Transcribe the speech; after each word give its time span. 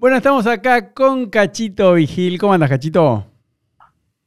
Bueno, 0.00 0.18
estamos 0.18 0.46
acá 0.46 0.92
con 0.94 1.28
Cachito 1.28 1.94
Vigil. 1.94 2.38
¿Cómo 2.38 2.52
andas, 2.52 2.70
Cachito? 2.70 3.26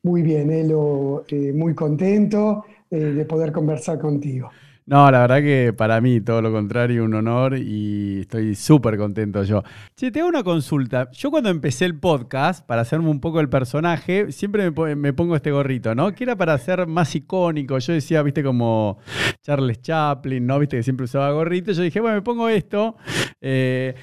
Muy 0.04 0.21
bien, 0.21 0.51
Elo, 0.51 1.24
eh, 1.29 1.54
muy 1.55 1.74
contento 1.74 2.66
eh, 2.90 2.97
de 2.97 3.24
poder 3.24 3.53
conversar 3.53 3.97
contigo. 3.97 4.49
No, 4.85 5.09
la 5.09 5.21
verdad 5.21 5.37
que 5.37 5.71
para 5.71 6.01
mí 6.01 6.19
todo 6.19 6.42
lo 6.42 6.51
contrario, 6.51 7.05
un 7.05 7.13
honor 7.13 7.57
y 7.57 8.20
estoy 8.21 8.55
súper 8.55 8.97
contento 8.97 9.45
yo. 9.45 9.63
Che, 9.95 10.11
te 10.11 10.20
hago 10.20 10.27
una 10.27 10.43
consulta. 10.43 11.09
Yo 11.11 11.31
cuando 11.31 11.49
empecé 11.49 11.85
el 11.85 11.97
podcast, 11.97 12.65
para 12.65 12.81
hacerme 12.81 13.09
un 13.09 13.21
poco 13.21 13.39
el 13.39 13.47
personaje, 13.47 14.33
siempre 14.33 14.71
me, 14.71 15.13
pongo 15.13 15.38
este 15.38 15.51
gorrito, 15.51 15.95
¿no? 15.95 16.11
Que 16.13 16.25
era 16.25 16.35
para 16.35 16.57
ser 16.57 16.85
más 16.88 17.15
icónico. 17.15 17.77
Yo 17.77 17.93
decía, 17.93 18.21
viste, 18.23 18.43
como 18.43 18.97
Charles 19.41 19.81
Chaplin, 19.81 20.45
¿no? 20.45 20.59
Viste 20.59 20.75
que 20.75 20.83
siempre 20.83 21.05
usaba 21.05 21.31
gorrito. 21.31 21.71
Yo 21.71 21.83
dije, 21.83 22.01
bueno, 22.01 22.15
me 22.15 22.21
pongo 22.21 22.49
esto. 22.49 22.97
Eh, 23.39 23.95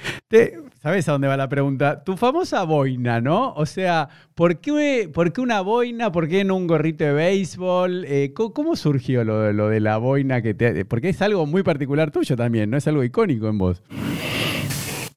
¿Sabes 0.82 1.08
a 1.08 1.12
dónde 1.12 1.26
va 1.26 1.38
la 1.38 1.48
pregunta? 1.48 2.04
Tu 2.04 2.18
famosa 2.18 2.62
boina, 2.64 3.18
¿no? 3.18 3.54
O 3.54 3.64
sea, 3.64 4.10
¿por 4.34 4.60
qué, 4.60 5.10
una 5.38 5.62
boina? 5.62 6.12
¿Por 6.12 6.28
qué 6.28 6.44
no 6.44 6.56
un 6.56 6.66
gorrito 6.66 7.04
de 7.04 7.12
béisbol? 7.14 8.04
Eh, 8.04 8.34
¿cómo, 8.34 8.76
surgió 8.76 9.24
lo, 9.24 9.68
de 9.68 9.80
la 9.80 9.96
boina 9.96 10.42
que 10.42 10.52
te 10.52 10.84
porque 10.84 11.08
es 11.08 11.22
algo 11.22 11.46
muy 11.46 11.62
particular 11.62 12.10
tuyo 12.10 12.36
también, 12.36 12.68
¿no? 12.68 12.76
Es 12.76 12.86
algo 12.86 13.02
icónico 13.02 13.48
en 13.48 13.56
vos. 13.56 13.82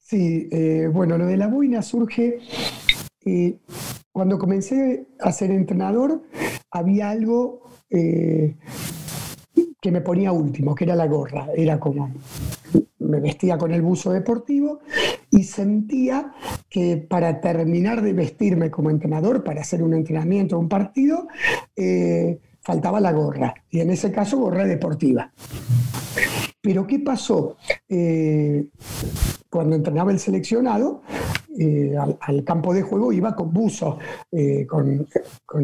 Sí, 0.00 0.48
eh, 0.50 0.88
bueno, 0.90 1.18
lo 1.18 1.26
de 1.26 1.36
la 1.36 1.46
boina 1.46 1.82
surge 1.82 2.38
eh, 3.26 3.58
cuando 4.12 4.38
comencé 4.38 5.06
a 5.20 5.30
ser 5.30 5.50
entrenador, 5.50 6.22
había 6.70 7.10
algo 7.10 7.60
que 7.90 8.56
me 9.90 10.00
ponía 10.00 10.32
último, 10.32 10.74
que 10.74 10.84
era 10.84 10.96
la 10.96 11.06
gorra. 11.06 11.48
Era 11.54 11.78
como, 11.78 12.10
me 13.02 13.20
vestía 13.20 13.58
con 13.58 13.72
el 13.72 13.82
buzo 13.82 14.12
deportivo 14.12 14.80
y 15.30 15.44
sentía 15.44 16.32
que 16.68 16.96
para 16.96 17.40
terminar 17.40 18.02
de 18.02 18.12
vestirme 18.12 18.70
como 18.70 18.90
entrenador, 18.90 19.44
para 19.44 19.60
hacer 19.60 19.82
un 19.82 19.94
entrenamiento, 19.94 20.58
un 20.58 20.68
partido, 20.68 21.28
faltaba 22.62 23.00
la 23.00 23.12
gorra, 23.12 23.54
y 23.70 23.80
en 23.80 23.90
ese 23.90 24.12
caso 24.12 24.38
gorra 24.38 24.64
deportiva. 24.64 25.32
Pero 26.60 26.86
¿qué 26.86 27.00
pasó? 27.00 27.56
Eh, 27.88 28.66
cuando 29.50 29.74
entrenaba 29.74 30.12
el 30.12 30.20
seleccionado, 30.20 31.02
eh, 31.58 31.94
al, 31.96 32.44
campo 32.44 32.72
de 32.72 32.82
juego 32.82 33.12
iba 33.12 33.34
con 33.34 33.52
buzo, 33.52 33.98
eh, 34.30 34.64
con, 34.66 35.06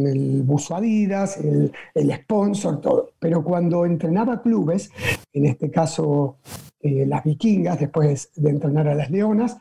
el 0.06 0.42
buzo 0.42 0.74
Adidas, 0.74 1.38
el, 1.38 1.72
el, 1.94 2.12
sponsor, 2.12 2.80
todo. 2.80 3.10
Pero 3.18 3.44
cuando 3.44 3.86
entrenaba 3.86 4.42
clubes, 4.42 4.90
en 5.32 5.46
este 5.46 5.70
caso 5.70 6.36
las 6.82 7.24
vikingas, 7.24 7.80
después 7.80 8.30
de 8.36 8.50
entrenar 8.50 8.88
a 8.88 8.94
las 8.94 9.10
leonas, 9.10 9.58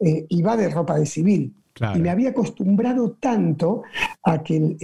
iba 0.00 0.56
de 0.56 0.68
ropa 0.68 0.98
de 0.98 1.06
civil. 1.06 1.54
Y 1.94 1.98
me 1.98 2.10
había 2.10 2.30
acostumbrado 2.30 3.16
tanto 3.18 3.82
a 4.22 4.42
que 4.42 4.76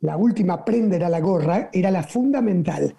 la 0.00 0.16
última 0.16 0.64
prenda 0.64 0.96
era 0.96 1.08
la 1.08 1.20
gorra, 1.20 1.70
era 1.72 1.90
la 1.90 2.02
fundamental, 2.02 2.94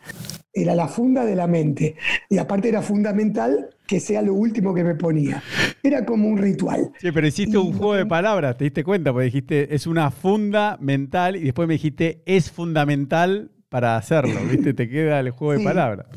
era 0.52 0.74
la 0.74 0.88
funda 0.88 1.24
de 1.24 1.36
la 1.36 1.46
mente. 1.46 1.96
Y 2.28 2.40
aparte 2.40 2.70
era 2.70 2.82
fundamental 2.82 3.70
que 3.86 4.00
sea 4.00 4.24
lo 4.24 4.34
último 4.34 4.74
que 4.74 4.84
me 4.84 4.96
ponía. 4.96 5.44
Era 5.84 6.06
como 6.06 6.28
un 6.28 6.40
ritual. 6.40 6.92
Sí, 7.00 7.12
pero 7.12 7.28
hiciste 7.28 7.58
un 7.58 7.72
juego 7.74 7.94
de 7.94 8.08
palabras, 8.08 8.58
te 8.58 8.64
diste 8.64 8.84
cuenta, 8.84 9.14
porque 9.14 9.26
dijiste 9.26 9.76
es 9.76 9.86
una 9.86 10.10
funda 10.10 10.78
mental 10.82 11.36
y 11.36 11.44
después 11.44 11.68
me 11.68 11.76
dijiste 11.76 12.24
es 12.26 12.52
fundamental 12.52 13.52
para 13.70 13.96
hacerlo, 13.96 14.40
¿viste? 14.50 14.74
Te 14.74 14.90
queda 14.90 15.20
el 15.20 15.30
juego 15.30 15.60
de 15.60 15.64
palabras. 15.64 16.08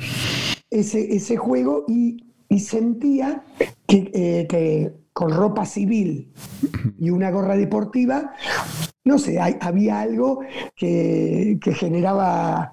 Ese, 0.70 1.14
ese 1.14 1.36
juego 1.36 1.84
y, 1.88 2.24
sentía 2.58 3.42
que, 3.86 4.10
eh, 4.14 4.46
que 4.48 4.92
con 5.12 5.32
ropa 5.32 5.66
civil 5.66 6.32
y 6.98 7.10
una 7.10 7.30
gorra 7.30 7.56
deportiva, 7.56 8.32
no 9.04 9.18
sé, 9.18 9.38
había 9.38 10.00
algo 10.00 10.40
que, 10.76 11.58
generaba, 11.74 12.72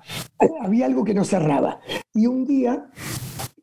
había 0.61 0.85
algo 0.85 1.03
que 1.03 1.13
no 1.13 1.23
cerraba. 1.23 1.79
Y 2.13 2.27
un 2.27 2.45
día, 2.45 2.89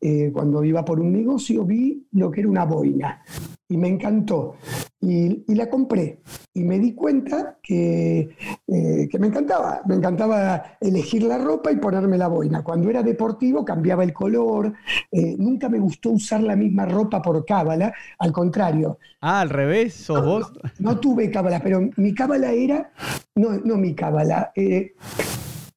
eh, 0.00 0.30
cuando 0.32 0.64
iba 0.64 0.84
por 0.84 1.00
un 1.00 1.12
negocio, 1.12 1.64
vi 1.64 2.06
lo 2.12 2.30
que 2.30 2.40
era 2.40 2.50
una 2.50 2.64
boina 2.64 3.22
y 3.68 3.76
me 3.76 3.88
encantó. 3.88 4.56
Y, 5.00 5.54
la 5.54 5.68
compré 5.68 6.20
y 6.54 6.64
me 6.64 6.78
di 6.78 6.94
cuenta 6.94 7.58
que, 7.62 8.30
eh, 8.66 9.08
que, 9.10 9.18
me 9.18 9.26
encantaba. 9.26 9.82
Me 9.86 9.96
encantaba 9.96 10.78
elegir 10.80 11.24
la 11.24 11.38
ropa 11.38 11.70
y 11.70 11.76
ponerme 11.76 12.16
la 12.16 12.28
boina. 12.28 12.64
Cuando 12.64 12.88
era 12.88 13.02
deportivo 13.02 13.64
cambiaba 13.64 14.02
el 14.02 14.12
color. 14.12 14.72
Eh, 15.10 15.36
nunca 15.38 15.68
me 15.68 15.78
gustó 15.78 16.10
usar 16.10 16.42
la 16.42 16.56
misma 16.56 16.86
ropa 16.86 17.20
por 17.20 17.44
cábala. 17.44 17.92
Al 18.18 18.32
contrario. 18.32 18.98
Ah, 19.20 19.40
al 19.40 19.50
revés, 19.50 19.94
sos 19.94 20.24
vos. 20.24 20.52
No, 20.78 20.98
tuve 20.98 21.30
cábala, 21.30 21.60
pero 21.60 21.88
mi 21.96 22.14
cábala 22.14 22.52
era. 22.52 22.90
No, 23.34 23.58
no 23.58 23.76
mi 23.76 23.94
cábala. 23.94 24.52
Eh, 24.56 24.94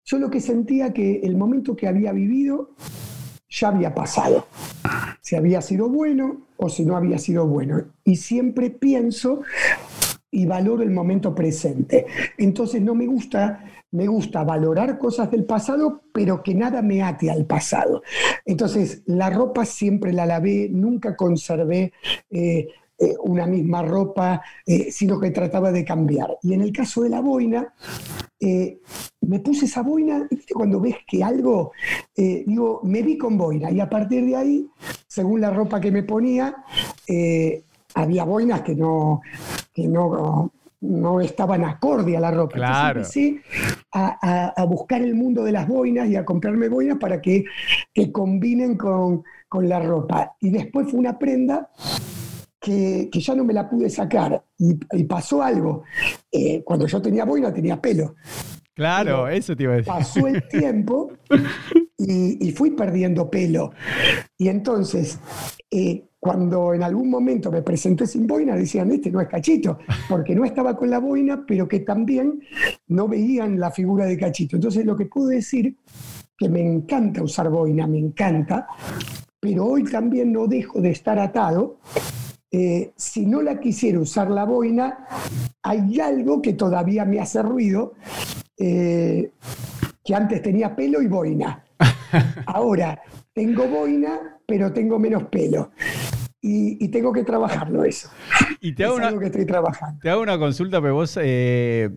yo 0.06 0.20
lo 0.20 0.30
que 0.30 0.40
sentía 0.40 0.94
que 0.94 1.20
el 1.24 1.36
momento 1.36 1.76
que 1.76 1.88
había 1.88 2.14
vivido 2.14 2.76
ya 3.50 3.70
había 3.70 3.94
pasado. 3.94 4.48
Si 5.22 5.36
había 5.36 5.62
sido 5.62 5.90
bueno 5.90 6.47
o 6.58 6.70
si 6.70 6.86
no 6.86 6.98
había 6.98 7.18
sido 7.18 7.48
bueno. 7.48 7.84
Y 8.04 8.18
siempre 8.18 8.70
pienso 8.70 9.42
y 10.32 10.46
valoro 10.46 10.84
el 10.84 10.92
momento 10.92 11.34
presente. 11.34 12.06
Entonces 12.38 12.82
no 12.82 12.94
me 12.94 13.08
gusta, 13.08 13.64
me 13.92 14.08
gusta 14.08 14.44
valorar 14.44 14.98
cosas 14.98 15.32
del 15.32 15.46
pasado, 15.46 16.04
pero 16.14 16.44
que 16.44 16.54
nada 16.54 16.82
me 16.82 17.02
ate 17.02 17.32
al 17.32 17.46
pasado. 17.46 18.04
Entonces 18.46 19.04
la 19.06 19.30
ropa 19.30 19.66
siempre 19.66 20.14
la 20.14 20.26
lavé, 20.26 20.70
nunca 20.72 21.16
conservé 21.16 21.94
eh, 22.30 22.68
eh, 23.00 23.16
una 23.22 23.46
misma 23.46 23.84
ropa, 23.84 24.42
eh, 24.66 24.92
sino 24.92 25.20
que 25.20 25.30
trataba 25.30 25.72
de 25.72 25.86
cambiar. 25.86 26.36
Y 26.42 26.54
en 26.54 26.62
el 26.62 26.72
caso 26.72 27.04
de 27.04 27.10
la 27.10 27.22
boina, 27.22 27.72
eh, 28.40 28.80
me 29.22 29.40
puse 29.40 29.66
esa 29.66 29.84
boina, 29.84 30.28
cuando 30.52 30.82
ves 30.82 30.96
que 31.06 31.24
algo, 31.24 31.74
digo, 32.16 32.82
me 32.84 33.04
vi 33.04 33.16
con 33.16 33.38
boina. 33.38 33.70
Y 33.70 33.80
a 33.80 33.88
partir 33.88 34.26
de 34.26 34.36
ahí, 34.36 34.68
según 35.06 35.42
la 35.42 35.52
ropa 35.52 35.80
que 35.80 35.92
me 35.92 36.02
ponía, 36.02 36.56
había 37.94 38.24
boinas 38.24 38.62
que 38.62 38.74
no, 38.74 39.22
que 39.74 39.88
no, 39.88 40.52
no 40.82 41.22
estaban 41.22 41.66
acorde 41.66 42.18
a 42.18 42.20
la 42.20 42.32
ropa. 42.32 42.56
Claro. 42.56 43.00
Entonces 43.02 43.26
empecé 43.26 43.44
a, 43.92 44.66
buscar 44.68 45.04
el 45.04 45.14
mundo 45.14 45.44
de 45.44 45.52
las 45.52 45.68
boinas 45.68 46.08
y 46.10 46.16
a 46.16 46.26
comprarme 46.26 46.68
boinas 46.68 46.98
para 46.98 47.22
que, 47.22 47.46
que 47.94 48.12
combinen 48.12 48.76
con, 48.76 49.24
con 49.48 49.70
la 49.70 49.80
ropa. 49.80 50.36
Y 50.40 50.50
después 50.50 50.90
fue 50.90 51.00
una 51.00 51.20
prenda 51.20 51.70
que, 52.60 53.10
ya 53.12 53.36
no 53.36 53.44
me 53.44 53.54
la 53.54 53.70
pude 53.70 53.90
sacar 53.90 54.44
y, 54.58 55.04
pasó 55.06 55.42
algo. 55.42 55.84
Eh, 56.32 56.64
cuando 56.64 56.88
yo 56.88 57.02
tenía 57.02 57.26
boina 57.26 57.54
tenía 57.54 57.80
pelo. 57.80 58.16
Claro, 58.74 59.28
eso 59.28 59.56
te 59.56 59.64
iba 59.64 59.74
a 59.74 59.78
decir. 59.78 59.92
Pasó 59.92 60.28
el 60.28 60.48
tiempo 60.50 61.12
y, 61.98 62.52
fui 62.52 62.72
perdiendo 62.72 63.30
pelo. 63.30 63.72
Y 64.38 64.50
entonces, 64.50 65.20
eh, 65.72 66.06
cuando 66.20 66.74
en 66.74 66.84
algún 66.84 67.10
momento 67.10 67.52
me 67.52 67.62
presenté 67.62 68.06
sin 68.06 68.28
boina, 68.28 68.56
decían, 68.56 68.92
este 68.92 69.12
no 69.12 69.22
es 69.22 69.28
cachito, 69.28 69.80
porque 70.10 70.36
no 70.36 70.46
estaba 70.46 70.76
con 70.76 70.90
la 70.90 71.00
boina, 71.00 71.44
pero 71.48 71.68
que 71.68 71.80
también 71.80 72.40
no 72.88 73.08
veían 73.08 73.60
la 73.60 73.72
figura 73.72 74.06
de 74.06 74.18
cachito. 74.18 74.58
Entonces, 74.58 74.86
lo 74.86 74.96
que 74.96 75.06
puedo 75.06 75.28
decir, 75.28 75.76
que 76.38 76.50
me 76.50 76.62
encanta 76.62 77.24
usar 77.24 77.50
boina, 77.50 77.88
me 77.88 77.98
encanta, 77.98 78.68
pero 79.40 79.66
hoy 79.66 79.84
también 79.86 80.32
no 80.32 80.48
dejo 80.48 80.82
de 80.82 80.92
estar 80.92 81.18
atado 81.18 81.80
eh, 82.60 82.92
si 82.96 83.28
no 83.28 83.44
la 83.44 83.60
quisiera 83.60 84.00
usar 84.00 84.32
la 84.32 84.44
boina, 84.44 85.06
hay 85.62 86.00
algo 86.00 86.42
que 86.42 86.54
todavía 86.54 87.06
me 87.06 87.20
hace 87.20 87.44
ruido, 87.44 87.94
eh, 88.58 89.32
que 90.04 90.16
antes 90.16 90.42
tenía 90.42 90.76
pelo 90.76 91.00
y 91.04 91.08
boina. 91.08 91.64
Ahora 92.48 93.00
tengo 93.32 93.68
boina, 93.68 94.40
pero 94.48 94.74
tengo 94.74 94.98
menos 94.98 95.26
pelo 95.26 95.70
y, 96.42 96.88
tengo 96.90 97.12
que 97.12 97.24
trabajarlo 97.24 97.84
eso. 97.84 98.10
Y 98.60 98.74
te 98.74 98.86
hago, 98.86 98.96
una, 98.96 99.18
que 99.18 99.26
estoy 99.28 99.46
trabajando. 99.46 100.00
te 100.02 100.10
hago 100.10 100.22
una 100.22 100.40
consulta, 100.40 100.82
pero 100.82 100.96
vos, 100.96 101.18
eh, 101.22 101.90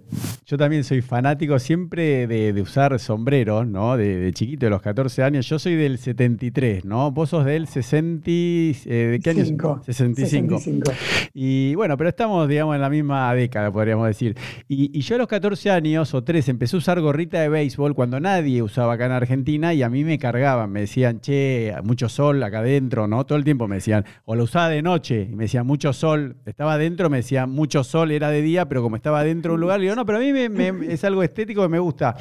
yo 0.45 0.59
también 0.59 0.85
soy 0.85 1.01
fanático 1.01 1.59
siempre 1.59 2.27
de, 2.27 2.61
usar 2.61 2.99
sombreros, 2.99 3.67
¿no? 3.67 3.97
De, 3.97 4.31
chiquito, 4.35 4.67
de 4.67 4.71
los 4.71 4.83
14 4.83 5.23
años. 5.23 5.49
Yo 5.49 5.59
soy 5.59 5.75
del 5.77 5.97
73, 5.97 6.85
¿no? 6.85 7.13
Vos 7.13 7.31
sos 7.31 7.47
del 7.47 7.67
60, 7.67 8.31
eh, 8.31 8.75
¿de 8.85 9.21
qué 9.21 9.31
año? 9.31 9.45
65. 9.45 9.83
65. 9.87 10.93
Y 11.33 11.75
bueno, 11.77 11.97
pero 11.97 12.11
estamos, 12.11 12.47
digamos, 12.47 12.75
en 12.75 12.83
la 12.83 12.91
misma 12.91 13.33
década, 13.35 13.73
podríamos 13.73 14.07
decir. 14.07 14.37
Y, 14.69 14.97
y 14.97 15.01
yo 15.01 15.15
a 15.15 15.19
los 15.19 15.29
14 15.29 15.71
años 15.71 16.13
o 16.13 16.23
3 16.23 16.49
empecé 16.51 16.77
a 16.77 16.79
usar 16.79 17.01
gorrita 17.01 17.41
de 17.41 17.49
béisbol 17.49 17.95
cuando 17.95 18.21
nadie 18.21 18.63
usaba 18.63 18.95
acá 18.95 19.07
en 19.07 19.13
Argentina 19.13 19.73
y 19.73 19.83
a 19.83 19.89
mí 19.89 20.05
me 20.05 20.19
cargaban, 20.19 20.71
me 20.71 20.81
decían, 20.81 21.21
che, 21.21 21.75
mucho 21.85 22.11
sol 22.11 22.43
acá 22.43 22.59
adentro, 22.59 23.07
¿no? 23.07 23.25
Todo 23.25 23.39
el 23.39 23.45
tiempo 23.45 23.67
me 23.67 23.77
decían, 23.77 24.05
o 24.31 24.37
lo 24.37 24.45
usaba 24.45 24.69
de 24.69 24.81
noche 24.81 25.27
y 25.29 25.35
me 25.35 25.47
decía 25.47 25.65
mucho 25.65 25.93
sol. 25.93 26.37
Estaba 26.47 26.75
adentro, 26.75 27.11
me 27.11 27.17
decía 27.17 27.47
mucho 27.47 27.83
sol, 27.83 28.13
era 28.13 28.31
de 28.31 28.43
día, 28.43 28.69
pero 28.69 28.81
como 28.81 28.95
estaba 28.95 29.25
dentro 29.25 29.51
de 29.51 29.55
un 29.57 29.61
lugar, 29.61 29.81
le 29.81 29.87
digo, 29.87 29.97
no, 29.97 30.07
pero 30.07 30.19
a 30.19 30.21
mí 30.21 30.33
me, 30.33 30.71
es 30.89 31.03
algo 31.03 31.25
estético 31.25 31.63
que 31.63 31.69
me 31.69 31.81
gusta. 31.81 32.15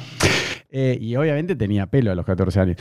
Eh, 0.72 0.96
y 1.00 1.16
obviamente 1.16 1.56
tenía 1.56 1.86
pelo 1.86 2.12
a 2.12 2.14
los 2.14 2.24
14 2.24 2.60
años. 2.60 2.76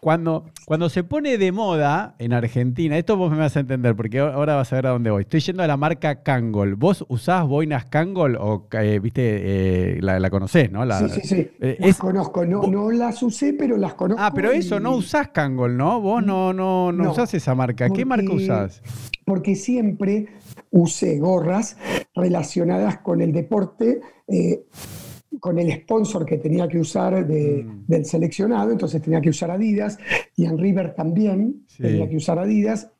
Cuando, 0.00 0.46
cuando 0.64 0.88
se 0.88 1.04
pone 1.04 1.36
de 1.36 1.52
moda 1.52 2.14
en 2.18 2.32
Argentina, 2.32 2.96
esto 2.96 3.16
vos 3.16 3.30
me 3.30 3.38
vas 3.38 3.56
a 3.56 3.60
entender, 3.60 3.94
porque 3.94 4.18
ahora 4.18 4.54
vas 4.54 4.72
a 4.72 4.76
ver 4.76 4.86
a 4.86 4.90
dónde 4.90 5.10
voy. 5.10 5.22
Estoy 5.22 5.40
yendo 5.40 5.62
a 5.62 5.66
la 5.66 5.76
marca 5.76 6.22
Kangol. 6.22 6.74
¿Vos 6.74 7.04
usás 7.08 7.46
boinas 7.46 7.84
Kangol 7.86 8.36
o, 8.36 8.66
eh, 8.72 8.98
viste, 8.98 9.98
la, 10.00 10.30
conocés, 10.30 10.70
no? 10.72 10.84
sí, 11.08 11.20
sí, 11.20 11.28
sí. 11.28 11.50
las 11.78 11.98
conozco. 11.98 12.46
No, 12.46 12.62
no 12.62 12.90
las 12.90 13.22
usé, 13.22 13.52
pero 13.52 13.76
las 13.76 13.94
conozco. 13.94 14.22
Ah, 14.22 14.32
pero 14.34 14.50
eso, 14.50 14.80
no 14.80 14.96
usás 14.96 15.28
Kangol, 15.28 15.76
¿no? 15.76 16.00
Vos 16.00 16.24
no, 16.24 16.52
no, 16.52 16.92
no, 16.92 17.10
usás 17.10 17.34
esa 17.34 17.54
marca. 17.54 17.90
¿Qué 17.90 18.04
marca 18.04 18.32
usás? 18.32 18.82
Porque 19.24 19.54
siempre 19.54 20.28
usé 20.70 21.18
gorras 21.18 21.76
relacionadas 22.14 22.98
con 22.98 23.20
el 23.20 23.32
deporte. 23.32 24.00
Con 25.40 25.58
el 25.58 25.72
sponsor 25.72 26.24
que 26.24 26.38
tenía 26.38 26.68
que 26.68 26.78
usar 26.78 27.24
mm. 27.24 27.86
del 27.86 28.04
seleccionado, 28.04 28.70
entonces 28.70 29.02
tenía 29.02 29.20
que 29.20 29.30
usar 29.30 29.50
Adidas, 29.50 29.98
y 30.36 30.44
en 30.44 30.58
River 30.58 30.94
también 30.94 31.64
tenía 31.76 32.08
que 32.08 32.16
usar 32.16 32.38
Adidas, 32.38 32.90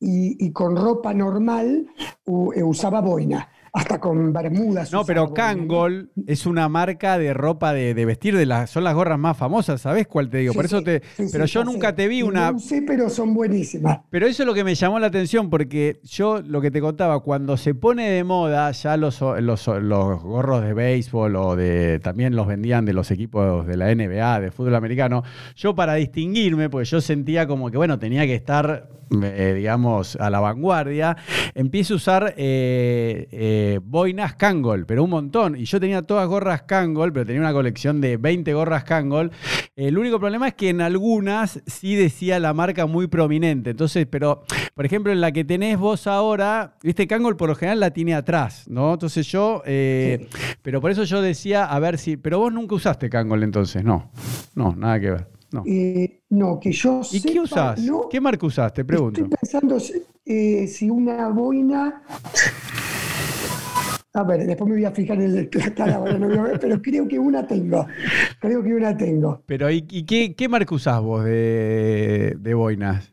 y, 0.00 0.50
con 0.52 0.76
ropa 0.76 1.14
normal 1.14 1.86
eh, 2.26 2.62
usaba 2.62 3.00
boina 3.00 3.48
hasta 3.72 3.98
con 3.98 4.32
bermudas. 4.32 4.92
No, 4.92 5.04
pero 5.04 5.32
Kangol 5.32 6.10
es 6.26 6.44
una 6.44 6.68
marca 6.68 7.16
de 7.16 7.32
ropa 7.32 7.72
de, 7.72 8.04
vestir, 8.04 8.36
de 8.36 8.44
las, 8.44 8.68
son 8.70 8.84
las 8.84 8.94
gorras 8.94 9.18
más 9.18 9.36
famosas, 9.36 9.80
¿sabes 9.80 10.06
cuál 10.06 10.28
te 10.28 10.38
digo? 10.38 10.52
Por 10.52 10.66
eso 10.66 10.82
te. 10.82 11.02
pero 11.30 11.46
yo 11.46 11.64
nunca 11.64 11.94
te 11.94 12.06
vi 12.06 12.22
una. 12.22 12.52
No 12.52 12.58
sé, 12.58 12.82
pero 12.86 13.08
son 13.08 13.32
buenísimas. 13.32 14.00
Pero 14.10 14.26
eso 14.26 14.42
es 14.42 14.46
lo 14.46 14.52
que 14.52 14.62
me 14.62 14.74
llamó 14.74 14.98
la 14.98 15.06
atención, 15.06 15.48
porque 15.48 16.00
yo 16.04 16.42
lo 16.42 16.60
que 16.60 16.70
te 16.70 16.82
contaba, 16.82 17.20
cuando 17.20 17.56
se 17.56 17.74
pone 17.74 18.10
de 18.10 18.24
moda, 18.24 18.70
ya 18.72 18.98
los, 18.98 19.20
los, 19.20 19.66
los 19.66 20.22
gorros 20.22 20.62
de 20.62 20.74
béisbol 20.74 21.34
o 21.36 21.56
de. 21.56 21.98
también 22.00 22.36
los 22.36 22.46
vendían 22.46 22.84
de 22.84 22.92
los 22.92 23.10
equipos 23.10 23.66
de 23.66 23.76
la 23.78 23.94
NBA, 23.94 24.40
de 24.40 24.50
fútbol 24.50 24.74
americano. 24.74 25.22
Yo 25.56 25.74
para 25.74 25.94
distinguirme, 25.94 26.68
porque 26.68 26.84
yo 26.84 27.00
sentía 27.00 27.46
como 27.46 27.70
que, 27.70 27.78
bueno, 27.78 27.98
tenía 27.98 28.26
que 28.26 28.34
estar 28.34 28.88
eh, 29.22 29.52
digamos, 29.56 30.16
a 30.16 30.30
la 30.30 30.40
vanguardia, 30.40 31.16
empiezo 31.54 31.94
a 31.94 31.96
usar 31.96 32.34
eh, 32.38 33.28
eh, 33.30 33.61
boinas 33.82 34.34
Kangol, 34.34 34.86
pero 34.86 35.04
un 35.04 35.10
montón. 35.10 35.56
Y 35.56 35.64
yo 35.64 35.80
tenía 35.80 36.02
todas 36.02 36.28
gorras 36.28 36.62
Kangol, 36.62 37.12
pero 37.12 37.26
tenía 37.26 37.40
una 37.40 37.52
colección 37.52 38.00
de 38.00 38.16
20 38.16 38.52
gorras 38.54 38.84
Kangol. 38.84 39.30
El 39.76 39.98
único 39.98 40.18
problema 40.18 40.48
es 40.48 40.54
que 40.54 40.68
en 40.68 40.80
algunas 40.80 41.62
sí 41.66 41.94
decía 41.94 42.38
la 42.38 42.54
marca 42.54 42.86
muy 42.86 43.06
prominente. 43.06 43.70
Entonces, 43.70 44.06
pero, 44.08 44.44
por 44.74 44.86
ejemplo, 44.86 45.12
en 45.12 45.20
la 45.20 45.32
que 45.32 45.44
tenés 45.44 45.78
vos 45.78 46.06
ahora, 46.06 46.76
viste, 46.82 47.06
Kangol 47.06 47.36
por 47.36 47.48
lo 47.48 47.54
general 47.54 47.80
la 47.80 47.90
tiene 47.90 48.14
atrás, 48.14 48.64
¿no? 48.68 48.92
Entonces 48.94 49.26
yo, 49.26 49.62
pero 49.64 50.80
por 50.80 50.90
eso 50.90 51.04
yo 51.04 51.22
decía, 51.22 51.64
a 51.64 51.78
ver 51.78 51.98
si, 51.98 52.16
pero 52.16 52.38
vos 52.38 52.52
nunca 52.52 52.74
usaste 52.74 53.08
Kangol 53.08 53.42
entonces, 53.42 53.84
no, 53.84 54.10
no, 54.54 54.74
nada 54.76 55.00
que 55.00 55.10
ver. 55.10 55.28
No. 55.52 55.62
Eh, 55.66 56.22
no, 56.30 56.58
que 56.58 56.72
yo 56.72 57.02
¿Y 57.12 57.20
qué 57.20 57.38
usás? 57.38 57.78
¿Qué 58.10 58.20
marca 58.20 58.46
usás? 58.46 58.72
Te 58.72 58.84
pregunto. 58.84 59.20
Estoy 59.20 59.36
pensando 59.38 59.76
eh, 60.24 60.66
si 60.66 60.88
una 60.88 61.28
boina. 61.28 62.02
A 64.14 64.24
ver, 64.24 64.46
después 64.46 64.68
me 64.68 64.76
voy 64.76 64.84
a 64.84 64.90
fijar 64.90 65.20
en 65.22 65.36
el 65.36 65.48
pero 66.60 66.82
creo 66.82 67.08
que 67.08 67.18
una 67.18 67.46
tengo. 67.46 67.86
Creo 68.40 68.62
que 68.62 68.74
una 68.74 68.96
tengo. 68.96 69.42
Pero 69.46 69.70
¿y, 69.70 69.82
qué, 69.82 70.34
qué, 70.34 70.48
marca 70.48 70.74
usás 70.74 71.00
vos 71.00 71.24
de, 71.24 72.36
de, 72.38 72.54
boinas? 72.54 73.12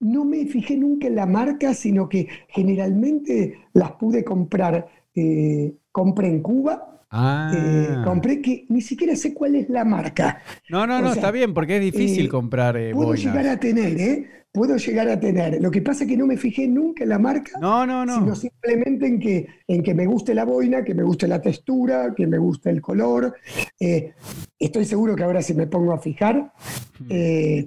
No 0.00 0.24
me 0.24 0.46
fijé 0.46 0.76
nunca 0.76 1.06
en 1.06 1.16
la 1.16 1.26
marca, 1.26 1.72
sino 1.72 2.08
que 2.08 2.28
generalmente 2.48 3.58
las 3.74 3.92
pude 3.92 4.24
comprar. 4.24 4.88
Eh, 5.14 5.72
compré 5.92 6.26
en 6.26 6.42
Cuba 6.42 6.94
Ah. 7.16 7.52
Eh, 7.54 8.02
compré 8.02 8.42
que 8.42 8.66
ni 8.70 8.80
siquiera 8.80 9.14
sé 9.14 9.32
cuál 9.32 9.54
es 9.54 9.68
la 9.70 9.84
marca. 9.84 10.42
No, 10.68 10.84
no, 10.84 11.00
no, 11.00 11.12
está 11.12 11.30
bien, 11.30 11.54
porque 11.54 11.76
es 11.76 11.82
difícil 11.82 12.26
eh, 12.26 12.28
comprar 12.28 12.76
eh, 12.76 12.90
Puedo 12.92 13.14
llegar 13.14 13.46
a 13.46 13.56
tener, 13.56 14.00
¿eh? 14.00 14.28
Puedo 14.54 14.76
llegar 14.76 15.08
a 15.08 15.18
tener. 15.18 15.60
Lo 15.60 15.68
que 15.68 15.82
pasa 15.82 16.04
es 16.04 16.10
que 16.10 16.16
no 16.16 16.28
me 16.28 16.36
fijé 16.36 16.68
nunca 16.68 17.02
en 17.02 17.08
la 17.08 17.18
marca. 17.18 17.58
No, 17.60 17.84
no, 17.84 18.06
no. 18.06 18.20
Sino 18.20 18.36
simplemente 18.36 19.04
en 19.04 19.18
que, 19.18 19.48
en 19.66 19.82
que 19.82 19.94
me 19.94 20.06
guste 20.06 20.32
la 20.32 20.44
boina, 20.44 20.84
que 20.84 20.94
me 20.94 21.02
guste 21.02 21.26
la 21.26 21.42
textura, 21.42 22.14
que 22.16 22.28
me 22.28 22.38
guste 22.38 22.70
el 22.70 22.80
color. 22.80 23.34
estoy 23.80 24.84
seguro 24.84 25.16
que 25.16 25.24
ahora 25.24 25.42
si 25.42 25.54
me 25.54 25.66
pongo 25.66 25.92
a 25.92 25.98
fijar, 25.98 26.52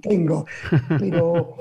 tengo. 0.02 0.46
Pero 0.98 1.58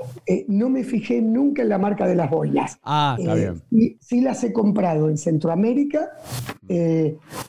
no 0.47 0.69
me 0.69 0.85
fijé 0.85 1.21
nunca 1.21 1.61
en 1.61 1.69
la 1.69 1.77
marca 1.77 2.07
de 2.07 2.15
las 2.15 2.29
boinas. 2.29 2.79
Ah, 2.83 3.17
está 3.19 3.35
bien. 3.35 3.61
Sí, 3.69 3.97
sí 3.99 4.21
las 4.21 4.41
he 4.45 4.53
comprado 4.53 5.09
en 5.09 5.17
Centroamérica. 5.17 6.09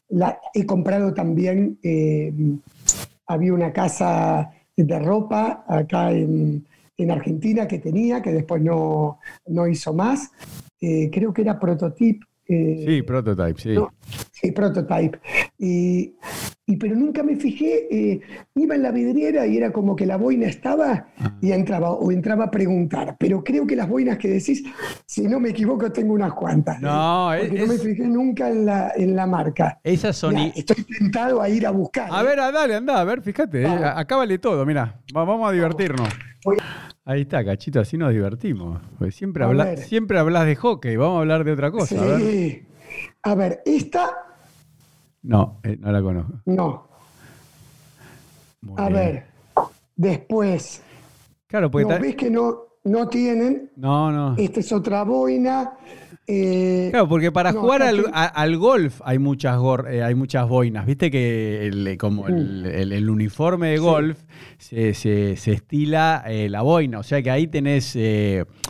La, 0.09 0.41
he 0.53 0.67
comprado 0.67 1.15
también, 1.15 1.79
eh, 1.85 2.33
había 3.29 3.53
una 3.53 3.73
casa 3.73 4.51
de 4.77 4.99
ropa 4.99 5.65
acá 5.69 6.11
en, 6.11 6.67
Argentina 7.11 7.67
que 7.69 7.79
tenía, 7.79 8.21
que 8.21 8.33
después 8.33 8.61
no, 8.63 9.19
hizo 9.71 9.95
más. 9.95 10.31
Eh, 10.81 11.09
creo 11.13 11.33
que 11.33 11.43
era 11.43 11.59
Prototype. 11.59 12.27
Eh, 12.47 12.85
sí, 12.87 13.03
Prototype, 13.03 13.61
sí. 13.61 13.75
sí, 14.33 14.53
Prototype. 14.53 15.19
Y, 15.59 16.15
pero 16.79 16.95
nunca 16.95 17.23
me 17.23 17.37
fijé, 17.37 17.89
eh, 17.91 18.21
iba 18.55 18.75
en 18.75 18.83
la 18.83 18.91
vidriera 18.91 19.47
y 19.47 19.57
era 19.57 19.73
como 19.73 19.97
que 19.97 20.05
la 20.05 20.17
boina 20.17 20.47
estaba 20.47 21.09
y 21.41 21.53
entraba, 21.53 21.93
o 21.93 22.13
entraba 22.13 22.45
a 22.45 22.51
preguntar. 22.51 23.17
Pero 23.19 23.43
creo 23.43 23.67
que 23.67 23.75
las 23.75 23.89
boinas 23.89 24.19
que 24.19 24.29
decís, 24.29 24.63
si 25.07 25.27
no 25.27 25.41
me 25.41 25.51
equivoco, 25.51 25.91
tengo 25.91 26.13
unas 26.13 26.35
cuantas. 26.35 26.81
No, 26.81 27.35
no 27.35 27.67
me 27.67 27.79
fijé 27.79 28.07
nunca 28.07 28.51
en 28.51 28.67
la, 28.67 28.93
en 28.95 29.17
la 29.17 29.27
marca. 29.27 29.81
Esas 29.83 30.17
son. 30.17 30.37
estoy 30.37 30.85
tentado 30.85 31.41
a 31.41 31.49
ir 31.49 31.67
a 31.67 31.71
buscar. 31.71 32.09
A 32.13 32.21
¿eh? 32.21 32.25
ver, 32.25 32.37
dale, 32.37 32.75
anda, 32.75 33.01
a 33.01 33.05
ver, 33.05 33.23
fíjate. 33.23 33.63
Eh, 33.63 33.67
acá 33.67 34.17
vale 34.17 34.39
todo, 34.39 34.65
mira. 34.67 35.01
Vamos 35.13 35.49
a 35.49 35.53
divertirnos. 35.53 36.09
Ahí 37.05 37.23
está, 37.23 37.45
cachito, 37.45 37.81
así 37.81 37.97
nos 37.97 38.13
divertimos. 38.13 38.81
siempre, 39.11 39.45
hablas, 39.45 39.81
siempre 39.87 40.19
hablas 40.19 40.45
de 40.45 40.57
hockey, 40.57 40.97
vamos 40.97 41.17
a 41.17 41.21
hablar 41.21 41.45
de 41.45 41.53
otra 41.53 41.71
cosa. 41.71 41.87
Sí. 41.87 41.97
A 41.97 42.05
ver, 42.05 42.68
esta 43.65 44.29
no, 45.23 45.61
eh, 45.63 45.77
no 45.79 45.93
la 45.93 46.03
conozco. 46.03 46.33
No. 46.47 46.89
a 48.77 48.89
ver, 48.89 49.27
después. 49.97 50.83
Claro, 51.47 51.71
porque. 51.71 51.99
ves 51.99 52.17
que 52.17 52.31
no, 52.31 52.57
no 52.85 53.09
tienen. 53.09 53.71
No, 53.77 54.11
no. 54.13 54.37
Esta 54.37 54.61
es 54.61 54.73
otra 54.73 55.03
boina. 55.05 55.73
Eh, 56.27 56.89
claro, 56.91 57.09
porque 57.09 57.33
para 57.33 57.53
jugar 57.53 57.83
al, 57.83 58.57
golf 58.59 59.01
hay 59.03 59.19
muchas, 59.19 59.59
eh, 59.91 60.03
hay 60.03 60.15
muchas 60.15 60.47
boinas. 60.47 60.85
Viste 60.87 61.11
que 61.11 61.67
el, 61.67 61.97
como 61.99 62.29
el, 62.29 63.05
mm. 63.05 63.11
uniforme 63.11 63.69
de 63.69 63.79
golf 63.79 64.19
se, 64.59 64.91
estila 65.33 66.25
la 66.27 66.63
boina. 66.63 66.99
O 66.99 67.03
sea 67.03 67.23
que 67.23 67.31
ahí 67.31 67.47
tenés, 67.47 67.93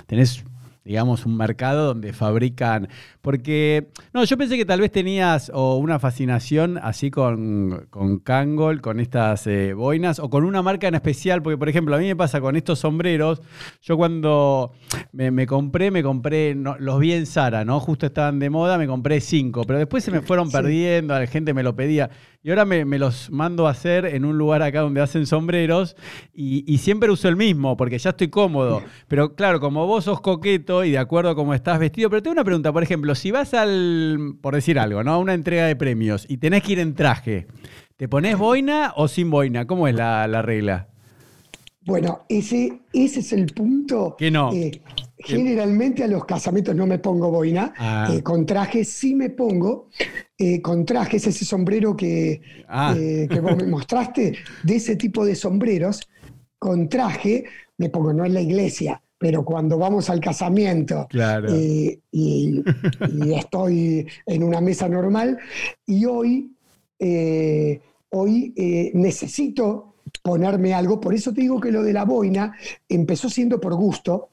tenés 0.06 0.44
digamos, 0.88 1.26
un 1.26 1.36
mercado 1.36 1.84
donde 1.84 2.14
fabrican. 2.14 2.88
Porque, 3.20 3.88
no, 4.14 4.24
yo 4.24 4.38
pensé 4.38 4.56
que 4.56 4.64
tal 4.64 4.80
vez 4.80 4.90
tenías 4.90 5.52
o 5.52 5.76
una 5.76 5.98
fascinación 5.98 6.78
así 6.82 7.10
con, 7.10 7.88
con 7.90 8.20
Kangol, 8.20 8.80
con 8.80 8.98
estas 8.98 9.46
eh, 9.46 9.74
boinas, 9.74 10.18
o 10.18 10.30
con 10.30 10.44
una 10.44 10.62
marca 10.62 10.88
en 10.88 10.94
especial, 10.94 11.42
porque, 11.42 11.58
por 11.58 11.68
ejemplo, 11.68 11.94
a 11.94 11.98
mí 11.98 12.06
me 12.06 12.16
pasa 12.16 12.40
con 12.40 12.56
estos 12.56 12.78
sombreros, 12.78 13.42
yo 13.82 13.98
cuando 13.98 14.72
me, 15.12 15.46
compré, 15.46 15.90
me 15.90 16.02
compré, 16.02 16.54
los 16.54 16.98
vi 16.98 17.12
en 17.12 17.26
Sara, 17.26 17.66
¿no? 17.66 17.80
Justo 17.80 18.06
estaban 18.06 18.38
de 18.38 18.48
moda, 18.48 18.78
me 18.78 18.86
compré 18.86 19.20
cinco, 19.20 19.64
pero 19.66 19.78
después 19.78 20.02
se 20.02 20.10
me 20.10 20.22
fueron 20.22 20.50
perdiendo, 20.50 21.12
la 21.12 21.26
gente 21.26 21.52
me 21.52 21.62
lo 21.62 21.76
pedía. 21.76 22.08
Y 22.40 22.50
ahora 22.50 22.64
me, 22.64 22.84
los 22.98 23.30
mando 23.30 23.66
a 23.66 23.72
hacer 23.72 24.06
en 24.06 24.24
un 24.24 24.38
lugar 24.38 24.62
acá 24.62 24.80
donde 24.80 25.00
hacen 25.00 25.26
sombreros 25.26 25.96
y, 26.32 26.78
siempre 26.78 27.10
uso 27.10 27.28
el 27.28 27.34
mismo 27.34 27.76
porque 27.76 27.98
ya 27.98 28.10
estoy 28.10 28.28
cómodo. 28.28 28.80
Pero 29.08 29.34
claro, 29.34 29.58
como 29.58 29.86
vos 29.86 30.04
sos 30.04 30.20
coqueto 30.20 30.84
y 30.84 30.92
de 30.92 30.98
acuerdo 30.98 31.30
a 31.30 31.34
cómo 31.34 31.52
estás 31.52 31.80
vestido, 31.80 32.08
pero 32.10 32.22
tengo 32.22 32.34
una 32.34 32.44
pregunta, 32.44 32.72
por 32.72 32.84
ejemplo, 32.84 33.16
si 33.16 33.32
vas 33.32 33.54
al, 33.54 34.36
por 34.40 34.54
decir 34.54 34.78
algo, 34.78 35.02
¿no? 35.02 35.14
A 35.14 35.18
una 35.18 35.34
entrega 35.34 35.66
de 35.66 35.74
premios 35.74 36.26
y 36.28 36.36
tenés 36.36 36.62
que 36.62 36.72
ir 36.72 36.78
en 36.78 36.94
traje, 36.94 37.48
¿te 37.96 38.08
pones 38.08 38.38
boina 38.38 38.92
o 38.94 39.08
sin 39.08 39.30
boina? 39.30 39.66
¿Cómo 39.66 39.88
es 39.88 39.96
la, 39.96 40.40
regla? 40.40 40.88
Bueno, 41.88 42.26
ese, 42.28 42.82
ese 42.92 43.20
es 43.20 43.32
el 43.32 43.46
punto. 43.46 44.14
Que 44.18 44.30
no. 44.30 44.52
Eh, 44.52 44.82
Generalmente 45.20 46.04
a 46.04 46.06
los 46.06 46.24
casamientos 46.24 46.76
no 46.76 46.86
me 46.86 46.98
pongo 46.98 47.30
boina, 47.30 47.72
ah. 47.76 48.08
eh, 48.12 48.22
con 48.22 48.46
traje 48.46 48.84
sí 48.84 49.16
me 49.16 49.30
pongo, 49.30 49.88
eh, 50.36 50.62
con 50.62 50.84
trajes, 50.84 51.26
ese 51.26 51.44
sombrero 51.44 51.96
que, 51.96 52.40
ah. 52.68 52.94
eh, 52.96 53.26
que 53.28 53.40
vos 53.40 53.56
me 53.56 53.66
mostraste, 53.66 54.36
de 54.62 54.76
ese 54.76 54.94
tipo 54.94 55.24
de 55.24 55.34
sombreros, 55.34 56.08
con 56.58 56.88
traje 56.88 57.44
me 57.78 57.88
pongo, 57.88 58.12
no 58.12 58.24
en 58.24 58.34
la 58.34 58.40
iglesia, 58.40 59.02
pero 59.18 59.44
cuando 59.44 59.76
vamos 59.76 60.08
al 60.08 60.20
casamiento 60.20 61.08
y, 62.12 62.62
estoy 63.34 64.06
en 64.26 64.42
una 64.44 64.60
mesa 64.60 64.88
normal, 64.88 65.36
y 65.84 66.04
hoy, 66.04 66.52
hoy 68.10 68.54
necesito 68.94 69.87
ponerme 70.28 70.74
algo, 70.74 71.00
por 71.00 71.14
eso 71.14 71.32
te 71.32 71.40
digo 71.40 71.58
que 71.58 71.72
lo 71.72 71.82
de 71.82 71.94
la 71.94 72.04
boina 72.04 72.54
empezó 72.86 73.30
siendo 73.30 73.58
por 73.58 73.74
gusto, 73.74 74.28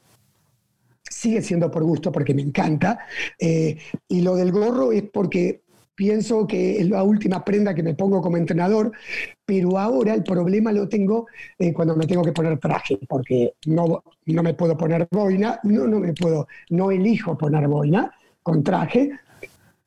sigue 1.02 1.42
siendo 1.42 1.72
por 1.72 1.86
gusto 1.86 2.12
porque 2.12 2.34
me 2.34 2.42
encanta. 2.42 3.00
Eh, 3.40 3.78
y 4.10 4.20
lo 4.20 4.36
del 4.36 4.52
gorro 4.52 4.92
es 4.92 5.04
porque 5.04 5.62
pienso 5.96 6.46
que 6.46 6.82
es 6.82 6.90
la 6.90 7.02
última 7.02 7.46
prenda 7.46 7.74
que 7.74 7.82
me 7.82 7.94
pongo 7.94 8.22
como 8.22 8.36
entrenador, 8.36 8.92
pero 9.46 9.80
ahora 9.80 10.14
el 10.14 10.24
problema 10.24 10.74
lo 10.74 10.90
tengo 10.90 11.28
eh, 11.58 11.72
cuando 11.72 11.96
me 11.96 12.08
tengo 12.08 12.24
que 12.24 12.34
poner 12.34 12.60
traje, 12.60 13.00
porque 13.08 13.54
no, 13.68 14.04
no 14.26 14.44
me 14.44 14.54
puedo 14.54 14.76
poner 14.76 15.08
boina, 15.10 15.62
no, 15.64 15.88
no 15.88 16.02
me 16.02 16.12
puedo, 16.12 16.50
no 16.72 16.92
elijo 16.92 17.38
poner 17.38 17.70
boina 17.70 18.12
con 18.44 18.66
traje, 18.66 19.12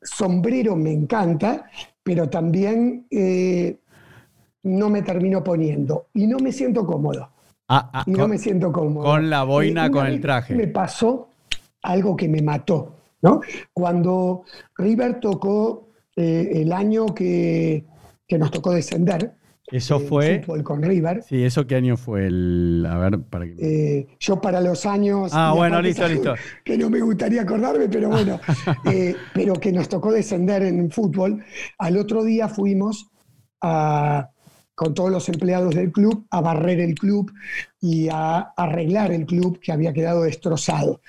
sombrero 0.01 0.75
me 0.75 0.91
encanta, 0.91 1.69
pero 2.01 2.27
también 2.27 3.05
eh, 3.11 3.77
no 4.63 4.89
me 4.89 5.01
termino 5.01 5.43
poniendo 5.43 6.07
y 6.13 6.27
no 6.27 6.37
me 6.39 6.51
siento 6.51 6.85
cómodo. 6.85 7.29
Ah, 7.67 7.89
ah, 7.93 8.03
y 8.07 8.11
no 8.11 8.27
me 8.27 8.37
siento 8.37 8.71
cómodo. 8.71 9.05
Con 9.05 9.29
la 9.29 9.43
boina, 9.43 9.85
Eh, 9.87 9.91
con 9.91 10.07
el 10.07 10.19
traje. 10.19 10.55
Me 10.55 10.67
pasó 10.67 11.29
algo 11.83 12.15
que 12.15 12.27
me 12.27 12.41
mató, 12.41 12.95
¿no? 13.21 13.41
Cuando 13.73 14.43
River 14.75 15.19
tocó 15.19 15.89
eh, 16.15 16.49
el 16.55 16.73
año 16.73 17.05
que, 17.13 17.85
que 18.27 18.37
nos 18.39 18.49
tocó 18.51 18.71
descender, 18.71 19.35
Eso 19.71 19.97
eh, 19.97 19.99
fue. 19.99 20.39
fútbol 20.43 20.63
con 20.63 20.81
River, 20.81 21.21
Sí, 21.23 21.43
¿eso 21.43 21.67
qué 21.67 21.75
año 21.75 21.95
fue? 21.95 22.25
El, 22.25 22.85
a 22.89 22.97
ver, 22.97 23.21
para 23.21 23.45
que. 23.45 23.53
eh, 23.59 24.07
yo 24.19 24.41
para 24.41 24.59
los 24.61 24.85
años... 24.87 25.31
Ah, 25.33 25.53
bueno, 25.55 25.79
listo, 25.79 26.07
listo. 26.07 26.33
Que 26.65 26.75
no 26.75 26.89
me 26.89 26.99
gustaría 27.01 27.43
acordarme, 27.43 27.87
pero 27.87 28.09
bueno, 28.09 28.39
pero 29.33 29.53
que 29.53 29.71
nos 29.71 29.87
tocó 29.87 30.11
descender 30.11 30.63
en 30.63 30.89
fútbol. 30.89 31.43
Al 31.77 31.97
otro 31.97 32.23
día 32.23 32.49
fuimos 32.49 33.11
a, 33.61 34.27
con 34.79 34.93
todos 34.93 35.11
los 35.11 35.27
empleados 35.27 35.75
del 35.75 35.91
club 35.91 36.25
a 36.29 36.39
barrer 36.39 36.79
el 36.79 36.95
club 36.95 37.29
y 37.81 38.07
a 38.09 38.39
arreglar 38.55 39.11
el 39.11 39.25
club 39.25 39.59
que 39.59 39.73
había 39.73 39.91
quedado 39.91 40.23
destrozado. 40.23 41.01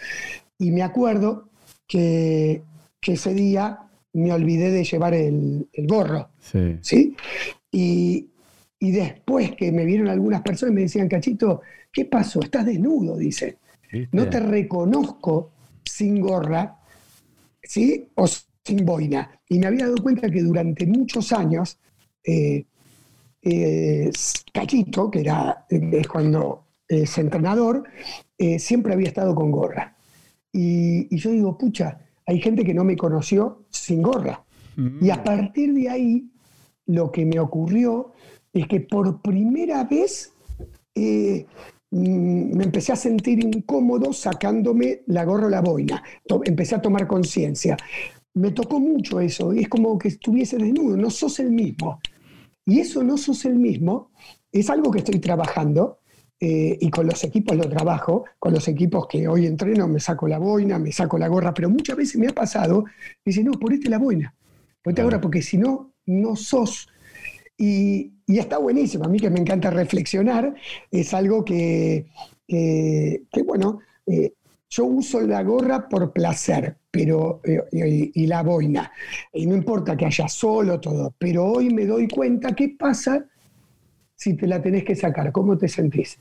Y 0.59 0.73
me 0.73 0.83
acuerdo 0.83 1.50
que, 1.87 2.65
que 3.00 3.12
ese 3.12 3.33
día 3.33 3.79
me 4.12 4.33
olvidé 4.33 4.73
de 4.73 4.83
llevar 4.83 5.15
el, 5.15 5.69
el 5.73 5.87
gorro. 5.87 6.31
Sí. 6.41 6.79
¿sí? 6.81 7.17
Y, 7.71 8.31
y 8.81 8.91
después 8.91 9.53
que 9.55 9.71
me 9.71 9.85
vieron 9.85 10.09
algunas 10.09 10.43
personas 10.43 10.75
me 10.75 10.81
decían, 10.81 11.09
Cachito, 11.09 11.61
¿qué 11.93 12.07
pasó? 12.07 12.41
Estás 12.41 12.67
desnudo, 12.67 13.17
dice. 13.17 13.59
¿viste? 13.93 14.09
No 14.11 14.29
te 14.29 14.41
reconozco 14.41 15.53
sin 15.85 16.21
gorra, 16.21 16.77
¿sí? 17.62 18.09
O 18.17 18.27
sin 18.27 18.85
boina. 18.85 19.31
Y 19.49 19.61
me 19.61 19.69
había 19.69 19.85
dado 19.85 20.03
cuenta 20.03 20.29
que 20.29 20.43
durante 20.43 20.89
muchos 20.89 21.33
años, 21.33 21.79
eh, 22.25 22.65
eh, 23.42 24.11
Cachito, 24.52 25.11
que 25.11 25.20
era 25.20 25.66
es 25.68 26.09
cuando 26.09 26.64
es 26.88 27.16
entrenador, 27.18 27.85
eh, 28.37 28.59
siempre 28.59 28.92
había 28.92 29.09
estado 29.09 29.35
con 29.35 29.50
gorra. 29.50 29.97
Y, 30.52 31.14
y 31.14 31.18
yo 31.18 31.30
digo, 31.30 31.56
pucha, 31.56 32.00
hay 32.26 32.40
gente 32.40 32.64
que 32.64 32.75
no 32.75 32.85
me 32.85 32.97
conoció 32.97 33.64
sin 33.70 34.02
gorra. 34.02 34.44
Mm. 34.76 35.04
Y 35.04 35.11
a 35.11 35.23
partir 35.23 35.73
de 35.75 35.88
ahí, 35.88 36.30
lo 36.87 37.12
que 37.12 37.25
me 37.25 37.38
ocurrió 37.38 38.12
es 38.52 38.66
que 38.66 38.80
por 38.80 39.20
primera 39.23 39.85
vez 39.85 40.32
eh, 40.94 41.47
mm, 41.90 42.56
me 42.56 42.64
empecé 42.64 42.92
a 42.92 42.97
sentir 42.97 43.44
incómodo 43.44 44.12
sacándome 44.12 45.02
la 45.06 45.25
gorra 45.25 45.47
o 45.47 45.50
la 45.50 45.61
boina. 45.61 46.02
Empecé 46.44 46.75
a 46.75 46.82
tomar 46.82 47.06
conciencia. 47.06 47.76
Me 48.35 48.52
tocó 48.52 48.78
mucho 48.78 49.20
eso, 49.20 49.52
y 49.52 49.61
es 49.61 49.68
como 49.68 49.99
que 49.99 50.09
estuviese 50.09 50.56
desnudo, 50.56 50.97
no 50.97 51.11
sos 51.11 51.40
el 51.40 51.50
mismo. 51.50 52.00
Y 52.71 52.79
eso 52.79 53.03
no 53.03 53.19
sos 53.19 53.45
el 53.47 53.57
mismo. 53.57 54.12
Es 54.53 54.71
algo 54.71 54.93
que 54.93 54.99
estoy 54.99 55.19
trabajando 55.19 55.99
eh, 56.39 56.79
y 56.81 56.89
con 56.89 57.05
los 57.05 57.25
equipos 57.25 57.57
lo 57.57 57.69
trabajo, 57.69 58.27
con 58.39 58.53
los 58.53 58.69
equipos 58.69 59.09
que 59.09 59.27
hoy 59.27 59.47
entreno 59.47 59.89
me 59.89 59.99
saco 59.99 60.29
la 60.29 60.39
boina, 60.39 60.79
me 60.79 60.93
saco 60.93 61.19
la 61.19 61.27
gorra, 61.27 61.53
pero 61.53 61.69
muchas 61.69 61.97
veces 61.97 62.21
me 62.21 62.29
ha 62.29 62.33
pasado, 62.33 62.85
dice, 63.25 63.43
no, 63.43 63.50
ponete 63.59 63.89
la 63.89 63.99
boina, 63.99 64.33
ponete 64.85 65.03
la 65.03 65.07
gorra, 65.07 65.21
porque 65.21 65.43
si 65.43 65.59
no, 65.59 65.95
no 66.07 66.37
sos. 66.37 66.87
Y, 67.59 68.12
y 68.25 68.39
está 68.39 68.59
buenísimo, 68.59 69.05
a 69.05 69.09
mí 69.09 69.19
que 69.19 69.31
me 69.31 69.41
encanta 69.41 69.71
reflexionar, 69.71 70.55
es 70.93 71.12
algo 71.12 71.45
que, 71.45 72.07
que, 72.47 73.25
que, 73.33 73.43
bueno, 73.43 73.81
eh, 74.07 74.35
yo 74.71 74.85
uso 74.85 75.21
la 75.21 75.43
gorra 75.43 75.89
por 75.89 76.12
placer, 76.12 76.77
pero 76.91 77.41
eh, 77.45 77.61
y, 77.73 78.23
y 78.23 78.27
la 78.27 78.43
boina, 78.43 78.91
y 79.33 79.47
no 79.47 79.57
importa 79.57 79.97
que 79.97 80.07
haya 80.07 80.29
solo 80.29 80.79
todo, 80.81 81.12
pero 81.19 81.45
hoy 81.45 81.75
me 81.75 81.85
doy 81.85 82.09
cuenta 82.09 82.55
qué 82.55 82.77
pasa 82.79 83.27
si 84.15 84.35
te 84.35 84.47
la 84.47 84.62
tenés 84.62 84.85
que 84.85 84.95
sacar, 84.95 85.33
cómo 85.33 85.59
te 85.59 85.67
sentís. 85.67 86.19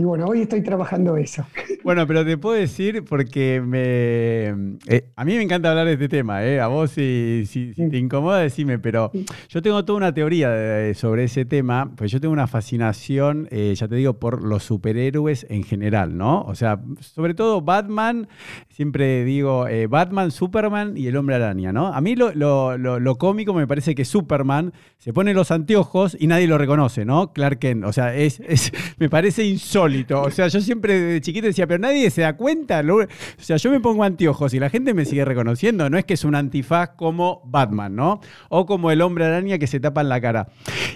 Y 0.00 0.02
bueno, 0.04 0.24
hoy 0.24 0.40
estoy 0.40 0.62
trabajando 0.62 1.18
eso. 1.18 1.44
Bueno, 1.82 2.06
pero 2.06 2.26
te 2.26 2.36
puedo 2.36 2.56
decir 2.56 3.04
porque 3.08 3.62
me, 3.66 4.76
eh, 4.86 5.10
a 5.16 5.24
mí 5.24 5.34
me 5.34 5.42
encanta 5.42 5.70
hablar 5.70 5.86
de 5.86 5.94
este 5.94 6.10
tema, 6.10 6.44
¿eh? 6.44 6.60
a 6.60 6.66
vos 6.66 6.90
si, 6.90 7.44
si- 7.46 7.72
si 7.72 7.88
te 7.88 7.96
incomoda 7.96 8.40
decime, 8.40 8.78
pero 8.78 9.10
yo 9.48 9.62
tengo 9.62 9.82
toda 9.86 9.96
una 9.96 10.12
teoría 10.12 10.50
de- 10.50 10.92
sobre 10.92 11.24
ese 11.24 11.46
tema, 11.46 11.90
pues 11.96 12.10
yo 12.10 12.20
tengo 12.20 12.34
una 12.34 12.46
fascinación, 12.46 13.48
eh, 13.50 13.72
ya 13.74 13.88
te 13.88 13.94
digo, 13.94 14.18
por 14.18 14.44
los 14.44 14.62
superhéroes 14.62 15.46
en 15.48 15.62
general, 15.64 16.18
¿no? 16.18 16.42
O 16.42 16.54
sea, 16.54 16.80
sobre 17.00 17.32
todo 17.32 17.62
Batman, 17.62 18.28
siempre 18.68 19.24
digo 19.24 19.66
eh, 19.66 19.86
Batman, 19.86 20.30
Superman 20.30 20.98
y 20.98 21.06
el 21.06 21.16
hombre 21.16 21.36
araña, 21.36 21.72
¿no? 21.72 21.86
A 21.94 22.00
mí 22.02 22.14
lo, 22.14 22.34
lo- 22.34 22.76
lo- 22.76 23.00
lo 23.00 23.14
cómico 23.16 23.54
me 23.54 23.66
parece 23.66 23.94
que 23.94 24.04
Superman 24.04 24.74
se 24.98 25.14
pone 25.14 25.32
los 25.32 25.50
anteojos 25.50 26.14
y 26.20 26.26
nadie 26.26 26.46
lo 26.46 26.58
reconoce, 26.58 27.06
¿no? 27.06 27.32
Clark 27.32 27.58
Kent, 27.58 27.84
o 27.86 27.92
sea, 27.94 28.14
es, 28.14 28.38
es- 28.40 28.70
me 28.98 29.08
parece 29.08 29.44
insólito. 29.46 29.89
O 30.22 30.30
sea, 30.30 30.48
yo 30.48 30.60
siempre 30.60 30.98
de 31.00 31.20
chiquito 31.20 31.46
decía, 31.46 31.66
pero 31.66 31.78
nadie 31.80 32.10
se 32.10 32.22
da 32.22 32.36
cuenta. 32.36 32.82
O 32.88 33.06
sea, 33.38 33.56
yo 33.56 33.70
me 33.70 33.80
pongo 33.80 34.04
anteojos 34.04 34.54
y 34.54 34.58
la 34.60 34.70
gente 34.70 34.94
me 34.94 35.04
sigue 35.04 35.24
reconociendo. 35.24 35.88
No 35.90 35.98
es 35.98 36.04
que 36.04 36.14
es 36.14 36.24
un 36.24 36.34
antifaz 36.34 36.90
como 36.96 37.42
Batman, 37.44 37.94
¿no? 37.94 38.20
O 38.48 38.66
como 38.66 38.90
el 38.90 39.02
hombre 39.02 39.24
araña 39.26 39.58
que 39.58 39.66
se 39.66 39.80
tapa 39.80 40.00
en 40.00 40.08
la 40.08 40.20
cara. 40.20 40.48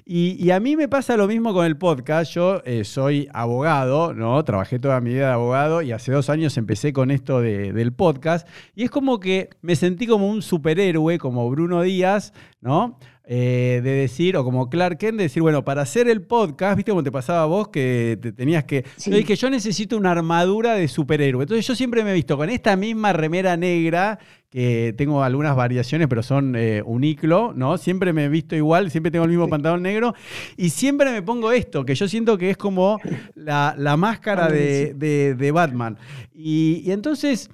Y, 0.06 0.50
a 0.50 0.60
mí 0.60 0.76
me 0.76 0.88
pasa 0.88 1.16
lo 1.16 1.26
mismo 1.26 1.52
con 1.54 1.64
el 1.66 1.76
podcast. 1.76 2.32
Yo 2.32 2.62
eh, 2.64 2.84
soy 2.84 3.28
abogado, 3.32 4.12
¿no? 4.14 4.42
Trabajé 4.44 4.78
toda 4.78 5.00
mi 5.00 5.10
vida 5.14 5.28
de 5.28 5.32
abogado 5.32 5.82
y 5.82 5.92
hace 5.92 6.12
dos 6.12 6.28
años 6.30 6.56
empecé 6.56 6.92
con 6.92 7.10
esto 7.10 7.40
de- 7.40 7.72
del 7.72 7.92
podcast. 7.92 8.46
Y 8.74 8.84
es 8.84 8.90
como 8.90 9.18
que 9.20 9.50
me 9.62 9.76
sentí 9.76 10.06
como 10.06 10.28
un 10.28 10.42
superhéroe, 10.42 11.18
como 11.18 11.48
Bruno 11.50 11.82
Díaz, 11.82 12.32
¿no? 12.60 12.98
Eh, 13.26 13.80
de 13.82 13.90
decir, 13.92 14.36
o 14.36 14.44
como 14.44 14.68
Clark 14.68 14.98
Kent, 14.98 15.16
de 15.16 15.22
decir, 15.24 15.40
bueno, 15.40 15.64
para 15.64 15.80
hacer 15.80 16.08
el 16.08 16.20
podcast, 16.20 16.76
¿viste 16.76 16.90
cómo 16.92 17.02
te 17.02 17.10
pasaba 17.10 17.44
a 17.44 17.46
vos 17.46 17.68
que 17.68 18.18
te 18.20 18.32
tenías 18.32 18.64
que. 18.64 18.84
Sí. 18.96 19.10
Yo 19.10 19.16
dije, 19.16 19.34
yo 19.34 19.48
necesito 19.48 19.96
una 19.96 20.10
armadura 20.10 20.74
de 20.74 20.86
superhéroe. 20.88 21.44
Entonces 21.44 21.66
yo 21.66 21.74
siempre 21.74 22.04
me 22.04 22.10
he 22.10 22.14
visto 22.14 22.36
con 22.36 22.50
esta 22.50 22.76
misma 22.76 23.14
remera 23.14 23.56
negra, 23.56 24.18
que 24.50 24.94
tengo 24.98 25.22
algunas 25.24 25.56
variaciones, 25.56 26.06
pero 26.06 26.22
son 26.22 26.54
eh, 26.54 26.82
uniclo, 26.84 27.54
¿no? 27.56 27.78
Siempre 27.78 28.12
me 28.12 28.26
he 28.26 28.28
visto 28.28 28.56
igual, 28.56 28.90
siempre 28.90 29.10
tengo 29.10 29.24
el 29.24 29.30
mismo 29.30 29.48
pantalón 29.48 29.82
negro, 29.82 30.14
y 30.58 30.68
siempre 30.68 31.10
me 31.10 31.22
pongo 31.22 31.50
esto, 31.50 31.86
que 31.86 31.94
yo 31.94 32.06
siento 32.08 32.36
que 32.36 32.50
es 32.50 32.58
como 32.58 33.00
la, 33.34 33.74
la 33.78 33.96
máscara 33.96 34.48
de, 34.50 34.92
de- 34.94 35.34
de 35.34 35.50
Batman. 35.50 35.96
Y, 36.34 36.82
y 36.84 36.90
entonces. 36.92 37.48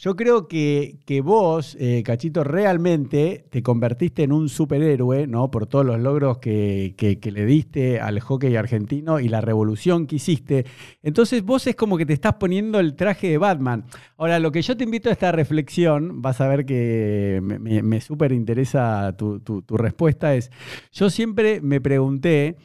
Yo 0.00 0.16
creo 0.16 0.48
que, 0.48 0.98
que 1.06 1.20
vos, 1.20 1.76
eh, 1.80 2.02
Cachito, 2.04 2.42
realmente 2.44 3.44
te 3.50 3.62
convertiste 3.62 4.22
en 4.22 4.32
un 4.32 4.48
superhéroe, 4.48 5.26
¿no? 5.26 5.50
Por 5.50 5.66
todos 5.66 5.84
los 5.86 5.98
logros 6.00 6.38
que, 6.38 6.94
que- 6.96 7.18
le 7.32 7.44
diste 7.46 8.00
al 8.00 8.20
hockey 8.20 8.54
argentino 8.56 9.18
y 9.20 9.28
la 9.28 9.40
revolución 9.40 10.06
que 10.06 10.16
hiciste. 10.16 10.66
Entonces 11.02 11.42
vos 11.42 11.66
es 11.66 11.74
como 11.76 11.96
que 11.96 12.06
te 12.06 12.12
estás 12.12 12.34
poniendo 12.34 12.78
el 12.80 12.94
traje 12.94 13.28
de 13.28 13.38
Batman. 13.38 13.84
Ahora, 14.16 14.38
lo 14.38 14.52
que 14.52 14.62
yo 14.62 14.76
te 14.76 14.84
invito 14.84 15.08
a 15.08 15.12
esta 15.12 15.32
reflexión, 15.32 16.22
vas 16.22 16.40
a 16.40 16.48
ver 16.48 16.64
que 16.66 17.40
me, 17.42 17.82
me, 17.82 18.00
súper 18.00 18.32
interesa 18.32 19.14
tu- 19.16 19.40
tu 19.40 19.76
respuesta, 19.76 20.34
es, 20.34 20.50
yo 20.92 21.10
siempre 21.10 21.60
me 21.60 21.80
pregunté 21.80 22.56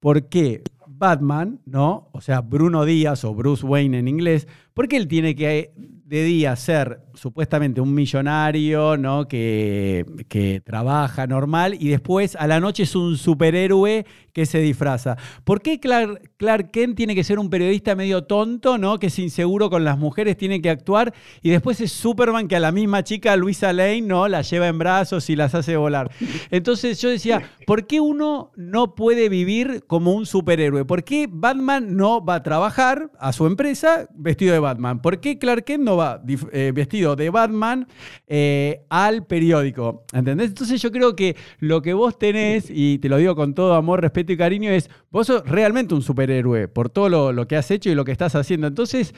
por 0.00 0.28
qué 0.28 0.62
Batman, 0.86 1.60
¿no? 1.64 2.08
O 2.12 2.20
sea, 2.20 2.40
Bruno 2.40 2.84
Díaz 2.84 3.24
o 3.24 3.34
Bruce 3.34 3.64
Wayne 3.64 3.98
en 4.00 4.08
inglés, 4.08 4.48
¿por 4.74 4.88
qué 4.88 4.96
él 4.96 5.06
tiene 5.06 5.34
que 5.36 5.72
de 6.08 6.24
día 6.24 6.56
ser 6.56 7.00
supuestamente 7.12 7.82
un 7.82 7.92
millonario, 7.92 8.96
¿no? 8.96 9.28
Que, 9.28 10.06
que 10.28 10.62
trabaja 10.64 11.26
normal 11.26 11.76
y 11.78 11.88
después 11.88 12.34
a 12.36 12.46
la 12.46 12.60
noche 12.60 12.84
es 12.84 12.96
un 12.96 13.18
superhéroe 13.18 14.06
que 14.38 14.46
se 14.46 14.60
disfraza. 14.60 15.16
¿Por 15.42 15.60
qué 15.62 15.80
Clark, 15.80 16.70
Kent 16.70 16.96
tiene 16.96 17.16
que 17.16 17.24
ser 17.24 17.40
un 17.40 17.50
periodista 17.50 17.96
medio 17.96 18.22
tonto, 18.22 18.78
¿no? 18.78 19.00
Que 19.00 19.08
es 19.08 19.18
inseguro 19.18 19.68
con 19.68 19.82
las 19.82 19.98
mujeres, 19.98 20.36
tiene 20.36 20.62
que 20.62 20.70
actuar 20.70 21.12
y 21.42 21.50
después 21.50 21.80
es 21.80 21.90
Superman 21.90 22.46
que 22.46 22.54
a 22.54 22.60
la 22.60 22.70
misma 22.70 23.02
chica, 23.02 23.34
Luisa 23.36 23.72
Lane, 23.72 24.02
¿no? 24.02 24.28
La 24.28 24.42
lleva 24.42 24.68
en 24.68 24.78
brazos 24.78 25.28
y 25.28 25.34
las 25.34 25.56
hace 25.56 25.76
volar. 25.76 26.12
Entonces 26.52 27.00
yo 27.00 27.10
decía, 27.10 27.50
¿por 27.66 27.88
qué 27.88 28.00
uno 28.00 28.52
no 28.54 28.94
puede 28.94 29.28
vivir 29.28 29.82
como 29.88 30.12
un 30.12 30.24
superhéroe? 30.24 30.84
¿Por 30.84 31.02
qué 31.02 31.28
Batman 31.28 31.96
no 31.96 32.24
va 32.24 32.36
a 32.36 32.42
trabajar 32.44 33.10
a 33.18 33.32
su 33.32 33.46
empresa 33.46 34.08
vestido 34.14 34.52
de 34.52 34.60
Batman. 34.60 35.02
¿Por 35.02 35.20
qué 35.20 35.38
Clark 35.38 35.64
Kent 35.64 35.82
no 35.82 35.96
va 35.96 36.22
eh, 36.52 36.72
vestido 36.74 37.16
de 37.16 37.30
Batman 37.30 37.88
eh, 38.26 38.84
al 38.88 39.26
periódico? 39.26 40.04
¿Entendés? 40.12 40.48
Entonces 40.48 40.80
yo 40.80 40.92
creo 40.92 41.16
que 41.16 41.36
lo 41.58 41.82
que 41.82 41.94
vos 41.94 42.18
tenés, 42.18 42.66
y 42.68 42.98
te 42.98 43.08
lo 43.08 43.16
digo 43.16 43.34
con 43.34 43.54
todo 43.54 43.74
amor, 43.74 44.00
respeto 44.00 44.27
y 44.32 44.36
cariño, 44.36 44.70
es 44.70 44.90
vos 45.10 45.26
sos 45.26 45.46
realmente 45.46 45.94
un 45.94 46.02
superhéroe 46.02 46.68
por 46.68 46.90
todo 46.90 47.32
lo, 47.32 47.48
que 47.48 47.56
has 47.56 47.70
hecho 47.70 47.90
y 47.90 47.94
lo 47.94 48.04
que 48.04 48.12
estás 48.12 48.34
haciendo. 48.34 48.66
Entonces, 48.66 49.14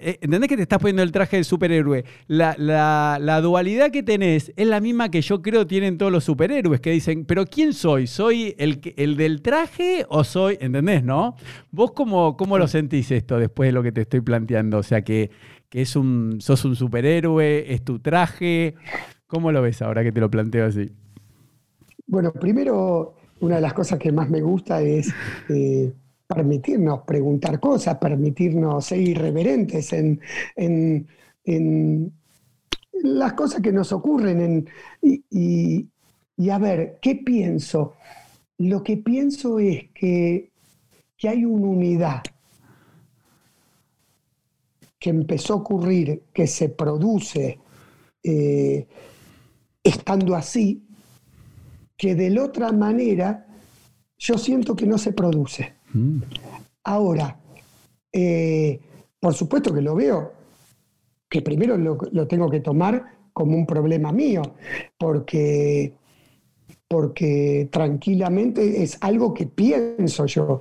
eh, 0.00 0.18
¿entendés 0.20 0.48
que 0.48 0.56
te 0.56 0.62
estás 0.62 0.78
poniendo 0.78 1.02
el 1.02 1.12
traje 1.12 1.38
de 1.38 1.44
superhéroe? 1.44 2.04
La, 2.26 3.40
dualidad 3.42 3.90
que 3.90 4.02
tenés 4.02 4.52
es 4.56 4.66
la 4.66 4.80
misma 4.80 5.10
que 5.10 5.20
yo 5.20 5.42
creo 5.42 5.66
tienen 5.66 5.98
todos 5.98 6.12
los 6.12 6.24
superhéroes, 6.24 6.80
que 6.80 6.90
dicen, 6.90 7.24
pero 7.24 7.46
¿quién 7.46 7.72
soy? 7.72 8.06
¿Soy 8.06 8.54
el, 8.58 8.80
el 8.96 9.16
del 9.16 9.42
traje 9.42 10.06
o 10.08 10.24
soy, 10.24 10.58
¿entendés, 10.60 11.04
no? 11.04 11.36
¿Vos 11.70 11.92
cómo, 11.92 12.36
cómo 12.36 12.58
lo 12.58 12.68
sentís 12.68 13.10
esto 13.10 13.38
después 13.38 13.68
de 13.68 13.72
lo 13.72 13.82
que 13.82 13.92
te 13.92 14.02
estoy 14.02 14.20
planteando? 14.20 14.78
O 14.78 14.82
sea, 14.82 15.02
que, 15.02 15.30
que 15.68 15.82
es 15.82 15.96
un, 15.96 16.38
sos 16.40 16.64
un 16.64 16.76
superhéroe, 16.76 17.72
es 17.72 17.84
tu 17.84 17.98
traje. 17.98 18.74
¿Cómo 19.26 19.52
lo 19.52 19.62
ves 19.62 19.82
ahora 19.82 20.02
que 20.02 20.12
te 20.12 20.20
lo 20.20 20.30
planteo 20.30 20.66
así? 20.66 20.92
Bueno, 22.06 22.32
primero, 22.32 23.15
una 23.40 23.56
de 23.56 23.60
las 23.60 23.74
cosas 23.74 23.98
que 23.98 24.12
más 24.12 24.30
me 24.30 24.40
gusta 24.40 24.80
es 24.80 25.12
eh, 25.48 25.92
permitirnos 26.26 27.02
preguntar 27.02 27.60
cosas, 27.60 27.98
permitirnos 27.98 28.84
ser 28.84 29.00
irreverentes 29.00 29.92
en, 29.92 30.20
en, 30.56 32.12
las 33.02 33.34
cosas 33.34 33.60
que 33.60 33.72
nos 33.72 33.92
ocurren 33.92 34.68
y, 35.02 35.88
y, 36.36 36.50
a 36.50 36.58
ver, 36.58 36.98
¿qué 37.00 37.16
pienso? 37.16 37.94
Lo 38.58 38.82
que 38.82 38.96
pienso 38.96 39.58
es 39.58 39.90
que, 39.94 40.50
que 41.16 41.28
hay 41.28 41.44
una 41.44 41.68
unidad 41.68 42.22
que 44.98 45.10
empezó 45.10 45.52
a 45.52 45.56
ocurrir, 45.58 46.22
que 46.32 46.46
se 46.46 46.70
produce 46.70 47.60
eh, 48.24 48.88
estando 49.84 50.34
así, 50.34 50.85
que 51.96 52.14
de 52.14 52.30
la 52.30 52.44
otra 52.44 52.72
manera 52.72 53.46
yo 54.18 54.38
siento 54.38 54.74
que 54.74 54.86
no 54.86 54.98
se 54.98 55.12
produce. 55.12 55.74
Mm. 55.92 56.22
Ahora, 56.84 57.38
eh, 58.12 58.80
por 59.18 59.34
supuesto 59.34 59.72
que 59.74 59.82
lo 59.82 59.94
veo, 59.94 60.32
que 61.28 61.42
primero 61.42 61.76
lo, 61.76 61.98
lo, 62.12 62.26
tengo 62.26 62.48
que 62.50 62.60
tomar 62.60 63.04
como 63.32 63.56
un 63.56 63.66
problema 63.66 64.12
mío, 64.12 64.42
porque, 64.96 65.92
porque 66.88 67.68
tranquilamente 67.70 68.82
es 68.82 68.96
algo 69.00 69.34
que 69.34 69.46
pienso 69.46 70.26
yo. 70.26 70.60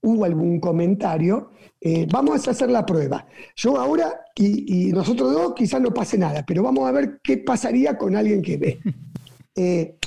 Hubo 0.00 0.24
algún 0.24 0.60
comentario 0.60 1.50
eh, 1.84 2.06
vamos 2.08 2.46
a 2.46 2.52
hacer 2.52 2.70
la 2.70 2.86
prueba. 2.86 3.26
Yo 3.56 3.76
ahora 3.76 4.20
y, 4.36 4.92
nosotros 4.92 5.32
dos 5.32 5.52
quizás 5.54 5.80
no 5.80 5.92
pase 5.92 6.16
nada, 6.16 6.44
pero 6.46 6.62
vamos 6.62 6.88
a 6.88 6.92
ver 6.92 7.20
qué 7.24 7.38
pasaría 7.38 7.98
con 7.98 8.14
alguien 8.16 8.40
que 8.42 8.56
ve. 8.56 8.80
Eh, 9.54 9.98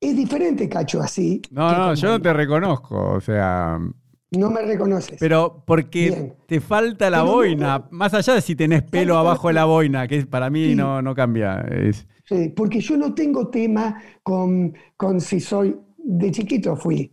es 0.00 0.16
diferente, 0.16 0.68
Cacho, 0.68 1.00
así. 1.00 1.42
No, 1.50 1.70
no, 1.76 1.94
yo 1.94 2.08
no 2.08 2.22
te 2.22 2.32
reconozco, 2.32 3.12
o 3.12 3.20
sea... 3.20 3.78
No 4.32 4.48
me 4.48 4.62
reconoces. 4.62 5.18
Pero 5.18 5.64
porque 5.66 6.34
te 6.46 6.60
falta 6.60 7.10
la 7.10 7.22
boina, 7.22 7.88
más 7.90 8.14
allá 8.14 8.34
de 8.34 8.40
si 8.40 8.54
tenés 8.54 8.84
pelo 8.84 9.18
abajo 9.18 9.48
de 9.48 9.54
la 9.54 9.64
boina, 9.64 10.06
que 10.06 10.24
para 10.24 10.48
mí 10.50 10.76
no, 10.76 11.02
no 11.02 11.16
cambia. 11.16 11.66
Sí, 12.24 12.48
porque 12.54 12.80
yo 12.80 12.96
no 12.96 13.12
tengo 13.12 13.48
tema 13.48 14.00
con, 14.22 14.72
con 14.96 15.20
si 15.20 15.40
soy, 15.40 15.76
de 15.98 16.30
chiquito 16.30 16.76
fui 16.76 17.12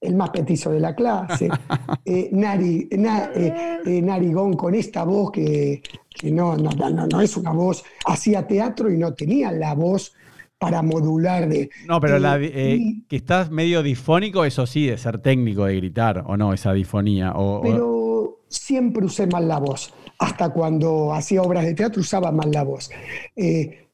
el 0.00 0.14
más 0.14 0.30
petizo 0.30 0.70
de 0.70 0.80
la 0.80 0.94
clase, 0.94 1.48
eh, 2.04 2.28
Nari, 2.32 2.88
eh, 2.90 3.78
eh, 3.84 4.02
Narigón 4.02 4.54
con 4.54 4.74
esta 4.74 5.04
voz 5.04 5.32
que, 5.32 5.82
no, 6.24 6.56
no, 6.56 6.70
no, 6.70 7.06
no, 7.06 7.20
es 7.20 7.36
una 7.36 7.52
voz, 7.52 7.84
hacía 8.06 8.46
teatro 8.46 8.90
y 8.90 8.96
no 8.96 9.14
tenía 9.14 9.50
la 9.52 9.74
voz 9.74 10.14
para 10.58 10.82
modular 10.82 11.48
de... 11.48 11.70
No, 11.86 12.00
pero 12.00 12.18
la, 12.18 12.38
que 12.38 13.02
estás 13.10 13.50
medio 13.50 13.82
difónico, 13.82 14.44
eso 14.44 14.66
sí, 14.66 14.86
de 14.86 14.98
ser 14.98 15.18
técnico, 15.18 15.64
de 15.64 15.76
gritar, 15.76 16.24
o 16.26 16.36
no, 16.36 16.52
esa 16.52 16.72
difonía. 16.72 17.32
O, 17.36 17.60
pero 17.62 18.40
siempre 18.48 19.04
usé 19.04 19.26
mal 19.26 19.46
la 19.46 19.58
voz, 19.58 19.94
hasta 20.18 20.50
cuando 20.50 21.14
hacía 21.14 21.42
obras 21.42 21.64
de 21.64 21.74
teatro 21.74 22.00
usaba 22.00 22.32
mal 22.32 22.50
la 22.50 22.64
voz. 22.64 22.90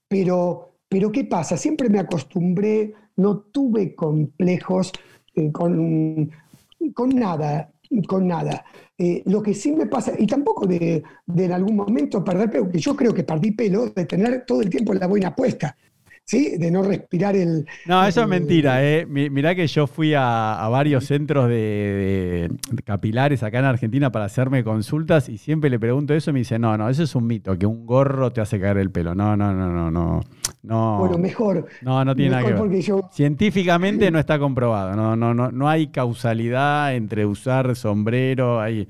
pero, 0.09 0.76
pero 0.88 1.12
¿qué 1.12 1.25
pasa? 1.25 1.56
Siempre 1.56 1.88
me 1.88 1.99
acostumbré, 1.99 2.94
no 3.16 3.38
tuve 3.38 3.94
complejos 3.94 4.92
eh, 5.35 5.50
con, 5.52 6.30
con 6.94 7.09
nada, 7.11 7.71
con 8.06 8.26
nada. 8.26 8.64
Eh, 8.97 9.23
lo 9.26 9.42
que 9.42 9.54
sí 9.54 9.73
me 9.73 9.87
pasa, 9.87 10.12
y 10.18 10.26
tampoco 10.26 10.66
de, 10.66 11.02
en 11.37 11.52
algún 11.52 11.76
momento 11.76 12.25
perder 12.25 12.50
pelo, 12.50 12.68
que 12.68 12.78
yo 12.78 12.94
creo 12.94 13.12
que 13.12 13.25
perdí 13.25 13.50
pelo 13.50 13.88
de 13.88 14.04
tener 14.04 14.44
todo 14.47 14.62
el 14.62 14.71
tiempo 14.71 14.94
la 14.94 15.06
boina 15.06 15.35
puesta. 15.35 15.76
¿Sí? 16.26 16.57
De 16.57 16.71
no 16.71 16.83
respirar 16.83 17.37
el. 17.37 17.66
No, 17.85 18.06
eso 18.06 18.23
es 18.23 18.28
mentira, 18.28 18.82
¿eh? 18.82 19.04
Mirá 19.06 19.54
que 19.54 19.67
yo 19.67 19.87
fui 19.87 20.15
a, 20.17 20.67
varios 20.71 21.04
centros 21.04 21.49
de, 21.50 22.50
capilares 22.84 23.43
acá 23.43 23.58
en 23.58 23.67
Argentina 23.67 24.10
para 24.10 24.25
hacerme 24.25 24.65
consultas 24.65 25.28
y 25.28 25.37
siempre 25.37 25.69
le 25.69 25.78
pregunto 25.78 26.15
eso 26.15 26.30
y 26.30 26.32
me 26.32 26.39
dice, 26.39 26.58
no, 26.58 26.78
no, 26.78 26.89
eso 26.89 27.02
es 27.02 27.15
un 27.15 27.26
mito, 27.26 27.58
que 27.58 27.67
un 27.67 27.84
gorro 27.84 28.32
te 28.32 28.41
hace 28.41 28.58
caer 28.58 28.78
el 28.78 28.91
pelo. 28.91 29.15
No, 29.15 29.37
no, 29.37 29.52
no, 29.52 29.71
no, 29.71 29.91
no. 29.91 30.21
No, 30.63 30.99
bueno, 30.99 31.19
mejor. 31.19 31.67
No, 31.82 32.02
no 32.06 32.17
tiene 32.17 32.30
nada 32.30 32.43
que 32.43 32.54
ver. 32.54 33.02
Científicamente 33.13 34.10
no 34.10 34.19
está 34.19 34.39
comprobado. 34.39 34.97
No, 34.97 35.15
no, 35.15 35.34
no, 35.34 35.50
no 35.50 35.69
hay 35.69 35.89
causalidad 35.89 36.95
entre 36.95 37.26
usar 37.26 37.76
sombrero. 37.76 38.63
Hay, 38.63 38.89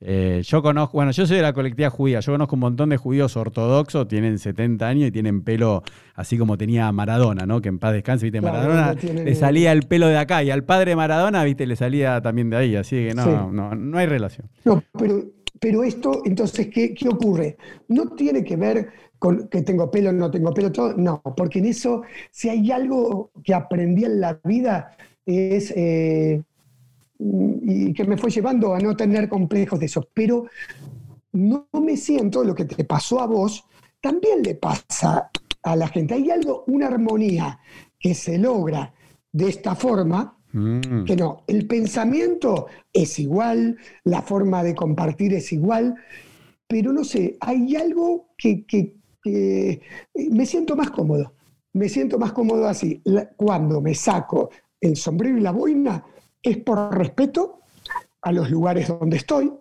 eh, 0.00 0.42
yo 0.44 0.62
conozco, 0.62 0.98
bueno, 0.98 1.10
yo 1.10 1.26
soy 1.26 1.36
de 1.36 1.42
la 1.42 1.54
colectiva 1.54 1.88
judía. 1.88 2.20
Yo 2.20 2.32
conozco 2.32 2.56
un 2.56 2.60
montón 2.60 2.90
de 2.90 2.98
judíos 2.98 3.36
ortodoxos, 3.36 4.06
tienen 4.08 4.38
70 4.38 4.86
años 4.86 5.08
y 5.08 5.10
tienen 5.10 5.42
pelo 5.42 5.82
así 6.14 6.36
como 6.36 6.58
tenía 6.58 6.90
Maradona, 6.92 7.46
¿no? 7.46 7.60
Que 7.62 7.68
en 7.68 7.78
paz 7.78 7.94
descanse, 7.94 8.26
viste, 8.26 8.40
Maradona 8.40 8.94
le 8.94 9.34
salía 9.34 9.72
el 9.72 9.84
pelo 9.84 10.08
de 10.08 10.18
acá 10.18 10.42
y 10.42 10.50
al 10.50 10.64
padre 10.64 10.96
Maradona, 10.96 11.44
viste, 11.44 11.66
le 11.66 11.76
salía 11.76 12.20
también 12.20 12.50
de 12.50 12.56
ahí. 12.56 12.76
Así 12.76 13.08
que 13.08 13.14
no, 13.14 13.50
no, 13.50 13.74
no 13.74 13.98
hay 13.98 14.06
relación. 14.06 14.48
No, 14.64 14.82
pero, 14.98 15.24
pero 15.58 15.82
esto, 15.82 16.20
entonces, 16.26 16.68
¿qué, 16.68 16.92
¿qué 16.92 17.08
ocurre? 17.08 17.56
No 17.88 18.10
tiene 18.10 18.44
que 18.44 18.56
ver 18.56 18.88
con 19.18 19.48
que 19.48 19.62
tengo 19.62 19.90
pelo, 19.90 20.12
no 20.12 20.30
tengo 20.30 20.52
pelo, 20.52 20.70
todo. 20.70 20.92
No, 20.94 21.22
porque 21.36 21.60
en 21.60 21.66
eso, 21.66 22.02
si 22.30 22.50
hay 22.50 22.70
algo 22.70 23.30
que 23.42 23.54
aprendí 23.54 24.04
en 24.04 24.20
la 24.20 24.38
vida, 24.44 24.94
es. 25.24 25.72
Eh, 25.74 26.42
y 27.18 27.92
que 27.92 28.04
me 28.04 28.16
fue 28.16 28.30
llevando 28.30 28.74
a 28.74 28.78
no 28.78 28.96
tener 28.96 29.28
complejos 29.28 29.78
de 29.80 29.86
eso. 29.86 30.08
Pero 30.12 30.46
no 31.32 31.68
me 31.80 31.96
siento 31.96 32.42
lo 32.44 32.54
que 32.54 32.64
te 32.64 32.84
pasó 32.84 33.20
a 33.20 33.26
vos, 33.26 33.64
también 34.00 34.42
le 34.42 34.54
pasa 34.54 35.30
a 35.62 35.76
la 35.76 35.88
gente. 35.88 36.14
Hay 36.14 36.30
algo, 36.30 36.64
una 36.66 36.86
armonía 36.86 37.58
que 37.98 38.14
se 38.14 38.38
logra 38.38 38.94
de 39.32 39.48
esta 39.48 39.74
forma, 39.74 40.38
mm. 40.52 41.04
que 41.04 41.16
no, 41.16 41.42
el 41.46 41.66
pensamiento 41.66 42.66
es 42.92 43.18
igual, 43.18 43.76
la 44.04 44.22
forma 44.22 44.62
de 44.62 44.74
compartir 44.74 45.34
es 45.34 45.52
igual, 45.52 45.94
pero 46.66 46.92
no 46.92 47.04
sé, 47.04 47.36
hay 47.40 47.76
algo 47.76 48.28
que, 48.36 48.64
eh, 49.24 49.80
me 50.30 50.46
siento 50.46 50.76
más 50.76 50.90
cómodo. 50.90 51.34
Me 51.72 51.90
siento 51.90 52.18
más 52.18 52.32
cómodo 52.32 52.66
así. 52.66 53.02
cuando 53.36 53.82
me 53.82 53.94
saco 53.94 54.50
el 54.80 54.96
sombrero 54.96 55.36
y 55.36 55.42
la 55.42 55.52
boina 55.52 56.02
es 56.46 56.58
por 56.58 56.96
respeto 56.96 57.60
a 58.22 58.32
los 58.32 58.50
lugares 58.50 58.88
donde 58.88 59.16
estoy, 59.16 59.52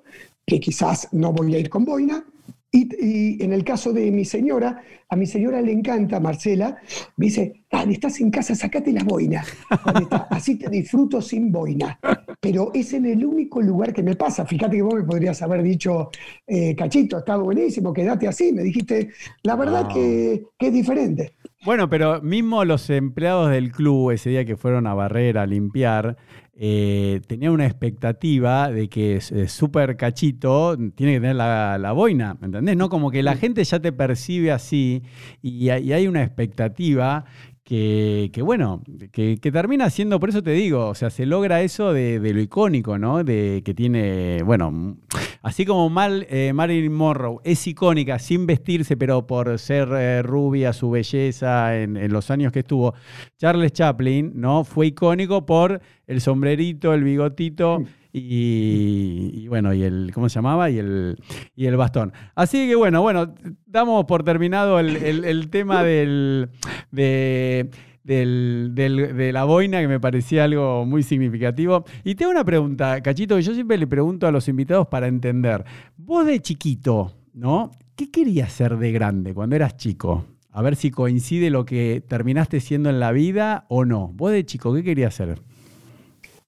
que 0.46 0.60
quizás 0.60 1.10
no 1.12 1.34
voy 1.34 1.56
a 1.56 1.60
ir 1.60 1.70
con 1.70 1.84
boina, 1.84 2.24
y, 2.72 3.42
en 3.42 3.54
el 3.54 3.64
caso 3.64 3.94
de 3.94 4.12
mi 4.12 4.26
señora, 4.26 4.82
a 5.08 5.16
mi 5.16 5.26
señora 5.26 5.62
le 5.62 5.72
encanta, 5.72 6.20
Marcela, 6.20 6.78
me 7.16 7.28
dice, 7.28 7.64
ah, 7.72 7.86
estás 7.90 8.20
en 8.20 8.30
casa, 8.30 8.54
sacate 8.54 8.92
la 8.92 9.04
boina. 9.04 9.46
Así 10.30 10.58
te 10.58 10.70
disfruto 10.70 11.22
sin 11.22 11.52
boina. 11.54 11.98
Pero 12.42 12.72
es 12.74 12.92
en 12.92 13.06
el 13.06 13.26
único 13.26 13.62
lugar 13.62 13.94
que 13.94 14.04
me 14.04 14.16
pasa. 14.16 14.46
Fíjate 14.46 14.76
que 14.76 14.82
vos 14.82 14.96
me 14.96 15.04
podrías 15.04 15.42
haber 15.42 15.64
dicho, 15.64 16.10
eh, 16.46 16.76
Cachito, 16.76 17.20
está 17.20 17.38
buenísimo, 17.38 17.94
quédate 17.94 18.28
así. 18.28 18.52
Me 18.52 18.64
dijiste, 18.64 19.12
la 19.44 19.56
verdad 19.56 19.88
que, 19.88 20.44
que 20.58 20.68
es 20.68 20.74
diferente. 20.74 21.36
Bueno, 21.64 21.90
pero 21.90 22.22
mismo 22.22 22.66
los 22.66 22.90
empleados 22.90 23.50
del 23.50 23.72
club 23.72 24.12
ese 24.12 24.30
día 24.30 24.46
que 24.46 24.58
fueron 24.58 24.86
a 24.86 24.94
barrer, 24.94 25.38
a 25.38 25.48
limpiar, 25.48 26.18
eh, 26.58 27.20
tenía 27.28 27.52
una 27.52 27.66
expectativa 27.66 28.72
de 28.72 28.88
que 28.88 29.18
es 29.18 29.34
súper 29.52 29.98
cachito 29.98 30.78
tiene 30.96 31.16
que 31.16 31.20
tener 31.20 31.36
la, 31.36 31.92
boina, 31.94 32.38
¿me 32.40 32.46
entendés? 32.46 32.78
No 32.78 32.88
como 32.88 33.12
que 33.12 33.24
la 33.24 33.36
gente 33.36 33.62
ya 33.64 33.82
te 33.82 33.92
percibe 33.92 34.54
así 34.54 35.04
y, 35.42 35.70
hay 35.70 36.08
una 36.08 36.24
expectativa 36.24 37.26
que, 37.66 38.42
bueno, 38.44 38.84
que, 39.12 39.38
termina 39.38 39.90
siendo, 39.90 40.20
por 40.20 40.30
eso 40.30 40.44
te 40.44 40.52
digo, 40.52 40.88
o 40.88 40.94
sea, 40.94 41.10
se 41.10 41.26
logra 41.26 41.64
eso 41.64 41.94
de, 41.94 42.20
lo 42.20 42.40
icónico, 42.40 43.00
¿no? 43.00 43.24
De 43.24 43.64
que 43.66 43.74
tiene, 43.74 44.44
bueno, 44.44 44.98
así 45.42 45.66
como 45.66 45.90
Mal, 45.90 46.28
eh, 46.30 46.54
Marilyn 46.54 46.94
Monroe 46.94 47.40
es 47.44 47.66
icónica 47.66 48.20
sin 48.20 48.46
vestirse, 48.46 48.98
pero 48.98 49.26
por 49.26 49.58
ser 49.58 49.88
eh, 49.94 50.22
rubia, 50.22 50.74
su 50.74 50.92
belleza 50.92 51.76
en, 51.76 51.98
en, 51.98 52.14
los 52.14 52.30
años 52.30 52.52
que 52.52 52.60
estuvo, 52.60 52.94
Charles 53.40 53.74
Chaplin, 53.74 54.34
¿no? 54.36 54.64
Fue 54.64 54.86
icónico 54.86 55.48
por 55.48 55.82
el 56.06 56.22
sombrerito, 56.22 56.94
el 56.94 57.04
bigotito 57.04 57.84
y, 58.18 59.48
bueno, 59.50 59.74
y 59.74 59.84
el, 59.84 60.12
¿cómo 60.14 60.30
se 60.30 60.36
llamaba? 60.36 60.70
Y 60.70 60.78
el, 60.78 61.18
y 61.54 61.66
el 61.66 61.76
bastón. 61.76 62.14
Así 62.34 62.66
que 62.66 62.76
bueno, 62.76 63.02
bueno, 63.02 63.34
damos 63.66 64.06
por 64.06 64.24
terminado 64.24 64.80
el, 64.80 65.50
tema 65.50 65.84
del, 65.84 66.50
de, 66.92 67.70
de 68.06 69.32
la 69.34 69.44
boina, 69.44 69.82
que 69.82 69.90
me 69.90 70.00
parecía 70.00 70.46
algo 70.46 70.86
muy 70.86 71.04
significativo. 71.04 71.84
Y 72.06 72.16
tengo 72.16 72.32
una 72.32 72.46
pregunta, 72.46 73.02
Cachito, 73.02 73.36
que 73.36 73.42
yo 73.42 73.54
siempre 73.54 73.78
le 73.78 73.86
pregunto 73.88 74.28
a 74.28 74.32
los 74.32 74.48
invitados 74.48 74.88
para 74.88 75.08
entender. 75.08 75.66
Vos 75.98 76.26
de 76.26 76.40
chiquito, 76.40 77.12
¿no? 77.34 77.72
¿Qué 77.98 78.12
querías 78.12 78.52
ser 78.54 78.78
de 78.78 78.94
grande 78.94 79.34
cuando 79.34 79.58
eras 79.58 79.76
chico? 79.76 80.26
A 80.52 80.62
ver 80.62 80.78
si 80.78 80.90
coincide 80.90 81.50
lo 81.50 81.66
que 81.66 82.02
terminaste 82.08 82.62
siendo 82.62 82.90
en 82.90 83.02
la 83.02 83.12
vida 83.12 83.66
o 83.68 83.84
no. 83.84 84.08
Vos 84.14 84.32
de 84.32 84.46
chico, 84.46 84.74
¿qué 84.74 84.84
querías 84.84 85.14
ser? 85.14 85.42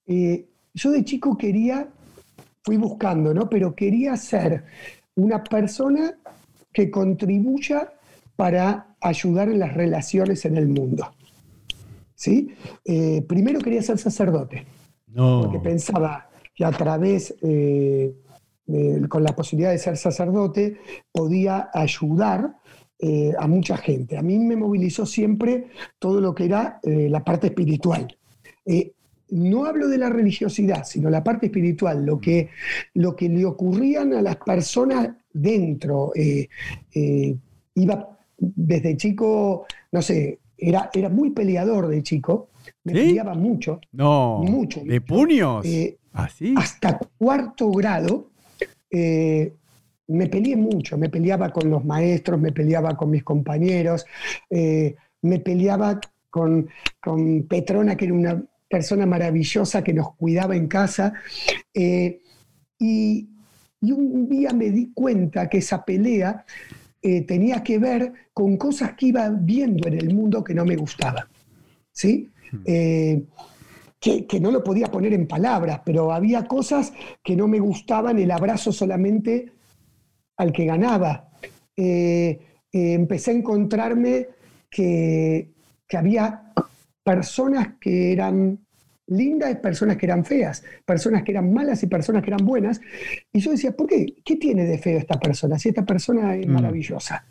Eh, 0.06 0.46
yo 0.78 0.92
de 0.92 1.04
chico 1.04 1.36
quería, 1.36 1.88
fui 2.62 2.76
buscando, 2.76 3.34
¿no? 3.34 3.48
Pero 3.48 3.74
quería 3.74 4.16
ser 4.16 4.64
una 5.16 5.42
persona 5.42 6.14
que 6.72 6.90
contribuya 6.90 7.92
para 8.36 8.94
ayudar 9.00 9.48
en 9.48 9.58
las 9.58 9.74
relaciones 9.74 10.44
en 10.44 10.56
el 10.56 10.68
mundo. 10.68 11.10
¿Sí? 12.14 12.54
Eh, 12.84 13.22
primero 13.22 13.60
quería 13.60 13.82
ser 13.82 13.98
sacerdote. 13.98 14.66
No. 15.08 15.42
Porque 15.42 15.58
pensaba 15.58 16.28
que 16.54 16.64
a 16.64 16.70
través, 16.70 17.34
eh, 17.42 18.14
con 19.08 19.24
la 19.24 19.34
posibilidad 19.34 19.70
de 19.70 19.78
ser 19.78 19.96
sacerdote, 19.96 20.78
podía 21.10 21.70
ayudar 21.72 22.56
eh, 23.00 23.32
a 23.38 23.46
mucha 23.48 23.76
gente. 23.76 24.16
A 24.16 24.22
mí 24.22 24.38
me 24.38 24.56
movilizó 24.56 25.06
siempre 25.06 25.68
todo 25.98 26.20
lo 26.20 26.34
que 26.34 26.44
era 26.44 26.80
la 26.84 27.24
parte 27.24 27.48
espiritual 27.48 28.16
no 29.30 29.64
hablo 29.64 29.88
de 29.88 29.98
la 29.98 30.08
religiosidad, 30.08 30.84
sino 30.84 31.10
la 31.10 31.22
parte 31.22 31.46
espiritual, 31.46 32.04
lo 32.04 32.20
que, 32.20 32.48
lo 32.94 33.14
que 33.14 33.28
le 33.28 33.44
ocurrían 33.44 34.12
a 34.14 34.22
las 34.22 34.36
personas 34.36 35.10
dentro. 35.32 36.12
Eh, 36.14 36.48
eh, 36.94 37.36
iba 37.74 38.18
desde 38.38 38.96
chico, 38.96 39.66
no 39.92 40.02
sé, 40.02 40.38
era, 40.56 40.90
era 40.92 41.08
muy 41.08 41.30
peleador 41.30 41.88
de 41.88 42.02
chico, 42.02 42.50
me 42.84 42.92
peleaba 42.92 43.34
mucho. 43.34 43.80
No, 43.92 44.42
mucho. 44.42 44.82
¿De 44.84 45.00
puños? 45.00 45.64
Eh, 45.66 45.98
¿Así? 46.12 46.54
Hasta 46.56 46.98
cuarto 47.18 47.70
grado. 47.70 48.30
me 48.90 50.26
peleé 50.26 50.56
mucho, 50.56 50.96
me 50.96 51.10
peleaba 51.10 51.50
con 51.50 51.70
los 51.70 51.84
maestros, 51.84 52.40
me 52.40 52.52
peleaba 52.52 52.96
con 52.96 53.10
mis 53.10 53.22
compañeros, 53.22 54.06
me 54.50 55.38
peleaba 55.40 56.00
con, 56.30 56.68
con 57.00 57.42
Petrona, 57.42 57.96
que 57.96 58.06
era 58.06 58.14
una 58.14 58.42
persona 58.68 59.06
maravillosa 59.06 59.82
que 59.82 59.94
nos 59.94 60.14
cuidaba 60.14 60.54
en 60.54 60.68
casa. 60.68 61.14
Eh, 61.72 62.20
y, 62.78 63.28
un 63.80 64.28
día 64.28 64.52
me 64.52 64.70
di 64.70 64.92
cuenta 64.92 65.48
que 65.48 65.58
esa 65.58 65.84
pelea 65.84 66.44
eh, 67.00 67.22
tenía 67.22 67.62
que 67.62 67.78
ver 67.78 68.12
con 68.34 68.56
cosas 68.56 68.94
que 68.94 69.06
iba 69.06 69.28
viendo 69.28 69.86
en 69.86 69.94
el 69.94 70.12
mundo 70.12 70.42
que 70.42 70.52
no 70.52 70.64
me 70.64 70.74
gustaban. 70.74 71.24
¿Sí? 71.92 72.28
Hmm. 72.50 72.58
Eh, 72.64 73.24
que, 74.00 74.40
no 74.40 74.50
lo 74.50 74.64
podía 74.64 74.88
poner 74.88 75.12
en 75.12 75.28
palabras, 75.28 75.80
pero 75.84 76.12
había 76.12 76.46
cosas 76.46 76.92
que 77.22 77.36
no 77.36 77.46
me 77.46 77.60
gustaban, 77.60 78.18
el 78.18 78.30
abrazo 78.32 78.72
solamente 78.72 79.52
al 80.36 80.52
que 80.52 80.64
ganaba. 80.64 81.30
empecé 81.76 83.30
a 83.30 83.34
encontrarme 83.34 84.28
que, 84.70 85.52
que 85.86 85.96
había 85.96 86.48
personas 87.08 87.68
que 87.80 88.12
eran 88.12 88.58
lindas 89.06 89.50
y 89.50 89.54
personas 89.54 89.96
que 89.96 90.04
eran 90.04 90.26
feas, 90.26 90.62
personas 90.84 91.22
que 91.22 91.30
eran 91.32 91.50
malas 91.54 91.82
y 91.82 91.86
personas 91.86 92.22
que 92.22 92.28
eran 92.28 92.44
buenas. 92.44 92.82
Y 93.32 93.40
yo 93.40 93.50
decía, 93.50 93.72
¿por 93.72 93.86
qué? 93.86 94.16
¿Qué 94.22 94.36
tiene 94.36 94.66
de 94.66 94.76
feo 94.76 94.98
esta 94.98 95.18
persona? 95.18 95.58
Si 95.58 95.70
esta 95.70 95.86
persona 95.86 96.36
es 96.36 96.46
mm. 96.46 96.50
maravillosa. 96.50 97.24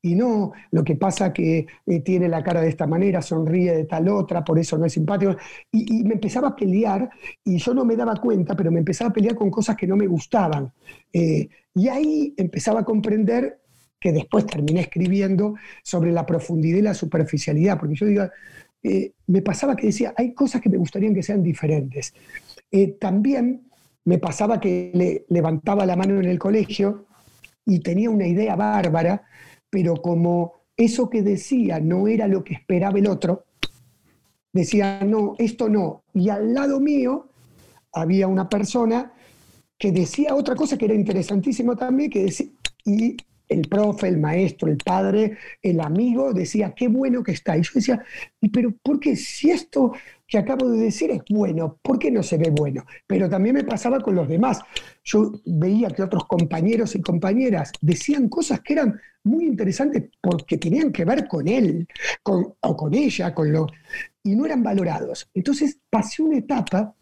Y 0.00 0.14
no 0.14 0.52
lo 0.70 0.84
que 0.84 0.94
pasa 0.94 1.32
que 1.32 1.66
eh, 1.86 2.00
tiene 2.02 2.28
la 2.28 2.44
cara 2.44 2.60
de 2.60 2.68
esta 2.68 2.86
manera, 2.86 3.20
sonríe 3.20 3.74
de 3.74 3.84
tal 3.86 4.08
otra, 4.08 4.44
por 4.44 4.60
eso 4.60 4.78
no 4.78 4.84
es 4.84 4.92
simpático. 4.92 5.34
Y, 5.72 6.04
me 6.04 6.14
empezaba 6.14 6.48
a 6.48 6.54
pelear 6.54 7.10
y 7.42 7.58
yo 7.58 7.74
no 7.74 7.84
me 7.84 7.96
daba 7.96 8.14
cuenta, 8.20 8.54
pero 8.54 8.70
me 8.70 8.78
empezaba 8.78 9.10
a 9.10 9.12
pelear 9.12 9.34
con 9.34 9.50
cosas 9.50 9.74
que 9.74 9.88
no 9.88 9.96
me 9.96 10.06
gustaban. 10.06 10.72
Eh, 11.12 11.48
y 11.74 11.88
ahí 11.88 12.32
empezaba 12.36 12.80
a 12.80 12.84
comprender 12.84 13.58
que 13.98 14.12
después 14.12 14.46
terminé 14.46 14.82
escribiendo 14.82 15.56
sobre 15.82 16.12
la 16.12 16.24
profundidad 16.24 16.78
y 16.78 16.82
la 16.82 16.94
superficialidad, 16.94 17.76
porque 17.76 17.96
yo 17.96 18.06
digo, 18.06 18.28
eh, 18.86 19.14
me 19.26 19.42
pasaba 19.42 19.74
que 19.74 19.88
decía, 19.88 20.14
hay 20.16 20.32
cosas 20.32 20.60
que 20.60 20.68
me 20.68 20.76
gustaría 20.76 21.12
que 21.12 21.22
sean 21.22 21.42
diferentes. 21.42 22.14
Eh, 22.70 22.96
también 23.00 23.68
me 24.04 24.18
pasaba 24.18 24.60
que 24.60 24.92
le 24.94 25.26
levantaba 25.28 25.84
la 25.84 25.96
mano 25.96 26.20
en 26.20 26.26
el 26.26 26.38
colegio 26.38 27.06
y 27.64 27.80
tenía 27.80 28.10
una 28.10 28.28
idea 28.28 28.54
bárbara, 28.54 29.24
pero 29.68 29.96
como 29.96 30.52
eso 30.76 31.10
que 31.10 31.22
decía 31.22 31.80
no 31.80 32.06
era 32.06 32.28
lo 32.28 32.44
que 32.44 32.54
esperaba 32.54 33.00
el 33.00 33.08
otro, 33.08 33.46
decía, 34.52 35.00
no, 35.04 35.34
esto 35.38 35.68
no. 35.68 36.04
Y 36.14 36.28
al 36.28 36.54
lado 36.54 36.78
mío 36.78 37.28
había 37.92 38.28
una 38.28 38.48
persona 38.48 39.12
que 39.76 39.90
decía 39.90 40.36
otra 40.36 40.54
cosa 40.54 40.78
que 40.78 40.84
era 40.84 40.94
interesantísimo 40.94 41.74
también, 41.74 42.08
que 42.08 42.22
decía, 42.22 42.46
y 42.84 43.16
el 43.48 43.68
profe, 43.68 44.08
el 44.08 44.18
maestro, 44.18 44.70
el 44.70 44.76
padre, 44.78 45.38
el 45.62 45.80
amigo, 45.80 46.32
decía, 46.32 46.74
qué 46.74 46.88
bueno 46.88 47.22
que 47.22 47.32
está. 47.32 47.56
Y 47.56 47.62
yo 47.62 47.70
decía, 47.74 48.04
pero 48.52 48.72
¿por 48.82 49.00
qué 49.00 49.16
si 49.16 49.50
esto 49.50 49.92
que 50.26 50.38
acabo 50.38 50.68
de 50.68 50.78
decir 50.78 51.10
es 51.10 51.22
bueno, 51.28 51.78
por 51.82 51.98
qué 51.98 52.10
no 52.10 52.22
se 52.22 52.38
ve 52.38 52.50
bueno? 52.50 52.84
Pero 53.06 53.28
también 53.28 53.54
me 53.54 53.64
pasaba 53.64 54.00
con 54.00 54.14
los 54.14 54.28
demás. 54.28 54.60
Yo 55.04 55.32
veía 55.44 55.88
que 55.90 56.02
otros 56.02 56.24
compañeros 56.26 56.94
y 56.94 57.02
compañeras 57.02 57.72
decían 57.80 58.28
cosas 58.28 58.60
que 58.60 58.74
eran 58.74 59.00
muy 59.24 59.46
interesantes 59.46 60.04
porque 60.20 60.56
tenían 60.56 60.92
que 60.92 61.04
ver 61.04 61.26
con 61.26 61.48
él 61.48 61.86
o 62.22 62.76
con 62.76 62.94
ella, 62.94 63.34
con 63.34 63.52
lo, 63.52 63.66
y 64.22 64.34
no 64.34 64.46
eran 64.46 64.62
valorados. 64.62 65.28
Entonces 65.34 65.78
pasé 65.90 66.22
una 66.22 66.38
etapa 66.38 66.94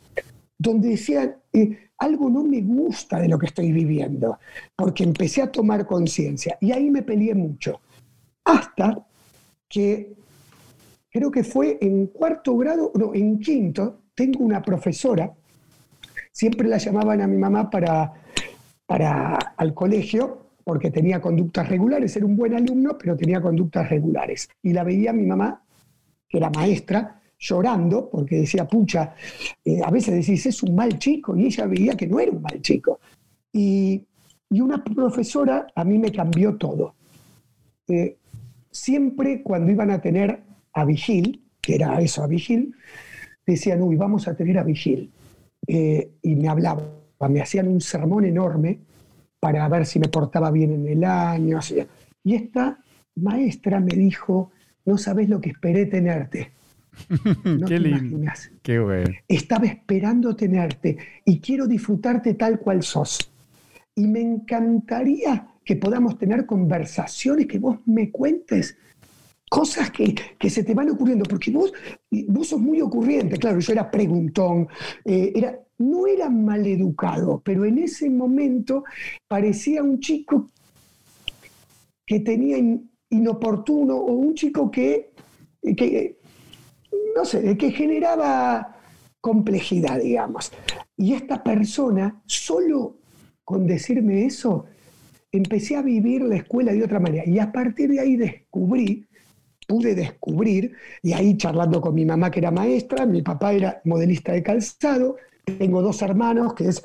donde 0.59 0.91
decían, 0.91 1.37
eh, 1.53 1.84
algo 1.99 2.29
no 2.29 2.45
me 2.45 2.61
gusta 2.61 3.19
de 3.19 3.29
lo 3.29 3.39
que 3.39 3.47
estoy 3.47 3.73
viviendo, 3.73 4.39
porque 4.77 5.05
empecé 5.05 5.43
a 5.43 5.51
tomar 5.51 5.87
conciencia 5.87 6.57
y 6.61 6.73
ahí 6.73 6.91
me 6.91 7.03
peleé 7.03 7.35
mucho. 7.35 7.81
Hasta 8.45 9.07
que 9.69 10.15
creo 11.11 11.31
que 11.31 11.45
fue 11.45 11.79
en 11.81 12.09
cuarto 12.09 12.57
grado, 12.57 12.93
no, 12.95 13.15
en 13.15 13.39
quinto, 13.39 14.03
tengo 14.15 14.45
una 14.45 14.63
profesora, 14.63 15.33
siempre 16.31 16.69
la 16.69 16.79
llamaban 16.79 17.21
a 17.21 17.27
mi 17.27 17.37
mamá 17.37 17.71
para, 17.71 18.13
para 18.87 19.37
al 19.57 19.75
colegio, 19.75 20.51
porque 20.65 20.91
tenía 20.91 21.21
conductas 21.21 21.69
regulares, 21.69 22.17
era 22.17 22.27
un 22.27 22.37
buen 22.37 22.55
alumno, 22.55 22.97
pero 22.99 23.17
tenía 23.17 23.41
conductas 23.41 23.89
regulares. 23.89 24.49
Y 24.63 24.73
la 24.73 24.83
veía 24.83 25.13
mi 25.13 25.27
mamá, 25.27 25.63
que 26.29 26.39
era 26.39 26.51
maestra, 26.51 27.21
llorando 27.39 28.09
porque 28.11 28.37
decía, 28.37 28.67
pucha, 28.67 29.15
eh, 29.65 29.81
a 29.85 29.91
veces 29.91 30.15
decís, 30.15 30.47
es 30.47 30.63
un 30.63 30.75
mal 30.75 30.99
chico, 30.99 31.37
y 31.37 31.47
ella 31.47 31.67
veía 31.67 31.97
que 31.97 32.07
no 32.07 32.21
era 32.21 32.33
un 32.33 32.43
mal 32.43 32.61
chico. 32.63 33.01
Y, 33.53 34.07
una 34.51 34.85
profesora 34.85 35.67
a 35.75 35.83
mí 35.83 35.99
me 35.99 36.13
cambió 36.13 36.55
todo. 36.57 36.95
Eh, 37.89 38.19
siempre 38.71 39.43
cuando 39.43 39.73
iban 39.73 39.91
a 39.91 40.01
tener 40.01 40.43
a 40.73 40.85
Vigil, 40.85 41.43
que 41.61 41.75
era 41.75 42.01
eso, 42.01 42.23
a 42.23 42.29
Vigil, 42.29 42.73
decían, 43.45 43.83
uy, 43.83 43.97
vamos 43.97 44.29
a 44.29 44.37
tener 44.37 44.59
a 44.59 44.63
Vigil. 44.63 45.11
Eh, 45.67 46.09
y 46.23 46.37
me 46.37 46.49
hablaban, 46.49 46.87
me 47.29 47.41
hacían 47.41 47.67
un 47.67 47.81
sermón 47.81 48.27
enorme 48.27 48.79
para 49.41 49.69
ver 49.69 49.87
si 49.87 49.99
me 49.99 50.09
portaba 50.09 50.51
bien 50.53 50.73
en 50.73 50.89
el 50.89 51.05
año. 51.05 51.59
Y 52.23 52.35
esta 52.35 52.79
maestra 53.17 53.81
me 53.81 53.95
dijo, 53.95 54.53
no 54.85 54.99
sabes 54.99 55.29
lo 55.29 55.41
que 55.41 55.51
esperé 55.51 55.87
tenerte. 55.87 56.53
No 57.45 57.67
Qué 57.67 57.79
te 57.81 57.89
imaginas. 57.89 58.51
Estaba 59.29 59.67
esperando 59.67 60.35
tenerte 60.35 60.97
y 61.25 61.41
quiero 61.41 61.67
disfrutarte 61.67 62.35
tal 62.35 62.59
cual 62.59 62.83
sos. 62.83 63.19
Y 63.95 64.07
me 64.07 64.21
encantaría 64.21 65.49
que 65.65 65.77
podamos 65.77 66.19
tener 66.19 66.47
conversaciones, 66.47 67.47
que 67.47 67.59
vos 67.59 67.79
me 67.87 68.11
cuentes 68.11 68.77
cosas 69.49 69.91
que, 69.91 70.51
se 70.51 70.65
te 70.65 70.75
van 70.75 70.91
ocurriendo, 70.91 71.25
porque 71.25 71.51
vos, 71.51 71.73
vos 72.29 72.49
sos 72.49 72.61
muy 72.61 72.81
ocurriente, 72.81 73.37
claro, 73.39 73.61
yo 73.61 73.73
era 73.73 73.89
preguntón, 73.91 74.67
eh, 75.05 75.33
era, 75.35 75.59
no 75.79 76.07
era 76.07 76.29
maleducado, 76.29 77.41
pero 77.45 77.65
en 77.65 77.79
ese 77.79 78.11
momento 78.11 78.85
parecía 79.29 79.83
un 79.83 80.01
chico 80.01 80.51
que 82.05 82.21
tenía 82.21 82.57
inoportuno 83.11 83.97
o 83.97 84.13
un 84.13 84.35
chico 84.35 84.71
que, 84.71 85.13
que 85.77 86.17
no 87.15 87.25
sé, 87.25 87.57
que 87.57 87.71
generaba 87.71 88.77
complejidad, 89.21 90.01
digamos. 90.01 90.53
Y 90.97 91.15
esta 91.15 91.43
persona, 91.43 92.23
solo 92.27 92.97
con 93.45 93.67
decirme 93.67 94.27
eso, 94.27 94.67
empecé 95.33 95.77
a 95.77 95.83
vivir 95.83 96.23
la 96.23 96.37
escuela 96.37 96.73
de 96.73 96.85
otra 96.85 97.01
manera. 97.01 97.25
Y 97.27 97.39
a 97.39 97.51
partir 97.51 97.91
de 97.91 98.01
ahí 98.01 98.17
descubrí, 98.17 99.07
pude 99.67 99.95
descubrir, 99.95 100.73
y 101.03 101.13
ahí 101.13 101.37
charlando 101.37 101.81
con 101.81 101.95
mi 101.95 102.05
mamá 102.05 102.31
que 102.31 102.41
era 102.41 102.51
maestra, 102.51 103.07
mi 103.07 103.23
papá 103.23 103.53
era 103.53 103.81
modelista 103.85 104.33
de 104.33 104.43
calzado, 104.43 105.17
tengo 105.59 105.83
dos 105.83 106.01
hermanos, 106.03 106.55
que 106.55 106.69
es 106.69 106.85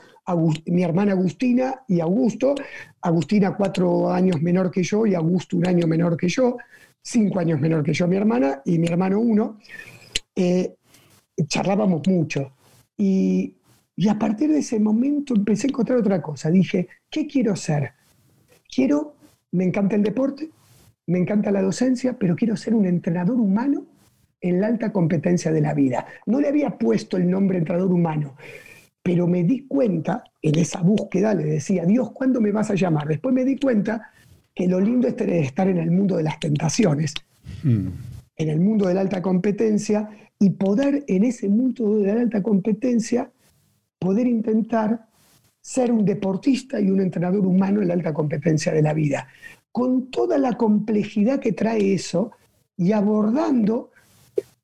mi 0.65 0.83
hermana 0.83 1.13
Agustina 1.13 1.83
y 1.87 1.99
Augusto. 1.99 2.55
Agustina 3.01 3.55
cuatro 3.55 4.11
años 4.11 4.41
menor 4.41 4.69
que 4.69 4.83
yo 4.83 5.05
y 5.05 5.15
Augusto 5.15 5.57
un 5.57 5.67
año 5.67 5.87
menor 5.87 6.17
que 6.17 6.27
yo, 6.27 6.57
cinco 7.01 7.39
años 7.39 7.59
menor 7.59 7.83
que 7.83 7.93
yo 7.93 8.07
mi 8.07 8.17
hermana 8.17 8.61
y 8.65 8.77
mi 8.77 8.87
hermano 8.87 9.19
uno. 9.19 9.57
Eh, 10.41 10.75
charlábamos 11.47 12.07
mucho. 12.07 12.53
Y, 12.97 13.55
y 13.95 14.07
a 14.07 14.17
partir 14.17 14.49
de 14.51 14.59
ese 14.59 14.79
momento 14.79 15.35
empecé 15.35 15.67
a 15.67 15.69
encontrar 15.69 15.99
otra 15.99 16.21
cosa. 16.21 16.49
Dije, 16.49 16.87
¿qué 17.09 17.27
quiero 17.27 17.55
ser? 17.57 17.91
Quiero, 18.73 19.15
me 19.51 19.65
encanta 19.65 19.95
el 19.95 20.03
deporte, 20.03 20.49
me 21.07 21.19
encanta 21.19 21.51
la 21.51 21.61
docencia, 21.61 22.17
pero 22.17 22.35
quiero 22.35 22.55
ser 22.55 22.73
un 22.73 22.85
entrenador 22.85 23.39
humano 23.39 23.85
en 24.39 24.61
la 24.61 24.67
alta 24.67 24.93
competencia 24.93 25.51
de 25.51 25.59
la 25.59 25.73
vida. 25.73 26.05
No 26.25 26.39
le 26.39 26.47
había 26.47 26.77
puesto 26.77 27.17
el 27.17 27.29
nombre 27.29 27.57
entrenador 27.57 27.91
humano, 27.91 28.35
pero 29.03 29.27
me 29.27 29.43
di 29.43 29.67
cuenta, 29.67 30.23
en 30.41 30.57
esa 30.57 30.81
búsqueda 30.81 31.33
le 31.33 31.43
decía, 31.43 31.85
Dios, 31.85 32.11
¿cuándo 32.11 32.39
me 32.39 32.53
vas 32.53 32.69
a 32.71 32.75
llamar? 32.75 33.07
Después 33.07 33.35
me 33.35 33.43
di 33.43 33.57
cuenta 33.57 34.11
que 34.55 34.67
lo 34.67 34.79
lindo 34.79 35.09
es 35.09 35.15
estar 35.19 35.67
en 35.67 35.77
el 35.77 35.91
mundo 35.91 36.15
de 36.15 36.23
las 36.23 36.39
tentaciones, 36.39 37.13
hmm. 37.63 37.87
En 38.39 38.49
el 38.49 38.59
mundo 38.59 38.87
de 38.87 38.95
la 38.95 39.01
alta 39.01 39.21
competencia, 39.21 40.09
y 40.39 40.51
poder 40.51 41.03
en 41.07 41.25
ese 41.25 41.49
mundo 41.49 41.97
de 41.97 42.13
la 42.13 42.21
alta 42.21 42.41
competencia, 42.41 43.29
poder 43.99 44.25
intentar 44.25 45.05
ser 45.61 45.91
un 45.91 46.05
deportista 46.05 46.79
y 46.79 46.89
un 46.89 47.01
entrenador 47.01 47.45
humano 47.45 47.81
en 47.81 47.89
la 47.89 47.93
alta 47.93 48.13
competencia 48.13 48.71
de 48.71 48.81
la 48.81 48.93
vida, 48.93 49.27
con 49.71 50.09
toda 50.09 50.37
la 50.37 50.53
complejidad 50.53 51.39
que 51.39 51.51
trae 51.51 51.93
eso 51.93 52.31
y 52.77 52.93
abordando 52.93 53.91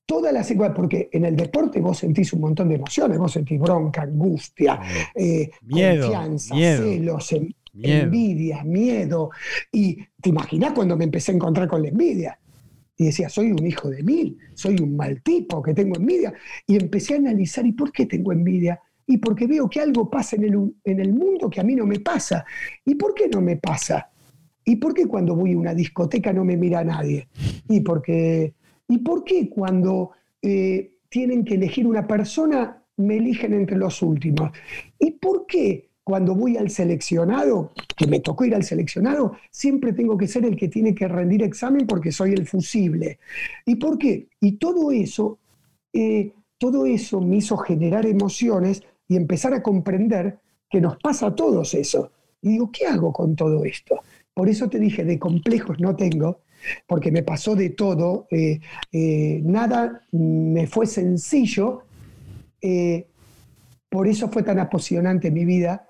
todas 0.06 0.32
las 0.34 0.48
secuencias, 0.48 0.78
porque 0.78 1.10
en 1.12 1.26
el 1.26 1.36
deporte 1.36 1.82
vos 1.82 1.98
sentís 1.98 2.32
un 2.32 2.42
montón 2.42 2.70
de 2.70 2.76
emociones, 2.76 3.18
vos 3.18 3.34
sentís 3.34 3.60
bronca, 3.60 4.04
angustia, 4.04 4.80
eh, 5.14 5.52
confianza, 5.70 6.56
celos, 6.56 7.36
envidia, 7.74 8.64
miedo. 8.64 9.32
Y 9.70 9.98
te 10.22 10.30
imaginás 10.30 10.72
cuando 10.72 10.96
me 10.96 11.04
empecé 11.04 11.34
a 11.34 11.36
encontrar 11.36 11.68
con 11.68 11.82
la 11.82 11.90
envidia. 11.90 12.40
Y 12.98 13.06
decía, 13.06 13.30
soy 13.30 13.52
un 13.52 13.66
hijo 13.66 13.90
de 13.90 14.04
mil, 14.04 14.38
soy 14.54 14.78
un 14.82 14.96
mal 14.96 15.22
tipo 15.22 15.62
que 15.62 15.74
tengo 15.74 15.98
envidia. 15.98 16.34
Y 16.66 16.76
empecé 16.76 17.16
a 17.16 17.18
analizar, 17.18 17.66
¿y 17.66 17.74
por 17.74 17.92
qué 17.92 18.06
tengo 18.06 18.32
envidia? 18.32 18.80
Y 19.06 19.18
porque 19.18 19.48
veo 19.48 19.70
que 19.70 19.82
algo 19.82 20.10
pasa 20.10 20.36
en 20.36 20.44
el, 20.46 20.76
en 20.84 21.00
el 21.00 21.14
mundo 21.14 21.50
que 21.50 21.60
a 21.60 21.64
mí 21.64 21.76
no 21.76 21.86
me 21.86 22.00
pasa. 22.00 22.46
¿Y 22.86 22.96
por 22.96 23.14
qué 23.14 23.28
no 23.28 23.42
me 23.42 23.58
pasa? 23.58 24.10
¿Y 24.64 24.78
por 24.78 24.94
qué 24.94 25.06
cuando 25.06 25.36
voy 25.36 25.54
a 25.54 25.58
una 25.58 25.76
discoteca 25.76 26.34
no 26.34 26.44
me 26.44 26.58
mira 26.58 26.84
nadie? 26.84 27.28
Y 27.68 27.82
porque 27.82 28.56
¿Y 28.88 29.00
por 29.00 29.24
qué 29.24 29.50
cuando 29.50 30.12
eh, 30.42 31.00
tienen 31.10 31.44
que 31.44 31.56
elegir 31.56 31.88
una 31.88 32.08
persona 32.08 32.84
me 32.98 33.18
eligen 33.18 33.54
entre 33.54 33.78
los 33.78 34.02
últimos? 34.02 34.52
¿Y 35.00 35.12
por 35.12 35.46
qué 35.48 35.90
cuando 36.06 36.36
voy 36.36 36.56
al 36.56 36.70
seleccionado, 36.70 37.72
que 37.98 38.06
me 38.06 38.20
tocó 38.20 38.46
ir 38.46 38.54
al 38.54 38.64
seleccionado, 38.64 39.38
siempre 39.50 39.92
tengo 39.92 40.16
que 40.16 40.28
ser 40.28 40.46
el 40.46 40.56
que 40.56 40.68
tiene 40.68 40.94
que 40.94 41.08
rendir 41.08 41.42
examen 41.42 41.88
porque 41.88 42.12
soy 42.12 42.34
el 42.34 42.46
fusible? 42.46 43.18
¿Y 43.66 43.78
por 43.78 43.98
qué? 43.98 44.28
Y 44.40 44.58
todo 44.58 44.92
eso, 44.92 45.40
eh, 45.92 46.32
todo 46.60 46.86
eso 46.86 47.20
me 47.22 47.38
hizo 47.38 47.58
generar 47.58 48.06
emociones 48.06 48.84
y 49.08 49.16
empezar 49.16 49.56
a 49.56 49.64
comprender 49.64 50.38
que 50.70 50.80
nos 50.80 50.98
pasa 50.98 51.26
a 51.26 51.36
todos 51.36 51.74
eso. 51.74 52.12
Y 52.40 52.50
digo, 52.50 52.70
¿qué 52.72 52.86
hago 52.86 53.12
con 53.12 53.36
todo 53.36 53.66
esto? 53.66 54.00
Por 54.32 54.48
eso 54.48 54.70
te 54.70 54.78
dije, 54.78 55.04
de 55.04 55.18
complejos 55.18 55.80
no 55.80 55.96
tengo, 55.96 56.42
porque 56.86 57.12
me 57.12 57.24
pasó 57.24 57.56
de 57.56 57.72
todo, 57.72 58.28
eh, 58.30 58.60
eh, 58.92 59.42
nada 59.44 60.04
me 60.12 60.68
fue 60.68 60.86
sencillo, 60.86 61.82
por 63.90 64.08
eso 64.08 64.30
fue 64.30 64.44
tan 64.44 64.60
apasionante 64.60 65.30
mi 65.30 65.46
vida 65.46 65.85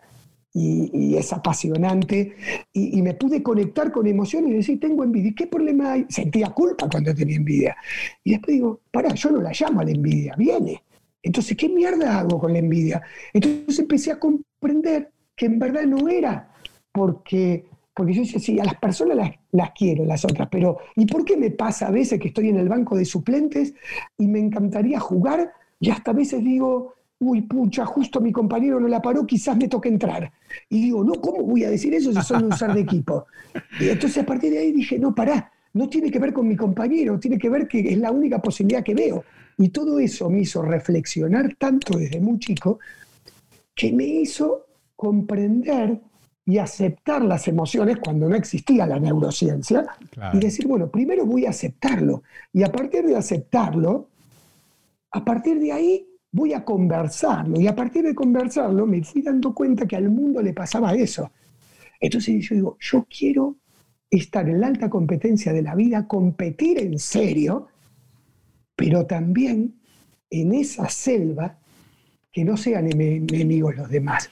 y, 0.57 1.17
es 1.17 1.33
apasionante, 1.33 2.33
y, 2.71 3.01
me 3.01 3.13
pude 3.13 3.43
conectar 3.43 3.91
con 3.91 4.07
emociones 4.07 4.51
y 4.51 4.55
decir, 4.55 4.79
tengo 4.79 5.03
envidia, 5.03 5.33
¿qué 5.35 5.47
problema 5.47 5.93
hay? 5.93 6.05
Sentía 6.07 6.47
culpa 6.51 6.87
cuando 6.89 7.13
tenía 7.13 7.35
envidia. 7.35 7.75
Y 8.23 8.31
después 8.31 8.55
digo, 8.55 8.79
para, 8.89 9.13
yo 9.13 9.31
no 9.31 9.41
la 9.41 9.51
llamo 9.51 9.81
a 9.81 9.83
la 9.83 9.91
envidia, 9.91 10.33
viene. 10.37 10.81
Entonces, 11.21 11.57
¿qué 11.57 11.67
mierda 11.67 12.19
hago 12.19 12.39
con 12.39 12.53
la 12.53 12.59
envidia? 12.59 13.01
Entonces 13.33 13.79
empecé 13.79 14.11
a 14.11 14.19
comprender 14.19 15.11
que 15.35 15.47
en 15.47 15.59
verdad 15.59 15.83
no 15.83 16.07
era 16.07 16.53
porque 16.91 17.65
porque 17.93 18.13
yo 18.13 18.23
decía, 18.23 18.39
sí, 18.41 18.59
a 18.59 18.65
las 18.65 18.75
personas 18.75 19.17
las, 19.51 19.71
quiero, 19.71 20.03
las 20.03 20.25
otras, 20.25 20.49
pero 20.51 20.79
¿y 20.97 21.05
por 21.05 21.23
qué 21.23 21.37
me 21.37 21.49
pasa 21.49 21.87
a 21.87 21.91
veces 21.91 22.19
que 22.19 22.27
estoy 22.27 22.49
en 22.49 22.57
el 22.57 22.67
banco 22.67 22.97
de 22.97 23.05
suplentes 23.05 23.73
y 24.17 24.27
me 24.27 24.39
encantaría 24.39 24.99
jugar 24.99 25.53
y 25.79 25.91
hasta 25.91 26.11
a 26.11 26.13
veces 26.13 26.43
digo, 26.43 26.95
uy, 27.19 27.41
pucha, 27.43 27.85
justo 27.85 28.19
mi 28.19 28.31
compañero 28.31 28.79
no 28.79 28.87
la 28.87 29.01
paró, 29.01 29.25
quizás 29.25 29.57
me 29.57 29.67
toque 29.67 29.89
entrar? 29.89 30.31
Y 30.69 30.81
digo, 30.81 31.03
no, 31.03 31.13
¿cómo 31.13 31.43
voy 31.43 31.63
a 31.63 31.69
decir 31.69 31.93
eso 31.93 32.11
si 32.11 32.21
soy 32.21 32.43
un 32.43 32.53
ser 32.53 32.73
de 32.73 32.81
equipo? 32.81 33.25
Y 33.79 33.89
entonces 33.89 34.23
a 34.23 34.25
partir 34.25 34.51
de 34.51 34.59
ahí 34.59 34.71
dije, 34.71 34.99
no, 34.99 35.15
pará, 35.15 35.51
no 35.73 35.89
tiene 35.89 36.11
que 36.11 36.19
ver 36.19 36.33
con 36.33 36.47
mi 36.47 36.55
compañero, 36.55 37.19
tiene 37.19 37.37
que 37.37 37.49
ver 37.49 37.67
que 37.67 37.79
es 37.79 37.97
la 37.97 38.11
única 38.11 38.39
posibilidad 38.41 38.83
que 38.83 38.93
veo. 38.93 39.23
Y 39.57 39.69
todo 39.69 39.99
eso 39.99 40.29
me 40.29 40.41
hizo 40.41 40.61
reflexionar 40.61 41.55
tanto 41.55 41.97
desde 41.97 42.19
muy 42.19 42.39
chico 42.39 42.79
que 43.73 43.91
me 43.93 44.05
hizo 44.05 44.65
comprender 44.95 45.99
y 46.45 46.57
aceptar 46.59 47.23
las 47.23 47.47
emociones 47.47 47.97
cuando 47.97 48.29
no 48.29 48.35
existía 48.35 48.85
la 48.85 48.99
neurociencia 48.99 49.85
y 50.33 50.39
decir, 50.39 50.67
bueno, 50.67 50.89
primero 50.89 51.25
voy 51.25 51.45
a 51.45 51.49
aceptarlo 51.49 52.23
y 52.53 52.63
a 52.63 52.71
partir 52.71 53.05
de 53.05 53.15
aceptarlo, 53.15 54.09
a 55.11 55.25
partir 55.25 55.59
de 55.59 55.71
ahí 55.71 56.07
voy 56.35 56.51
a 56.51 56.65
conversarlo 56.65 57.61
y 57.61 57.65
a 57.65 57.73
partir 57.73 58.03
de 58.03 58.13
conversarlo 58.13 58.85
me 58.85 59.01
fui 59.01 59.21
dando 59.21 59.55
cuenta 59.55 59.85
que 59.85 59.95
al 59.95 60.09
mundo 60.09 60.41
le 60.41 60.51
pasaba 60.51 60.93
eso. 60.93 61.31
Entonces 61.97 62.45
yo 62.45 62.55
digo, 62.55 62.77
yo 62.81 63.07
quiero 63.09 63.55
estar 64.09 64.47
en 64.49 64.59
la 64.59 64.67
alta 64.67 64.89
competencia 64.89 65.53
de 65.53 65.61
la 65.61 65.75
vida, 65.75 66.09
competir 66.09 66.79
en 66.79 66.99
serio, 66.99 67.69
pero 68.75 69.05
también 69.05 69.75
en 70.29 70.53
esa 70.53 70.89
selva 70.89 71.57
que 72.33 72.43
no 72.43 72.57
sean 72.57 72.91
enemigos 72.91 73.77
los 73.77 73.89
demás, 73.89 74.29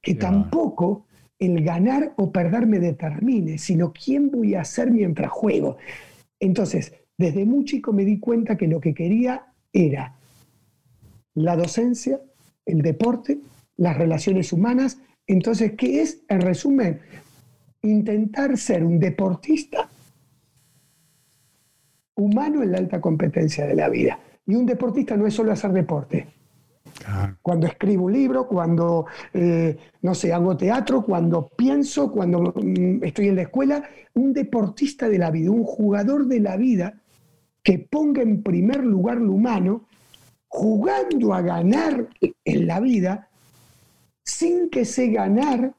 que 0.00 0.14
tampoco 0.14 1.04
el 1.38 1.62
ganar 1.62 2.14
o 2.16 2.32
perder 2.32 2.66
me 2.66 2.78
determine, 2.78 3.58
sino 3.58 3.92
quién 3.92 4.30
voy 4.30 4.54
a 4.54 4.64
ser 4.64 4.90
mientras 4.90 5.30
juego. 5.30 5.76
Entonces, 6.40 6.94
desde 7.18 7.44
muy 7.44 7.66
chico 7.66 7.92
me 7.92 8.06
di 8.06 8.18
cuenta 8.18 8.56
que 8.56 8.66
lo 8.66 8.80
que 8.80 8.94
quería 8.94 9.52
era 9.74 10.17
la 11.44 11.56
docencia, 11.56 12.20
el 12.66 12.82
deporte, 12.82 13.38
las 13.76 13.96
relaciones 13.96 14.52
humanas. 14.52 14.98
Entonces, 15.26 15.72
¿qué 15.76 16.02
es? 16.02 16.22
En 16.28 16.40
resumen, 16.40 17.00
intentar 17.82 18.56
ser 18.56 18.84
un 18.84 18.98
deportista 18.98 19.88
humano 22.14 22.62
en 22.62 22.72
la 22.72 22.78
alta 22.78 23.00
competencia 23.00 23.66
de 23.66 23.74
la 23.74 23.88
vida. 23.88 24.18
Y 24.46 24.54
un 24.54 24.66
deportista 24.66 25.16
no 25.16 25.26
es 25.26 25.34
solo 25.34 25.52
hacer 25.52 25.72
deporte, 25.72 26.26
cuando 27.42 27.66
escribo 27.66 28.06
un 28.06 28.12
libro, 28.12 28.46
cuando, 28.46 29.06
eh, 29.32 29.76
no 30.02 30.14
sé, 30.14 30.32
hago 30.32 30.56
teatro, 30.56 31.04
cuando 31.04 31.48
pienso, 31.48 32.10
cuando 32.10 32.52
mm, 32.54 33.04
estoy 33.04 33.28
en 33.28 33.36
la 33.36 33.42
escuela, 33.42 33.82
un 34.14 34.32
deportista 34.32 35.08
de 35.08 35.18
la 35.18 35.30
vida, 35.30 35.50
un 35.50 35.64
jugador 35.64 36.26
de 36.26 36.40
la 36.40 36.56
vida 36.56 37.00
que 37.62 37.78
ponga 37.78 38.22
en 38.22 38.42
primer 38.42 38.84
lugar 38.84 39.18
lo 39.18 39.32
humano, 39.32 39.86
jugando 40.48 41.34
a 41.34 41.42
ganar 41.42 42.08
en 42.44 42.66
la 42.66 42.80
vida, 42.80 43.28
sin 44.24 44.68
que 44.70 44.80
ese 44.80 45.08
ganar 45.08 45.72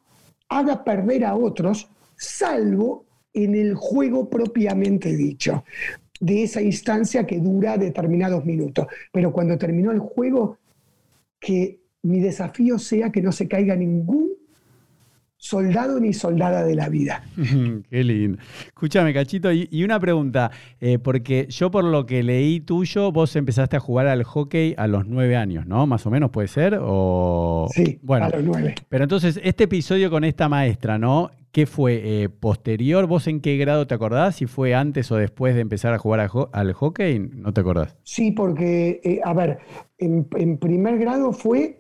haga 0.47 0.84
perder 0.84 1.25
a 1.25 1.36
otros, 1.36 1.89
salvo 2.15 3.05
en 3.34 3.55
el 3.55 3.75
juego 3.75 4.29
propiamente 4.29 5.15
dicho, 5.15 5.63
de 6.19 6.43
esa 6.43 6.62
instancia 6.62 7.25
que 7.25 7.39
dura 7.39 7.77
determinados 7.77 8.45
minutos. 8.45 8.88
Pero 9.12 9.32
cuando 9.32 9.58
terminó 9.58 9.91
el 9.91 9.99
juego, 9.99 10.58
que 11.39 11.79
mi 12.03 12.19
desafío 12.19 12.79
sea 12.79 13.12
que 13.12 13.21
no 13.21 13.32
se 13.32 13.47
caiga 13.47 13.75
ningún 13.75 14.38
soldado 15.39 16.02
ni 16.02 16.13
soldada 16.13 16.63
de 16.65 16.75
la 16.75 16.89
vida. 16.89 17.23
Qué 17.89 18.04
lindo. 18.04 18.38
Escúchame, 18.67 19.13
Cachito, 19.13 19.52
y, 19.52 19.84
una 19.84 19.99
pregunta, 19.99 20.52
eh, 20.82 20.99
porque 20.99 21.47
yo 21.49 21.71
por 21.71 21.86
lo 21.86 22.06
que 22.06 22.21
leí 22.23 22.60
tuyo, 22.60 23.12
vos 23.12 23.36
empezaste 23.38 23.78
a 23.78 23.80
jugar 23.80 24.08
al 24.08 24.23
hockey 24.23 24.75
a 24.78 24.86
los 24.88 25.08
nueve 25.08 25.38
años, 25.38 25.65
¿no? 25.65 25.88
Más 25.88 26.06
o 26.06 26.12
menos 26.12 26.30
puede 26.30 26.49
ser, 26.49 26.78
o... 26.82 27.67
Sí, 27.71 27.99
bueno, 28.04 28.25
a 28.25 28.30
los 28.30 28.43
nueve. 28.43 28.75
Pero 28.89 29.06
entonces, 29.06 29.39
este 29.41 29.63
episodio 29.63 30.10
con 30.10 30.25
esta 30.25 30.49
maestra, 30.49 30.99
¿no? 30.99 31.32
¿Qué 31.52 31.65
fue? 31.65 32.02
Eh, 32.04 32.30
¿Posterior? 32.30 33.08
¿Vos 33.08 33.25
en 33.25 33.41
qué 33.41 33.58
grado 33.58 33.88
te 33.88 33.95
acordás? 33.95 34.36
¿Si 34.36 34.45
fue 34.45 34.75
antes 34.75 35.12
o 35.12 35.15
después 35.15 35.56
de 35.56 35.62
empezar 35.62 35.95
a 35.95 35.97
jugar 35.97 36.30
al 36.52 36.73
hockey? 36.73 37.17
¿No 37.17 37.54
te 37.54 37.62
acordás? 37.62 37.97
Sí, 38.04 38.32
porque, 38.32 39.02
eh, 39.04 39.19
a 39.23 39.34
ver, 39.34 39.58
en, 39.97 40.58
primer 40.58 40.99
grado 40.99 41.34
fue, 41.34 41.79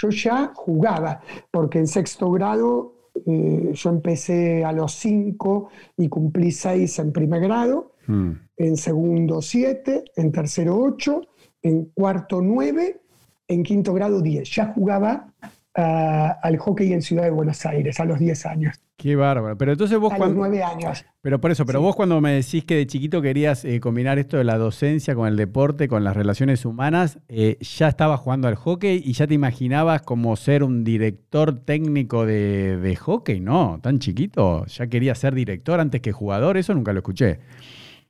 yo 0.00 0.10
ya 0.10 0.52
jugaba, 0.54 1.20
porque 1.50 1.78
en 1.78 1.86
sexto 1.86 2.30
grado 2.30 2.94
eh, 3.26 3.70
yo 3.72 3.90
empecé 3.90 4.64
a 4.64 4.72
los 4.72 4.92
cinco 4.92 5.70
y 5.96 6.08
cumplí 6.08 6.52
seis 6.52 6.98
en 6.98 7.12
primer 7.12 7.42
grado, 7.42 7.92
mm. 8.06 8.30
en 8.56 8.76
segundo 8.76 9.42
siete, 9.42 10.04
en 10.16 10.32
tercero 10.32 10.78
ocho, 10.78 11.22
en 11.62 11.86
cuarto 11.94 12.40
nueve 12.40 13.00
en 13.48 13.62
quinto 13.62 13.94
grado 13.94 14.20
10. 14.20 14.48
Ya 14.54 14.66
jugaba 14.66 15.32
ah, 15.74 16.38
al 16.42 16.58
hockey 16.58 16.92
en 16.92 17.02
Ciudad 17.02 17.24
de 17.24 17.30
Buenos 17.30 17.64
Aires 17.66 17.98
a 17.98 18.04
los 18.04 18.18
10 18.18 18.46
años. 18.46 18.80
Qué 19.00 19.14
bárbaro. 19.14 19.56
Pero 19.56 19.70
entonces 19.72 19.96
vos 19.96 20.12
A 20.12 20.16
cuando... 20.16 20.40
los 20.40 20.48
9 20.48 20.60
años. 20.64 21.04
Pero 21.22 21.40
por 21.40 21.52
eso, 21.52 21.64
pero 21.64 21.78
Sí. 21.78 21.84
vos 21.84 21.94
cuando 21.94 22.20
me 22.20 22.32
decís 22.32 22.64
que 22.64 22.74
de 22.74 22.84
chiquito 22.88 23.22
querías 23.22 23.64
eh, 23.64 23.78
combinar 23.78 24.18
esto 24.18 24.38
de 24.38 24.42
la 24.42 24.58
docencia 24.58 25.14
con 25.14 25.28
el 25.28 25.36
deporte, 25.36 25.86
con 25.86 26.02
las 26.02 26.16
relaciones 26.16 26.64
humanas, 26.64 27.20
eh, 27.28 27.58
ya 27.60 27.86
estabas 27.86 28.18
jugando 28.18 28.48
al 28.48 28.56
hockey 28.56 29.00
y 29.04 29.12
ya 29.12 29.28
te 29.28 29.34
imaginabas 29.34 30.02
como 30.02 30.34
ser 30.34 30.64
un 30.64 30.82
director 30.82 31.64
técnico 31.64 32.26
de, 32.26 32.76
de 32.76 32.96
hockey, 32.96 33.38
¿no? 33.38 33.78
Tan 33.80 34.00
chiquito, 34.00 34.66
ya 34.66 34.88
querías 34.88 35.16
ser 35.16 35.32
director 35.32 35.78
antes 35.78 36.00
que 36.00 36.10
jugador, 36.10 36.56
eso 36.56 36.74
nunca 36.74 36.92
lo 36.92 36.98
escuché. 36.98 37.38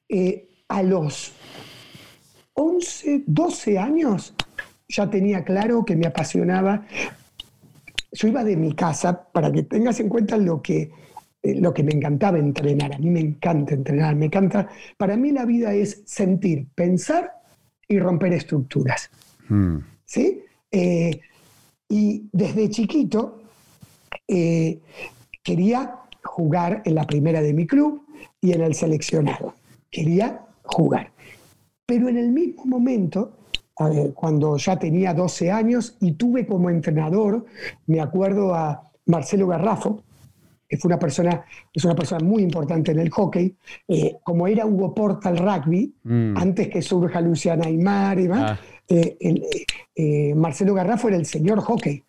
Eh, 0.08 0.48
a 0.68 0.82
los 0.82 1.32
11, 2.54 3.24
12 3.26 3.78
años 3.78 4.32
ya 4.88 5.10
tenía 5.10 5.44
claro 5.44 5.84
que 5.84 5.96
me 5.96 6.06
apasionaba. 6.06 6.86
Yo 8.12 8.28
iba 8.28 8.44
de 8.44 8.56
mi 8.56 8.74
casa, 8.74 9.30
para 9.32 9.52
que 9.52 9.64
tengas 9.64 10.00
en 10.00 10.08
cuenta 10.08 10.36
lo 10.36 10.62
que, 10.62 10.90
eh, 11.42 11.60
lo 11.60 11.72
que 11.74 11.82
me 11.82 11.92
encantaba 11.92 12.38
entrenar. 12.38 12.94
A 12.94 12.98
mí 12.98 13.10
me 13.10 13.20
encanta 13.20 13.74
entrenar, 13.74 14.16
me 14.16 14.26
encanta. 14.26 14.68
Para 14.96 15.16
mí 15.16 15.30
la 15.32 15.44
vida 15.44 15.74
es 15.74 16.02
sentir, 16.06 16.66
pensar 16.74 17.32
y 17.86 17.98
romper 17.98 18.32
estructuras. 18.32 19.10
Hmm. 19.48 19.78
¿sí? 20.04 20.42
Eh, 20.70 21.20
y 21.88 22.28
desde 22.32 22.68
chiquito 22.68 23.42
eh, 24.26 24.80
quería 25.42 26.00
jugar 26.22 26.82
en 26.84 26.94
la 26.94 27.06
primera 27.06 27.40
de 27.40 27.54
mi 27.54 27.66
club 27.66 28.04
y 28.40 28.52
en 28.52 28.62
el 28.62 28.74
seleccionado. 28.74 29.54
Quería 29.90 30.46
jugar. 30.62 31.12
Pero 31.86 32.08
en 32.08 32.18
el 32.18 32.30
mismo 32.30 32.66
momento, 32.66 33.37
a 33.78 33.88
ver, 33.88 34.12
cuando 34.14 34.56
ya 34.56 34.78
tenía 34.78 35.14
12 35.14 35.50
años 35.50 35.96
y 36.00 36.12
tuve 36.12 36.46
como 36.46 36.68
entrenador, 36.70 37.44
me 37.86 38.00
acuerdo 38.00 38.54
a 38.54 38.82
Marcelo 39.06 39.46
Garrafo, 39.46 40.02
que 40.68 40.76
fue 40.76 40.88
una 40.88 40.98
persona, 40.98 41.44
es 41.72 41.84
una 41.84 41.94
persona 41.94 42.22
muy 42.24 42.42
importante 42.42 42.90
en 42.92 42.98
el 42.98 43.08
hockey, 43.10 43.56
eh, 43.88 44.16
como 44.22 44.46
era 44.46 44.66
Hugo 44.66 44.94
Porta 44.94 45.30
el 45.30 45.38
rugby, 45.38 45.94
Mm. 46.04 46.36
antes 46.36 46.68
que 46.68 46.82
surja 46.82 47.20
Luciana 47.20 47.66
Aymar 47.66 48.18
y 48.18 48.22
demás, 48.24 48.52
Ah. 48.52 48.58
eh, 48.88 49.16
el, 49.20 49.46
eh, 49.94 50.34
Marcelo 50.34 50.74
Garrafo 50.74 51.08
era 51.08 51.16
el 51.16 51.24
señor 51.26 51.60
hockey, 51.60 52.04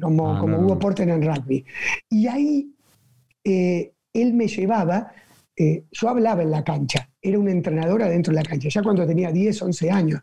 como, 0.00 0.34
Ah, 0.36 0.40
como 0.40 0.56
no, 0.56 0.62
Hugo 0.64 0.74
no. 0.74 0.78
Porter 0.78 1.08
en 1.08 1.22
rugby. 1.22 1.64
Y 2.10 2.26
ahí 2.26 2.68
él 3.44 4.34
me 4.34 4.46
llevaba, 4.46 5.12
yo 5.56 6.08
hablaba 6.08 6.42
en 6.42 6.50
la 6.50 6.62
cancha, 6.64 7.08
era 7.20 7.38
un 7.38 7.48
entrenador 7.48 8.02
adentro 8.02 8.32
de 8.34 8.42
la 8.42 8.48
cancha, 8.48 8.68
ya 8.68 8.82
cuando 8.82 9.06
tenía 9.06 9.30
10, 9.32 9.60
11 9.62 9.90
años. 9.90 10.20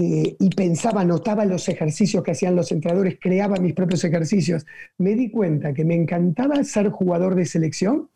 Eh, 0.00 0.36
y 0.38 0.50
pensaba, 0.50 1.00
anotaba 1.00 1.44
los 1.44 1.68
ejercicios 1.68 2.22
que 2.22 2.30
hacían 2.30 2.54
los 2.54 2.70
entrenadores, 2.70 3.18
creaba 3.20 3.56
mis 3.56 3.74
propios 3.74 4.04
ejercicios. 4.04 4.64
Me 4.96 5.16
di 5.16 5.28
cuenta 5.28 5.74
que 5.74 5.84
me 5.84 5.96
encantaba 5.96 6.62
ser 6.62 6.90
jugador 6.90 7.34
de 7.34 7.44
selección, 7.44 8.08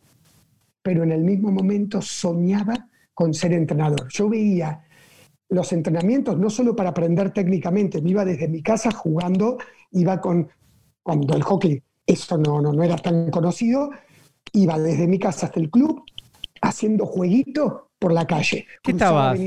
pero 0.81 1.03
en 1.03 1.11
el 1.11 1.23
mismo 1.23 1.51
momento 1.51 2.01
soñaba 2.01 2.89
con 3.15 3.35
ser 3.35 3.53
entrenador. 3.53 4.07
Yo 4.11 4.29
veía 4.29 4.85
los 5.49 5.73
entrenamientos 5.73 6.39
no 6.39 6.51
solo 6.51 6.77
para 6.77 6.91
aprender 6.91 7.33
técnicamente, 7.33 8.01
me 8.01 8.11
iba 8.11 8.25
desde 8.25 8.47
mi 8.47 8.63
casa 8.63 8.93
jugando, 8.93 9.59
iba 9.91 10.21
con, 10.21 10.49
cuando 11.03 11.35
el 11.35 11.43
hockey, 11.43 11.83
eso 12.07 12.39
no, 12.39 12.61
no, 12.61 12.73
no 12.73 12.85
era 12.85 12.97
tan 12.97 13.29
conocido, 13.33 13.91
iba 14.53 14.79
desde 14.79 15.09
mi 15.09 15.19
casa 15.19 15.47
hasta 15.47 15.59
el 15.59 15.69
club 15.69 16.05
haciendo 16.61 17.07
jueguito 17.07 17.91
por 18.03 18.13
la 18.13 18.27
calle. 18.27 18.67
¿Qué 18.83 18.91
estabas? 18.91 19.39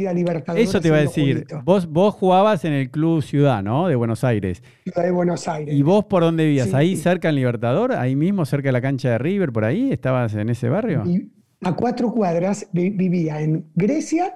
Eso 0.55 0.79
te 0.81 0.87
iba 0.87 0.97
a 0.97 1.01
decir. 1.01 1.45
Vos, 1.65 1.87
vos 1.87 2.13
jugabas 2.15 2.63
en 2.63 2.71
el 2.73 2.89
Club 2.89 3.21
Ciudad, 3.21 3.61
¿no? 3.61 3.87
De 3.89 3.95
Buenos 3.95 4.23
Aires. 4.23 4.63
Ciudad 4.83 5.03
de 5.03 5.11
Buenos 5.11 5.47
Aires. 5.49 5.75
¿Y 5.75 5.81
vos 5.83 6.05
por 6.05 6.23
dónde 6.23 6.45
vivías? 6.45 6.69
Sí. 6.69 6.75
¿Ahí 6.75 6.95
cerca 6.95 7.27
en 7.29 7.35
Libertador? 7.35 7.91
¿Ahí 7.91 8.15
mismo, 8.15 8.45
cerca 8.45 8.69
de 8.69 8.71
la 8.71 8.81
cancha 8.81 9.09
de 9.11 9.17
River? 9.17 9.51
¿Por 9.51 9.65
ahí? 9.65 9.91
¿Estabas 9.91 10.33
en 10.35 10.49
ese 10.49 10.69
barrio? 10.69 11.03
Y 11.05 11.29
a 11.63 11.73
cuatro 11.75 12.11
cuadras 12.13 12.67
vi- 12.71 12.91
vivía 12.91 13.41
en 13.41 13.69
Grecia 13.75 14.33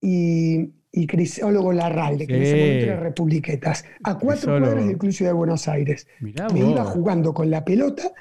y, 0.00 0.74
y 0.92 1.06
Crisólogo 1.06 1.72
Larralde, 1.72 2.26
que 2.26 2.36
en 2.36 2.42
ese 2.42 2.52
Sí. 2.54 2.60
momento 2.60 2.84
era 2.84 3.00
Republiquetas. 3.00 3.84
A 4.04 4.14
cuatro 4.18 4.28
Crisólogo. 4.28 4.64
cuadras 4.66 4.86
del 4.88 4.98
Club 4.98 5.12
Ciudad 5.12 5.30
de 5.32 5.36
Buenos 5.36 5.68
Aires. 5.68 6.06
Mirá 6.20 6.48
me 6.50 6.62
vos. 6.62 6.72
iba 6.72 6.84
jugando 6.84 7.32
con 7.32 7.50
la 7.50 7.64
pelota 7.64 8.12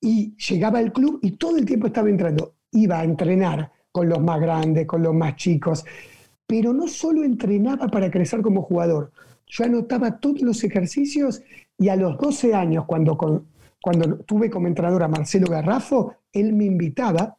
y 0.00 0.36
llegaba 0.36 0.78
al 0.78 0.92
club 0.92 1.18
y 1.22 1.32
todo 1.32 1.56
el 1.58 1.64
tiempo 1.64 1.88
estaba 1.88 2.08
entrando. 2.08 2.54
Iba 2.72 3.00
a 3.00 3.04
entrenar 3.04 3.72
con 3.96 4.10
los 4.10 4.20
más 4.22 4.38
grandes, 4.38 4.86
con 4.86 5.02
los 5.02 5.14
más 5.14 5.36
chicos, 5.36 5.82
pero 6.46 6.74
no 6.74 6.86
solo 6.86 7.24
entrenaba 7.24 7.88
para 7.88 8.10
crecer 8.10 8.42
como 8.42 8.60
jugador, 8.60 9.10
yo 9.46 9.64
anotaba 9.64 10.18
todos 10.20 10.42
los 10.42 10.62
ejercicios 10.64 11.40
y 11.78 11.88
a 11.88 11.96
los 11.96 12.18
12 12.18 12.54
años, 12.54 12.84
cuando, 12.86 13.16
cuando 13.80 14.18
tuve 14.18 14.50
como 14.50 14.66
entrenador 14.66 15.02
a 15.02 15.08
Marcelo 15.08 15.46
Garrafo, 15.50 16.12
él 16.30 16.52
me 16.52 16.66
invitaba, 16.66 17.38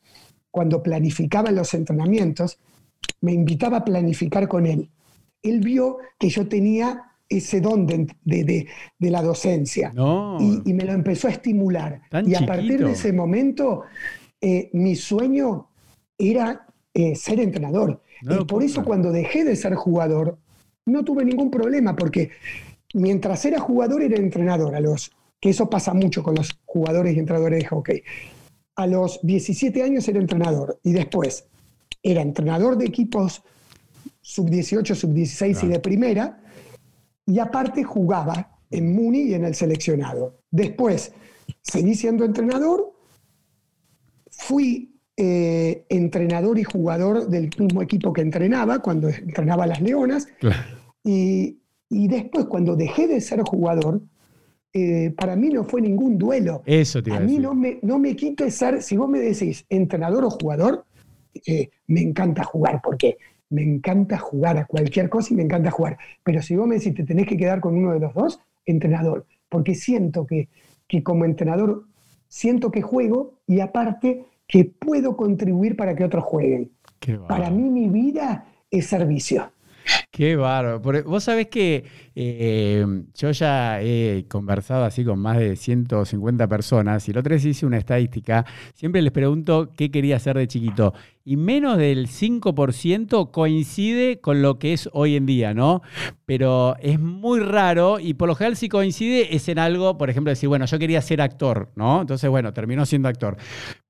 cuando 0.49 0.81
planificaba 0.81 1.51
los 1.51 1.75
entrenamientos, 1.75 2.57
me 3.21 3.33
invitaba 3.33 3.77
a 3.77 3.85
planificar 3.85 4.47
con 4.47 4.65
él. 4.65 4.89
Él 5.43 5.59
vio 5.59 5.97
que 6.17 6.29
yo 6.29 6.47
tenía 6.47 7.03
ese 7.29 7.61
don 7.61 7.85
de, 7.85 8.07
de- 8.25 8.43
de- 8.43 8.67
de 8.97 9.09
la 9.11 9.21
docencia 9.21 9.91
No. 9.93 10.37
y, 10.41 10.63
y 10.65 10.73
me 10.73 10.85
lo 10.85 10.93
empezó 10.93 11.27
a 11.27 11.31
estimular. 11.31 12.01
Y 12.25 12.33
a 12.33 12.39
partir 12.47 12.79
de 12.79 12.93
ese 12.93 13.13
momento, 13.13 13.83
eh, 14.41 14.71
mi 14.73 14.95
sueño 14.95 15.67
era 16.17 16.67
eh, 16.93 17.15
ser 17.15 17.39
entrenador. 17.39 18.01
No 18.23 18.41
y 18.41 18.45
por 18.45 18.63
eso 18.63 18.83
cuando 18.83 19.11
dejé 19.11 19.43
de 19.43 19.55
ser 19.55 19.75
jugador, 19.75 20.37
no 20.85 21.03
tuve 21.03 21.23
ningún 21.25 21.51
problema, 21.51 21.95
porque 21.95 22.31
mientras 22.93 23.45
era 23.45 23.59
jugador 23.59 24.01
era 24.01 24.17
entrenador, 24.17 24.75
a 24.75 24.79
los, 24.79 25.11
que 25.39 25.49
eso 25.49 25.69
pasa 25.69 25.93
mucho 25.93 26.23
con 26.23 26.35
los 26.35 26.59
jugadores 26.65 27.15
y 27.15 27.19
entrenadores 27.19 27.59
de 27.59 27.67
hockey. 27.67 28.03
A 28.75 28.87
los 28.87 29.19
17 29.23 29.83
años 29.83 30.07
era 30.07 30.19
entrenador 30.19 30.79
y 30.83 30.93
después 30.93 31.45
era 32.01 32.21
entrenador 32.21 32.77
de 32.77 32.85
equipos 32.85 33.43
sub-18, 34.21 34.95
sub-16 34.95 35.63
y 35.63 35.67
de 35.67 35.79
primera, 35.79 36.41
y 37.25 37.39
aparte 37.39 37.83
jugaba 37.83 38.59
en 38.69 38.93
Muni 38.93 39.21
y 39.23 39.33
en 39.33 39.45
el 39.45 39.55
seleccionado. 39.55 40.41
Después 40.51 41.11
seguí 41.61 41.95
siendo 41.95 42.25
entrenador, 42.25 42.93
fui 44.29 44.86
eh, 45.17 45.83
entrenador 45.89 46.59
y 46.59 46.63
jugador 46.63 47.27
del 47.27 47.49
mismo 47.57 47.81
equipo 47.81 48.13
que 48.13 48.21
entrenaba 48.21 48.79
cuando 48.79 49.09
entrenaba 49.09 49.63
a 49.63 49.67
las 49.67 49.81
Leonas, 49.81 50.27
Claro. 50.39 50.57
y, 51.03 51.57
y 51.89 52.07
después 52.07 52.45
cuando 52.45 52.75
dejé 52.75 53.07
de 53.07 53.19
ser 53.19 53.41
jugador, 53.41 54.01
eh, 54.73 55.11
para 55.17 55.35
mí 55.35 55.49
no 55.49 55.63
fue 55.63 55.81
ningún 55.81 56.17
duelo. 56.19 56.61
Eso 56.65 57.01
te 57.01 57.09
iba 57.09 57.17
A 57.17 57.21
a 57.21 57.23
mí 57.23 57.27
decir. 57.31 57.41
no 57.41 57.55
me, 57.55 57.79
no 57.81 57.97
me 57.97 58.15
ser, 58.51 58.81
si 58.83 58.95
vos 58.95 59.09
me 59.09 59.19
decís 59.19 59.65
entrenador 59.69 60.23
o 60.23 60.29
jugador, 60.29 60.85
eh, 61.47 61.69
me 61.87 62.01
encanta 62.01 62.43
jugar, 62.43 62.81
porque 62.83 63.17
me 63.49 63.63
encanta 63.63 64.17
jugar 64.19 64.57
a 64.57 64.65
cualquier 64.65 65.09
cosa 65.09 65.33
y 65.33 65.37
me 65.37 65.43
encanta 65.43 65.71
jugar. 65.71 65.97
Pero 66.23 66.41
si 66.43 66.55
vos 66.55 66.67
me 66.67 66.75
decís 66.75 66.93
te 66.93 67.03
tenés 67.03 67.25
que 67.27 67.37
quedar 67.37 67.59
con 67.59 67.75
uno 67.75 67.93
de 67.93 67.99
los 68.01 68.13
dos, 68.13 68.39
entrenador, 68.65 69.25
porque 69.49 69.73
siento 69.73 70.27
que, 70.27 70.49
que 70.87 71.01
como 71.01 71.25
entrenador, 71.25 71.85
siento 72.27 72.69
que 72.69 72.81
juego 72.81 73.33
y 73.47 73.61
aparte 73.61 74.25
que 74.47 74.65
puedo 74.65 75.17
contribuir 75.17 75.75
para 75.75 75.95
que 75.95 76.03
otros 76.03 76.23
jueguen. 76.23 76.71
Para 77.27 77.49
mí 77.49 77.69
mi 77.69 77.87
vida 77.87 78.45
es 78.71 78.87
servicio. 78.87 79.51
Qué 80.11 80.35
bárbaro. 80.35 80.81
Porque 80.81 81.01
vos 81.01 81.23
sabés 81.23 81.47
que 81.47 81.85
eh, 82.15 82.85
yo 83.13 83.31
ya 83.31 83.81
he 83.81 84.25
conversado 84.27 84.83
así 84.83 85.03
con 85.03 85.19
más 85.19 85.37
de 85.37 85.55
150 85.55 86.47
personas 86.47 87.07
y 87.07 87.13
la 87.13 87.19
otra 87.19 87.35
vez 87.35 87.45
hice 87.45 87.65
una 87.65 87.77
estadística. 87.77 88.45
Siempre 88.73 89.01
les 89.01 89.11
pregunto 89.11 89.71
qué 89.77 89.91
quería 89.91 90.15
hacer 90.15 90.37
de 90.37 90.47
chiquito. 90.47 90.93
Y 91.23 91.35
menos 91.35 91.77
del 91.77 92.07
5% 92.07 93.31
coincide 93.31 94.19
con 94.19 94.41
lo 94.41 94.57
que 94.57 94.73
es 94.73 94.89
hoy 94.93 95.17
en 95.17 95.25
día, 95.25 95.53
¿no? 95.53 95.81
Pero 96.25 96.77
es 96.79 96.99
muy 96.99 97.39
raro 97.41 97.99
y 97.99 98.13
por 98.13 98.27
lo 98.27 98.35
general 98.35 98.55
si 98.55 98.69
coincide 98.69 99.35
es 99.35 99.47
en 99.49 99.59
algo, 99.59 99.97
por 99.97 100.09
ejemplo, 100.09 100.31
decir, 100.31 100.49
bueno, 100.49 100.65
yo 100.65 100.79
quería 100.79 101.01
ser 101.01 101.21
actor, 101.21 101.69
¿no? 101.75 102.01
Entonces, 102.01 102.29
bueno, 102.29 102.53
terminó 102.53 102.85
siendo 102.85 103.09
actor. 103.09 103.37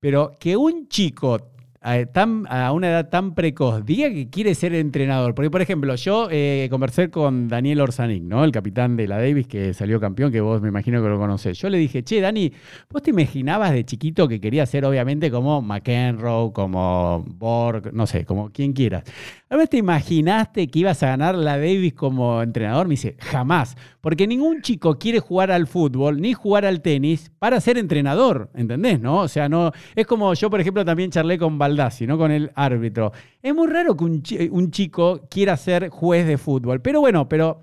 Pero 0.00 0.32
que 0.38 0.56
un 0.56 0.88
chico 0.88 1.52
a, 1.88 2.66
a 2.66 2.72
una 2.72 2.88
edad 2.88 3.08
tan 3.08 3.34
precoz 3.34 3.84
diga 3.84 4.10
que 4.10 4.28
quiere 4.28 4.54
ser 4.54 4.74
entrenador. 4.74 5.34
Porque, 5.34 5.50
por 5.50 5.62
ejemplo, 5.62 5.94
yo 5.94 6.28
eh, 6.30 6.68
conversé 6.70 7.10
con 7.10 7.48
Daniel 7.48 7.80
Orsanic, 7.80 8.22
¿no? 8.22 8.44
El 8.44 8.52
capitán 8.52 8.96
de 8.96 9.08
la 9.08 9.18
Davis 9.18 9.46
que 9.46 9.72
salió 9.74 10.00
campeón, 10.00 10.32
que 10.32 10.40
vos 10.40 10.60
me 10.60 10.68
imagino 10.68 11.02
que 11.02 11.08
lo 11.08 11.18
conocés. 11.18 11.58
Yo 11.58 11.68
le 11.68 11.78
dije, 11.78 12.02
che, 12.02 12.20
Dani, 12.20 12.52
¿vos 12.90 13.02
te 13.02 13.10
imaginabas 13.10 13.72
de 13.72 13.84
chiquito 13.84 14.28
que 14.28 14.40
quería 14.40 14.66
ser, 14.66 14.84
obviamente, 14.84 15.30
como 15.30 15.62
McEnroe, 15.62 16.52
como 16.52 17.24
Borg, 17.26 17.92
no 17.92 18.06
sé, 18.06 18.24
como 18.24 18.50
quien 18.50 18.72
quieras? 18.72 19.04
¿A 19.50 19.56
vez 19.56 19.70
te 19.70 19.78
imaginaste 19.78 20.68
que 20.68 20.80
ibas 20.80 21.02
a 21.02 21.06
ganar 21.06 21.34
la 21.34 21.56
Davis 21.56 21.94
como 21.94 22.42
entrenador? 22.42 22.86
Me 22.86 22.92
dice, 22.92 23.16
jamás. 23.18 23.76
Porque 24.02 24.26
ningún 24.26 24.60
chico 24.60 24.98
quiere 24.98 25.20
jugar 25.20 25.50
al 25.50 25.66
fútbol 25.66 26.20
ni 26.20 26.34
jugar 26.34 26.66
al 26.66 26.82
tenis 26.82 27.32
para 27.38 27.58
ser 27.60 27.78
entrenador, 27.78 28.50
¿entendés? 28.54 29.00
¿No? 29.00 29.20
O 29.20 29.28
sea, 29.28 29.48
no. 29.48 29.72
Es 29.96 30.06
como 30.06 30.34
yo, 30.34 30.50
por 30.50 30.60
ejemplo, 30.60 30.84
también 30.84 31.10
charlé 31.10 31.38
con 31.38 31.56
Baldassi, 31.56 32.06
¿no? 32.06 32.18
Con 32.18 32.30
el 32.30 32.52
árbitro. 32.54 33.12
Es 33.42 33.54
muy 33.54 33.68
raro 33.68 33.96
que 33.96 34.04
un, 34.04 34.70
chico 34.70 35.26
quiera 35.30 35.56
ser 35.56 35.88
juez 35.88 36.26
de 36.26 36.36
fútbol. 36.36 36.82
Pero 36.82 37.00
bueno, 37.00 37.26
pero. 37.26 37.62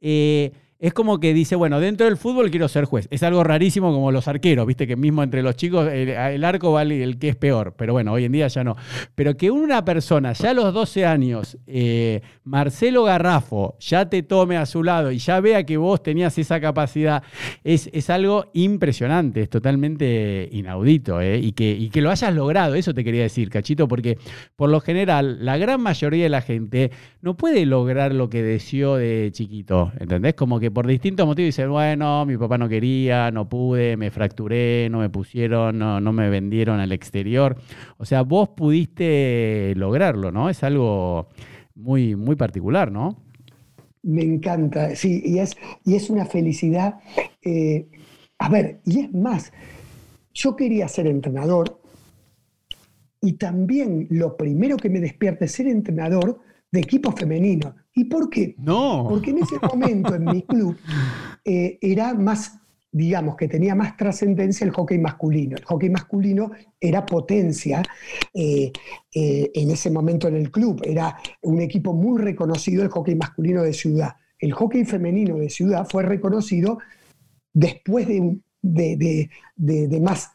Eh, 0.00 0.52
es 0.78 0.92
como 0.92 1.20
que 1.20 1.32
dice, 1.32 1.56
bueno, 1.56 1.80
dentro 1.80 2.06
del 2.06 2.16
fútbol 2.16 2.50
quiero 2.50 2.68
ser 2.68 2.84
juez. 2.84 3.08
Es 3.10 3.22
algo 3.22 3.42
rarísimo 3.42 3.92
como 3.92 4.12
los 4.12 4.28
arqueros, 4.28 4.66
viste 4.66 4.86
que 4.86 4.96
mismo 4.96 5.22
entre 5.22 5.42
los 5.42 5.56
chicos 5.56 5.88
el, 5.90 6.44
arco 6.44 6.72
vale 6.72 7.02
el 7.02 7.18
que 7.18 7.30
es 7.30 7.36
peor, 7.36 7.74
pero 7.76 7.94
bueno, 7.94 8.12
hoy 8.12 8.24
en 8.24 8.32
día 8.32 8.48
ya 8.48 8.62
no. 8.62 8.76
Pero 9.14 9.36
que 9.36 9.50
una 9.50 9.84
persona 9.84 10.32
ya 10.32 10.50
a 10.50 10.54
los 10.54 10.74
12 10.74 11.06
años, 11.06 11.56
eh, 11.66 12.20
Marcelo 12.44 13.04
Garrafo, 13.04 13.76
ya 13.80 14.08
te 14.08 14.22
tome 14.22 14.56
a 14.58 14.66
su 14.66 14.82
lado 14.82 15.10
y 15.10 15.18
ya 15.18 15.40
vea 15.40 15.64
que 15.64 15.78
vos 15.78 16.02
tenías 16.02 16.36
esa 16.38 16.60
capacidad, 16.60 17.22
es, 17.64 17.88
es 17.92 18.10
algo 18.10 18.50
impresionante, 18.52 19.42
es 19.42 19.50
totalmente 19.50 20.48
inaudito, 20.52 21.20
¿eh? 21.20 21.38
y, 21.38 21.52
que, 21.52 21.70
y 21.70 21.88
que 21.88 22.02
lo 22.02 22.10
hayas 22.10 22.34
logrado, 22.34 22.74
eso 22.74 22.92
te 22.92 23.02
quería 23.02 23.22
decir, 23.22 23.48
Cachito, 23.48 23.88
porque 23.88 24.18
por 24.56 24.68
lo 24.68 24.80
general 24.80 25.44
la 25.44 25.56
gran 25.56 25.80
mayoría 25.80 26.24
de 26.24 26.30
la 26.30 26.42
gente 26.42 26.90
no 27.22 27.36
puede 27.36 27.64
lograr 27.64 28.12
lo 28.12 28.28
que 28.28 28.42
deseó 28.42 28.96
de 28.96 29.30
chiquito, 29.32 29.92
¿entendés? 29.98 30.34
Como 30.34 30.60
que 30.60 30.65
por 30.70 30.86
distintos 30.86 31.26
motivos 31.26 31.48
dicen, 31.48 31.70
bueno, 31.70 32.24
mi 32.26 32.36
papá 32.36 32.58
no 32.58 32.68
quería, 32.68 33.30
no 33.30 33.48
pude, 33.48 33.96
me 33.96 34.10
fracturé, 34.10 34.88
no 34.90 34.98
me 34.98 35.10
pusieron, 35.10 35.78
no, 35.78 36.00
no 36.00 36.12
me 36.12 36.28
vendieron 36.30 36.80
al 36.80 36.92
exterior. 36.92 37.56
O 37.98 38.04
sea, 38.04 38.22
vos 38.22 38.50
pudiste 38.50 39.72
lograrlo, 39.76 40.32
¿no? 40.32 40.48
Es 40.50 40.62
algo 40.62 41.28
muy, 41.74 42.16
muy 42.16 42.36
particular, 42.36 42.90
¿no? 42.90 43.16
Me 44.02 44.22
encanta, 44.22 44.94
sí, 44.94 45.22
y 45.24 45.38
es, 45.38 45.56
y 45.84 45.94
es 45.94 46.10
una 46.10 46.26
felicidad. 46.26 47.00
Eh, 47.42 47.88
a 48.38 48.48
ver, 48.48 48.80
y 48.84 49.00
es 49.00 49.12
más, 49.12 49.52
yo 50.32 50.54
quería 50.54 50.86
ser 50.88 51.06
entrenador 51.06 51.80
y 53.20 53.32
también 53.34 54.06
lo 54.10 54.36
primero 54.36 54.76
que 54.76 54.90
me 54.90 55.00
despierta 55.00 55.46
es 55.46 55.52
ser 55.52 55.66
entrenador 55.66 56.40
de 56.70 56.80
equipo 56.80 57.12
femenino. 57.12 57.74
¿Y 57.98 58.04
por 58.04 58.28
qué? 58.28 58.54
No. 58.58 59.06
Porque 59.08 59.30
en 59.30 59.38
ese 59.38 59.56
momento 59.58 60.14
en 60.14 60.24
mi 60.26 60.42
club 60.42 60.76
eh, 61.42 61.78
era 61.80 62.12
más, 62.12 62.58
digamos, 62.92 63.36
que 63.36 63.48
tenía 63.48 63.74
más 63.74 63.96
trascendencia 63.96 64.66
el 64.66 64.70
hockey 64.70 64.98
masculino. 64.98 65.56
El 65.56 65.64
hockey 65.64 65.88
masculino 65.88 66.50
era 66.78 67.06
potencia 67.06 67.82
eh, 68.34 68.70
eh, 69.14 69.50
en 69.54 69.70
ese 69.70 69.90
momento 69.90 70.28
en 70.28 70.36
el 70.36 70.50
club. 70.50 70.82
Era 70.84 71.16
un 71.40 71.62
equipo 71.62 71.94
muy 71.94 72.20
reconocido 72.20 72.82
el 72.82 72.90
hockey 72.90 73.14
masculino 73.14 73.62
de 73.62 73.72
ciudad. 73.72 74.16
El 74.38 74.52
hockey 74.52 74.84
femenino 74.84 75.38
de 75.38 75.48
ciudad 75.48 75.88
fue 75.88 76.02
reconocido 76.02 76.78
después 77.54 78.06
de, 78.06 78.38
de, 78.60 80.00
más, 80.02 80.32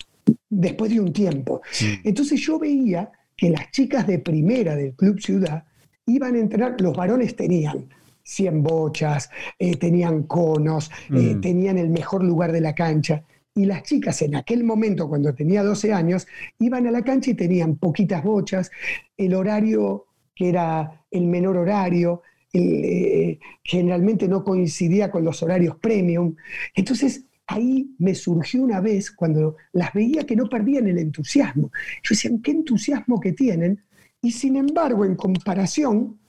después 0.49 0.89
de 0.89 0.99
un 0.99 1.13
tiempo. 1.13 1.61
Entonces 2.03 2.41
yo 2.41 2.57
veía 2.57 3.11
que 3.37 3.51
las 3.51 3.69
chicas 3.69 4.07
de 4.07 4.17
primera 4.17 4.75
del 4.75 4.95
Club 4.95 5.19
Ciudad 5.19 5.63
iban 6.05 6.35
a 6.35 6.39
entrenar, 6.39 6.79
los 6.79 6.95
varones 6.95 7.35
tenían 7.35 7.89
100 8.23 8.63
bochas, 8.63 9.29
eh, 9.59 9.75
tenían 9.77 10.23
conos, 10.23 10.91
eh, 11.09 11.35
mm. 11.35 11.41
tenían 11.41 11.77
el 11.77 11.89
mejor 11.89 12.23
lugar 12.23 12.51
de 12.51 12.61
la 12.61 12.75
cancha. 12.75 13.23
Y 13.53 13.65
las 13.65 13.83
chicas 13.83 14.21
en 14.21 14.35
aquel 14.35 14.63
momento, 14.63 15.09
cuando 15.09 15.33
tenía 15.33 15.63
12 15.63 15.91
años, 15.93 16.27
iban 16.59 16.87
a 16.87 16.91
la 16.91 17.03
cancha 17.03 17.31
y 17.31 17.33
tenían 17.33 17.75
poquitas 17.75 18.23
bochas, 18.23 18.71
el 19.17 19.33
horario 19.33 20.05
que 20.33 20.49
era 20.49 21.05
el 21.11 21.27
menor 21.27 21.57
horario, 21.57 22.21
eh, 22.53 23.39
generalmente 23.63 24.27
no 24.27 24.43
coincidía 24.43 25.11
con 25.11 25.23
los 25.23 25.43
horarios 25.43 25.75
premium. 25.77 26.35
Entonces, 26.75 27.25
ahí 27.47 27.93
me 27.99 28.15
surgió 28.15 28.61
una 28.61 28.79
vez 28.79 29.11
cuando 29.11 29.57
las 29.73 29.93
veía 29.93 30.25
que 30.25 30.35
no 30.35 30.47
perdían 30.47 30.87
el 30.87 30.97
entusiasmo. 30.97 31.71
Yo 32.03 32.09
decía, 32.09 32.31
¿qué 32.41 32.51
entusiasmo 32.51 33.19
que 33.19 33.33
tienen? 33.33 33.83
Y 34.21 34.31
sin 34.31 34.55
embargo, 34.55 35.03
en 35.03 35.15
comparación, 35.15 36.19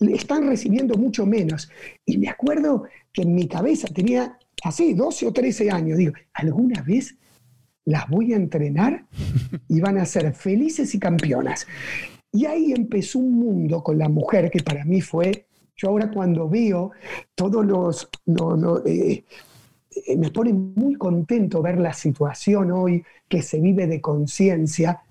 están 0.00 0.46
recibiendo 0.46 0.96
mucho 0.96 1.26
menos. 1.26 1.70
Y 2.04 2.18
me 2.18 2.28
acuerdo 2.28 2.84
que 3.12 3.22
en 3.22 3.34
mi 3.34 3.46
cabeza 3.46 3.88
tenía 3.88 4.38
así, 4.62 4.94
12 4.94 5.26
o 5.28 5.32
13 5.32 5.70
años, 5.70 5.98
digo, 5.98 6.12
¿alguna 6.32 6.82
vez 6.82 7.16
las 7.84 8.08
voy 8.08 8.32
a 8.32 8.36
entrenar 8.36 9.06
y 9.68 9.80
van 9.80 9.98
a 9.98 10.04
ser 10.04 10.32
felices 10.34 10.94
y 10.94 10.98
campeonas? 10.98 11.66
Y 12.30 12.46
ahí 12.46 12.72
empezó 12.72 13.18
un 13.18 13.32
mundo 13.32 13.82
con 13.82 13.98
la 13.98 14.08
mujer 14.08 14.50
que 14.50 14.62
para 14.62 14.84
mí 14.84 15.00
fue, 15.00 15.46
yo 15.76 15.88
ahora 15.88 16.10
cuando 16.10 16.48
veo 16.48 16.92
todos 17.34 17.64
los... 17.64 18.08
Eh, 18.86 19.24
eh, 20.06 20.16
me 20.16 20.30
pone 20.30 20.54
muy 20.54 20.94
contento 20.94 21.60
ver 21.60 21.78
la 21.78 21.92
situación 21.92 22.70
hoy 22.70 23.04
que 23.28 23.42
se 23.42 23.60
vive 23.60 23.86
de 23.86 24.00
conciencia 24.00 25.02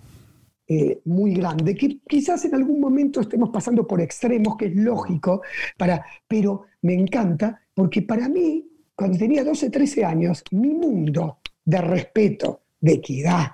eh, 0.74 1.02
muy 1.04 1.34
grande, 1.34 1.76
que 1.76 2.00
quizás 2.08 2.46
en 2.46 2.56
algún 2.56 2.80
momento 2.80 3.20
estemos 3.20 3.50
pasando 3.50 3.86
por 3.86 4.00
extremos, 4.00 4.56
que 4.56 4.68
es 4.68 4.76
lógico, 4.78 5.42
para, 5.78 6.06
pero 6.26 6.68
me 6.84 6.94
encanta 6.94 7.60
porque 7.74 8.04
para 8.04 8.30
mí, 8.30 8.66
cuando 8.96 9.18
tenía 9.18 9.44
12, 9.44 9.70
13 9.70 10.06
años, 10.06 10.46
mi 10.52 10.70
mundo 10.70 11.40
de 11.66 11.82
respeto, 11.82 12.62
de 12.80 12.94
equidad, 12.94 13.52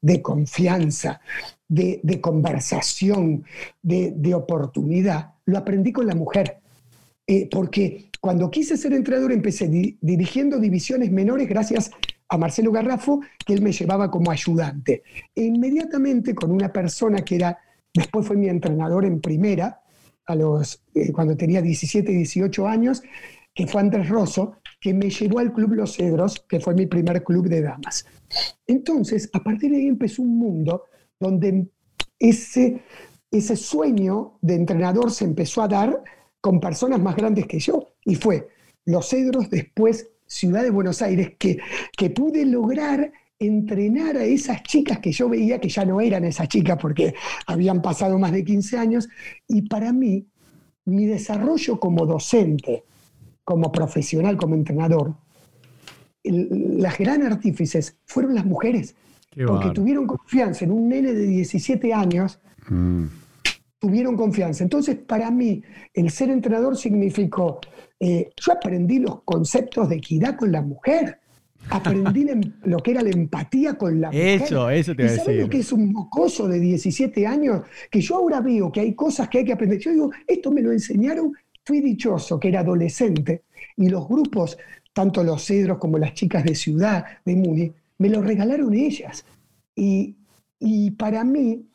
de 0.00 0.22
confianza, 0.22 1.20
de, 1.66 2.20
conversación, 2.20 3.44
de, 3.82 4.32
oportunidad, 4.32 5.32
lo 5.46 5.58
aprendí 5.58 5.90
con 5.90 6.06
la 6.06 6.14
mujer. 6.14 6.58
Eh, 7.26 7.48
porque 7.50 8.06
cuando 8.20 8.52
quise 8.52 8.76
ser 8.76 8.92
entrenador 8.92 9.32
empecé 9.32 9.68
dirigiendo 10.00 10.60
divisiones 10.60 11.10
menores 11.10 11.48
gracias 11.48 11.90
a 12.32 12.38
Marcelo 12.38 12.72
Garrafo, 12.72 13.20
que 13.44 13.52
él 13.52 13.60
me 13.60 13.72
llevaba 13.72 14.10
como 14.10 14.30
ayudante. 14.30 15.02
E 15.34 15.42
inmediatamente 15.42 16.34
con 16.34 16.50
una 16.50 16.72
persona 16.72 17.18
que 17.22 17.34
era, 17.36 17.58
después 17.92 18.26
fue 18.26 18.38
mi 18.38 18.48
entrenador 18.48 19.04
en 19.04 19.20
primera, 19.20 19.82
a 20.24 20.34
los, 20.34 20.82
eh, 20.94 21.12
cuando 21.12 21.36
tenía 21.36 21.60
17, 21.60 22.10
18 22.10 22.66
años, 22.66 23.02
que 23.54 23.66
fue 23.66 23.82
Andrés 23.82 24.08
Rosso, 24.08 24.56
que 24.80 24.94
me 24.94 25.10
llevó 25.10 25.40
al 25.40 25.52
Club 25.52 25.74
Los 25.74 25.96
Cedros, 25.96 26.42
que 26.48 26.58
fue 26.58 26.74
mi 26.74 26.86
primer 26.86 27.22
club 27.22 27.48
de 27.50 27.60
damas. 27.60 28.06
Entonces, 28.66 29.28
a 29.34 29.40
partir 29.40 29.70
de 29.70 29.76
ahí 29.76 29.86
empezó 29.88 30.22
un 30.22 30.38
mundo 30.38 30.84
donde 31.20 31.68
ese, 32.18 32.80
ese 33.30 33.56
sueño 33.56 34.38
de 34.40 34.54
entrenador 34.54 35.10
se 35.10 35.26
empezó 35.26 35.60
a 35.60 35.68
dar 35.68 36.02
con 36.40 36.60
personas 36.60 36.98
más 36.98 37.14
grandes 37.14 37.46
que 37.46 37.58
yo, 37.58 37.92
y 38.06 38.14
fue 38.14 38.48
Los 38.86 39.10
Cedros, 39.10 39.50
después 39.50 40.11
ciudad 40.32 40.62
de 40.62 40.70
Buenos 40.70 41.02
Aires, 41.02 41.32
que, 41.38 41.58
que 41.96 42.10
pude 42.10 42.46
lograr 42.46 43.12
entrenar 43.38 44.16
a 44.16 44.24
esas 44.24 44.62
chicas 44.62 45.00
que 45.00 45.12
yo 45.12 45.28
veía 45.28 45.60
que 45.60 45.68
ya 45.68 45.84
no 45.84 46.00
eran 46.00 46.24
esas 46.24 46.48
chicas 46.48 46.78
porque 46.80 47.14
habían 47.46 47.82
pasado 47.82 48.18
más 48.18 48.32
de 48.32 48.44
15 48.44 48.78
años. 48.78 49.08
Y 49.46 49.62
para 49.62 49.92
mí, 49.92 50.26
mi 50.86 51.06
desarrollo 51.06 51.78
como 51.78 52.06
docente, 52.06 52.84
como 53.44 53.70
profesional, 53.70 54.36
como 54.36 54.54
entrenador, 54.54 55.14
las 56.24 56.98
gran 56.98 57.22
artífices 57.24 57.98
fueron 58.06 58.34
las 58.34 58.46
mujeres, 58.46 58.94
porque 59.46 59.70
tuvieron 59.70 60.06
confianza 60.06 60.64
en 60.64 60.70
un 60.70 60.88
nene 60.88 61.12
de 61.12 61.26
17 61.26 61.92
años. 61.92 62.40
Mm. 62.68 63.06
Tuvieron 63.82 64.16
confianza. 64.16 64.62
Entonces, 64.62 64.96
para 64.96 65.30
mí, 65.30 65.62
el 65.92 66.08
ser 66.10 66.30
entrenador 66.30 66.76
significó 66.76 67.60
eh, 68.04 68.30
yo 68.34 68.52
aprendí 68.52 68.98
los 68.98 69.22
conceptos 69.22 69.88
de 69.88 69.94
equidad 69.94 70.36
con 70.36 70.50
la 70.50 70.60
mujer. 70.60 71.20
Aprendí 71.70 72.26
lo 72.64 72.78
que 72.78 72.90
era 72.90 73.00
la 73.00 73.10
empatía 73.10 73.74
con 73.74 74.00
la 74.00 74.08
mujer. 74.08 74.42
Eso, 74.42 74.68
eso 74.68 74.92
te 74.96 75.04
voy 75.04 75.12
a 75.12 75.14
decir. 75.14 75.34
lo 75.42 75.48
que 75.48 75.58
es 75.58 75.70
un 75.70 75.92
mocoso 75.92 76.48
de 76.48 76.58
17 76.58 77.24
años? 77.28 77.62
Que 77.88 78.00
yo 78.00 78.16
ahora 78.16 78.40
veo 78.40 78.72
que 78.72 78.80
hay 78.80 78.94
cosas 78.96 79.28
que 79.28 79.38
hay 79.38 79.44
que 79.44 79.52
aprender. 79.52 79.78
Yo 79.78 79.92
digo, 79.92 80.10
esto 80.26 80.50
me 80.50 80.62
lo 80.62 80.72
enseñaron, 80.72 81.32
fui 81.64 81.80
dichoso 81.80 82.40
que 82.40 82.48
era 82.48 82.60
adolescente 82.60 83.44
y 83.76 83.88
los 83.88 84.08
grupos, 84.08 84.58
tanto 84.92 85.22
los 85.22 85.44
cedros 85.44 85.78
como 85.78 85.96
las 85.96 86.12
chicas 86.14 86.42
de 86.42 86.56
ciudad, 86.56 87.04
de 87.24 87.36
Muni, 87.36 87.72
me 87.98 88.08
lo 88.08 88.20
regalaron 88.20 88.74
ellas. 88.74 89.24
Y, 89.76 90.16
para 90.98 91.22
mí, 91.22 91.68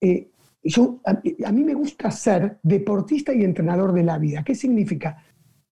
eh, 0.00 0.30
yo, 0.62 1.00
a 1.04 1.52
mí 1.52 1.64
me 1.64 1.74
gusta 1.74 2.10
ser 2.10 2.58
deportista 2.62 3.32
y 3.32 3.44
entrenador 3.44 3.92
de 3.92 4.02
la 4.02 4.18
vida. 4.18 4.42
¿Qué 4.44 4.54
significa? 4.54 5.24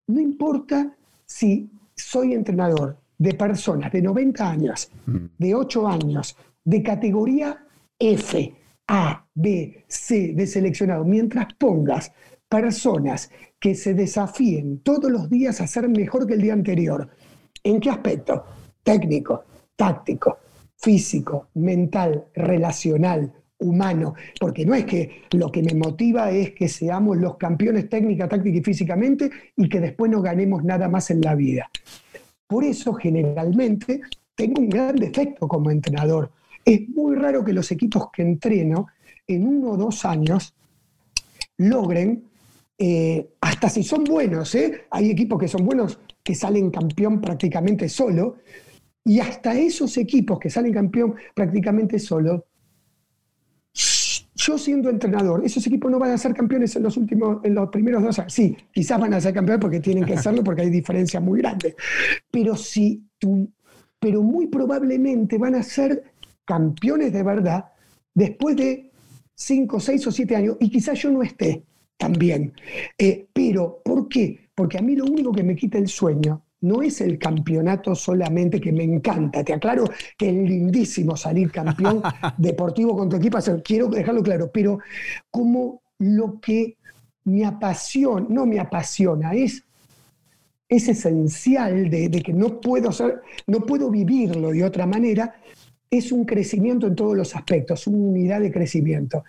no 0.08 0.20
importa 0.20 0.96
si 1.24 1.70
soy 1.94 2.34
entrenador 2.34 2.98
de 3.16 3.34
personas 3.34 3.92
de 3.92 4.02
90 4.02 4.50
años, 4.50 4.90
mm. 5.06 5.16
de 5.38 5.54
8 5.54 5.88
años, 5.88 6.36
de 6.64 6.82
categoría 6.82 7.64
F, 7.98 8.54
A, 8.88 9.26
B, 9.34 9.84
C 9.88 10.32
de 10.34 10.46
seleccionado, 10.46 11.04
mientras 11.04 11.52
pongas 11.54 12.12
personas 12.48 13.30
que 13.58 13.74
se 13.74 13.94
desafíen 13.94 14.80
todos 14.80 15.10
los 15.10 15.28
días 15.28 15.60
a 15.60 15.66
ser 15.66 15.88
mejor 15.88 16.26
que 16.26 16.34
el 16.34 16.42
día 16.42 16.54
anterior. 16.54 17.10
¿En 17.62 17.80
qué 17.80 17.90
aspecto? 17.90 18.44
Técnico, 18.82 19.44
táctico, 19.76 20.38
físico, 20.76 21.48
mental, 21.54 22.28
relacional, 22.34 23.34
humano, 23.58 24.14
porque 24.38 24.64
no 24.64 24.74
es 24.74 24.84
que 24.84 25.22
lo 25.32 25.50
que 25.50 25.62
me 25.62 25.74
motiva 25.74 26.30
es 26.30 26.52
que 26.52 26.68
seamos 26.68 27.16
los 27.16 27.36
campeones 27.36 27.88
técnica, 27.88 28.28
táctica 28.28 28.58
y 28.58 28.62
físicamente 28.62 29.30
y 29.56 29.68
que 29.68 29.80
después 29.80 30.10
no 30.10 30.22
ganemos 30.22 30.64
nada 30.64 30.88
más 30.88 31.10
en 31.10 31.20
la 31.20 31.34
vida. 31.34 31.70
Por 32.46 32.64
eso 32.64 32.94
generalmente 32.94 34.00
tengo 34.34 34.60
un 34.60 34.68
gran 34.68 34.96
defecto 34.96 35.48
como 35.48 35.70
entrenador. 35.70 36.30
Es 36.64 36.88
muy 36.88 37.16
raro 37.16 37.44
que 37.44 37.52
los 37.52 37.70
equipos 37.72 38.10
que 38.12 38.22
entreno 38.22 38.86
en 39.26 39.46
uno 39.46 39.72
o 39.72 39.76
dos 39.76 40.04
años 40.04 40.54
logren, 41.58 42.24
eh, 42.78 43.30
hasta 43.40 43.68
si 43.68 43.82
son 43.82 44.04
buenos, 44.04 44.54
¿eh? 44.54 44.86
hay 44.90 45.10
equipos 45.10 45.38
que 45.40 45.48
son 45.48 45.66
buenos 45.66 45.98
que 46.22 46.34
salen 46.34 46.70
campeón 46.70 47.20
prácticamente 47.20 47.88
solo, 47.88 48.36
y 49.04 49.20
hasta 49.20 49.58
esos 49.58 49.96
equipos 49.96 50.38
que 50.38 50.50
salen 50.50 50.72
campeón 50.72 51.14
prácticamente 51.34 51.98
solo, 51.98 52.47
yo 54.48 54.56
siendo 54.56 54.88
entrenador, 54.88 55.44
esos 55.44 55.66
equipos 55.66 55.90
no 55.90 55.98
van 55.98 56.12
a 56.12 56.16
ser 56.16 56.32
campeones 56.32 56.74
en 56.74 56.82
los 56.82 56.96
últimos, 56.96 57.44
en 57.44 57.54
los 57.54 57.68
primeros 57.68 58.02
dos 58.02 58.18
años. 58.18 58.32
Sí, 58.32 58.56
quizás 58.72 58.98
van 58.98 59.12
a 59.12 59.20
ser 59.20 59.34
campeones 59.34 59.60
porque 59.60 59.80
tienen 59.80 60.06
que 60.06 60.16
serlo, 60.16 60.42
porque 60.42 60.62
hay 60.62 60.70
diferencias 60.70 61.22
muy 61.22 61.40
grandes. 61.40 61.74
Pero 62.30 62.56
si 62.56 63.04
tú, 63.18 63.52
pero 63.98 64.22
muy 64.22 64.46
probablemente 64.46 65.36
van 65.36 65.54
a 65.54 65.62
ser 65.62 66.02
campeones 66.46 67.12
de 67.12 67.22
verdad 67.22 67.66
después 68.14 68.56
de 68.56 68.90
cinco, 69.34 69.80
seis 69.80 70.06
o 70.06 70.10
siete 70.10 70.34
años, 70.34 70.56
y 70.60 70.70
quizás 70.70 70.98
yo 70.98 71.10
no 71.10 71.22
esté 71.22 71.62
también. 71.98 72.54
Eh, 72.96 73.26
pero, 73.30 73.82
¿por 73.84 74.08
qué? 74.08 74.48
Porque 74.54 74.78
a 74.78 74.82
mí 74.82 74.96
lo 74.96 75.04
único 75.04 75.30
que 75.30 75.42
me 75.42 75.56
quita 75.56 75.76
el 75.76 75.88
sueño 75.88 76.42
no 76.60 76.82
es 76.82 77.00
el 77.00 77.18
campeonato 77.18 77.94
solamente 77.94 78.60
que 78.60 78.72
me 78.72 78.84
encanta. 78.84 79.44
Te 79.44 79.54
aclaro 79.54 79.84
que 80.16 80.28
es 80.28 80.34
lindísimo 80.34 81.16
salir 81.16 81.50
campeón 81.50 82.02
deportivo 82.38 82.96
con 82.96 83.08
tu 83.08 83.16
equipo, 83.16 83.38
quiero 83.64 83.88
dejarlo 83.88 84.22
claro, 84.22 84.50
pero 84.52 84.78
como 85.30 85.82
lo 85.98 86.40
que 86.40 86.76
me 87.24 87.44
apasiona, 87.44 88.26
no 88.28 88.46
me 88.46 88.58
apasiona, 88.58 89.34
es, 89.34 89.64
es 90.68 90.88
esencial 90.88 91.90
de, 91.90 92.08
de 92.08 92.22
que 92.22 92.32
no 92.32 92.60
puedo, 92.60 92.90
ser, 92.92 93.20
no 93.46 93.60
puedo 93.60 93.90
vivirlo 93.90 94.50
de 94.50 94.64
otra 94.64 94.86
manera, 94.86 95.34
es 95.90 96.12
un 96.12 96.24
crecimiento 96.24 96.86
en 96.86 96.94
todos 96.94 97.16
los 97.16 97.34
aspectos, 97.34 97.86
una 97.86 97.98
unidad 97.98 98.40
de 98.40 98.52
crecimiento 98.52 99.24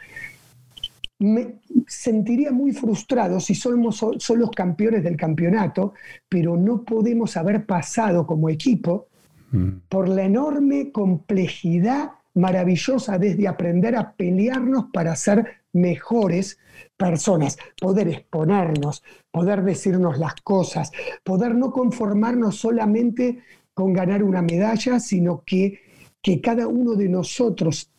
me 1.19 1.59
sentiría 1.87 2.51
muy 2.51 2.71
frustrado 2.71 3.39
si 3.39 3.53
somos 3.53 4.01
los 4.01 4.51
campeones 4.51 5.03
del 5.03 5.17
campeonato, 5.17 5.93
pero 6.27 6.55
no 6.55 6.83
podemos 6.83 7.35
haber 7.35 7.65
pasado 7.65 8.25
como 8.25 8.49
equipo 8.49 9.07
mm. 9.51 9.69
por 9.89 10.07
la 10.07 10.23
enorme 10.23 10.91
complejidad 10.91 12.11
maravillosa 12.35 13.17
desde 13.17 13.47
aprender 13.47 13.97
a 13.97 14.13
pelearnos 14.13 14.85
para 14.93 15.15
ser 15.15 15.59
mejores 15.73 16.57
personas, 16.95 17.57
poder 17.79 18.07
exponernos, 18.07 19.03
poder 19.29 19.63
decirnos 19.63 20.17
las 20.17 20.35
cosas, 20.35 20.91
poder 21.23 21.53
no 21.53 21.71
conformarnos 21.71 22.55
solamente 22.55 23.39
con 23.73 23.91
ganar 23.93 24.23
una 24.23 24.41
medalla, 24.41 24.99
sino 24.99 25.43
que, 25.45 25.79
que 26.21 26.39
cada 26.39 26.67
uno 26.67 26.95
de 26.95 27.09
nosotros, 27.09 27.91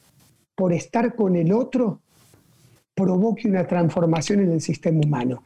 por 0.55 0.73
estar 0.73 1.15
con 1.15 1.37
el 1.37 1.53
otro, 1.53 2.01
provoque 2.95 3.49
una 3.49 3.67
transformación 3.67 4.41
en 4.41 4.53
el 4.53 4.61
sistema 4.61 5.01
humano. 5.05 5.43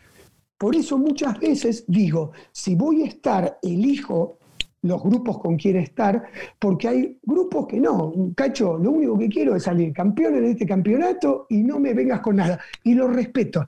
Por 0.59 0.77
eso 0.77 0.99
muchas 0.99 1.39
veces 1.39 1.85
digo, 1.87 2.33
si 2.53 2.75
voy 2.75 3.03
a 3.03 3.07
estar, 3.07 3.59
elijo 3.63 4.39
los 4.83 5.03
grupos 5.03 5.39
con 5.39 5.57
quien 5.57 5.77
estar, 5.77 6.23
porque 6.59 6.89
hay 6.89 7.19
grupos 7.23 7.67
que 7.67 7.81
no, 7.81 8.13
cacho, 8.37 8.77
lo 8.79 8.93
único 8.93 9.19
que 9.19 9.29
quiero 9.29 9.57
es 9.57 9.65
salir 9.65 9.93
campeón 9.93 10.37
en 10.37 10.45
este 10.45 10.67
campeonato 10.67 11.47
y 11.49 11.63
no 11.63 11.81
me 11.81 11.95
vengas 11.95 12.21
con 12.21 12.37
nada. 12.37 12.61
Y 12.83 12.95
lo 12.95 13.09
respeto. 13.09 13.67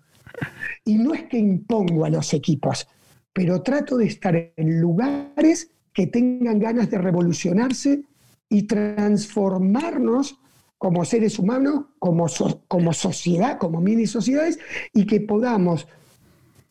Y 0.85 0.97
no 0.97 1.14
es 1.14 1.24
que 1.24 1.39
impongo 1.39 2.05
a 2.05 2.11
los 2.11 2.35
equipos, 2.35 2.87
pero 3.33 3.62
trato 3.62 3.97
de 3.97 4.07
estar 4.07 4.53
en 4.57 4.81
lugares 4.81 5.70
que 5.93 6.07
tengan 6.07 6.59
ganas 6.59 6.91
de 6.91 6.99
revolucionarse 6.99 8.03
y 8.51 8.62
transformarnos 8.64 10.39
como 10.79 11.05
seres 11.05 11.39
humanos, 11.39 11.87
como, 11.99 12.27
como 12.68 12.93
sociedad, 12.93 13.59
como 13.59 13.81
mini 13.81 14.07
sociedades, 14.07 14.59
y 14.93 15.07
que 15.07 15.20
podamos 15.20 15.87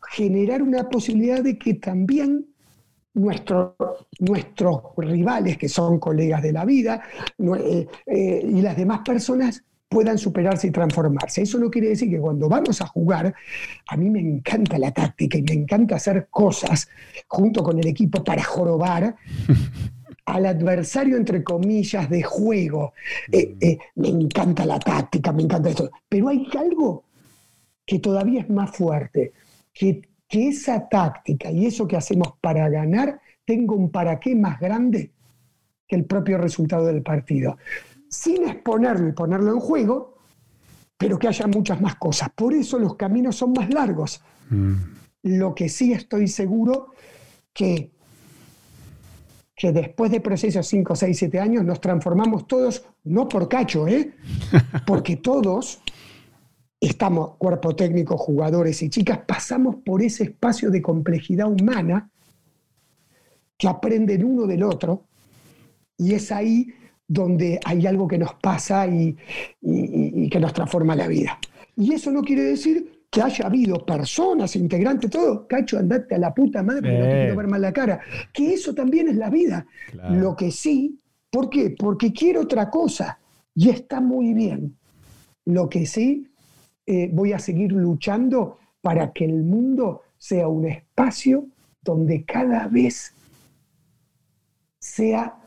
generar 0.10 0.62
una 0.62 0.90
posibilidad 0.90 1.42
de 1.42 1.58
que 1.58 1.76
también 1.76 2.46
nuestros 3.16 3.74
rivales, 4.98 5.58
que 5.58 5.70
son 5.70 6.00
colegas 6.00 6.44
de 6.44 6.52
la 6.52 6.66
vida, 6.66 7.02
eh, 7.40 7.88
eh, 8.06 8.46
y 8.46 8.62
las 8.62 8.76
demás 8.76 9.02
personas 9.06 9.64
puedan 9.88 10.18
superarse 10.18 10.68
y 10.68 10.72
transformarse. 10.72 11.44
Eso 11.44 11.58
no 11.58 11.70
quiere 11.70 11.90
decir 11.90 12.10
que 12.10 12.20
cuando 12.20 12.50
vamos 12.50 12.82
a 12.82 12.88
jugar, 12.88 13.34
a 13.88 13.98
mí 13.98 14.10
me 14.10 14.20
encanta 14.20 14.78
la 14.78 14.92
táctica 14.92 15.38
y 15.38 15.44
me 15.44 15.54
encanta 15.54 15.96
hacer 15.96 16.28
cosas 16.30 16.90
junto 17.28 17.64
con 17.64 17.80
el 17.80 17.88
equipo 17.88 18.24
para 18.24 18.44
jorobar, 18.44 19.16
al 20.26 20.46
adversario, 20.46 21.18
entre 21.18 21.44
comillas, 21.44 22.10
de 22.10 22.24
juego. 22.24 22.94
Eh, 23.32 23.56
eh, 23.62 23.78
me 23.96 24.10
encanta 24.10 24.66
la 24.66 24.80
táctica, 24.80 25.32
me 25.32 25.44
encanta 25.44 25.70
esto. 25.70 25.92
Pero 26.10 26.30
hay 26.30 26.48
algo 26.58 27.06
que 27.86 28.00
todavía 28.00 28.42
es 28.42 28.50
más 28.50 28.76
fuerte, 28.76 29.34
que, 29.72 30.02
que 30.28 30.48
esa 30.48 30.90
táctica 30.90 31.52
y 31.52 31.68
eso 31.68 31.88
que 31.88 31.98
hacemos 31.98 32.34
para 32.42 32.68
ganar 32.70 33.22
tenga 33.46 33.76
un 33.76 33.92
para 33.92 34.20
qué 34.20 34.36
más 34.36 34.60
grande 34.60 35.12
que 35.88 35.96
el 35.96 36.06
propio 36.06 36.40
resultado 36.40 36.88
del 36.88 37.04
partido. 37.04 37.58
Sin 38.10 38.48
exponerlo 38.48 39.08
y 39.08 39.12
ponerlo 39.12 39.52
en 39.52 39.60
juego, 39.60 40.18
pero 40.98 41.20
que 41.20 41.28
haya 41.28 41.46
muchas 41.46 41.80
más 41.80 41.96
cosas. 41.96 42.30
Por 42.34 42.54
eso 42.54 42.80
los 42.80 42.96
caminos 42.96 43.36
son 43.36 43.54
más 43.54 43.72
largos. 43.72 44.24
Mm. 44.50 44.74
Lo 45.24 45.54
que 45.54 45.70
sí 45.70 45.94
estoy 45.94 46.28
seguro 46.28 46.88
que 47.54 47.92
que 49.56 49.72
después 49.72 50.12
de 50.12 50.20
procesos 50.20 50.68
5, 50.68 50.96
6, 50.96 51.18
7 51.18 51.40
años 51.40 51.64
nos 51.64 51.80
transformamos 51.80 52.46
todos, 52.46 52.86
no 53.06 53.30
por 53.30 53.48
cacho, 53.48 53.88
¿eh? 53.88 54.14
porque 54.86 55.16
todos 55.16 55.80
estamos, 56.80 57.38
cuerpo 57.38 57.76
técnico, 57.76 58.18
jugadores 58.18 58.82
y 58.84 58.90
chicas, 58.90 59.20
pasamos 59.26 59.78
por 59.78 60.02
ese 60.02 60.26
espacio 60.26 60.70
de 60.70 60.82
complejidad 60.82 61.50
humana 61.50 62.10
que 63.58 63.68
aprenden 63.68 64.26
uno 64.26 64.46
del 64.46 64.64
otro 64.64 65.06
y 65.98 66.14
es 66.14 66.32
ahí 66.34 66.68
donde 67.08 67.60
hay 67.64 67.88
algo 67.88 68.08
que 68.08 68.18
nos 68.18 68.34
pasa 68.34 68.86
y, 68.88 69.16
y 69.62 70.30
que 70.30 70.40
nos 70.40 70.52
transforma 70.52 70.96
la 70.96 71.08
vida. 71.08 71.40
Y 71.78 71.94
eso 71.94 72.12
no 72.12 72.24
quiere 72.24 72.44
decir 72.44 72.95
que 73.16 73.22
haya 73.22 73.46
habido 73.46 73.86
personas, 73.86 74.58
integrantes, 74.58 75.10
todo, 75.10 75.48
cacho, 75.48 75.80
andate 75.80 76.16
a 76.16 76.18
la 76.18 76.34
puta 76.34 76.62
madre 76.62 76.82
porque 76.82 76.98
no 76.98 77.06
te 77.06 77.20
quiero 77.22 77.38
ver 77.38 77.48
mal 77.48 77.62
la 77.62 77.72
cara. 77.72 78.02
Que 78.34 78.54
eso 78.54 78.76
también 78.76 79.08
es 79.08 79.16
la 79.16 79.30
vida. 79.30 79.66
Lo 80.10 80.36
que 80.36 80.52
sí, 80.52 81.00
¿por 81.30 81.50
qué? 81.50 81.74
Porque 81.80 82.12
quiero 82.12 82.42
otra 82.42 82.70
cosa 82.70 83.18
y 83.54 83.70
está 83.70 84.02
muy 84.02 84.34
bien. 84.34 84.76
Lo 85.46 85.70
que 85.70 85.86
sí, 85.86 86.28
eh, 86.86 87.10
voy 87.14 87.32
a 87.32 87.40
seguir 87.40 87.72
luchando 87.72 88.60
para 88.82 89.14
que 89.14 89.24
el 89.24 89.44
mundo 89.44 90.02
sea 90.18 90.50
un 90.50 90.68
espacio 90.68 91.48
donde 91.82 92.26
cada 92.26 92.68
vez 92.68 93.14
sea, 94.78 95.38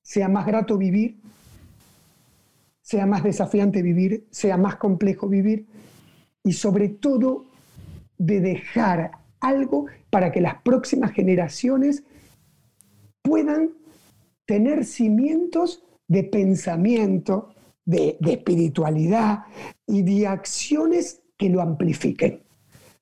sea 0.00 0.28
más 0.30 0.46
grato 0.46 0.78
vivir, 0.78 1.17
sea 2.88 3.04
más 3.04 3.22
desafiante 3.22 3.82
vivir, 3.82 4.26
sea 4.30 4.56
más 4.56 4.76
complejo 4.76 5.28
vivir 5.28 5.66
y 6.42 6.54
sobre 6.54 6.88
todo 6.88 7.44
de 8.16 8.40
dejar 8.40 9.10
algo 9.40 9.88
para 10.08 10.32
que 10.32 10.40
las 10.40 10.62
próximas 10.62 11.12
generaciones 11.12 12.02
puedan 13.20 13.72
tener 14.46 14.86
cimientos 14.86 15.84
de 16.06 16.24
pensamiento, 16.24 17.50
de, 17.84 18.16
espiritualidad 18.26 19.40
y 19.86 20.00
de 20.00 20.26
acciones 20.26 21.20
que 21.36 21.50
lo 21.50 21.60
amplifiquen. 21.60 22.42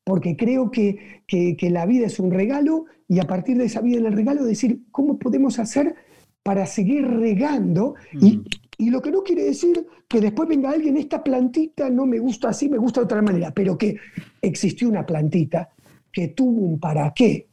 Porque 0.02 0.36
creo 0.36 0.72
que, 0.72 1.22
la 1.70 1.86
vida 1.86 2.06
es 2.06 2.18
un 2.18 2.32
regalo 2.32 2.86
y 3.06 3.20
a 3.20 3.24
partir 3.28 3.56
de 3.56 3.66
esa 3.66 3.82
vida 3.82 3.98
en 3.98 4.06
el 4.06 4.14
regalo 4.14 4.42
decir 4.42 4.82
cómo 4.90 5.16
podemos 5.16 5.60
hacer 5.60 5.94
para 6.42 6.66
seguir 6.66 7.06
regando 7.06 7.94
y, 8.20 8.42
y 8.78 8.90
lo 8.90 9.00
que 9.00 9.10
no 9.10 9.22
quiere 9.22 9.44
decir 9.44 9.86
que 10.06 10.20
después 10.20 10.48
venga 10.48 10.70
alguien, 10.70 10.96
esta 10.96 11.24
plantita 11.24 11.88
no 11.88 12.04
me 12.04 12.18
gusta 12.18 12.50
así, 12.50 12.68
me 12.68 12.76
gusta 12.76 13.00
de 13.00 13.04
otra 13.06 13.22
manera, 13.22 13.52
pero 13.52 13.78
que 13.78 13.96
existió 14.40 14.88
una 14.88 15.06
plantita 15.06 15.70
que 16.12 16.28
tuvo 16.28 16.60
un 16.60 16.78
para 16.78 17.12
qué 17.14 17.48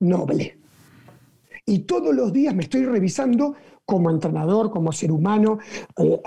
noble. 0.00 0.58
Y 1.64 1.80
todos 1.80 2.14
los 2.14 2.32
días 2.32 2.54
me 2.54 2.64
estoy 2.64 2.84
revisando 2.84 3.54
como 3.84 4.10
entrenador, 4.10 4.70
como 4.70 4.90
ser 4.90 5.12
humano, 5.12 5.58
eh, 5.96 6.20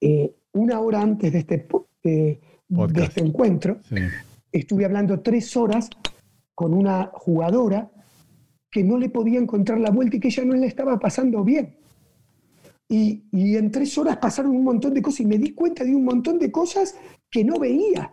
eh, 0.00 0.34
una 0.52 0.80
hora 0.80 1.02
antes 1.02 1.32
de 1.32 1.38
este, 1.38 1.68
eh, 2.04 2.40
de 2.68 3.04
este 3.04 3.20
encuentro, 3.20 3.78
estuve 4.50 4.84
hablando 4.84 5.20
tres 5.20 5.56
horas 5.56 5.88
con 6.54 6.74
una 6.74 7.10
jugadora 7.12 7.90
que 8.70 8.82
no 8.82 8.98
le 8.98 9.08
podía 9.08 9.38
encontrar 9.38 9.78
la 9.78 9.90
vuelta 9.90 10.16
y 10.16 10.20
que 10.20 10.28
ella 10.28 10.44
no 10.44 10.54
le 10.54 10.66
estaba 10.66 10.98
pasando 10.98 11.44
bien 11.44 11.76
Y, 12.88 13.24
y 13.32 13.56
en 13.56 13.70
tres 13.70 13.96
horas 13.98 14.18
pasaron 14.18 14.52
un 14.52 14.64
montón 14.64 14.94
de 14.94 15.02
cosas 15.02 15.20
y 15.20 15.26
me 15.26 15.38
di 15.38 15.52
cuenta 15.52 15.84
de 15.84 15.94
un 15.94 16.04
montón 16.04 16.38
de 16.38 16.52
cosas 16.52 16.94
que 17.30 17.44
no 17.44 17.58
veía. 17.58 18.12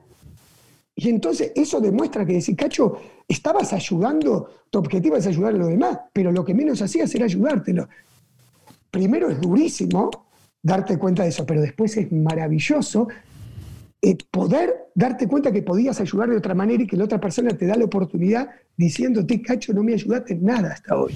Y 0.96 1.10
entonces 1.10 1.52
eso 1.56 1.82
demuestra 1.82 2.26
que 2.26 2.34
decir, 2.34 2.56
Cacho, 2.56 2.98
estabas 3.28 3.74
ayudando, 3.74 4.50
tu 4.70 4.80
objetivo 4.80 5.16
es 5.16 5.26
ayudar 5.26 5.54
a 5.56 5.58
los 5.58 5.70
demás, 5.70 6.00
pero 6.12 6.32
lo 6.32 6.46
que 6.46 6.54
menos 6.54 6.82
hacías 6.82 7.14
era 7.16 7.26
ayudártelo. 7.26 7.88
Primero 8.92 9.30
es 9.30 9.42
durísimo 9.42 10.12
darte 10.62 10.98
cuenta 10.98 11.24
de 11.24 11.30
eso, 11.30 11.46
pero 11.46 11.62
después 11.62 11.98
es 11.98 12.12
maravilloso 12.12 13.08
eh, 14.06 14.18
poder 14.30 14.90
darte 14.94 15.30
cuenta 15.30 15.50
que 15.50 15.62
podías 15.62 16.02
ayudar 16.02 16.30
de 16.30 16.36
otra 16.36 16.54
manera 16.54 16.84
y 16.84 16.88
que 16.88 16.98
la 16.98 17.06
otra 17.06 17.22
persona 17.22 17.58
te 17.58 17.66
da 17.66 17.78
la 17.78 17.86
oportunidad 17.86 18.50
diciéndote, 18.76 19.42
Cacho, 19.42 19.72
no 19.72 19.82
me 19.82 19.94
ayudaste 19.94 20.34
en 20.34 20.44
nada 20.44 20.74
hasta 20.74 20.98
hoy. 20.98 21.16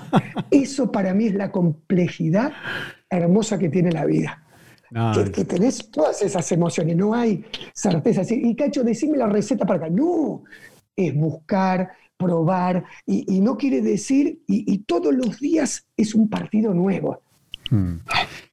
eso 0.50 0.92
para 0.92 1.14
mí 1.14 1.28
es 1.28 1.34
la 1.34 1.50
complejidad 1.50 2.52
hermosa 3.08 3.58
que 3.58 3.70
tiene 3.70 3.92
la 3.92 4.04
vida. 4.04 4.44
que, 5.32 5.46
tenés 5.46 5.90
todas 5.90 6.20
esas 6.20 6.52
emociones, 6.52 6.98
no 6.98 7.14
hay 7.14 7.46
certeza. 7.72 8.20
Y 8.28 8.54
Cacho, 8.54 8.84
decime 8.84 9.16
la 9.16 9.26
receta 9.26 9.64
para 9.64 9.86
acá. 9.86 9.88
No, 9.88 10.44
es 10.94 11.14
buscar, 11.14 11.92
probar, 12.18 12.84
y, 13.06 13.40
no 13.40 13.56
quiere 13.56 13.80
decir, 13.80 14.42
y, 14.46 14.76
todos 14.80 15.14
los 15.14 15.40
días 15.40 15.86
es 15.96 16.14
un 16.14 16.28
partido 16.28 16.74
nuevo. 16.74 17.22
Hmm. 17.70 18.00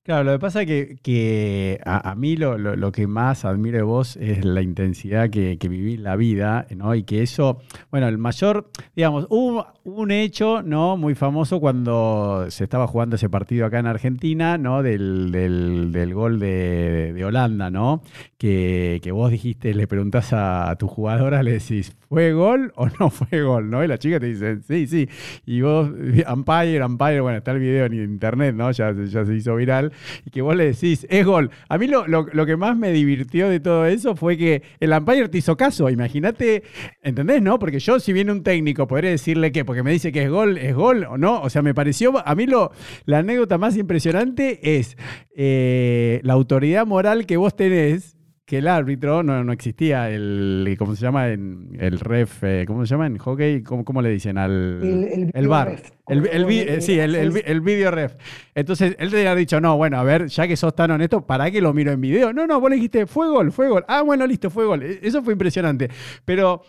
Claro, 0.05 0.23
lo 0.23 0.33
que 0.33 0.39
pasa 0.39 0.61
es 0.61 0.99
que, 1.01 1.81
a, 1.83 2.13
mí 2.13 2.37
lo, 2.37 2.91
que 2.91 3.07
más 3.07 3.43
admiro 3.43 3.77
de 3.77 3.81
vos 3.81 4.17
es 4.17 4.45
la 4.45 4.61
intensidad 4.61 5.31
que, 5.31 5.57
que 5.57 5.67
vivís 5.67 5.99
la 5.99 6.15
vida, 6.15 6.67
¿no? 6.75 6.93
Y 6.93 7.01
que 7.05 7.23
eso, 7.23 7.57
bueno, 7.89 8.07
el 8.07 8.19
mayor, 8.19 8.69
digamos, 8.95 9.25
hubo 9.31 9.65
un 9.85 10.09
hecho, 10.09 10.63
¿no? 10.63 10.97
Muy 10.97 11.13
famoso 11.13 11.59
cuando 11.59 12.47
se 12.49 12.63
estaba 12.63 12.87
jugando 12.87 13.17
ese 13.17 13.29
partido 13.29 13.67
acá 13.67 13.77
en 13.77 13.85
Argentina, 13.85 14.57
¿no? 14.57 14.81
Del, 14.81 15.31
del, 15.31 16.13
gol 16.13 16.39
de, 16.39 17.23
Holanda, 17.23 17.69
¿no? 17.69 18.01
Que, 18.37 18.99
vos 19.13 19.29
dijiste, 19.29 19.75
le 19.75 19.87
preguntás 19.87 20.33
a, 20.33 20.75
tu 20.79 20.87
jugadora, 20.87 21.43
le 21.43 21.51
decís, 21.51 21.95
¿fue 22.09 22.33
gol 22.33 22.73
o 22.75 22.87
no 22.99 23.11
fue 23.11 23.43
gol, 23.43 23.69
¿no? 23.69 23.83
Y 23.83 23.87
la 23.87 23.99
chica 23.99 24.19
te 24.19 24.25
dice, 24.25 24.59
sí, 24.67 24.87
sí. 24.87 25.07
Y 25.45 25.61
vos, 25.61 25.87
umpire, 26.33 26.83
umpire, 26.83 27.21
bueno, 27.21 27.37
está 27.37 27.51
el 27.51 27.59
video 27.59 27.85
en 27.85 27.93
internet, 27.93 28.55
¿no? 28.55 28.71
Ya, 28.71 28.91
ya 28.91 29.23
se 29.23 29.35
hizo 29.35 29.55
viral 29.55 29.91
y 30.25 30.31
que 30.31 30.41
vos 30.41 30.55
le 30.55 30.65
decís, 30.65 31.05
es 31.11 31.23
gol. 31.23 31.51
A 31.69 31.77
mí 31.77 31.85
lo, 31.85 32.07
lo, 32.07 32.45
que 32.45 32.57
más 32.57 32.75
me 32.75 32.91
divirtió 32.91 33.49
de 33.49 33.59
todo 33.59 33.85
eso 33.85 34.15
fue 34.15 34.35
que 34.35 34.63
el 34.79 34.91
umpire 34.93 35.29
te 35.29 35.37
hizo 35.37 35.55
caso. 35.55 35.91
Imagínate, 35.91 36.63
¿entendés, 37.03 37.43
no? 37.43 37.59
Porque 37.59 37.79
yo, 37.79 37.99
si 37.99 38.13
viene 38.13 38.31
un 38.31 38.41
técnico, 38.41 38.87
podré 38.87 39.11
decirle 39.11 39.51
que, 39.51 39.74
porque 39.75 39.83
me 39.83 39.91
dice 39.91 40.13
que 40.13 40.23
es 40.23 40.29
gol, 40.29 40.57
es 40.57 40.73
gol 40.73 41.03
o 41.03 41.17
no. 41.17 41.41
O 41.41 41.49
sea, 41.49 41.61
me 41.61 41.73
pareció, 41.73 42.25
a 42.25 42.33
mí 42.33 42.45
lo, 42.45 42.71
la 43.03 43.17
anécdota 43.17 43.57
más 43.57 43.75
impresionante 43.75 44.77
es 44.77 44.95
eh, 45.35 46.21
la 46.23 46.31
autoridad 46.31 46.85
moral 46.87 47.25
que 47.25 47.35
vos 47.35 47.57
tenés 47.57 48.15
que 48.45 48.59
el 48.59 48.69
árbitro 48.69 49.21
no, 49.21 49.43
no 49.43 49.51
existía 49.51 50.09
el 50.11 50.75
cómo 50.77 50.95
se 50.95 51.01
llama 51.01 51.29
en 51.29 51.75
el 51.79 51.99
ref 51.99 52.43
eh, 52.43 52.63
cómo 52.67 52.85
se 52.85 52.91
llama 52.91 53.07
en 53.07 53.17
hockey 53.17 53.63
cómo, 53.63 53.83
cómo 53.83 54.03
le 54.03 54.09
dicen 54.11 54.37
al 54.37 54.51
el, 54.83 55.31
el, 55.33 55.47
bar. 55.47 55.77
el, 56.07 56.27
el, 56.27 56.81
sí 56.83 56.99
el, 56.99 57.61
video 57.61 57.89
ref. 57.89 58.15
Entonces 58.53 58.95
él 58.99 59.09
te 59.09 59.17
había 59.17 59.33
dicho 59.33 59.59
no 59.59 59.75
bueno 59.77 59.97
a 59.97 60.03
ver 60.03 60.27
ya 60.27 60.47
que 60.47 60.55
sos 60.55 60.75
tan 60.75 60.91
honesto 60.91 61.25
para 61.25 61.49
qué 61.49 61.59
lo 61.59 61.73
miro 61.73 61.91
en 61.91 61.99
video 61.99 62.33
no 62.33 62.45
no 62.45 62.61
vos 62.61 62.69
le 62.69 62.75
dijiste 62.75 63.07
fue 63.07 63.27
gol 63.29 63.51
fue 63.51 63.67
gol 63.67 63.83
ah 63.87 64.03
bueno 64.03 64.27
listo 64.27 64.51
fue 64.51 64.67
gol 64.67 64.83
e, 64.83 64.99
eso 65.01 65.23
fue 65.23 65.33
impresionante. 65.33 65.89
Pero 66.23 66.61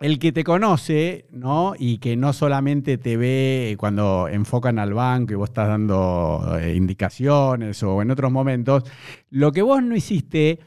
el 0.00 0.18
que 0.18 0.32
te 0.32 0.44
conoce, 0.44 1.26
¿no? 1.30 1.74
Y 1.78 1.98
que 1.98 2.16
no 2.16 2.32
solamente 2.32 2.98
te 2.98 3.16
ve 3.16 3.76
cuando 3.78 4.28
enfocan 4.28 4.78
al 4.78 4.92
banco 4.92 5.32
y 5.32 5.36
vos 5.36 5.50
estás 5.50 5.68
dando 5.68 6.58
eh, 6.60 6.74
indicaciones 6.74 7.82
o 7.82 8.02
en 8.02 8.10
otros 8.10 8.32
momentos, 8.32 8.84
lo 9.30 9.52
que 9.52 9.62
vos 9.62 9.82
no 9.82 9.94
hiciste 9.94 10.58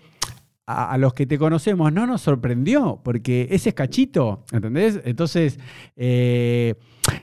a, 0.65 0.97
los 0.97 1.13
que 1.13 1.25
te 1.25 1.37
conocemos 1.37 1.93
no 1.93 2.05
nos 2.05 2.21
sorprendió, 2.21 2.99
porque 3.03 3.47
ese 3.51 3.69
es 3.69 3.75
cachito, 3.75 4.43
¿entendés? 4.51 4.99
Entonces, 5.05 5.59
eh, 5.95 6.75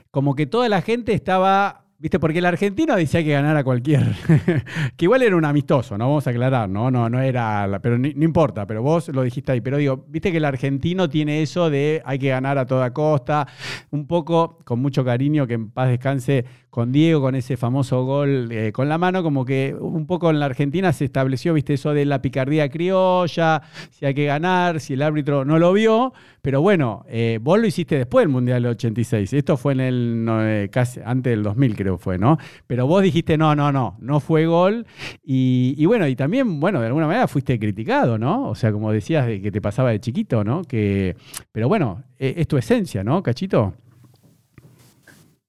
como 0.09 0.33
que 0.33 0.47
toda 0.47 0.67
la 0.67 0.81
gente 0.81 1.13
estaba 1.13 1.84
¿Viste? 1.97 2.19
Porque 2.19 2.39
el 2.39 2.45
argentino 2.45 2.93
decía 2.97 3.23
que 3.23 3.31
ganar 3.31 3.55
a 3.55 3.63
cualquier. 3.63 4.03
que 4.97 5.05
igual 5.05 5.21
era 5.21 5.35
un 5.37 5.45
amistoso, 5.45 5.97
¿no? 5.97 6.09
Vamos 6.09 6.27
a 6.27 6.31
aclarar, 6.31 6.67
¿no? 6.67 6.91
No, 6.91 7.09
no 7.09 7.21
era. 7.21 7.79
Pero 7.81 7.97
no 7.97 8.07
importa, 8.07 8.67
pero 8.67 8.81
vos 8.81 9.07
lo 9.07 9.23
dijiste 9.23 9.53
ahí. 9.53 9.61
Pero 9.61 9.77
digo, 9.77 10.05
viste 10.09 10.29
que 10.29 10.37
el 10.37 10.45
argentino 10.45 11.09
tiene 11.09 11.41
eso 11.41 11.69
de 11.69 12.01
hay 12.03 12.19
que 12.19 12.27
ganar 12.27 12.57
a 12.57 12.65
toda 12.65 12.91
costa. 12.91 13.47
Un 13.91 14.07
poco, 14.07 14.59
con 14.65 14.79
mucho 14.79 15.05
cariño, 15.05 15.47
que 15.47 15.53
en 15.53 15.69
paz 15.69 15.87
descanse 15.87 16.43
con 16.75 16.91
Diego, 16.91 17.21
con 17.21 17.35
ese 17.35 17.55
famoso 17.55 18.03
gol 18.03 18.51
eh, 18.51 18.73
con 18.73 18.89
la 18.89 18.97
mano, 18.97 19.23
como 19.23 19.45
que 19.45 19.73
un 19.79 20.05
poco 20.05 20.29
en 20.29 20.41
la 20.41 20.47
Argentina 20.47 20.91
se 20.91 21.05
estableció, 21.05 21.53
viste, 21.53 21.75
eso 21.75 21.93
de 21.93 22.03
la 22.03 22.21
picardía 22.21 22.67
criolla, 22.67 23.61
si 23.91 24.05
hay 24.05 24.13
que 24.13 24.25
ganar, 24.25 24.81
si 24.81 24.95
el 24.95 25.01
árbitro 25.01 25.45
no 25.45 25.57
lo 25.57 25.71
vio. 25.71 26.11
Pero 26.41 26.61
bueno, 26.61 27.05
eh, 27.07 27.39
vos 27.41 27.59
lo 27.59 27.65
hiciste 27.65 27.97
después 27.97 28.23
del 28.23 28.29
Mundial 28.29 28.61
del 28.61 28.73
86. 28.73 29.31
Esto 29.31 29.55
fue 29.55 29.71
en 29.71 29.79
el 29.79 30.27
eh, 30.29 30.69
casi 30.69 30.99
antes 31.05 31.31
del 31.31 31.43
2000, 31.43 31.75
creo 31.77 31.97
fue, 31.97 32.17
¿no? 32.17 32.37
Pero 32.67 32.87
vos 32.87 33.01
dijiste, 33.01 33.37
no, 33.37 33.55
no, 33.55 33.71
no, 33.71 33.95
no 34.01 34.19
fue 34.19 34.45
gol. 34.45 34.85
Y, 35.23 35.85
bueno, 35.85 36.05
y 36.09 36.17
también, 36.17 36.59
bueno, 36.59 36.81
de 36.81 36.87
alguna 36.87 37.07
manera 37.07 37.29
fuiste 37.29 37.57
criticado, 37.57 38.17
¿no? 38.17 38.49
O 38.49 38.55
sea, 38.55 38.73
como 38.73 38.91
decías 38.91 39.27
de 39.27 39.41
que 39.41 39.49
te 39.49 39.61
pasaba 39.61 39.91
de 39.91 40.01
chiquito, 40.01 40.43
¿no? 40.43 40.61
Que, 40.63 41.15
pero 41.53 41.69
bueno, 41.69 42.03
es, 42.19 42.45
tu 42.49 42.57
esencia, 42.57 43.01
¿no, 43.01 43.23
Cachito? 43.23 43.73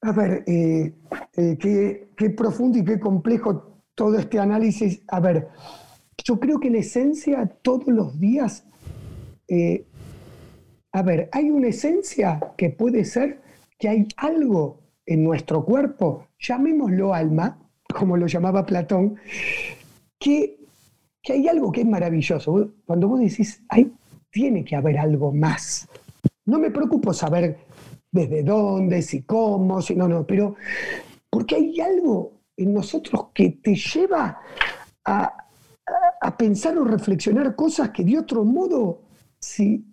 A 0.06 0.12
ver, 0.12 0.44
eh, 0.46 0.94
qué, 1.34 2.10
qué 2.16 2.30
profundo 2.30 2.78
y 2.78 2.84
qué 2.84 3.00
complejo 3.00 3.82
todo 3.94 4.18
este 4.18 4.38
análisis. 4.38 5.02
A 5.08 5.20
ver, 5.20 5.48
yo 6.24 6.38
creo 6.38 6.60
que 6.60 6.68
en 6.68 6.76
esencia 6.76 7.46
todos 7.62 7.88
los 7.88 8.18
días 8.20 8.64
a 10.96 11.02
ver, 11.02 11.28
hay 11.30 11.50
una 11.50 11.68
esencia 11.68 12.40
que 12.56 12.70
puede 12.70 13.04
ser 13.04 13.42
que 13.78 13.86
hay 13.86 14.08
algo 14.16 14.80
en 15.04 15.24
nuestro 15.24 15.62
cuerpo, 15.62 16.28
llamémoslo 16.38 17.12
alma, 17.12 17.58
como 17.94 18.16
lo 18.16 18.26
llamaba 18.26 18.64
Platón, 18.64 19.16
que, 20.18 20.56
hay 21.28 21.48
algo 21.48 21.70
que 21.70 21.82
es 21.82 21.86
maravilloso. 21.86 22.72
Cuando 22.86 23.08
vos 23.08 23.20
decís, 23.20 23.62
hay, 23.68 23.92
tiene 24.30 24.64
que 24.64 24.74
haber 24.74 24.96
algo 24.96 25.34
más. 25.34 25.86
No 26.46 26.58
me 26.58 26.70
preocupo 26.70 27.12
saber 27.12 27.58
desde 28.16 28.42
dónde, 28.42 29.02
si 29.02 29.22
cómo, 29.22 29.80
si 29.80 29.94
no, 29.94 30.08
no, 30.08 30.26
pero 30.26 30.56
porque 31.30 31.54
hay 31.54 31.80
algo 31.80 32.32
en 32.56 32.74
nosotros 32.74 33.26
que 33.32 33.50
te 33.62 33.74
lleva 33.74 34.40
a, 35.04 35.42
pensar 36.36 36.76
o 36.76 36.84
reflexionar 36.84 37.54
cosas 37.54 37.90
que 37.90 38.02
de 38.02 38.18
otro 38.18 38.44
modo, 38.44 39.02
si 39.38 39.84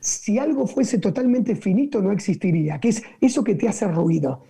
si 0.00 0.38
algo 0.38 0.66
fuese 0.66 0.98
totalmente 0.98 1.54
finito 1.54 2.00
no 2.00 2.12
existiría, 2.12 2.80
que 2.80 2.88
es 2.88 3.02
eso 3.20 3.44
que 3.44 3.54
te 3.54 3.68
hace 3.68 3.86
ruido. 3.86 4.44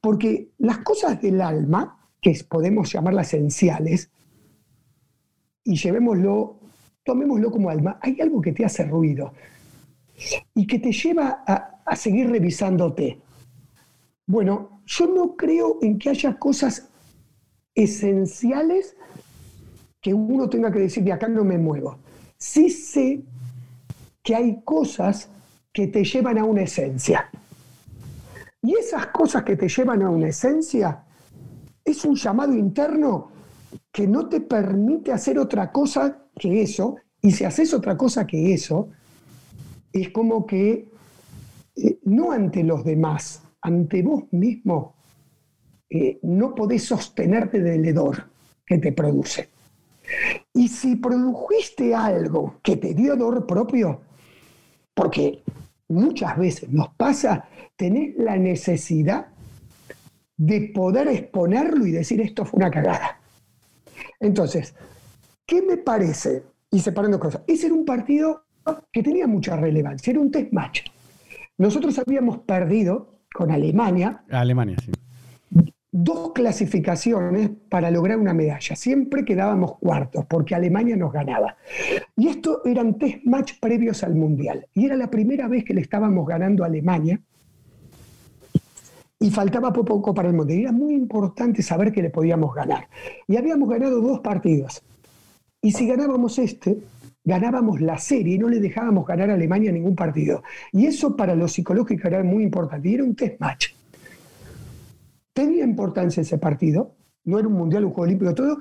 Porque 0.00 0.50
las 0.58 0.78
cosas 0.78 1.22
del 1.22 1.40
alma, 1.40 2.10
que 2.20 2.36
podemos 2.48 2.92
llamarlas 2.92 3.32
esenciales, 3.32 4.10
y 5.62 5.76
llevémoslo, 5.76 6.58
tomémoslo 7.04 7.50
como 7.50 7.70
alma, 7.70 7.98
hay 8.02 8.20
algo 8.20 8.40
que 8.40 8.52
te 8.52 8.64
hace 8.64 8.84
ruido 8.84 9.32
y 10.54 10.66
que 10.66 10.78
te 10.78 10.92
lleva 10.92 11.44
a, 11.46 11.96
seguir 11.96 12.30
revisándote. 12.30 13.20
Bueno, 14.26 14.82
yo 14.86 15.06
no 15.06 15.36
creo 15.36 15.78
en 15.82 15.98
que 15.98 16.10
haya 16.10 16.38
cosas 16.38 16.88
esenciales 17.74 18.96
que 20.00 20.12
uno 20.12 20.48
tenga 20.48 20.72
que 20.72 20.80
decir, 20.80 21.04
de 21.04 21.12
acá 21.12 21.28
no 21.28 21.44
me 21.44 21.58
muevo. 21.58 21.98
Sí 22.38 22.70
sé 22.70 23.22
que 24.22 24.34
hay 24.34 24.60
cosas 24.64 25.28
que 25.72 25.86
te 25.88 26.04
llevan 26.04 26.38
a 26.38 26.44
una 26.44 26.62
esencia. 26.62 27.30
Y 28.62 28.74
esas 28.74 29.08
cosas 29.08 29.44
que 29.44 29.56
te 29.56 29.68
llevan 29.68 30.02
a 30.02 30.10
una 30.10 30.28
esencia 30.28 31.04
es 31.84 32.04
un 32.04 32.16
llamado 32.16 32.52
interno 32.54 33.30
que 33.92 34.06
no 34.06 34.28
te 34.28 34.40
permite 34.40 35.12
hacer 35.12 35.38
otra 35.38 35.70
cosa 35.70 36.24
que 36.36 36.62
eso. 36.62 36.96
Y 37.22 37.30
si 37.30 37.44
haces 37.44 37.72
otra 37.72 37.96
cosa 37.96 38.26
que 38.26 38.52
eso, 38.52 38.90
es 40.02 40.10
como 40.10 40.46
que 40.46 40.88
eh, 41.76 41.98
no 42.04 42.32
ante 42.32 42.62
los 42.62 42.84
demás, 42.84 43.42
ante 43.60 44.02
vos 44.02 44.24
mismo, 44.32 44.94
eh, 45.88 46.18
no 46.22 46.54
podés 46.54 46.84
sostenerte 46.84 47.60
del 47.60 47.84
hedor 47.84 48.24
que 48.64 48.78
te 48.78 48.92
produce. 48.92 49.48
Y 50.52 50.68
si 50.68 50.96
produjiste 50.96 51.94
algo 51.94 52.58
que 52.62 52.76
te 52.76 52.94
dio 52.94 53.16
dolor 53.16 53.46
propio, 53.46 54.00
porque 54.94 55.42
muchas 55.88 56.36
veces 56.38 56.68
nos 56.70 56.88
pasa 56.94 57.48
tener 57.76 58.14
la 58.18 58.36
necesidad 58.36 59.26
de 60.36 60.72
poder 60.74 61.08
exponerlo 61.08 61.86
y 61.86 61.92
decir 61.92 62.20
esto 62.20 62.44
fue 62.44 62.58
una 62.58 62.70
cagada. 62.70 63.20
Entonces, 64.20 64.74
¿qué 65.46 65.62
me 65.62 65.76
parece? 65.76 66.44
Y 66.70 66.80
separando 66.80 67.20
cosas. 67.20 67.42
Ese 67.46 67.66
era 67.66 67.74
un 67.74 67.84
partido 67.84 68.45
que 68.92 69.02
tenía 69.02 69.26
mucha 69.26 69.56
relevancia, 69.56 70.10
era 70.10 70.20
un 70.20 70.30
test 70.30 70.52
match. 70.52 70.80
Nosotros 71.58 71.98
habíamos 71.98 72.38
perdido 72.38 73.20
con 73.32 73.50
Alemania. 73.50 74.24
Alemania, 74.30 74.76
sí. 74.84 74.92
dos 75.90 76.32
clasificaciones 76.32 77.50
para 77.68 77.90
lograr 77.90 78.18
una 78.18 78.34
medalla. 78.34 78.76
Siempre 78.76 79.24
quedábamos 79.24 79.78
cuartos 79.78 80.26
porque 80.26 80.54
Alemania 80.54 80.96
nos 80.96 81.12
ganaba. 81.12 81.56
Y 82.16 82.28
esto 82.28 82.62
eran 82.64 82.98
test 82.98 83.24
match 83.24 83.54
previos 83.60 84.02
al 84.04 84.14
Mundial. 84.14 84.66
Y 84.74 84.86
era 84.86 84.96
la 84.96 85.10
primera 85.10 85.48
vez 85.48 85.64
que 85.64 85.74
le 85.74 85.80
estábamos 85.80 86.26
ganando 86.26 86.64
a 86.64 86.66
Alemania. 86.66 87.20
Y 89.18 89.30
faltaba 89.30 89.72
poco 89.72 90.12
para 90.12 90.28
el 90.28 90.34
Mundial. 90.34 90.60
Era 90.60 90.72
muy 90.72 90.94
importante 90.94 91.62
saber 91.62 91.90
que 91.90 92.02
le 92.02 92.10
podíamos 92.10 92.54
ganar. 92.54 92.88
Y 93.26 93.36
habíamos 93.36 93.68
ganado 93.68 94.02
dos 94.02 94.20
partidos. 94.20 94.82
Y 95.62 95.72
si 95.72 95.86
ganábamos 95.86 96.38
este, 96.38 96.78
ganábamos 97.26 97.82
la 97.82 97.98
serie 97.98 98.36
y 98.36 98.38
no 98.38 98.48
le 98.48 98.60
dejábamos 98.60 99.06
ganar 99.06 99.28
a 99.28 99.34
Alemania 99.34 99.70
ningún 99.70 99.94
partido. 99.94 100.42
Y 100.72 100.86
eso 100.86 101.14
para 101.14 101.34
los 101.34 101.52
psicológicos 101.52 102.06
era 102.06 102.24
muy 102.24 102.42
importante. 102.42 102.88
Y 102.88 102.94
era 102.94 103.04
un 103.04 103.14
test 103.14 103.38
match 103.38 103.76
tenía 105.36 105.64
importancia 105.64 106.22
ese 106.22 106.38
partido, 106.38 106.96
no 107.24 107.38
era 107.38 107.46
un 107.46 107.52
mundial, 107.54 107.84
un 107.84 107.90
juego 107.90 108.04
olímpico, 108.04 108.34
todo, 108.34 108.58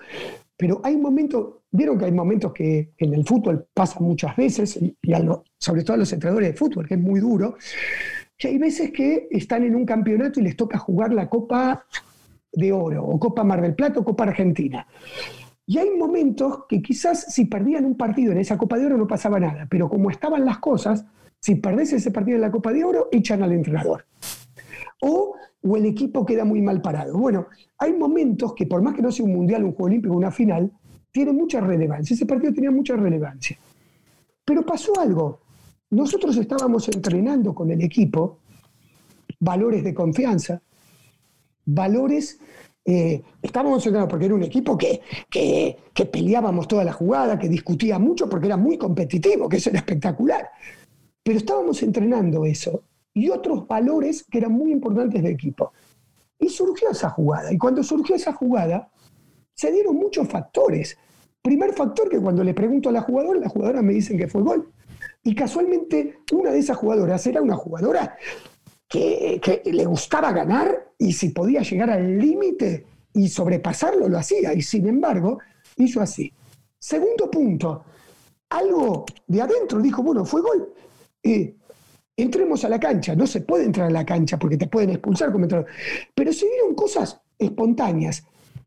pero 0.57 0.81
hay 0.83 0.97
momentos, 0.97 1.61
vieron 1.71 1.97
que 1.97 2.03
hay 2.03 2.11
momentos 2.11 2.51
que 2.51 2.91
en 2.97 3.13
el 3.13 3.25
fútbol 3.25 3.65
pasan 3.73 4.03
muchas 4.03 4.35
veces, 4.35 4.75
y 4.81 4.93
sobre 5.57 5.83
todo 5.83 5.93
a 5.93 5.99
los 5.99 6.11
entrenadores 6.11 6.49
de 6.49 6.57
fútbol, 6.57 6.85
que 6.85 6.95
es 6.95 6.99
muy 6.99 7.21
duro, 7.21 7.55
que 8.37 8.49
hay 8.49 8.57
veces 8.57 8.91
que 8.91 9.29
están 9.31 9.63
en 9.63 9.73
un 9.73 9.85
campeonato 9.85 10.41
y 10.41 10.43
les 10.43 10.57
toca 10.57 10.77
jugar 10.77 11.13
la 11.13 11.29
Copa 11.29 11.85
de 12.51 12.73
Oro, 12.73 13.05
o 13.05 13.17
Copa 13.17 13.45
Mar 13.45 13.61
del 13.61 13.73
Plata, 13.73 14.01
o 14.01 14.03
Copa 14.03 14.25
Argentina. 14.25 14.85
Y 15.67 15.77
hay 15.79 15.89
momentos 15.97 16.65
que 16.69 16.81
quizás 16.81 17.33
si 17.33 17.45
perdían 17.45 17.85
un 17.85 17.97
partido 17.97 18.31
en 18.31 18.37
esa 18.37 18.57
Copa 18.57 18.77
de 18.77 18.85
Oro 18.85 18.97
no 18.97 19.07
pasaba 19.07 19.39
nada, 19.39 19.67
pero 19.69 19.89
como 19.89 20.11
estaban 20.11 20.45
las 20.45 20.59
cosas, 20.59 21.05
si 21.39 21.55
perdés 21.55 21.93
ese 21.93 22.11
partido 22.11 22.35
en 22.35 22.41
la 22.41 22.51
Copa 22.51 22.71
de 22.71 22.83
Oro, 22.83 23.09
echan 23.11 23.41
al 23.41 23.51
entrenador. 23.51 24.05
O 25.01 25.35
o 25.67 25.77
el 25.77 25.85
equipo 25.85 26.25
queda 26.25 26.45
muy 26.45 26.61
mal 26.61 26.81
parado. 26.81 27.17
Bueno, 27.17 27.47
hay 27.79 27.93
momentos 27.93 28.53
que 28.53 28.67
por 28.67 28.81
más 28.81 28.93
que 28.93 29.01
no 29.01 29.11
sea 29.11 29.25
un 29.25 29.33
mundial, 29.33 29.63
un 29.63 29.71
juego 29.71 29.85
olímpico, 29.85 30.15
una 30.15 30.31
final, 30.31 30.71
tiene 31.11 31.33
mucha 31.33 31.59
relevancia. 31.59 32.13
Ese 32.13 32.25
partido 32.25 32.53
tenía 32.53 32.69
mucha 32.69 32.95
relevancia. 32.95 33.57
Pero 34.43 34.63
pasó 34.63 34.99
algo. 34.99 35.41
Nosotros 35.89 36.37
estábamos 36.37 36.87
entrenando 36.89 37.55
con 37.55 37.71
el 37.71 37.81
equipo 37.81 38.39
valores 39.39 39.83
de 39.83 39.93
confianza, 39.93 40.61
valores... 41.65 42.39
Eh, 42.87 43.23
estábamos 43.41 43.77
entrenando 43.83 44.07
porque 44.07 44.25
era 44.25 44.35
un 44.35 44.43
equipo 44.43 44.77
que, 44.77 45.01
que, 45.29 45.75
que 45.91 46.05
peleábamos 46.05 46.67
toda 46.67 46.83
la 46.83 46.93
jugada, 46.93 47.39
que 47.39 47.49
discutía 47.49 47.97
mucho 47.97 48.29
porque 48.29 48.45
era 48.45 48.57
muy 48.57 48.77
competitivo, 48.77 49.49
que 49.49 49.57
eso 49.57 49.71
era 49.71 49.79
espectacular. 49.79 50.49
Pero 51.23 51.39
estábamos 51.39 51.81
entrenando 51.81 52.45
eso 52.45 52.83
y 53.15 53.29
otros 53.29 53.67
valores 53.67 54.23
que 54.29 54.37
eran 54.37 54.51
muy 54.51 54.71
importantes 54.71 55.23
de 55.23 55.31
equipo. 55.31 55.71
Y 56.37 56.49
surgió 56.49 56.91
esa 56.91 57.09
jugada. 57.09 57.51
Y 57.51 57.57
cuando 57.57 57.81
surgió 57.81 58.15
esa 58.15 58.33
jugada, 58.33 58.91
se 59.53 59.71
dieron 59.71 59.95
muchos 59.95 60.27
factores. 60.27 60.97
Primer 61.41 61.73
factor 61.73 62.09
que 62.09 62.19
cuando 62.19 62.43
le 62.43 62.53
pregunto 62.53 62.89
a 62.89 62.91
la 62.91 63.01
jugadora, 63.01 63.39
las 63.39 63.51
jugadoras 63.51 63.83
me 63.83 63.93
dicen 63.93 64.17
que 64.17 64.27
fue 64.27 64.43
gol. 64.43 64.69
Y 65.23 65.33
casualmente 65.33 66.19
una 66.33 66.51
de 66.51 66.59
esas 66.59 66.77
jugadoras 66.77 67.25
era 67.25 67.41
una 67.41 67.55
jugadora 67.55 68.15
que, 68.87 69.39
que 69.41 69.61
le 69.71 69.85
gustaba 69.85 70.31
ganar 70.31 70.91
y 70.97 71.13
si 71.13 71.29
podía 71.29 71.61
llegar 71.61 71.89
al 71.89 72.17
límite 72.17 72.85
y 73.13 73.27
sobrepasarlo, 73.29 74.07
lo 74.07 74.17
hacía. 74.17 74.53
Y 74.53 74.61
sin 74.61 74.87
embargo, 74.87 75.39
hizo 75.77 76.01
así. 76.01 76.31
Segundo 76.77 77.31
punto, 77.31 77.83
algo 78.49 79.05
de 79.27 79.41
adentro 79.41 79.79
dijo, 79.79 80.03
bueno, 80.03 80.25
fue 80.25 80.41
gol. 80.41 80.73
Y 81.23 81.55
entremos 82.15 82.63
a 82.63 82.69
la 82.69 82.79
cancha. 82.79 83.15
No 83.15 83.27
se 83.27 83.41
puede 83.41 83.65
entrar 83.65 83.87
a 83.87 83.91
la 83.91 84.05
cancha 84.05 84.37
porque 84.37 84.57
te 84.57 84.67
pueden 84.67 84.91
expulsar 84.91 85.31
como. 85.31 85.47
Pero 85.47 86.33
se 86.33 86.47
dieron 86.47 86.75
cosas 86.75 87.19
espontáneas. 87.37 88.23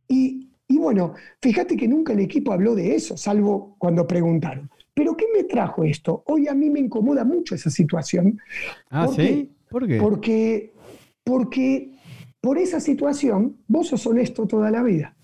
Y, 0.08 0.48
bueno, 0.68 1.14
fíjate 1.40 1.76
que 1.76 1.88
nunca 1.88 2.12
el 2.12 2.20
equipo 2.20 2.52
habló 2.52 2.74
de 2.74 2.94
eso, 2.94 3.16
salvo 3.16 3.76
cuando 3.78 4.06
preguntaron. 4.06 4.70
¿Pero 4.94 5.16
qué 5.16 5.26
me 5.32 5.44
trajo 5.44 5.84
esto? 5.84 6.24
Hoy 6.26 6.48
a 6.48 6.54
mí 6.54 6.70
me 6.70 6.80
incomoda 6.80 7.24
mucho 7.24 7.54
esa 7.54 7.70
situación. 7.70 8.40
Ah, 8.90 9.06
¿sí? 9.14 9.50
¿Por 9.70 9.86
qué? 9.86 9.98
Porque, 9.98 10.74
porque 11.24 11.98
por 12.40 12.58
esa 12.58 12.80
situación 12.80 13.56
vos 13.66 13.88
sos 13.88 14.06
honesto 14.06 14.46
toda 14.46 14.70
la 14.70 14.82
vida. 14.82 15.14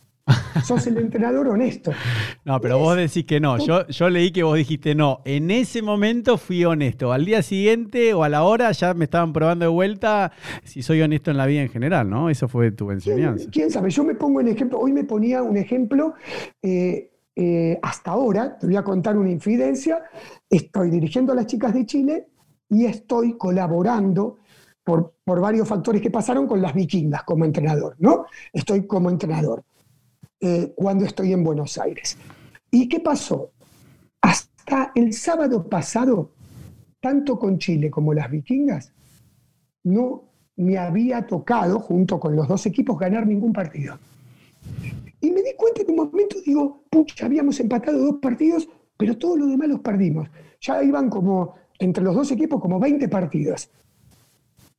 Sos 0.64 0.86
el 0.86 0.96
entrenador 0.98 1.48
honesto. 1.48 1.92
No, 2.46 2.60
pero 2.60 2.78
vos 2.78 2.94
decís 2.94 3.24
que 3.24 3.40
no. 3.40 3.56
Yo, 3.56 3.86
yo 3.86 4.10
leí 4.10 4.30
que 4.30 4.42
vos 4.42 4.58
dijiste 4.58 4.94
no. 4.94 5.22
En 5.24 5.50
ese 5.50 5.80
momento 5.80 6.36
fui 6.36 6.62
honesto. 6.66 7.10
Al 7.10 7.24
día 7.24 7.40
siguiente 7.40 8.12
o 8.12 8.22
a 8.22 8.28
la 8.28 8.42
hora 8.42 8.70
ya 8.72 8.92
me 8.92 9.04
estaban 9.04 9.32
probando 9.32 9.64
de 9.64 9.70
vuelta 9.70 10.30
si 10.62 10.82
soy 10.82 11.00
honesto 11.00 11.30
en 11.30 11.38
la 11.38 11.46
vida 11.46 11.62
en 11.62 11.70
general, 11.70 12.10
¿no? 12.10 12.28
Eso 12.28 12.46
fue 12.46 12.70
tu 12.70 12.90
enseñanza. 12.90 13.48
¿Quién, 13.50 13.70
sabe? 13.70 13.88
Yo 13.88 14.04
me 14.04 14.14
pongo 14.14 14.42
en 14.42 14.48
ejemplo. 14.48 14.78
Hoy 14.78 14.92
me 14.92 15.04
ponía 15.04 15.42
un 15.42 15.56
ejemplo. 15.56 16.12
Eh, 16.60 17.12
eh, 17.34 17.78
hasta 17.82 18.10
ahora, 18.10 18.58
te 18.58 18.66
voy 18.66 18.76
a 18.76 18.84
contar 18.84 19.16
una 19.16 19.30
infidencia. 19.30 20.02
Estoy 20.50 20.90
dirigiendo 20.90 21.32
a 21.32 21.36
las 21.36 21.46
chicas 21.46 21.72
de 21.72 21.86
Chile 21.86 22.26
y 22.68 22.86
estoy 22.86 23.36
colaborando 23.36 24.38
por, 24.82 25.14
por 25.24 25.40
varios 25.40 25.68
factores 25.68 26.02
que 26.02 26.10
pasaron 26.10 26.46
con 26.46 26.60
las 26.60 26.74
vikingas 26.74 27.22
como 27.24 27.44
entrenador, 27.44 27.96
¿no? 27.98 28.26
Estoy 28.52 28.86
como 28.86 29.10
entrenador. 29.10 29.64
Eh, 30.46 30.74
cuando 30.76 31.06
estoy 31.06 31.32
en 31.32 31.42
Buenos 31.42 31.78
Aires. 31.78 32.18
¿Y 32.70 32.86
qué 32.86 33.00
pasó? 33.00 33.52
Hasta 34.20 34.92
el 34.94 35.14
sábado 35.14 35.68
pasado, 35.70 36.32
tanto 37.00 37.38
con 37.38 37.58
Chile 37.58 37.90
como 37.90 38.12
las 38.12 38.30
vikingas, 38.30 38.92
no 39.84 40.24
me 40.56 40.76
había 40.76 41.26
tocado, 41.26 41.80
junto 41.80 42.20
con 42.20 42.36
los 42.36 42.46
dos 42.46 42.66
equipos, 42.66 42.98
ganar 42.98 43.26
ningún 43.26 43.54
partido. 43.54 43.98
Y 45.20 45.30
me 45.30 45.40
di 45.40 45.54
cuenta 45.56 45.80
en 45.80 45.90
un 45.90 45.96
momento, 45.96 46.36
digo, 46.44 46.84
pucha, 46.90 47.24
habíamos 47.24 47.58
empatado 47.60 47.98
dos 47.98 48.16
partidos, 48.20 48.68
pero 48.98 49.16
todos 49.16 49.38
los 49.38 49.48
demás 49.48 49.68
los 49.68 49.80
perdimos. 49.80 50.28
Ya 50.60 50.82
iban 50.82 51.08
como, 51.08 51.54
entre 51.84 52.02
los 52.02 52.14
dos 52.14 52.30
equipos, 52.32 52.60
como 52.60 52.80
20 52.80 53.08
partidos. 53.08 53.70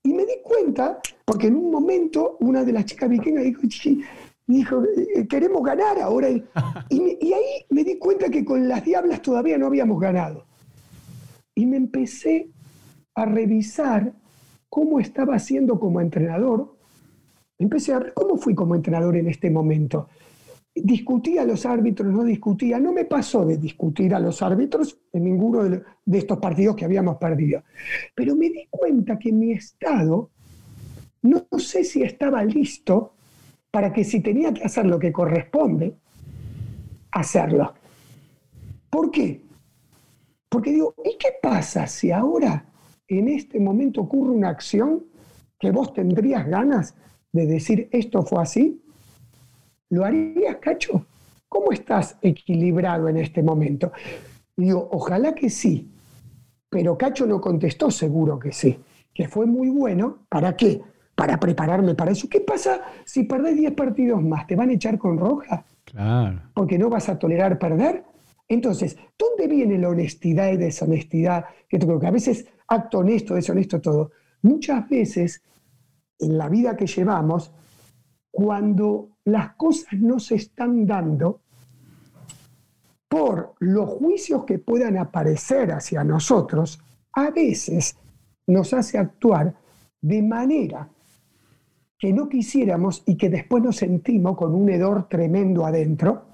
Y 0.04 0.14
me 0.14 0.24
di 0.26 0.40
cuenta, 0.44 1.00
porque 1.24 1.48
en 1.48 1.56
un 1.56 1.72
momento 1.72 2.38
una 2.40 2.64
de 2.64 2.74
las 2.74 2.86
chicas 2.86 3.10
vikingas 3.10 3.44
dijo, 3.44 3.62
dijo, 4.48 4.84
eh, 4.84 5.28
queremos 5.28 5.64
ganar 5.64 6.00
ahora. 6.00 6.30
Y, 6.30 6.44
ahí 7.34 7.66
me 7.70 7.84
di 7.84 7.98
cuenta 7.98 8.30
que 8.30 8.44
con 8.44 8.68
las 8.68 8.84
Diablas 8.84 9.22
todavía 9.22 9.58
no 9.58 9.68
habíamos 9.68 10.00
ganado. 10.00 10.46
Y 11.54 11.66
me 11.66 11.78
empecé 11.78 12.50
a 13.14 13.26
revisar 13.26 14.14
cómo 14.70 15.00
estaba 15.00 15.36
haciendo 15.36 15.80
como 15.80 16.02
entrenador. 16.02 16.76
Empecé 17.58 17.94
a 17.94 18.00
ver 18.00 18.14
cómo 18.14 18.38
fui 18.38 18.54
como 18.54 18.76
entrenador 18.76 19.16
en 19.16 19.30
este 19.30 19.50
momento. 19.50 20.10
Discutía 20.76 21.44
a 21.44 21.46
los 21.46 21.66
árbitros, 21.66 22.12
no 22.12 22.24
discutía. 22.24 22.80
No 22.80 22.92
me 22.92 23.06
pasó 23.06 23.46
de 23.46 23.58
discutir 23.58 24.14
a 24.14 24.20
los 24.20 24.42
árbitros 24.42 25.00
en 25.14 25.24
ninguno 25.24 25.64
de, 25.64 25.82
de 26.06 26.18
estos 26.18 26.38
partidos 26.40 26.76
que 26.76 26.86
habíamos 26.86 27.18
perdido. 27.18 27.64
Pero 28.14 28.36
me 28.36 28.50
di 28.50 28.68
cuenta 28.70 29.18
que 29.18 29.32
mi 29.32 29.54
estado, 29.54 30.32
no 31.22 31.48
sé 31.58 31.84
si 31.84 32.04
estaba 32.04 32.44
listo 32.44 33.14
para 33.72 33.92
que 33.92 34.04
si 34.04 34.22
tenía 34.22 34.54
que 34.54 34.64
hacer 34.64 34.86
lo 34.86 35.00
que 35.00 35.12
corresponde, 35.12 35.96
hacerlo. 37.12 37.74
¿Por 38.90 39.12
qué? 39.12 39.42
Porque 40.48 40.72
digo, 40.72 40.96
¿y 41.04 41.18
qué 41.18 41.30
pasa 41.42 41.86
si 41.86 42.12
ahora, 42.12 42.66
en 43.10 43.28
este 43.28 43.60
momento, 43.60 44.00
ocurre 44.00 44.32
una 44.32 44.48
acción 44.48 45.04
que 45.60 45.72
vos 45.72 45.94
tendrías 45.94 46.48
ganas 46.48 46.96
de 47.34 47.46
decir 47.46 47.90
esto 47.92 48.24
fue 48.24 48.42
así? 48.42 48.82
¿Lo 49.96 50.04
harías, 50.04 50.58
Cacho? 50.58 51.06
¿Cómo 51.48 51.72
estás 51.72 52.18
equilibrado 52.22 53.08
en 53.08 53.16
este 53.16 53.42
momento? 53.42 53.94
Digo, 54.58 54.90
ojalá 54.92 55.34
que 55.34 55.50
sí, 55.50 55.90
pero 56.70 56.98
Cacho 56.98 57.26
no 57.26 57.40
contestó 57.40 57.90
seguro 57.90 58.38
que 58.38 58.52
sí, 58.52 58.78
que 59.14 59.30
fue 59.30 59.46
muy 59.46 59.70
bueno. 59.70 60.26
¿Para 60.28 60.58
qué? 60.58 60.82
para 61.16 61.40
prepararme 61.40 61.96
para 61.96 62.12
eso. 62.12 62.28
¿Qué 62.30 62.42
pasa 62.42 62.82
si 63.06 63.24
perdés 63.24 63.56
10 63.56 63.72
partidos 63.72 64.22
más? 64.22 64.46
¿Te 64.48 64.58
van 64.58 64.70
a 64.70 64.74
echar 64.74 64.98
con 64.98 65.18
roja? 65.18 65.64
Claro. 65.86 66.42
Porque 66.54 66.78
no 66.78 66.90
vas 66.90 67.08
a 67.08 67.18
tolerar 67.18 67.58
perder. 67.58 68.04
Entonces, 68.50 68.98
¿dónde 69.18 69.48
viene 69.48 69.78
la 69.78 69.88
honestidad 69.88 70.52
y 70.52 70.58
deshonestidad? 70.58 71.46
Que 71.70 71.80
creo 71.80 72.02
que 72.02 72.08
a 72.08 72.12
veces 72.12 72.46
acto 72.68 72.98
honesto, 72.98 73.36
deshonesto, 73.36 73.80
todo. 73.80 74.12
Muchas 74.42 74.90
veces 74.90 75.42
en 76.20 76.38
la 76.38 76.50
vida 76.50 76.76
que 76.76 76.86
llevamos, 76.86 77.54
cuando 78.30 79.15
las 79.26 79.56
cosas 79.56 79.94
no 80.00 80.20
se 80.20 80.36
están 80.36 80.86
dando, 80.86 81.42
por 83.08 83.56
los 83.60 83.90
juicios 83.90 84.44
que 84.46 84.60
puedan 84.60 84.98
aparecer 84.98 85.72
hacia 85.72 86.04
nosotros, 86.04 86.80
a 87.14 87.32
veces 87.32 87.96
nos 88.48 88.74
hace 88.74 88.98
actuar 88.98 89.56
de 90.02 90.22
manera 90.22 90.90
que 91.98 92.12
no 92.12 92.28
quisiéramos 92.28 93.04
y 93.06 93.16
que 93.16 93.30
después 93.30 93.64
nos 93.64 93.78
sentimos 93.78 94.38
con 94.38 94.54
un 94.54 94.70
hedor 94.70 95.08
tremendo 95.08 95.66
adentro. 95.66 96.26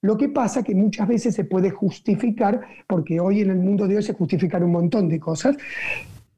Lo 0.00 0.16
que 0.16 0.30
pasa 0.30 0.62
que 0.62 0.74
muchas 0.74 1.06
veces 1.06 1.34
se 1.34 1.44
puede 1.44 1.70
justificar, 1.70 2.60
porque 2.88 3.20
hoy 3.20 3.42
en 3.42 3.50
el 3.50 3.58
mundo 3.58 3.86
de 3.86 3.96
hoy 3.96 4.02
se 4.02 4.14
justifican 4.14 4.64
un 4.64 4.72
montón 4.72 5.08
de 5.08 5.20
cosas. 5.20 5.56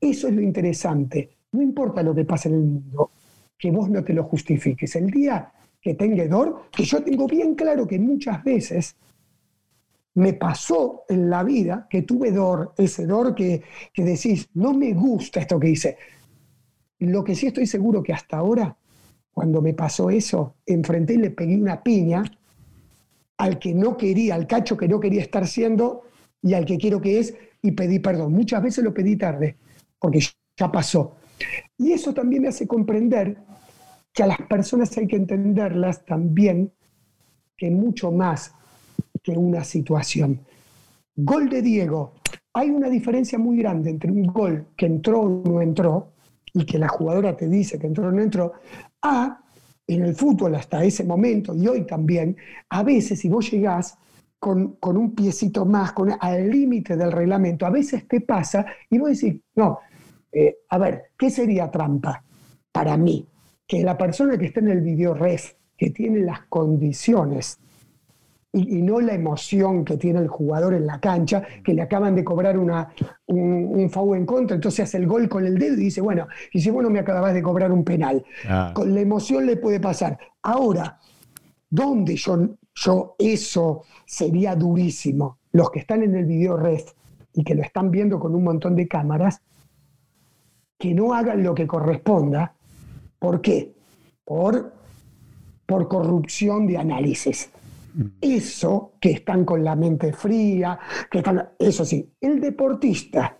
Eso 0.00 0.28
es 0.28 0.34
lo 0.34 0.42
interesante. 0.42 1.30
No 1.52 1.62
importa 1.62 2.02
lo 2.02 2.14
que 2.14 2.24
pase 2.24 2.48
en 2.48 2.54
el 2.56 2.60
mundo. 2.62 3.10
que 3.56 3.70
vos 3.70 3.88
no 3.88 4.02
te 4.02 4.12
lo 4.12 4.24
justifiques. 4.24 4.96
El 4.96 5.10
día 5.10 5.50
que 5.84 5.94
tenga 5.94 6.26
dolor, 6.26 6.70
que 6.72 6.82
yo 6.82 7.04
tengo 7.04 7.26
bien 7.26 7.54
claro 7.54 7.86
que 7.86 7.98
muchas 7.98 8.42
veces 8.42 8.96
me 10.14 10.32
pasó 10.32 11.02
en 11.10 11.28
la 11.28 11.44
vida 11.44 11.86
que 11.90 12.00
tuve 12.02 12.30
dor, 12.30 12.72
ese 12.78 13.04
dor 13.04 13.34
que, 13.34 13.62
que 13.92 14.02
decís, 14.02 14.48
no 14.54 14.72
me 14.72 14.94
gusta 14.94 15.40
esto 15.40 15.60
que 15.60 15.68
hice. 15.68 15.98
Lo 17.00 17.22
que 17.22 17.34
sí 17.34 17.48
estoy 17.48 17.66
seguro 17.66 18.02
que 18.02 18.14
hasta 18.14 18.38
ahora, 18.38 18.74
cuando 19.30 19.60
me 19.60 19.74
pasó 19.74 20.08
eso, 20.08 20.54
enfrenté 20.64 21.14
y 21.14 21.18
le 21.18 21.30
pegué 21.30 21.54
una 21.54 21.82
piña 21.82 22.24
al 23.36 23.58
que 23.58 23.74
no 23.74 23.98
quería, 23.98 24.36
al 24.36 24.46
cacho 24.46 24.78
que 24.78 24.88
no 24.88 24.98
quería 25.00 25.20
estar 25.20 25.46
siendo 25.46 26.04
y 26.40 26.54
al 26.54 26.64
que 26.64 26.78
quiero 26.78 27.02
que 27.02 27.18
es, 27.18 27.34
y 27.60 27.72
pedí 27.72 27.98
perdón. 27.98 28.32
Muchas 28.32 28.62
veces 28.62 28.82
lo 28.82 28.94
pedí 28.94 29.16
tarde, 29.16 29.56
porque 29.98 30.20
ya 30.56 30.72
pasó. 30.72 31.16
Y 31.76 31.92
eso 31.92 32.14
también 32.14 32.40
me 32.40 32.48
hace 32.48 32.66
comprender 32.66 33.36
que 34.14 34.22
a 34.22 34.26
las 34.28 34.40
personas 34.42 34.96
hay 34.96 35.08
que 35.08 35.16
entenderlas 35.16 36.04
también 36.06 36.72
que 37.56 37.70
mucho 37.70 38.12
más 38.12 38.54
que 39.22 39.32
una 39.32 39.64
situación. 39.64 40.40
Gol 41.16 41.48
de 41.48 41.62
Diego. 41.62 42.14
Hay 42.52 42.70
una 42.70 42.88
diferencia 42.88 43.38
muy 43.38 43.58
grande 43.58 43.90
entre 43.90 44.12
un 44.12 44.26
gol 44.26 44.68
que 44.76 44.86
entró 44.86 45.22
o 45.22 45.28
no 45.28 45.60
entró, 45.60 46.12
y 46.52 46.64
que 46.64 46.78
la 46.78 46.86
jugadora 46.86 47.36
te 47.36 47.48
dice 47.48 47.78
que 47.78 47.88
entró 47.88 48.06
o 48.06 48.12
no 48.12 48.22
entró, 48.22 48.52
a, 49.02 49.42
en 49.86 50.04
el 50.04 50.14
fútbol 50.14 50.54
hasta 50.54 50.84
ese 50.84 51.02
momento, 51.02 51.52
y 51.54 51.66
hoy 51.66 51.84
también, 51.84 52.36
a 52.68 52.84
veces 52.84 53.18
si 53.18 53.28
vos 53.28 53.50
llegás 53.50 53.98
con, 54.38 54.76
un 54.80 55.14
piecito 55.14 55.64
más, 55.64 55.92
con, 55.92 56.12
al 56.20 56.48
límite 56.48 56.96
del 56.96 57.10
reglamento, 57.10 57.66
a 57.66 57.70
veces 57.70 58.06
te 58.06 58.20
pasa 58.20 58.64
y 58.88 58.98
vos 58.98 59.10
decís, 59.10 59.40
no, 59.56 59.80
eh, 60.30 60.58
a 60.68 60.78
ver, 60.78 61.06
¿qué 61.18 61.30
sería 61.30 61.70
trampa 61.70 62.22
para 62.70 62.96
mí? 62.96 63.26
Que 63.66 63.82
la 63.82 63.96
persona 63.96 64.36
que 64.38 64.46
está 64.46 64.60
en 64.60 64.70
el 64.70 64.80
video 64.80 65.14
ref, 65.14 65.54
que 65.76 65.90
tiene 65.90 66.20
las 66.20 66.42
condiciones 66.48 67.58
y, 68.54 68.82
no 68.82 69.00
la 69.00 69.14
emoción 69.14 69.84
que 69.84 69.96
tiene 69.96 70.20
el 70.20 70.28
jugador 70.28 70.74
en 70.74 70.86
la 70.86 71.00
cancha, 71.00 71.42
que 71.64 71.74
le 71.74 71.82
acaban 71.82 72.14
de 72.14 72.22
cobrar 72.22 72.56
una, 72.56 72.88
un, 73.26 73.90
un 73.92 74.16
en 74.16 74.26
contra, 74.26 74.54
entonces 74.54 74.84
hace 74.84 74.98
el 74.98 75.06
gol 75.06 75.28
con 75.28 75.44
el 75.44 75.58
dedo 75.58 75.74
y 75.74 75.84
dice, 75.84 76.00
bueno, 76.00 76.28
y 76.52 76.60
si 76.60 76.70
bueno 76.70 76.88
me 76.88 77.00
acabas 77.00 77.34
de 77.34 77.42
cobrar 77.42 77.72
un 77.72 77.84
penal. 77.84 78.24
Con 78.72 78.94
la 78.94 79.00
emoción 79.00 79.46
le 79.46 79.56
puede 79.56 79.80
pasar. 79.80 80.18
Ahora, 80.42 81.00
¿dónde 81.68 82.14
yo, 82.14 82.56
yo 82.74 83.16
eso 83.18 83.82
sería 84.06 84.54
durísimo? 84.54 85.38
Los 85.50 85.70
que 85.70 85.80
están 85.80 86.04
en 86.04 86.14
el 86.14 86.24
video 86.24 86.56
ref 86.56 86.92
y 87.32 87.42
que 87.42 87.54
lo 87.54 87.62
están 87.62 87.90
viendo 87.90 88.20
con 88.20 88.34
un 88.34 88.44
montón 88.44 88.76
de 88.76 88.86
cámaras, 88.86 89.42
que 90.78 90.94
no 90.94 91.12
hagan 91.12 91.42
lo 91.42 91.54
que 91.54 91.66
corresponda. 91.66 92.53
¿Por 93.24 93.40
qué? 93.40 93.72
Por, 94.22 94.74
por 95.64 95.88
corrupción 95.88 96.66
de 96.66 96.76
análisis. 96.76 97.48
Eso 98.20 98.92
que 99.00 99.12
están 99.12 99.46
con 99.46 99.64
la 99.64 99.74
mente 99.74 100.12
fría, 100.12 100.78
que 101.10 101.18
están, 101.18 101.48
eso 101.58 101.86
sí, 101.86 102.12
el 102.20 102.38
deportista, 102.38 103.38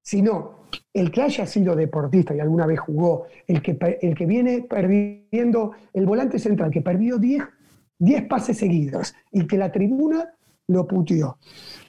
si 0.00 0.22
no, 0.22 0.60
el 0.90 1.10
que 1.10 1.20
haya 1.20 1.44
sido 1.44 1.76
deportista 1.76 2.34
y 2.34 2.40
alguna 2.40 2.64
vez 2.64 2.80
jugó, 2.80 3.26
el 3.46 3.60
que, 3.60 3.76
el 4.00 4.14
que 4.14 4.24
viene 4.24 4.62
perdiendo, 4.62 5.72
el 5.92 6.06
volante 6.06 6.38
central 6.38 6.70
que 6.70 6.80
perdió 6.80 7.18
10 7.18 8.22
pases 8.26 8.56
seguidos 8.56 9.14
y 9.30 9.46
que 9.46 9.58
la 9.58 9.70
tribuna 9.70 10.32
lo 10.68 10.86
puteó. 10.86 11.36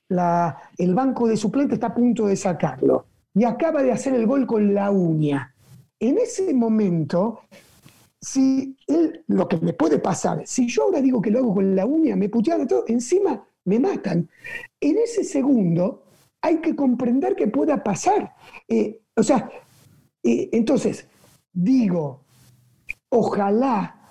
La, 0.10 0.58
el 0.78 0.94
banco 0.94 1.30
de 1.30 1.38
suplente 1.38 1.76
está 1.76 1.88
a 1.88 1.96
punto 1.96 2.28
de 2.28 2.36
sacarlo 2.36 3.06
y 3.34 3.46
acaba 3.46 3.84
de 3.84 3.94
hacer 3.94 4.16
el 4.16 4.28
gol 4.28 4.46
con 4.46 4.74
la 4.74 4.92
uña. 4.92 5.55
En 6.00 6.18
ese 6.18 6.54
momento, 6.54 7.42
si 8.20 8.76
él, 8.88 9.24
lo 9.28 9.48
que 9.48 9.58
me 9.58 9.74
puede 9.74 10.00
pasar, 10.00 10.42
si 10.46 10.68
yo 10.68 10.84
ahora 10.84 11.02
digo 11.02 11.22
que 11.22 11.32
lo 11.32 11.40
hago 11.40 11.54
con 11.54 11.76
la 11.76 11.86
uña, 11.86 12.16
me 12.16 12.30
putean 12.30 12.68
todo, 12.68 12.84
encima 12.88 13.46
me 13.66 13.80
matan. 13.80 14.30
En 14.80 14.98
ese 14.98 15.24
segundo 15.24 16.04
hay 16.42 16.58
que 16.58 16.76
comprender 16.76 17.36
que 17.36 17.48
pueda 17.48 17.84
pasar. 17.84 18.34
Eh, 18.68 19.02
o 19.16 19.24
sea, 19.24 19.50
eh, 20.24 20.50
entonces, 20.54 21.08
digo, 21.54 22.24
ojalá, 23.10 24.10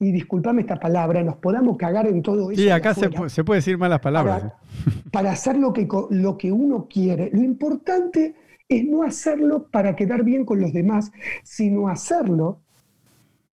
y 0.00 0.12
discúlpame 0.12 0.62
esta 0.62 0.78
palabra, 0.78 1.22
nos 1.22 1.36
podamos 1.36 1.76
cagar 1.76 2.06
en 2.06 2.22
todo 2.22 2.50
eso. 2.50 2.60
Sí, 2.60 2.70
acá 2.70 2.94
se, 2.94 3.08
puede 3.10 3.58
decir 3.58 3.78
malas 3.78 4.00
palabras. 4.00 4.42
Para, 4.42 5.10
para, 5.10 5.32
hacer 5.32 5.56
lo 5.56 5.72
que, 5.72 5.88
lo 6.10 6.38
que 6.38 6.52
uno 6.52 6.86
quiere. 6.88 7.30
Lo 7.32 7.42
importante 7.42 8.36
es 8.68 8.84
no 8.84 9.02
hacerlo 9.02 9.68
para 9.70 9.96
quedar 9.96 10.24
bien 10.24 10.44
con 10.44 10.60
los 10.60 10.72
demás, 10.72 11.10
sino 11.42 11.88
hacerlo 11.88 12.60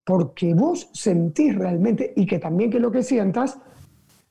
porque 0.04 0.54
vos 0.54 0.90
sentís 0.94 1.56
realmente 1.56 2.14
y 2.16 2.26
que 2.26 2.40
también 2.40 2.70
que 2.70 2.80
lo 2.80 2.92
que 2.92 3.02
sientas, 3.02 3.58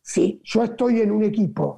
si 0.01 0.41
yo 0.45 0.63
estoy 0.63 1.01
en 1.01 1.11
un 1.11 1.25
equipo 1.25 1.77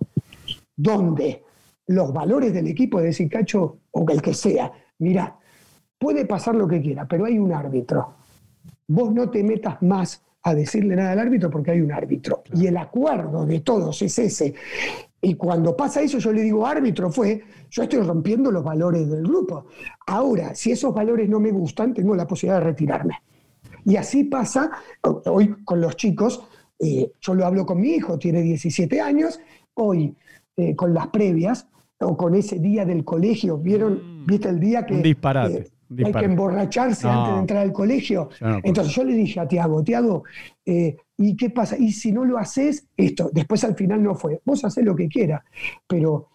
donde 0.77 1.43
los 1.87 2.13
valores 2.13 2.53
del 2.53 2.67
equipo 2.67 2.99
de 2.99 3.07
decir, 3.07 3.29
cacho, 3.31 3.79
o 3.93 4.05
el 4.11 4.21
que 4.21 4.35
sea, 4.35 4.71
mira, 4.99 5.39
puede 5.99 6.27
pasar 6.27 6.55
lo 6.55 6.69
que 6.69 6.83
quiera, 6.83 7.07
pero 7.07 7.25
hay 7.25 7.39
un 7.39 7.53
árbitro. 7.53 8.15
Vos 8.89 9.13
no 9.15 9.31
te 9.31 9.43
metas 9.43 9.81
más 9.83 10.23
a 10.43 10.55
decirle 10.55 10.95
nada 10.95 11.13
al 11.13 11.19
árbitro 11.21 11.51
porque 11.51 11.73
hay 11.73 11.81
un 11.81 11.93
árbitro. 11.93 12.43
Y 12.55 12.67
el 12.67 12.77
acuerdo 12.77 13.47
de 13.47 13.61
todos 13.61 14.01
es 14.03 14.19
ese. 14.19 14.55
Y 15.21 15.35
cuando 15.35 15.77
pasa 15.77 16.03
eso, 16.03 16.19
yo 16.19 16.33
le 16.33 16.43
digo, 16.43 16.67
árbitro 16.67 17.11
fue, 17.11 17.43
yo 17.71 17.83
estoy 17.83 18.01
rompiendo 18.01 18.51
los 18.51 18.63
valores 18.63 19.09
del 19.09 19.23
grupo. 19.23 19.67
Ahora, 20.07 20.55
si 20.55 20.73
esos 20.73 20.95
valores 20.95 21.29
no 21.29 21.41
me 21.41 21.51
gustan, 21.51 21.95
tengo 21.95 22.15
la 22.15 22.27
posibilidad 22.27 22.61
de 22.61 22.67
retirarme. 22.67 23.23
Y 23.85 23.97
así 23.97 24.25
pasa 24.25 24.71
hoy 25.27 25.55
con 25.65 25.81
los 25.81 25.97
chicos. 25.97 26.43
Eh, 26.79 27.11
yo 27.21 27.35
lo 27.35 27.47
hablo 27.47 27.65
con 27.65 27.81
mi 27.81 27.91
hijo, 27.91 28.19
tiene 28.19 28.43
17 28.43 29.01
años. 29.01 29.41
Hoy, 29.75 30.15
eh, 30.57 30.77
con 30.77 30.93
las 30.93 31.09
previas, 31.09 31.67
o 31.99 32.17
con 32.17 32.35
ese 32.35 32.59
día 32.59 32.85
del 32.85 33.05
colegio, 33.05 33.59
¿vieron? 33.59 34.23
Mm. 34.23 34.27
¿Viste 34.27 34.49
el 34.49 34.61
día 34.61 34.85
que... 34.85 34.97
disparate. 34.97 35.59
Eh, 35.59 35.71
hay 36.05 36.13
que 36.13 36.25
emborracharse 36.25 37.09
antes 37.09 37.35
de 37.35 37.41
entrar 37.41 37.63
al 37.63 37.73
colegio. 37.73 38.29
Entonces 38.63 38.95
yo 38.95 39.05
le 39.05 39.15
dije 39.15 39.41
a 39.41 39.49
Tiago, 39.49 39.83
Tiago, 39.83 40.25
¿y 40.65 41.37
qué 41.37 41.51
pasa? 41.51 41.77
Y 41.79 41.93
si 41.93 42.13
no 42.13 42.25
lo 42.25 42.39
haces, 42.39 42.87
esto, 42.97 43.31
después 43.33 43.65
al 43.65 43.75
final 43.75 44.03
no 44.03 44.15
fue. 44.15 44.41
Vos 44.45 44.65
haces 44.65 44.85
lo 44.85 44.95
que 44.95 45.09
quieras, 45.09 45.43
pero 45.87 46.29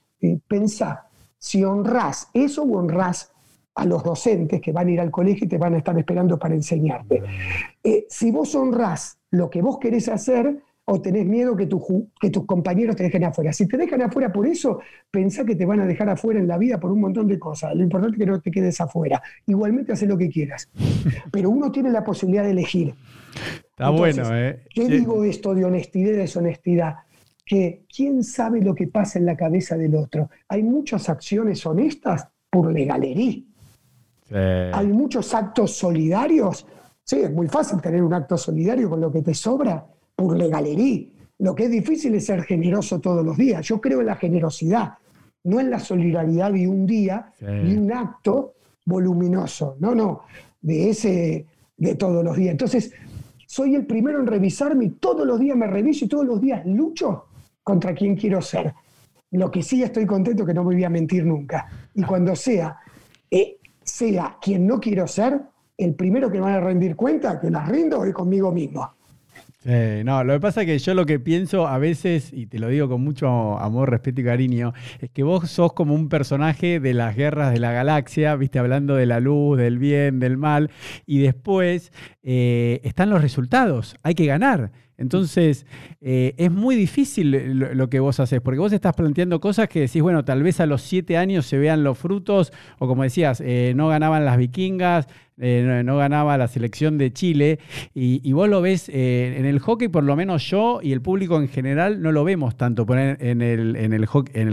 pensá, 0.48 1.08
si 1.38 1.64
honrás 1.64 2.30
eso 2.34 2.64
o 2.64 2.78
honrás 2.78 3.32
a 3.76 3.86
los 3.86 4.04
docentes 4.04 4.62
que 4.62 4.72
van 4.72 4.88
a 4.88 4.92
ir 4.92 5.00
al 5.00 5.12
colegio 5.12 5.46
y 5.46 5.48
te 5.48 5.58
van 5.58 5.74
a 5.74 5.78
estar 5.78 5.98
esperando 5.98 6.38
para 6.38 6.54
enseñarte. 6.54 7.24
Eh, 7.84 8.06
si 8.10 8.32
vos 8.32 8.54
honrás 8.54 9.18
lo 9.32 9.50
que 9.50 9.62
vos 9.62 9.80
querés 9.80 10.10
hacer, 10.10 10.62
o 10.94 11.02
tenés 11.02 11.26
miedo 11.26 11.56
que, 11.56 11.70
que 12.20 12.30
tus 12.30 12.46
compañeros 12.46 12.98
te 12.98 13.04
dejen 13.04 13.24
afuera. 13.24 13.54
Si 13.54 13.66
te 13.66 13.78
dejan 13.78 14.02
afuera 14.02 14.32
por 14.32 14.46
eso, 14.46 14.82
pensá 15.10 15.46
que 15.46 15.56
te 15.56 15.66
van 15.66 15.80
a 15.80 15.86
dejar 15.86 16.10
afuera 16.10 16.40
en 16.40 16.48
la 16.48 16.58
vida 16.58 16.82
por 16.82 16.92
un 16.92 17.00
montón 17.00 17.28
de 17.28 17.40
cosas. 17.40 17.74
Lo 17.76 17.82
importante 17.82 18.18
es 18.18 18.20
que 18.20 18.26
no 18.26 18.42
te 18.42 18.52
quedes 18.52 18.82
afuera. 18.82 19.22
Igualmente 19.46 19.94
haces 19.94 20.10
lo 20.10 20.18
que 20.18 20.30
quieras. 20.30 20.70
Pero 21.32 21.50
uno 21.50 21.72
tiene 21.72 21.92
la 21.92 22.04
posibilidad 22.04 22.44
de 22.44 22.52
elegir. 22.52 22.94
Está 23.70 23.90
bueno, 23.90 24.24
¿eh? 24.36 24.64
¿Qué 24.70 24.88
digo 24.90 25.24
esto 25.24 25.56
de 25.56 25.64
honestidad 25.64 26.12
y 26.12 26.16
deshonestidad? 26.16 26.96
Que 27.46 27.86
quién 27.94 28.24
sabe 28.24 28.62
lo 28.62 28.76
que 28.76 28.88
pasa 28.88 29.18
en 29.18 29.26
la 29.26 29.38
cabeza 29.38 29.78
del 29.78 29.96
otro. 29.96 30.30
Hay 30.50 30.62
muchas 30.62 31.08
acciones 31.08 31.66
honestas 31.66 32.28
por 32.50 32.72
legalería 32.72 33.44
hay 34.34 34.88
muchos 34.88 35.34
actos 35.34 35.76
solidarios. 35.76 36.66
Sí, 37.04 37.20
es 37.20 37.32
muy 37.32 37.48
fácil 37.48 37.82
tener 37.82 38.02
un 38.02 38.14
acto 38.14 38.38
solidario 38.38 38.90
con 38.90 39.02
lo 39.02 39.12
que 39.12 39.22
te 39.22 39.34
sobra 39.34 39.86
por 40.22 40.38
legalería. 40.38 41.08
Lo 41.40 41.56
que 41.56 41.66
es 41.66 41.72
difícil 41.72 42.14
es 42.16 42.26
ser 42.26 42.44
generoso 42.44 43.00
todos 43.00 43.26
los 43.26 43.38
días. 43.38 43.66
Yo 43.66 43.82
creo 43.82 44.02
en 44.02 44.08
la 44.08 44.16
generosidad, 44.16 44.94
no 45.44 45.60
en 45.60 45.72
la 45.72 45.80
solidaridad 45.80 46.52
de 46.52 46.68
un 46.68 46.86
día, 46.86 47.32
ni 47.40 47.76
un 47.76 47.92
acto 47.92 48.54
voluminoso. 48.86 49.76
No, 49.80 49.96
no, 49.96 50.22
de 50.62 50.90
ese 50.90 51.46
de 51.78 51.96
todos 51.96 52.24
los 52.24 52.38
días. 52.38 52.52
Entonces, 52.52 52.94
soy 53.48 53.74
el 53.76 53.88
primero 53.88 54.20
en 54.20 54.28
revisarme 54.28 54.86
y 54.86 54.90
todos 54.90 55.26
los 55.26 55.40
días 55.40 55.58
me 55.58 55.66
reviso 55.66 56.06
y 56.06 56.08
todos 56.08 56.26
los 56.26 56.40
días 56.40 56.64
lucho 56.66 57.26
contra 57.64 57.96
quien 57.96 58.16
quiero 58.16 58.40
ser. 58.42 58.74
Lo 59.32 59.50
que 59.50 59.64
sí 59.64 59.82
estoy 59.82 60.06
contento 60.06 60.46
que 60.46 60.54
no 60.54 60.64
me 60.64 60.76
voy 60.76 60.84
a 60.84 60.90
mentir 60.90 61.26
nunca. 61.26 61.68
Y 61.96 62.04
cuando 62.04 62.36
sea 62.36 62.78
eh, 63.32 63.58
sea 63.84 64.38
quien 64.42 64.68
no 64.68 64.80
quiero 64.80 65.08
ser, 65.08 65.42
el 65.78 65.96
primero 65.96 66.30
que 66.30 66.40
van 66.40 66.54
a 66.54 66.60
rendir 66.60 66.96
cuenta 66.96 67.40
que 67.40 67.50
las 67.50 67.68
rindo 67.68 68.06
es 68.06 68.14
conmigo 68.14 68.52
mismo. 68.52 68.94
No, 69.64 70.24
lo 70.24 70.34
que 70.34 70.40
pasa 70.40 70.62
es 70.62 70.68
que 70.68 70.80
yo 70.80 70.94
lo 70.94 71.06
que 71.06 71.20
pienso 71.20 71.68
a 71.68 71.78
veces, 71.78 72.34
y 72.34 72.48
te 72.48 72.58
lo 72.58 72.68
digo 72.68 72.90
con 72.90 73.02
mucho 73.02 73.60
amor, 73.60 73.92
respeto 73.92 74.22
y 74.22 74.24
cariño, 74.24 74.74
es 75.00 75.10
que 75.12 75.24
vos 75.24 75.50
sos 75.50 75.74
como 75.74 75.94
un 75.94 76.10
personaje 76.10 76.80
de 76.80 76.94
las 76.94 77.16
guerras 77.16 77.54
de 77.54 77.60
la 77.60 77.72
galaxia, 77.72 78.36
viste, 78.36 78.60
hablando 78.60 78.96
de 78.96 79.06
la 79.06 79.20
luz, 79.20 79.58
del 79.58 79.78
bien, 79.78 80.20
del 80.20 80.38
mal, 80.38 80.72
y 81.06 81.20
después 81.20 81.92
eh, 82.24 82.82
están 82.84 83.10
los 83.10 83.22
resultados, 83.22 83.96
hay 84.04 84.16
que 84.16 84.26
ganar. 84.26 84.72
Entonces, 85.02 85.66
eh, 86.00 86.36
es 86.38 86.52
muy 86.52 86.76
difícil 86.76 87.32
lo, 87.32 87.90
que 87.90 88.00
vos 88.00 88.20
haces, 88.20 88.40
porque 88.40 88.60
vos 88.60 88.72
estás 88.72 88.94
planteando 88.96 89.40
cosas 89.40 89.68
que 89.68 89.82
decís, 89.82 90.02
bueno, 90.02 90.24
tal 90.24 90.44
vez 90.44 90.60
a 90.60 90.68
los 90.68 90.84
siete 90.84 91.18
años 91.18 91.48
se 91.48 91.58
vean 91.58 91.84
los 91.84 91.98
frutos, 91.98 92.54
o 92.78 92.88
como 92.88 93.02
decías, 93.02 93.42
eh, 93.44 93.74
no 93.76 93.88
ganaban 93.88 94.26
las 94.26 94.38
vikingas, 94.38 95.08
eh, 95.40 95.82
no, 95.84 95.98
ganaba 95.98 96.38
la 96.38 96.48
selección 96.48 97.00
de 97.00 97.12
Chile, 97.12 97.60
y, 97.96 98.32
vos 98.32 98.48
lo 98.48 98.62
ves 98.62 98.90
en 98.90 99.46
el 99.46 99.60
hockey, 99.60 99.88
por 99.88 100.04
lo 100.04 100.16
menos 100.16 100.48
yo 100.48 100.80
y 100.84 100.92
el 100.92 101.02
público 101.02 101.42
en 101.42 101.48
general 101.48 102.02
no 102.02 102.12
lo 102.12 102.24
vemos 102.24 102.56
tanto 102.56 102.86
en 102.94 103.42
el, 103.42 104.06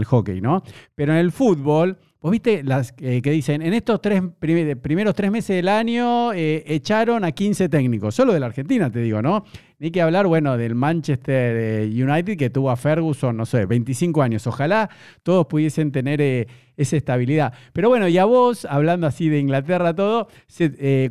hockey, 0.03 0.41
¿no? 0.41 0.63
Pero 0.95 1.13
en 1.13 1.19
el 1.19 1.31
fútbol 1.31 1.97
Vos 2.21 2.31
viste 2.31 2.63
las 2.63 2.91
que 2.91 3.21
dicen, 3.21 3.61
en 3.61 3.73
estos 3.73 4.01
tres 4.01 4.21
primeros 4.41 5.15
tres 5.15 5.31
meses 5.31 5.55
del 5.55 5.69
año 5.69 6.33
eh, 6.33 6.65
echaron 6.67 7.23
a 7.23 7.31
15 7.31 7.69
técnicos, 7.69 8.13
solo 8.13 8.33
de 8.33 8.41
la 8.41 8.47
Argentina 8.47 8.91
te 8.91 8.99
digo, 8.99 9.21
¿no? 9.21 9.45
Ni 9.77 9.89
que 9.89 10.01
hablar, 10.01 10.27
bueno, 10.27 10.57
del 10.57 10.75
Manchester 10.75 11.55
eh, 11.85 11.85
United 11.85 12.37
que 12.37 12.49
tuvo 12.49 12.71
a 12.71 12.75
Ferguson, 12.75 13.37
no 13.37 13.45
sé, 13.45 13.65
25 13.65 14.21
años. 14.21 14.45
Ojalá 14.47 14.89
todos 15.23 15.47
pudiesen 15.47 15.93
tener 15.93 16.19
eh, 16.19 16.47
esa 16.75 16.97
estabilidad. 16.97 17.53
Pero 17.71 17.87
bueno, 17.87 18.09
y 18.09 18.17
a 18.17 18.25
vos, 18.25 18.65
hablando 18.65 19.07
así 19.07 19.29
de 19.29 19.39
Inglaterra 19.39 19.95
todo, 19.95 20.27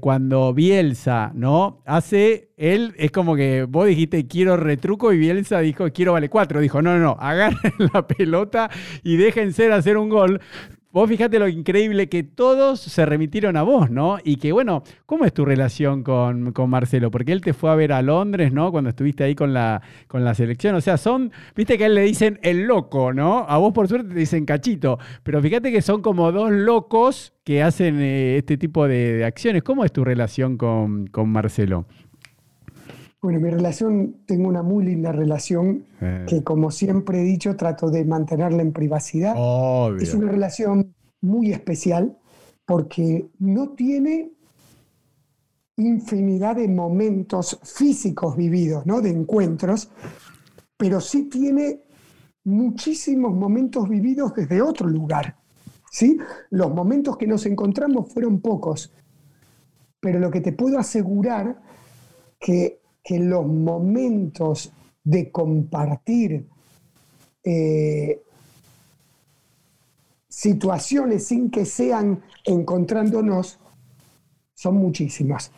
cuando 0.01 0.53
Bielsa, 0.53 1.33
¿no? 1.35 1.81
Hace, 1.87 2.51
él 2.59 2.93
es 2.99 3.11
como 3.13 3.35
que 3.35 3.63
vos 3.63 3.87
dijiste 3.87 4.27
quiero 4.27 4.59
retruco 4.59 5.15
y 5.15 5.19
Bielsa 5.19 5.61
dijo 5.61 5.91
quiero 5.91 6.13
vale 6.13 6.29
cuatro. 6.29 6.61
Dijo, 6.61 6.83
no, 6.83 6.99
no, 6.99 7.03
no, 7.03 7.17
agarren 7.19 7.73
la 7.95 8.07
pelota 8.07 8.69
y 9.03 9.17
déjense 9.17 9.73
hacer 9.73 9.97
un 9.97 10.11
gol. 10.11 10.43
Vos 10.99 11.09
fíjate 11.09 11.39
lo 11.39 11.47
increíble 11.47 12.09
que 12.09 12.25
todos 12.25 12.81
se 12.81 13.07
remitieron 13.07 13.57
a 13.57 13.63
vos, 13.63 13.89
¿no? 13.89 14.19
Y 14.25 14.35
que, 14.35 14.51
bueno, 14.51 14.83
¿cómo 15.07 15.27
es 15.27 15.33
tu 15.33 15.45
relación 15.45 16.03
con, 16.03 16.53
Marcelo? 16.67 17.13
Porque 17.13 17.31
él 17.31 17.41
te 17.41 17.53
fue 17.53 17.71
a 17.71 17.77
ver 17.77 17.93
a 17.93 18.03
Londres, 18.03 18.53
¿no? 18.53 18.73
Cuando 18.73 18.91
estuviste 18.91 19.23
ahí 19.23 19.37
con 19.37 19.55
la, 19.55 19.81
con 20.09 20.25
la 20.25 20.35
selección. 20.35 20.75
O 20.75 20.81
sea, 20.81 20.97
son, 20.97 21.31
viste 21.55 21.79
que 21.79 21.85
a 21.85 21.87
él 21.87 21.95
le 21.95 22.03
dicen 22.03 22.41
el 22.43 22.67
loco, 22.67 23.13
¿no? 23.13 23.47
A 23.49 23.59
vos 23.59 23.73
por 23.73 23.87
suerte 23.87 24.13
te 24.13 24.19
dicen 24.19 24.45
cachito. 24.45 24.99
Pero 25.23 25.41
fíjate 25.41 25.71
que 25.71 25.83
son 25.83 26.03
como 26.03 26.33
dos 26.33 26.51
locos 26.51 27.33
que 27.45 27.63
hacen 27.63 28.01
eh, 28.01 28.39
este 28.39 28.57
tipo 28.57 28.89
de, 28.89 29.25
acciones. 29.25 29.63
¿Cómo 29.63 29.85
es 29.85 29.93
tu 29.93 30.03
relación 30.03 30.57
con, 30.59 31.07
con 31.07 31.29
Marcelo? 31.29 31.87
Bueno, 33.21 33.41
mi 33.41 33.51
relación, 33.51 34.23
tengo 34.27 34.49
una 34.49 34.63
muy 34.63 34.85
linda 34.85 35.11
relación 35.11 35.85
eh. 36.01 36.25
que 36.29 36.45
como 36.45 36.71
siempre 36.71 37.21
he 37.21 37.25
dicho, 37.25 37.57
trato 37.57 37.91
de 37.91 38.05
mantenerla 38.05 38.63
en 38.63 38.73
privacidad. 38.73 39.35
Es 40.01 40.15
una 40.15 40.31
relación 40.31 40.95
muy 41.21 41.51
especial 41.53 42.17
porque 42.65 43.29
no 43.39 43.71
tiene 43.71 44.31
infinidad 45.77 46.57
de 46.57 46.69
momentos 46.69 47.59
físicos 47.63 48.37
vividos, 48.37 48.87
¿no? 48.87 49.01
De 49.01 49.11
encuentros, 49.11 49.91
pero 50.77 51.01
sí 51.01 51.25
tiene 51.25 51.83
muchísimos 52.45 53.35
momentos 53.35 53.89
vividos 53.89 54.35
desde 54.35 54.63
otro 54.63 54.89
lugar. 54.89 55.37
¿sí? 55.91 56.19
Los 56.51 56.73
momentos 56.73 57.17
que 57.17 57.27
nos 57.27 57.47
encontramos 57.47 58.13
fueron 58.13 58.41
pocos, 58.41 58.93
pero 60.01 60.19
lo 60.19 60.31
que 60.31 60.41
te 60.41 60.53
puedo 60.53 60.79
asegurar 60.79 61.61
que 62.39 62.81
que 63.09 63.19
los 63.19 63.47
momentos 63.47 64.71
de 65.03 65.33
compartir 65.33 66.45
eh, 67.43 68.21
situaciones 70.29 71.27
sin 71.27 71.51
que 71.51 71.65
sean 71.65 72.21
encontrándonos 72.45 73.59
son 74.53 74.77
muchísimas. 74.77 75.51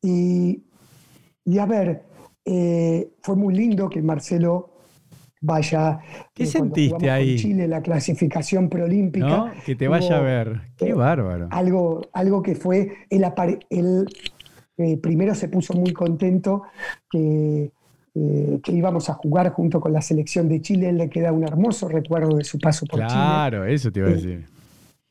Y, 0.00 0.62
a 1.60 1.66
ver, 1.66 2.04
eh, 2.46 3.10
fue 3.20 3.36
muy 3.36 3.54
lindo 3.54 3.90
que 3.90 4.00
Marcelo 4.00 4.70
vaya. 5.42 5.98
¿Qué 6.32 6.44
eh, 6.44 6.46
sentiste 6.46 7.10
ahí? 7.10 7.36
Chile, 7.36 7.68
la 7.68 7.82
clasificación 7.82 8.70
preolímpica. 8.70 9.52
Que 9.66 9.76
te 9.76 9.86
vaya 9.86 10.16
a 10.16 10.20
ver. 10.20 10.62
Qué 10.78 10.94
bárbaro. 10.94 11.48
Algo, 11.50 12.00
algo 12.14 12.42
que 12.42 12.54
fue 12.54 13.06
el, 13.10 13.26
el 13.68 14.06
eh, 14.78 14.98
primero 14.98 15.34
se 15.34 15.48
puso 15.48 15.72
muy 15.74 15.92
contento 15.92 16.64
eh, 17.14 17.70
que, 18.12 18.72
íbamos 18.72 19.08
a 19.08 19.14
jugar 19.14 19.52
junto 19.52 19.80
con 19.80 19.92
la 19.92 20.02
selección 20.02 20.48
de 20.48 20.60
Chile. 20.60 20.90
Él 20.90 20.98
le 20.98 21.08
queda 21.08 21.32
un 21.32 21.44
hermoso 21.44 21.88
recuerdo 21.88 22.36
de 22.36 22.44
su 22.44 22.58
paso 22.58 22.86
por 22.86 23.00
Chile. 23.00 23.10
Claro, 23.10 23.64
eso 23.64 23.90
te 23.90 24.00
iba 24.00 24.08
a 24.08 24.12
eh, 24.12 24.14
decir. 24.14 24.44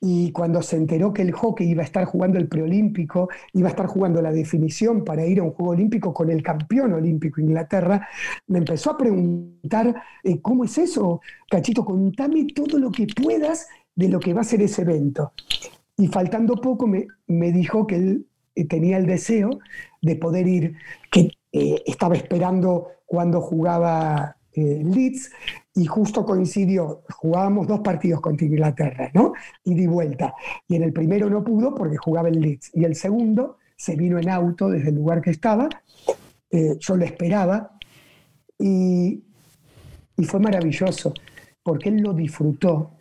Y 0.01 0.31
cuando 0.31 0.61
se 0.61 0.75
enteró 0.75 1.13
que 1.13 1.23
el 1.23 1.31
hockey 1.31 1.67
iba 1.67 1.81
a 1.81 1.85
estar 1.85 2.05
jugando 2.05 2.37
el 2.37 2.47
preolímpico, 2.47 3.29
iba 3.53 3.69
a 3.69 3.71
estar 3.71 3.87
jugando 3.87 4.21
la 4.21 4.31
definición 4.31 5.03
para 5.03 5.25
ir 5.25 5.39
a 5.39 5.43
un 5.43 5.51
juego 5.51 5.71
olímpico 5.71 6.13
con 6.13 6.29
el 6.29 6.43
campeón 6.43 6.93
olímpico 6.93 7.41
Inglaterra, 7.41 8.07
me 8.45 8.59
empezó 8.59 8.91
a 8.91 8.97
preguntar, 8.97 9.95
¿cómo 10.43 10.65
es 10.65 10.77
eso? 10.77 11.21
Cachito, 11.49 11.83
contame 11.83 12.45
todo 12.53 12.77
lo 12.77 12.91
que 12.91 13.07
puedas 13.07 13.67
de 13.95 14.09
lo 14.09 14.19
que 14.19 14.33
va 14.33 14.41
a 14.41 14.43
ser 14.43 14.61
ese 14.61 14.83
evento. 14.83 15.31
Y 15.97 16.07
faltando 16.07 16.55
poco 16.55 16.85
me, 16.85 17.07
me 17.25 17.51
dijo 17.51 17.87
que 17.87 17.95
él 17.95 18.25
tenía 18.63 18.97
el 18.97 19.05
deseo 19.05 19.59
de 20.01 20.15
poder 20.15 20.47
ir, 20.47 20.77
que 21.11 21.31
eh, 21.51 21.83
estaba 21.85 22.15
esperando 22.15 22.91
cuando 23.05 23.41
jugaba 23.41 24.37
eh, 24.53 24.81
Leeds 24.83 25.31
y 25.75 25.85
justo 25.85 26.25
coincidió, 26.25 27.03
jugábamos 27.09 27.67
dos 27.67 27.81
partidos 27.81 28.21
contra 28.21 28.45
Inglaterra, 28.45 29.11
¿no? 29.13 29.33
Y 29.65 29.73
di 29.73 29.85
vuelta. 29.85 30.33
Y 30.67 30.77
en 30.77 30.83
el 30.83 30.93
primero 30.93 31.29
no 31.29 31.43
pudo 31.43 31.75
porque 31.75 31.97
jugaba 31.97 32.29
el 32.29 32.39
Leeds. 32.39 32.71
Y 32.73 32.85
el 32.85 32.95
segundo 32.95 33.57
se 33.75 33.95
vino 33.97 34.17
en 34.17 34.29
auto 34.29 34.69
desde 34.69 34.89
el 34.89 34.95
lugar 34.95 35.21
que 35.21 35.31
estaba, 35.31 35.67
eh, 36.49 36.77
yo 36.79 36.95
lo 36.95 37.03
esperaba 37.03 37.77
y, 38.57 39.21
y 40.15 40.23
fue 40.23 40.39
maravilloso 40.39 41.13
porque 41.61 41.89
él 41.89 41.97
lo 41.97 42.13
disfrutó. 42.13 42.91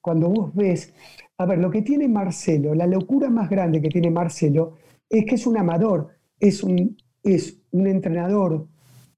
Cuando 0.00 0.28
vos 0.28 0.54
ves, 0.54 0.92
a 1.38 1.46
ver, 1.46 1.58
lo 1.58 1.70
que 1.70 1.82
tiene 1.82 2.06
Marcelo, 2.06 2.74
la 2.74 2.86
locura 2.86 3.28
más 3.30 3.50
grande 3.50 3.82
que 3.82 3.88
tiene 3.88 4.10
Marcelo 4.10 4.76
es 5.10 5.26
que 5.26 5.34
es 5.34 5.46
un 5.46 5.58
amador, 5.58 6.16
es 6.38 6.62
un, 6.62 6.96
es 7.24 7.58
un 7.72 7.86
entrenador 7.88 8.66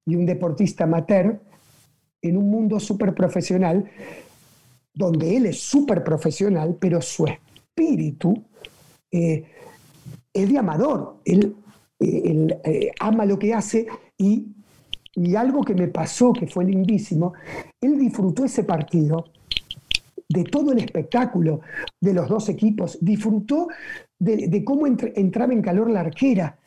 y 0.07 0.16
un 0.16 0.26
deportista 0.26 0.84
amateur 0.84 1.40
en 2.22 2.36
un 2.36 2.51
mundo 2.51 2.80
súper 2.80 3.14
profesional, 3.14 3.84
donde 4.95 5.36
él 5.36 5.47
es 5.47 5.61
súper 5.61 6.03
profesional, 6.03 6.76
pero 6.80 7.01
su 7.03 7.26
espíritu 7.26 8.43
eh, 9.11 9.45
es 10.32 10.49
de 10.49 10.59
amador. 10.59 11.18
Él, 11.24 11.57
eh, 12.01 12.61
eh, 12.64 12.90
ama 12.99 13.26
lo 13.26 13.38
que 13.38 13.55
hace 13.55 13.86
y, 14.16 14.47
y 15.14 15.34
algo 15.36 15.62
que 15.62 15.74
me 15.74 15.88
pasó, 15.88 16.32
que 16.32 16.47
fue 16.47 16.64
lindísimo, 16.64 17.34
él 17.80 17.99
disfrutó 17.99 18.45
ese 18.45 18.64
partido 18.64 19.26
de 20.32 20.44
todo 20.44 20.72
el 20.72 20.78
espectáculo 20.78 21.60
de 22.00 22.14
los 22.14 22.28
dos 22.28 22.48
equipos, 22.48 22.98
disfrutó 23.00 23.68
de, 24.18 24.64
cómo 24.64 24.86
entraba 24.86 25.52
en 25.52 25.62
calor 25.62 25.90
la 25.90 26.00
arquera, 26.00 26.58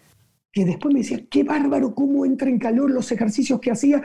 que 0.52 0.66
después 0.66 0.94
me 0.94 1.02
decía, 1.02 1.26
qué 1.30 1.44
bárbaro 1.44 1.94
cómo 1.94 2.26
entra 2.26 2.50
en 2.50 2.60
calor 2.60 2.90
los 2.90 3.12
ejercicios 3.12 3.60
que 3.60 3.72
hacía. 3.72 4.02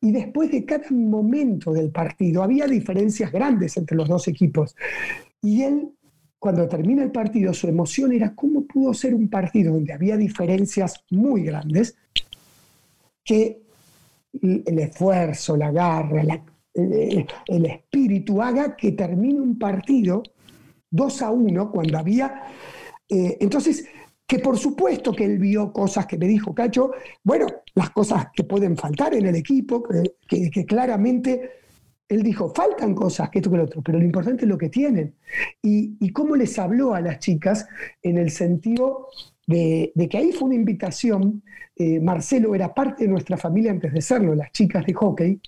Y 0.00 0.10
después 0.10 0.50
de 0.50 0.64
cada 0.64 0.90
momento 0.90 1.72
del 1.72 1.90
partido, 1.90 2.42
había 2.42 2.66
diferencias 2.66 3.30
grandes 3.30 3.76
entre 3.76 3.96
los 3.96 4.08
dos 4.08 4.26
equipos. 4.26 4.74
Y 5.40 5.62
él, 5.62 5.90
cuando 6.40 6.66
termina 6.66 7.04
el 7.04 7.12
partido, 7.12 7.54
su 7.54 7.68
emoción 7.68 8.12
era 8.12 8.34
cómo 8.34 8.66
pudo 8.66 8.94
ser 8.94 9.14
un 9.14 9.28
partido 9.28 9.74
donde 9.74 9.92
había 9.92 10.16
diferencias 10.16 11.04
muy 11.10 11.44
grandes, 11.44 11.96
que 13.24 13.62
el 14.40 14.78
esfuerzo, 14.78 15.56
la 15.56 15.70
garra, 15.70 16.24
el 16.74 17.66
espíritu 17.66 18.40
haga 18.40 18.76
que 18.76 18.92
termine 18.92 19.40
un 19.40 19.58
partido 19.58 20.22
2 20.90 21.22
a 21.22 21.30
1 21.30 21.70
cuando 21.70 21.98
había 21.98 22.44
eh, 23.12 23.36
entonces, 23.40 23.86
que 24.26 24.38
por 24.38 24.58
supuesto 24.58 25.12
que 25.12 25.26
él 25.26 25.38
vio 25.38 25.70
cosas 25.70 26.06
que 26.06 26.16
me 26.16 26.26
dijo 26.26 26.54
Cacho, 26.54 26.92
bueno, 27.22 27.46
las 27.74 27.90
cosas 27.90 28.28
que 28.34 28.44
pueden 28.44 28.74
faltar 28.74 29.12
en 29.12 29.26
el 29.26 29.34
equipo, 29.34 29.82
que, 30.26 30.64
claramente 30.66 31.50
él 32.08 32.22
dijo, 32.22 32.52
faltan 32.54 32.94
cosas, 32.94 33.28
que 33.28 33.40
esto 33.40 33.50
que 33.50 33.58
lo 33.58 33.64
otro, 33.64 33.82
pero 33.82 33.98
lo 33.98 34.04
importante 34.04 34.44
es 34.44 34.48
lo 34.48 34.56
que 34.56 34.70
tienen. 34.70 35.14
Y, 35.60 36.10
cómo 36.12 36.34
les 36.34 36.58
habló 36.58 36.94
a 36.94 37.02
las 37.02 37.18
chicas 37.18 37.66
en 38.02 38.16
el 38.16 38.30
sentido 38.30 39.08
de, 39.52 40.08
que 40.08 40.18
ahí 40.18 40.32
fue 40.32 40.46
una 40.46 40.54
invitación. 40.56 41.42
Eh, 41.76 42.00
Marcelo 42.00 42.54
era 42.54 42.72
parte 42.72 43.04
de 43.04 43.10
nuestra 43.10 43.36
familia 43.36 43.70
antes 43.70 43.92
de 43.92 44.00
serlo, 44.02 44.34
las 44.34 44.52
chicas 44.52 44.84
de 44.84 44.92
hockey 44.92 45.40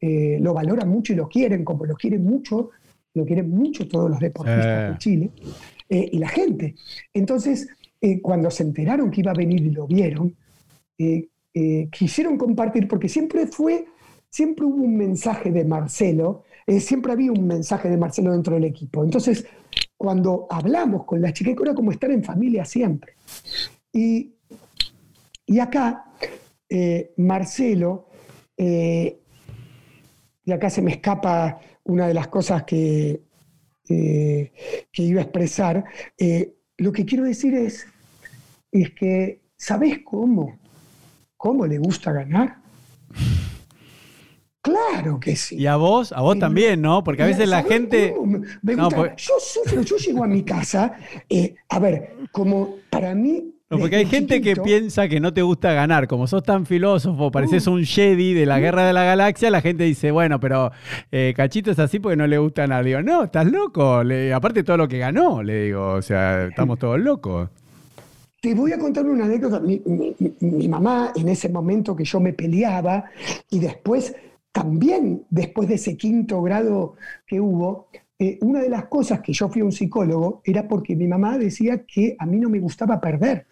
eh, 0.00 0.38
lo 0.40 0.52
valoran 0.52 0.88
mucho 0.88 1.12
y 1.12 1.16
lo 1.16 1.28
quieren, 1.28 1.64
como 1.64 1.84
lo 1.84 1.94
quieren 1.94 2.24
mucho, 2.24 2.70
lo 3.14 3.24
quieren 3.24 3.50
mucho 3.50 3.88
todos 3.88 4.10
los 4.10 4.20
deportistas 4.20 4.92
de 4.92 4.98
Chile. 4.98 5.30
Eh, 5.88 6.10
y 6.12 6.18
la 6.18 6.28
gente. 6.28 6.74
Entonces, 7.12 7.68
cuando 8.20 8.50
se 8.50 8.64
enteraron 8.64 9.10
que 9.10 9.20
iba 9.20 9.30
a 9.30 9.34
venir 9.34 9.60
y 9.60 9.70
lo 9.70 9.86
vieron, 9.86 10.34
quisieron 11.90 12.36
compartir, 12.36 12.88
porque 12.88 13.08
siempre 13.08 13.46
fue, 13.46 13.84
siempre 14.28 14.64
hubo 14.64 14.82
un 14.82 14.96
mensaje 14.96 15.52
de 15.52 15.64
Marcelo, 15.64 16.42
siempre 16.80 17.12
había 17.12 17.30
un 17.30 17.46
mensaje 17.46 17.88
de 17.88 17.96
Marcelo 17.96 18.32
dentro 18.32 18.54
del 18.54 18.64
equipo. 18.64 19.04
Entonces, 19.04 19.46
cuando 20.02 20.48
hablamos 20.50 21.04
con 21.04 21.20
las 21.20 21.32
chicas, 21.32 21.54
era 21.62 21.74
como 21.74 21.92
estar 21.92 22.10
en 22.10 22.24
familia 22.24 22.64
siempre. 22.64 23.14
Y, 23.92 24.34
y 25.46 25.60
acá, 25.60 26.06
Marcelo 27.18 28.08
eh, 28.56 29.20
y 30.44 30.52
acá 30.52 30.70
se 30.70 30.82
me 30.82 30.92
escapa 30.92 31.60
una 31.84 32.06
de 32.06 32.14
las 32.14 32.28
cosas 32.28 32.64
que, 32.64 33.22
eh, 33.88 34.52
que 34.92 35.02
iba 35.02 35.20
a 35.20 35.24
expresar, 35.24 35.84
eh, 36.18 36.54
lo 36.78 36.92
que 36.92 37.04
quiero 37.04 37.24
decir 37.24 37.54
es, 37.54 37.86
es 38.70 38.90
que, 38.90 39.40
¿sabes 39.56 40.00
cómo? 40.04 40.58
¿Cómo 41.36 41.66
le 41.66 41.78
gusta 41.78 42.12
ganar? 42.12 42.56
Claro 44.62 45.18
que 45.18 45.34
sí. 45.34 45.56
Y 45.56 45.66
a 45.66 45.74
vos, 45.74 46.12
a 46.12 46.20
vos 46.20 46.38
también, 46.38 46.80
¿no? 46.80 47.02
Porque 47.02 47.24
a 47.24 47.26
veces 47.26 47.48
la 47.48 47.64
gente... 47.64 48.14
Yo 48.62 49.34
sufro, 49.40 49.82
yo 49.82 49.96
llego 49.96 50.22
a 50.22 50.28
mi 50.28 50.44
casa, 50.44 50.94
eh, 51.28 51.56
a 51.68 51.80
ver, 51.80 52.14
como 52.30 52.76
para 52.88 53.12
mí... 53.12 53.42
porque 53.68 53.96
hay 53.96 54.06
gente 54.06 54.40
que 54.40 54.54
piensa 54.54 55.08
que 55.08 55.18
no 55.18 55.34
te 55.34 55.42
gusta 55.42 55.72
ganar. 55.72 56.06
Como 56.06 56.28
sos 56.28 56.44
tan 56.44 56.64
filósofo, 56.64 57.32
pareces 57.32 57.66
uh. 57.66 57.72
un 57.72 57.84
Jedi 57.84 58.34
de 58.34 58.46
la 58.46 58.58
uh. 58.58 58.60
guerra 58.60 58.86
de 58.86 58.92
la 58.92 59.02
galaxia, 59.02 59.50
la 59.50 59.62
gente 59.62 59.82
dice, 59.82 60.12
bueno, 60.12 60.38
pero 60.38 60.70
eh, 61.10 61.34
Cachito 61.36 61.72
es 61.72 61.80
así 61.80 61.98
porque 61.98 62.16
no 62.16 62.28
le 62.28 62.38
gusta 62.38 62.62
ganar. 62.62 62.84
Digo, 62.84 63.02
no, 63.02 63.24
estás 63.24 63.46
loco. 63.46 64.04
Le, 64.04 64.32
aparte 64.32 64.62
todo 64.62 64.76
lo 64.76 64.86
que 64.86 64.98
ganó, 64.98 65.42
le 65.42 65.64
digo, 65.64 65.94
o 65.94 66.02
sea, 66.02 66.46
estamos 66.46 66.78
todos 66.78 67.00
locos. 67.00 67.48
Te 68.40 68.54
voy 68.54 68.72
a 68.72 68.78
contar 68.78 69.06
una 69.06 69.24
anécdota. 69.24 69.58
mi, 69.58 70.68
mamá, 70.68 71.12
en 71.16 71.28
ese 71.28 71.48
momento 71.48 71.96
que 71.96 72.04
yo 72.04 72.20
me 72.20 72.32
peleaba 72.32 73.06
y 73.50 73.58
después 73.58 74.14
también 74.52 75.24
después 75.30 75.68
de 75.68 75.76
ese 75.76 75.96
quinto 75.96 76.42
grado 76.42 76.94
que 77.26 77.40
hubo, 77.40 77.88
eh, 78.18 78.38
una 78.42 78.60
de 78.60 78.68
las 78.68 78.84
cosas 78.84 79.20
que 79.20 79.32
yo 79.32 79.48
fui 79.48 79.62
a 79.62 79.64
un 79.64 79.72
psicólogo 79.72 80.42
era 80.44 80.68
porque 80.68 80.94
mi 80.94 81.08
mamá 81.08 81.38
decía 81.38 81.84
que 81.84 82.14
a 82.18 82.26
mí 82.26 82.38
no 82.38 82.48
me 82.48 82.60
gustaba 82.60 83.00
perder. 83.00 83.46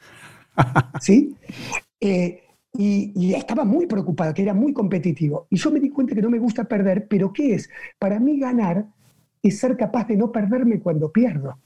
¿Sí? 1.01 1.35
Eh, 2.01 2.43
y, 2.73 3.35
estaba 3.35 3.65
muy 3.65 3.87
preocupada, 3.87 4.33
que 4.33 4.43
era 4.43 4.55
muy 4.55 4.73
competitivo. 4.73 5.47
Y 5.51 5.57
yo 5.57 5.71
me 5.71 5.81
di 5.81 5.91
cuenta 5.91 6.15
que 6.15 6.23
no 6.23 6.31
me 6.31 6.39
gusta 6.39 6.65
perder, 6.65 7.09
pero 7.09 7.33
¿qué 7.33 7.55
es? 7.55 7.69
Para 7.99 8.21
mí 8.21 8.39
ganar 8.39 8.87
es 9.43 9.59
ser 9.59 9.77
capaz 9.77 10.07
de 10.07 10.17
no 10.17 10.31
perderme 10.31 10.81
cuando 10.81 11.11
pierdo, 11.11 11.59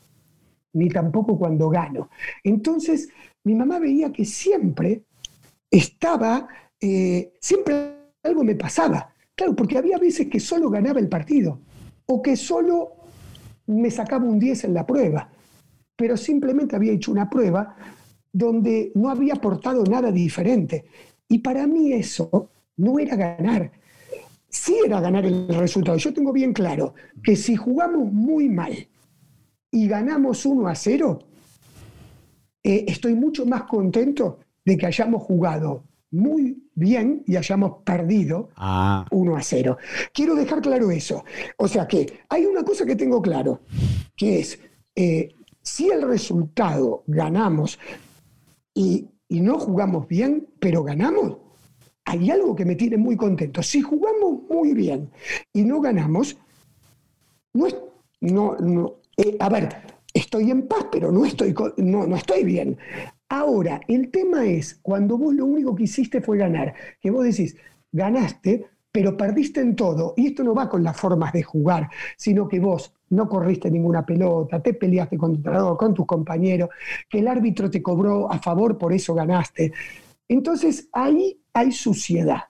ni 0.73 0.89
tampoco 0.89 1.39
cuando 1.39 1.69
gano. 1.69 2.09
Entonces, 2.43 3.09
mi 3.43 3.55
mamá 3.55 3.79
veía 3.79 4.13
que 4.13 4.25
siempre 4.25 5.03
estaba, 5.71 6.49
eh, 6.81 7.33
siempre 7.41 7.95
algo 8.23 8.45
me 8.45 8.55
pasaba. 8.55 9.14
Claro, 9.35 9.57
porque 9.57 9.79
había 9.79 9.99
veces 9.99 10.29
que 10.29 10.41
solo 10.41 10.71
ganaba 10.71 11.01
el 11.01 11.09
partido 11.09 11.59
o 12.07 12.23
que 12.23 12.37
solo 12.37 12.93
me 13.67 13.91
sacaba 13.91 14.25
un 14.25 14.39
10 14.39 14.65
en 14.65 14.75
la 14.75 14.87
prueba, 14.87 15.31
pero 15.97 16.17
simplemente 16.17 16.77
había 16.77 16.93
hecho 16.93 17.11
una 17.11 17.29
prueba 17.29 17.77
donde 18.33 18.93
no 18.95 19.11
había 19.11 19.35
aportado 19.35 19.85
nada 19.85 20.13
diferente. 20.13 20.85
Y 21.29 21.39
para 21.39 21.67
mí 21.67 21.93
eso 21.93 22.51
no 22.77 22.99
era 22.99 23.17
ganar, 23.17 23.73
sí 24.49 24.77
era 24.85 25.01
ganar 25.01 25.25
el 25.25 25.49
resultado. 25.49 25.97
Yo 25.99 26.13
tengo 26.13 26.33
bien 26.33 26.53
claro 26.53 26.95
que 27.23 27.37
si 27.37 27.57
jugamos 27.57 28.13
muy 28.13 28.49
mal 28.49 28.89
y 29.71 29.89
ganamos 29.89 30.45
1 30.47 30.69
a 30.69 30.75
0, 30.75 31.19
eh, 32.63 32.85
estoy 32.89 33.15
mucho 33.15 33.47
más 33.47 33.65
contento 33.65 34.41
de 34.65 34.77
que 34.77 34.87
hayamos 34.87 35.23
jugado 35.23 35.85
muy 36.11 36.64
bien 36.75 37.23
y 37.27 37.37
hayamos 37.37 37.83
perdido 37.85 38.49
1 38.49 38.55
ah. 38.57 39.07
a 39.11 39.43
0. 39.43 39.79
Quiero 40.13 40.35
dejar 40.35 40.61
claro 40.61 40.91
eso. 40.91 41.25
O 41.57 41.69
sea 41.69 41.87
que 41.87 42.21
hay 42.29 42.47
una 42.47 42.65
cosa 42.65 42.85
que 42.85 42.97
tengo 42.97 43.21
claro, 43.23 43.61
que 44.17 44.41
es, 44.41 44.59
eh, 44.95 45.29
si 45.63 45.91
el 45.91 46.03
resultado 46.03 47.05
ganamos 47.07 47.79
y, 48.75 49.09
no 49.31 49.59
jugamos 49.59 50.07
bien, 50.07 50.47
pero 50.61 50.85
ganamos, 50.85 51.39
hay 52.05 52.31
algo 52.31 52.55
que 52.55 52.65
me 52.65 52.77
tiene 52.77 52.97
muy 52.97 53.17
contento. 53.17 53.65
Si 53.65 53.81
jugamos 53.81 54.43
muy 54.49 54.75
bien 54.75 55.11
y 55.53 55.65
no 55.65 55.81
ganamos, 55.81 56.37
no 57.53 57.67
es, 57.67 57.77
no, 58.21 58.57
no 58.59 59.01
eh, 59.17 59.37
a 59.41 59.49
ver, 59.49 59.69
estoy 60.13 60.53
en 60.53 60.69
paz, 60.69 60.87
pero 60.93 61.11
no 61.11 61.25
estoy, 61.25 61.53
no, 61.79 62.07
no 62.07 62.17
estoy 62.17 62.45
bien. 62.45 62.79
Ahora, 63.29 63.81
el 63.89 64.11
tema 64.11 64.47
es 64.47 64.79
cuando 64.83 65.17
vos 65.19 65.35
lo 65.35 65.47
único 65.47 65.75
que 65.75 65.85
hiciste 65.85 66.21
fue 66.21 66.39
ganar, 66.39 66.75
que 67.01 67.11
vos 67.11 67.25
decís, 67.25 67.57
ganaste, 67.91 68.67
pero 68.93 69.17
perdiste 69.17 69.61
en 69.61 69.75
todo. 69.75 70.15
Y 70.17 70.29
esto 70.29 70.45
no 70.45 70.55
va 70.55 70.69
con 70.69 70.85
las 70.85 70.97
formas 70.97 71.33
de 71.33 71.43
jugar, 71.43 71.91
sino 72.17 72.47
que 72.47 72.61
vos 72.61 72.95
no 73.11 73.29
corriste 73.29 73.71
ninguna 73.71 74.05
pelota, 74.07 74.63
te 74.63 74.75
peleaste 74.75 75.17
con 75.17 75.43
tu 75.43 75.77
con 75.77 75.95
tus 75.95 76.07
compañeros, 76.07 76.69
que 77.09 77.19
el 77.19 77.29
árbitro 77.29 77.71
te 77.71 77.83
cobró 77.83 78.31
a 78.31 78.39
favor, 78.39 78.79
por 78.79 78.93
eso 78.93 79.15
ganaste. 79.15 79.73
Entonces 80.29 80.89
ahí 80.93 81.41
hay 81.53 81.73
suciedad. 81.73 82.43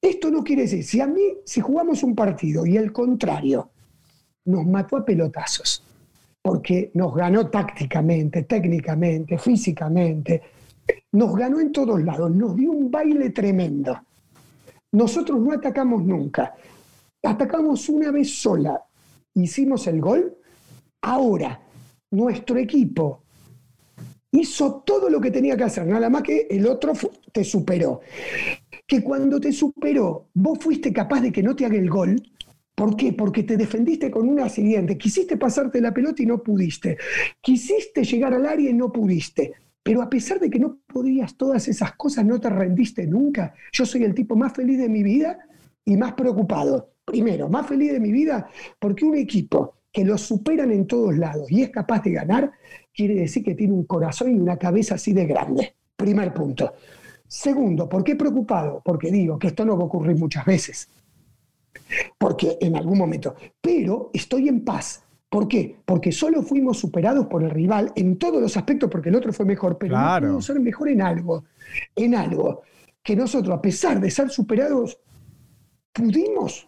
Esto 0.00 0.30
no 0.30 0.42
quiere 0.42 0.62
decir, 0.62 0.84
si 0.84 1.00
a 1.00 1.06
mí, 1.06 1.38
si 1.44 1.60
jugamos 1.60 2.02
un 2.02 2.14
partido 2.14 2.64
y 2.64 2.76
el 2.76 2.92
contrario 2.92 3.70
nos 4.44 4.66
mató 4.66 4.96
a 4.96 5.04
pelotazos, 5.04 5.84
porque 6.50 6.90
nos 6.94 7.14
ganó 7.14 7.48
tácticamente, 7.48 8.42
técnicamente, 8.42 9.38
físicamente, 9.38 10.42
nos 11.12 11.36
ganó 11.36 11.60
en 11.60 11.70
todos 11.70 12.02
lados, 12.02 12.28
nos 12.28 12.56
dio 12.56 12.72
un 12.72 12.90
baile 12.90 13.30
tremendo. 13.30 13.96
Nosotros 14.90 15.38
no 15.38 15.52
atacamos 15.52 16.02
nunca, 16.02 16.52
atacamos 17.22 17.88
una 17.88 18.10
vez 18.10 18.34
sola, 18.34 18.82
hicimos 19.34 19.86
el 19.86 20.00
gol, 20.00 20.38
ahora 21.02 21.60
nuestro 22.10 22.56
equipo 22.56 23.22
hizo 24.32 24.82
todo 24.84 25.08
lo 25.08 25.20
que 25.20 25.30
tenía 25.30 25.56
que 25.56 25.62
hacer, 25.62 25.86
nada 25.86 26.10
más 26.10 26.24
que 26.24 26.48
el 26.50 26.66
otro 26.66 26.94
te 27.30 27.44
superó. 27.44 28.00
Que 28.88 29.04
cuando 29.04 29.38
te 29.38 29.52
superó, 29.52 30.26
vos 30.34 30.58
fuiste 30.60 30.92
capaz 30.92 31.20
de 31.20 31.30
que 31.30 31.44
no 31.44 31.54
te 31.54 31.64
haga 31.64 31.76
el 31.76 31.88
gol, 31.88 32.20
¿Por 32.80 32.96
qué? 32.96 33.12
Porque 33.12 33.42
te 33.42 33.58
defendiste 33.58 34.10
con 34.10 34.26
una 34.26 34.48
siguiente. 34.48 34.96
Quisiste 34.96 35.36
pasarte 35.36 35.82
la 35.82 35.92
pelota 35.92 36.22
y 36.22 36.24
no 36.24 36.42
pudiste. 36.42 36.96
Quisiste 37.42 38.04
llegar 38.04 38.32
al 38.32 38.46
área 38.46 38.70
y 38.70 38.72
no 38.72 38.90
pudiste. 38.90 39.52
Pero 39.82 40.00
a 40.00 40.08
pesar 40.08 40.40
de 40.40 40.48
que 40.48 40.58
no 40.58 40.78
podías 40.86 41.36
todas 41.36 41.68
esas 41.68 41.92
cosas, 41.96 42.24
no 42.24 42.40
te 42.40 42.48
rendiste 42.48 43.06
nunca. 43.06 43.52
Yo 43.70 43.84
soy 43.84 44.04
el 44.04 44.14
tipo 44.14 44.34
más 44.34 44.54
feliz 44.54 44.78
de 44.78 44.88
mi 44.88 45.02
vida 45.02 45.40
y 45.84 45.94
más 45.98 46.14
preocupado. 46.14 46.94
Primero, 47.04 47.50
más 47.50 47.66
feliz 47.66 47.92
de 47.92 48.00
mi 48.00 48.12
vida 48.12 48.48
porque 48.78 49.04
un 49.04 49.16
equipo 49.16 49.74
que 49.92 50.02
lo 50.02 50.16
superan 50.16 50.70
en 50.70 50.86
todos 50.86 51.18
lados 51.18 51.52
y 51.52 51.60
es 51.60 51.68
capaz 51.68 52.02
de 52.04 52.12
ganar, 52.12 52.50
quiere 52.94 53.14
decir 53.16 53.44
que 53.44 53.54
tiene 53.54 53.74
un 53.74 53.84
corazón 53.84 54.34
y 54.34 54.40
una 54.40 54.56
cabeza 54.56 54.94
así 54.94 55.12
de 55.12 55.26
grande. 55.26 55.74
Primer 55.96 56.32
punto. 56.32 56.72
Segundo, 57.28 57.90
¿por 57.90 58.02
qué 58.02 58.16
preocupado? 58.16 58.80
Porque 58.82 59.10
digo 59.10 59.38
que 59.38 59.48
esto 59.48 59.66
no 59.66 59.76
va 59.76 59.82
a 59.82 59.86
ocurrir 59.86 60.16
muchas 60.16 60.46
veces 60.46 60.88
porque 62.18 62.58
en 62.60 62.76
algún 62.76 62.98
momento, 62.98 63.34
pero 63.60 64.10
estoy 64.12 64.48
en 64.48 64.64
paz. 64.64 65.04
¿Por 65.28 65.46
qué? 65.46 65.76
Porque 65.84 66.10
solo 66.10 66.42
fuimos 66.42 66.78
superados 66.78 67.26
por 67.26 67.44
el 67.44 67.50
rival 67.50 67.92
en 67.94 68.18
todos 68.18 68.42
los 68.42 68.56
aspectos, 68.56 68.90
porque 68.90 69.10
el 69.10 69.14
otro 69.14 69.32
fue 69.32 69.46
mejor, 69.46 69.78
pero 69.78 69.96
no 69.96 70.18
pudimos 70.18 70.44
ser 70.44 70.60
mejor 70.60 70.88
en 70.88 71.02
algo, 71.02 71.44
en 71.94 72.14
algo 72.16 72.62
que 73.02 73.14
nosotros, 73.14 73.56
a 73.56 73.62
pesar 73.62 74.00
de 74.00 74.10
ser 74.10 74.30
superados, 74.30 74.98
pudimos 75.92 76.66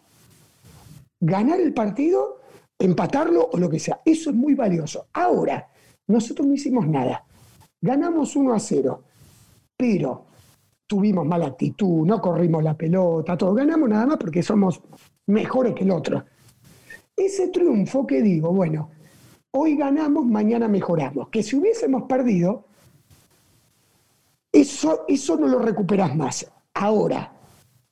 ganar 1.19 1.59
el 1.59 1.73
partido, 1.73 2.41
empatarlo 2.79 3.49
o 3.51 3.57
lo 3.57 3.69
que 3.69 3.79
sea. 3.79 4.01
Eso 4.05 4.29
es 4.29 4.35
muy 4.35 4.55
valioso. 4.55 5.07
Ahora, 5.13 5.67
nosotros 6.07 6.47
no 6.47 6.53
hicimos 6.53 6.87
nada. 6.87 7.25
Ganamos 7.81 8.35
1 8.35 8.53
a 8.53 8.59
0, 8.59 9.03
pero 9.75 10.25
tuvimos 10.87 11.25
mala 11.25 11.47
actitud, 11.47 12.05
no 12.05 12.21
corrimos 12.21 12.63
la 12.63 12.75
pelota, 12.75 13.37
todo. 13.37 13.53
Ganamos 13.53 13.89
nada 13.89 14.05
más 14.05 14.17
porque 14.17 14.43
somos 14.43 14.81
mejores 15.27 15.73
que 15.73 15.83
el 15.83 15.91
otro. 15.91 16.23
Ese 17.15 17.49
triunfo 17.49 18.05
que 18.07 18.21
digo, 18.21 18.51
bueno, 18.53 18.89
hoy 19.51 19.75
ganamos, 19.75 20.25
mañana 20.25 20.67
mejoramos. 20.67 21.29
Que 21.29 21.43
si 21.43 21.55
hubiésemos 21.55 22.03
perdido, 22.03 22.65
eso, 24.51 25.05
eso 25.07 25.37
no 25.37 25.47
lo 25.47 25.59
recuperas 25.59 26.15
más. 26.15 26.51
Ahora, 26.73 27.33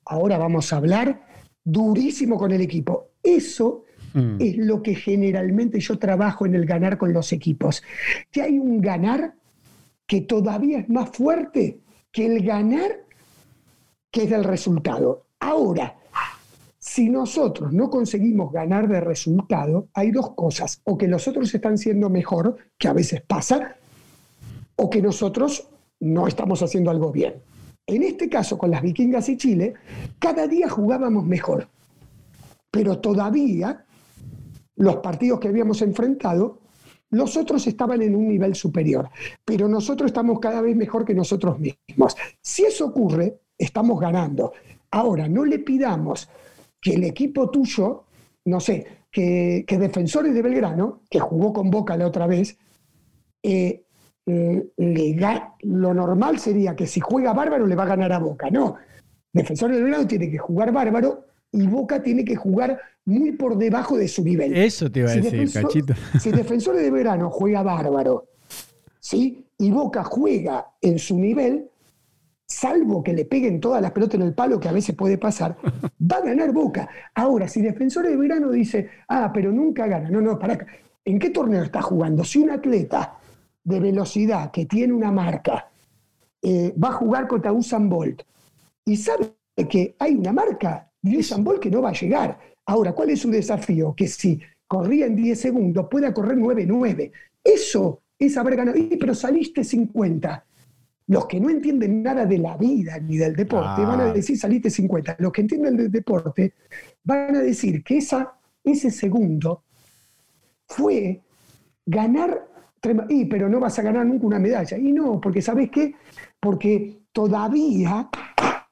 ahora 0.04 0.38
vamos 0.38 0.72
a 0.72 0.76
hablar 0.76 1.26
durísimo 1.64 2.36
con 2.36 2.52
el 2.52 2.60
equipo. 2.60 3.10
Eso 3.22 3.84
mm. 4.14 4.36
es 4.40 4.56
lo 4.56 4.82
que 4.82 4.94
generalmente 4.94 5.80
yo 5.80 5.98
trabajo 5.98 6.46
en 6.46 6.54
el 6.54 6.66
ganar 6.66 6.98
con 6.98 7.12
los 7.12 7.32
equipos. 7.32 7.82
Que 8.30 8.42
hay 8.42 8.58
un 8.58 8.80
ganar 8.80 9.34
que 10.06 10.20
todavía 10.20 10.80
es 10.80 10.88
más 10.88 11.10
fuerte 11.10 11.81
que 12.12 12.26
el 12.26 12.44
ganar 12.44 13.02
que 14.12 14.24
es 14.24 14.32
el 14.32 14.44
resultado. 14.44 15.24
Ahora, 15.40 15.96
si 16.78 17.08
nosotros 17.08 17.72
no 17.72 17.88
conseguimos 17.88 18.52
ganar 18.52 18.86
de 18.86 19.00
resultado, 19.00 19.88
hay 19.94 20.10
dos 20.10 20.34
cosas. 20.34 20.80
O 20.84 20.98
que 20.98 21.08
los 21.08 21.26
otros 21.26 21.52
están 21.54 21.78
siendo 21.78 22.10
mejor, 22.10 22.56
que 22.78 22.88
a 22.88 22.92
veces 22.92 23.22
pasa, 23.22 23.76
o 24.76 24.90
que 24.90 25.00
nosotros 25.00 25.68
no 26.00 26.28
estamos 26.28 26.62
haciendo 26.62 26.90
algo 26.90 27.10
bien. 27.10 27.34
En 27.86 28.02
este 28.02 28.28
caso, 28.28 28.58
con 28.58 28.70
las 28.70 28.82
vikingas 28.82 29.28
y 29.30 29.36
Chile, 29.36 29.74
cada 30.18 30.46
día 30.46 30.68
jugábamos 30.68 31.24
mejor. 31.24 31.68
Pero 32.70 32.98
todavía 32.98 33.84
los 34.76 34.96
partidos 34.96 35.40
que 35.40 35.48
habíamos 35.48 35.80
enfrentado, 35.82 36.58
los 37.12 37.36
otros 37.36 37.66
estaban 37.66 38.02
en 38.02 38.16
un 38.16 38.28
nivel 38.28 38.54
superior. 38.54 39.08
Pero 39.44 39.68
nosotros 39.68 40.08
estamos 40.10 40.40
cada 40.40 40.60
vez 40.60 40.74
mejor 40.74 41.04
que 41.04 41.14
nosotros 41.14 41.58
mismos. 41.58 42.16
Si 42.40 42.64
eso 42.64 42.86
ocurre, 42.86 43.40
estamos 43.56 44.00
ganando. 44.00 44.52
Ahora, 44.90 45.28
no 45.28 45.44
le 45.44 45.58
pidamos 45.58 46.28
que 46.80 46.94
el 46.94 47.04
equipo 47.04 47.50
tuyo, 47.50 48.04
no 48.46 48.60
sé, 48.60 48.86
que, 49.10 49.64
Defensores 49.68 50.34
de 50.34 50.42
Belgrano, 50.42 51.02
que 51.08 51.20
jugó 51.20 51.52
con 51.52 51.70
Boca 51.70 51.96
la 51.96 52.06
otra 52.06 52.26
vez, 52.26 52.56
eh, 53.42 53.84
eh, 54.24 54.70
lo 55.60 55.94
normal 55.94 56.38
sería 56.38 56.74
que 56.74 56.86
si 56.86 57.00
juega 57.00 57.34
bárbaro 57.34 57.66
le 57.66 57.74
va 57.74 57.82
a 57.82 57.88
ganar 57.88 58.12
a 58.12 58.18
Boca. 58.18 58.50
No, 58.50 58.76
Defensores 59.32 59.76
de 59.76 59.82
Belgrano 59.82 60.06
tiene 60.06 60.30
que 60.30 60.38
jugar 60.38 60.72
bárbaro 60.72 61.26
y 61.52 61.66
Boca 61.66 62.02
tiene 62.02 62.24
que 62.24 62.36
jugar 62.36 62.80
muy 63.04 63.32
por 63.32 63.56
debajo 63.56 63.96
de 63.96 64.08
su 64.08 64.22
nivel. 64.22 64.56
Eso 64.56 64.90
te 64.90 65.00
iba 65.00 65.10
a 65.10 65.16
decir, 65.16 65.52
Cachito. 65.52 65.94
Si 66.20 66.30
Defensores 66.30 66.82
de 66.82 66.90
Verano 66.90 67.30
juega 67.30 67.62
bárbaro, 67.62 68.28
¿sí? 69.00 69.46
Y 69.58 69.70
Boca 69.70 70.04
juega 70.04 70.72
en 70.80 70.98
su 70.98 71.18
nivel, 71.18 71.70
salvo 72.46 73.02
que 73.02 73.12
le 73.12 73.24
peguen 73.24 73.60
todas 73.60 73.82
las 73.82 73.92
pelotas 73.92 74.16
en 74.16 74.22
el 74.22 74.34
palo, 74.34 74.60
que 74.60 74.68
a 74.68 74.72
veces 74.72 74.94
puede 74.94 75.18
pasar, 75.18 75.56
va 76.12 76.16
a 76.16 76.22
ganar 76.22 76.52
Boca. 76.52 76.88
Ahora, 77.14 77.48
si 77.48 77.60
Defensores 77.60 78.10
de 78.10 78.16
Verano 78.16 78.50
dice, 78.50 78.88
ah, 79.08 79.30
pero 79.32 79.52
nunca 79.52 79.86
gana, 79.86 80.10
no, 80.10 80.20
no, 80.20 80.38
para 80.38 80.66
¿En 81.04 81.18
qué 81.18 81.30
torneo 81.30 81.64
está 81.64 81.82
jugando? 81.82 82.22
Si 82.22 82.38
un 82.38 82.50
atleta 82.50 83.18
de 83.64 83.80
velocidad 83.80 84.50
que 84.50 84.66
tiene 84.66 84.92
una 84.92 85.10
marca 85.10 85.70
eh, 86.40 86.74
va 86.82 86.88
a 86.88 86.92
jugar 86.92 87.26
contra 87.26 87.52
Usain 87.52 87.88
Bolt 87.88 88.22
y 88.84 88.96
sabe 88.96 89.34
que 89.68 89.96
hay 89.98 90.14
una 90.14 90.32
marca 90.32 90.90
de 91.00 91.18
Usain 91.18 91.42
Bolt 91.42 91.60
que 91.60 91.70
no 91.70 91.82
va 91.82 91.90
a 91.90 91.92
llegar, 91.92 92.38
Ahora, 92.66 92.92
¿cuál 92.92 93.10
es 93.10 93.20
su 93.20 93.30
desafío? 93.30 93.94
Que 93.94 94.08
si 94.08 94.40
corría 94.66 95.06
en 95.06 95.16
10 95.16 95.38
segundos, 95.40 95.86
pueda 95.90 96.14
correr 96.14 96.38
9-9. 96.38 97.12
Eso 97.42 98.02
es 98.18 98.36
haber 98.36 98.56
ganado. 98.56 98.78
pero 98.98 99.14
saliste 99.14 99.64
50. 99.64 100.44
Los 101.08 101.26
que 101.26 101.40
no 101.40 101.50
entienden 101.50 102.02
nada 102.02 102.24
de 102.24 102.38
la 102.38 102.56
vida 102.56 102.98
ni 102.98 103.16
del 103.16 103.34
deporte 103.34 103.82
van 103.82 104.00
a 104.00 104.10
ah. 104.10 104.12
decir 104.12 104.38
saliste 104.38 104.70
50. 104.70 105.16
Los 105.18 105.32
que 105.32 105.40
entienden 105.42 105.76
del 105.76 105.90
deporte 105.90 106.54
van 107.02 107.36
a 107.36 107.40
decir 107.40 107.82
que 107.82 107.98
esa, 107.98 108.34
ese 108.62 108.90
segundo 108.90 109.64
fue 110.66 111.20
ganar, 111.84 112.48
y, 113.08 113.24
pero 113.26 113.48
no 113.48 113.60
vas 113.60 113.78
a 113.78 113.82
ganar 113.82 114.06
nunca 114.06 114.26
una 114.26 114.38
medalla. 114.38 114.78
Y 114.78 114.92
no, 114.92 115.20
porque 115.20 115.42
¿sabes 115.42 115.70
qué? 115.70 115.94
Porque 116.40 117.02
todavía 117.12 118.08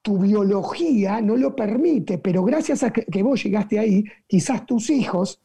tu 0.03 0.19
biología 0.19 1.21
no 1.21 1.37
lo 1.37 1.55
permite, 1.55 2.19
pero 2.19 2.43
gracias 2.43 2.83
a 2.83 2.93
que, 2.93 3.23
vos 3.23 3.43
llegaste 3.43 3.79
ahí, 3.79 4.05
quizás 4.27 4.65
tus 4.67 4.91
hijos 4.91 5.41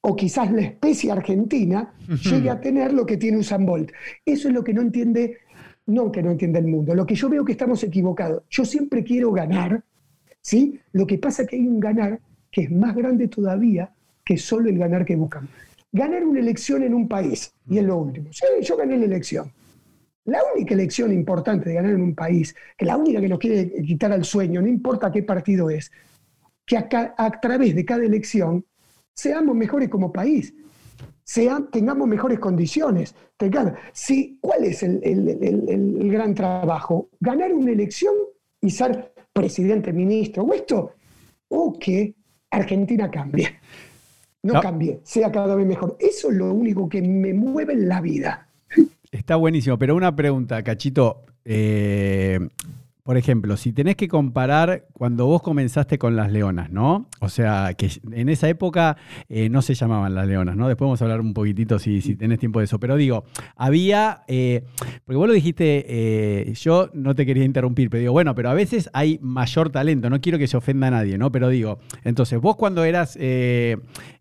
o 0.00 0.16
quizás 0.16 0.50
la 0.52 0.62
especie 0.62 1.12
argentina 1.12 1.94
llegue 2.24 2.50
a 2.50 2.60
tener 2.60 2.92
lo 2.92 3.06
que 3.06 3.16
tiene 3.16 3.38
Usain 3.38 3.64
Bolt. 3.64 3.92
Eso 4.24 4.48
es 4.48 4.54
lo 4.54 4.64
que 4.64 4.74
no 4.74 4.82
entiende, 4.82 5.38
no 5.86 6.10
que 6.10 6.22
no 6.22 6.32
entiende 6.32 6.58
el 6.58 6.66
mundo, 6.66 6.94
lo 6.94 7.06
que 7.06 7.14
yo 7.14 7.28
veo 7.28 7.44
que 7.44 7.52
estamos 7.52 7.82
equivocados. 7.84 8.42
Yo 8.50 8.64
siempre 8.64 9.04
quiero 9.04 9.30
ganar, 9.32 9.84
¿sí? 10.40 10.80
Lo 10.92 11.06
que 11.06 11.18
pasa 11.18 11.42
es 11.42 11.48
que 11.48 11.56
hay 11.56 11.66
un 11.66 11.80
ganar 11.80 12.20
que 12.50 12.62
es 12.62 12.70
más 12.70 12.94
grande 12.94 13.28
todavía 13.28 13.92
que 14.24 14.38
solo 14.38 14.68
el 14.68 14.78
ganar 14.78 15.04
que 15.04 15.16
buscan. 15.16 15.48
Ganar 15.92 16.24
una 16.24 16.40
elección 16.40 16.82
en 16.82 16.94
un 16.94 17.06
país, 17.06 17.52
y 17.68 17.78
es 17.78 17.84
lo 17.84 17.96
último. 17.98 18.32
Sí, 18.32 18.44
yo 18.62 18.76
gané 18.76 18.96
la 18.98 19.04
elección. 19.04 19.52
La 20.24 20.40
única 20.54 20.74
elección 20.74 21.12
importante 21.12 21.68
de 21.68 21.74
ganar 21.74 21.92
en 21.92 22.00
un 22.00 22.14
país, 22.14 22.54
que 22.76 22.86
la 22.86 22.96
única 22.96 23.20
que 23.20 23.28
nos 23.28 23.38
quiere 23.38 23.70
quitar 23.82 24.12
al 24.12 24.24
sueño, 24.24 24.62
no 24.62 24.68
importa 24.68 25.12
qué 25.12 25.22
partido 25.22 25.68
es, 25.68 25.92
que 26.66 26.78
a, 26.78 27.40
través 27.40 27.74
de 27.74 27.84
cada 27.84 28.04
elección 28.04 28.64
seamos 29.14 29.54
mejores 29.54 29.88
como 29.90 30.12
país, 30.12 30.54
tengamos 31.70 32.08
mejores 32.08 32.38
condiciones. 32.38 33.14
si, 33.92 34.38
¿Cuál 34.40 34.64
es 34.64 34.82
el, 34.82 36.08
gran 36.10 36.34
trabajo? 36.34 37.10
Ganar 37.20 37.52
una 37.52 37.72
elección 37.72 38.14
y 38.60 38.70
ser 38.70 39.12
presidente, 39.32 39.92
ministro, 39.92 40.44
o 40.44 40.54
esto, 40.54 40.94
o 41.48 41.78
que 41.78 42.14
Argentina 42.50 43.10
cambie. 43.10 43.58
No, 44.42 44.54
no, 44.54 44.60
cambie, 44.60 45.00
sea 45.04 45.32
cada 45.32 45.54
vez 45.54 45.66
mejor. 45.66 45.96
Eso 45.98 46.30
es 46.30 46.36
lo 46.36 46.52
único 46.52 46.88
que 46.88 47.00
me 47.00 47.32
mueve 47.32 47.72
en 47.72 47.88
la 47.88 48.00
vida. 48.00 48.43
Está 49.14 49.36
buenísimo, 49.36 49.78
pero 49.78 49.94
una 49.94 50.16
pregunta, 50.16 50.60
Cachito. 50.64 51.24
Eh, 51.44 52.40
por 53.04 53.16
ejemplo, 53.16 53.56
si 53.56 53.72
tenés 53.72 53.94
que 53.94 54.08
comparar 54.08 54.86
cuando 54.92 55.26
vos 55.26 55.40
comenzaste 55.40 55.98
con 55.98 56.16
las 56.16 56.32
leonas, 56.32 56.70
¿no? 56.70 57.06
O 57.20 57.28
sea, 57.28 57.74
que 57.78 57.90
en 58.10 58.28
esa 58.28 58.48
época 58.48 58.96
eh, 59.28 59.48
no 59.50 59.62
se 59.62 59.74
llamaban 59.74 60.16
las 60.16 60.26
leonas, 60.26 60.56
¿no? 60.56 60.66
Después 60.66 60.86
vamos 60.86 61.00
a 61.00 61.04
hablar 61.04 61.20
un 61.20 61.32
poquitito 61.32 61.78
si, 61.78 62.16
tenés 62.16 62.40
tiempo 62.40 62.58
de 62.58 62.64
eso. 62.64 62.80
Pero 62.80 62.96
digo, 62.96 63.24
había, 63.54 64.24
eh, 64.26 64.64
porque 65.04 65.16
vos 65.16 65.28
lo 65.28 65.34
dijiste, 65.34 66.52
yo 66.60 66.90
no 66.92 67.14
te 67.14 67.24
quería 67.24 67.44
interrumpir, 67.44 67.90
pero 67.90 68.00
digo, 68.00 68.12
bueno, 68.12 68.34
pero 68.34 68.50
a 68.50 68.54
veces 68.54 68.90
hay 68.92 69.20
mayor 69.22 69.70
talento, 69.70 70.10
no 70.10 70.20
quiero 70.20 70.38
que 70.38 70.48
se 70.48 70.56
ofenda 70.56 70.88
a 70.88 70.90
nadie, 70.90 71.18
¿no? 71.18 71.30
Pero 71.30 71.50
digo, 71.50 71.78
entonces 72.02 72.40
vos 72.40 72.56
cuando 72.56 72.82
eras 72.82 73.16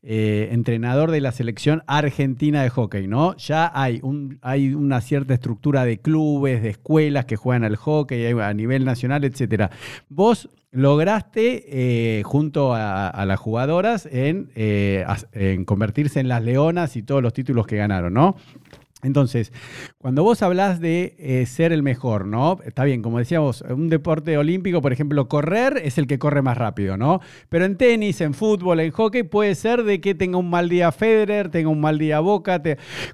entrenador 0.03 1.11
de 1.11 1.21
la 1.21 1.31
selección 1.31 1.84
argentina 1.88 2.61
de 2.61 2.69
hockey, 2.69 3.07
¿no? 3.07 3.38
Ya 3.38 3.71
hay, 3.73 3.99
un, 4.03 4.38
hay 4.41 4.73
una 4.73 4.99
cierta 4.99 5.34
estructura 5.34 5.85
de 5.85 5.99
clubes, 5.99 6.61
de 6.61 6.69
escuelas 6.69 7.25
que 7.25 7.38
juegan 7.38 7.63
al 7.63 7.77
hockey 7.77 8.25
a 8.25 8.53
nivel 8.53 8.84
nacional, 8.84 9.23
etcétera. 9.23 9.71
Vos 10.09 10.49
lograste, 10.73 11.63
eh, 11.67 12.23
junto 12.23 12.73
a, 12.73 13.23
las 13.25 13.39
jugadoras, 13.39 14.09
eh, 14.11 15.05
en 15.31 15.65
convertirse 15.65 16.19
en 16.19 16.27
las 16.27 16.43
leonas 16.43 16.97
y 16.97 17.03
todos 17.03 17.21
los 17.21 17.31
títulos 17.31 17.67
que 17.67 17.77
ganaron, 17.77 18.13
¿no? 18.13 18.35
Entonces, 19.03 19.51
cuando 19.97 20.23
vos 20.23 20.41
hablás 20.41 20.80
de 20.80 21.15
eh, 21.19 21.45
ser 21.45 21.73
el 21.73 21.84
mejor, 21.84 22.25
¿no? 22.25 22.57
Está 22.65 22.85
bien, 22.85 23.01
como 23.01 23.19
decíamos, 23.19 23.61
un 23.61 23.89
deporte 23.89 24.38
olímpico, 24.38 24.81
por 24.81 24.93
ejemplo, 24.93 25.27
correr 25.27 25.81
es 25.84 25.97
el 25.97 26.07
que 26.07 26.19
corre 26.19 26.41
más 26.41 26.57
rápido, 26.57 26.97
¿no? 26.97 27.19
Pero 27.49 27.65
en 27.65 27.77
tenis, 27.77 28.21
en 28.21 28.34
fútbol, 28.34 28.80
en 28.80 28.91
hockey, 28.91 29.23
puede 29.23 29.55
ser 29.55 29.84
de 29.84 29.99
que 29.99 30.15
tenga 30.15 30.38
un 30.38 30.49
mal 30.49 30.69
día 30.69 30.91
Federer, 30.91 31.49
tenga 31.49 31.69
un 31.69 31.81
mal 31.81 31.99
día 31.99 32.19
Boca. 32.21 32.61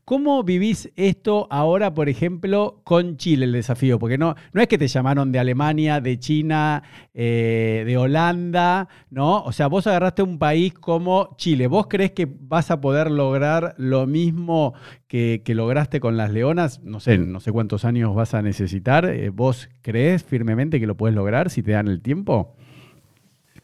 ¿Cómo 0.05 0.43
vivís 0.43 0.91
esto 0.95 1.47
ahora, 1.49 1.93
por 1.93 2.09
ejemplo, 2.09 2.81
con 2.83 3.17
Chile, 3.17 3.45
el 3.45 3.51
desafío? 3.51 3.97
Porque 3.97 4.17
no, 4.17 4.35
no 4.53 4.61
es 4.61 4.67
que 4.67 4.77
te 4.77 4.87
llamaron 4.87 5.31
de 5.31 5.39
Alemania, 5.39 6.01
de 6.01 6.19
China, 6.19 6.83
eh, 7.13 7.83
de 7.85 7.97
Holanda, 7.97 8.87
¿no? 9.09 9.43
O 9.43 9.51
sea, 9.51 9.67
vos 9.67 9.87
agarraste 9.87 10.21
un 10.21 10.37
país 10.37 10.73
como 10.73 11.35
Chile. 11.37 11.67
¿Vos 11.67 11.87
crees 11.89 12.11
que 12.11 12.27
vas 12.29 12.71
a 12.71 12.79
poder 12.79 13.09
lograr 13.09 13.73
lo 13.77 14.05
mismo 14.05 14.73
que, 15.10 15.41
lograste 15.56 15.99
con 15.99 16.18
las 16.18 16.31
leonas, 16.31 16.84
no 16.84 16.99
sé, 16.99 17.18
no 17.18 17.40
sé 17.40 17.52
cuántos 17.52 17.84
años 17.84 18.14
vas 18.14 18.36
a 18.36 18.44
necesitar. 18.44 19.06
Eh, 19.06 19.31
¿Vos 19.31 19.68
crees 19.81 20.23
firmemente 20.23 20.80
que 20.80 20.86
lo 20.86 20.95
puedes 20.95 21.15
lograr 21.15 21.49
si 21.49 21.64
te 21.64 21.72
dan 21.72 21.88
el 21.88 21.99
tiempo? 21.99 22.56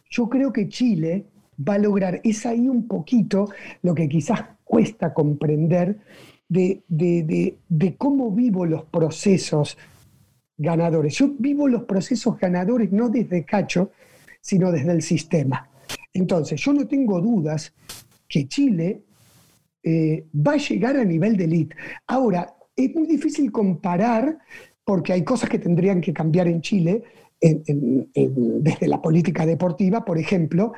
Yo 0.09 0.27
creo 0.27 0.51
que 0.51 0.67
Chile 0.67 1.27
va 1.57 1.75
a 1.75 1.77
lograr, 1.77 2.19
es 2.23 2.47
ahí 2.47 2.67
un 2.67 2.87
poquito 2.87 3.49
lo 3.83 3.93
que 3.93 4.09
quizás 4.09 4.43
cuesta 4.63 5.13
comprender 5.13 5.99
de, 6.49 6.83
de, 6.87 7.95
cómo 7.95 8.31
vivo 8.31 8.65
los 8.65 8.85
procesos 8.85 9.77
ganadores. 10.57 11.15
Yo 11.15 11.31
vivo 11.37 11.67
los 11.67 11.83
procesos 11.83 12.39
ganadores 12.39 12.91
no 12.91 13.09
desde 13.09 13.45
Cacho, 13.45 13.91
sino 14.41 14.71
desde 14.71 14.93
el 14.93 15.03
sistema. 15.03 15.69
Entonces, 16.11 16.59
yo 16.59 16.73
no 16.73 16.87
tengo 16.87 17.21
dudas 17.21 17.71
que 18.27 18.47
Chile 18.47 19.03
eh, 19.85 20.25
va 20.35 20.53
a 20.53 20.57
llegar 20.57 20.97
a 20.97 21.05
nivel 21.05 21.37
de 21.37 21.43
elite. 21.43 21.75
Ahora, 22.07 22.55
es 22.75 22.93
muy 22.95 23.05
difícil 23.07 23.51
comparar 23.51 24.37
porque 24.83 25.13
hay 25.13 25.23
cosas 25.23 25.49
que 25.49 25.59
tendrían 25.59 26.01
que 26.01 26.13
cambiar 26.13 26.47
en 26.47 26.61
Chile 26.61 27.03
desde 27.39 28.87
la 28.87 29.01
política 29.01 29.45
deportiva, 29.45 30.03
por 30.03 30.17
ejemplo, 30.17 30.73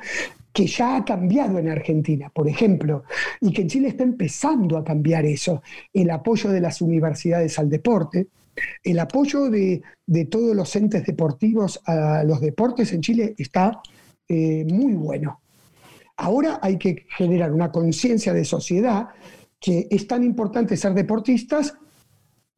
que 0.52 0.66
ya 0.66 0.96
ha 0.96 1.04
cambiado 1.04 1.58
en 1.58 1.68
Argentina, 1.68 2.30
por 2.34 2.48
ejemplo, 2.48 3.04
y 3.40 3.52
que 3.52 3.62
en 3.62 3.68
Chile 3.68 3.88
está 3.88 4.02
empezando 4.02 4.76
a 4.76 4.84
cambiar 4.84 5.24
eso, 5.24 5.62
el 5.92 6.10
apoyo 6.10 6.50
de 6.50 6.60
las 6.60 6.82
universidades 6.82 7.58
al 7.58 7.70
deporte, 7.70 8.28
el 8.82 8.98
apoyo 8.98 9.48
de, 9.50 9.82
todos 10.28 10.56
los 10.56 10.74
entes 10.74 11.04
deportivos 11.06 11.80
a 11.86 12.24
los 12.24 12.40
deportes 12.40 12.92
en 12.92 13.02
Chile 13.02 13.34
está 13.38 13.80
eh, 14.28 14.64
muy 14.68 14.94
bueno. 14.94 15.40
Ahora 16.18 16.58
hay 16.60 16.78
que 16.78 17.06
generar 17.16 17.52
una 17.52 17.70
conciencia 17.70 18.32
de 18.32 18.44
sociedad 18.44 19.08
que 19.60 19.86
es 19.90 20.06
tan 20.06 20.24
importante 20.24 20.76
ser 20.76 20.92
deportistas 20.92 21.74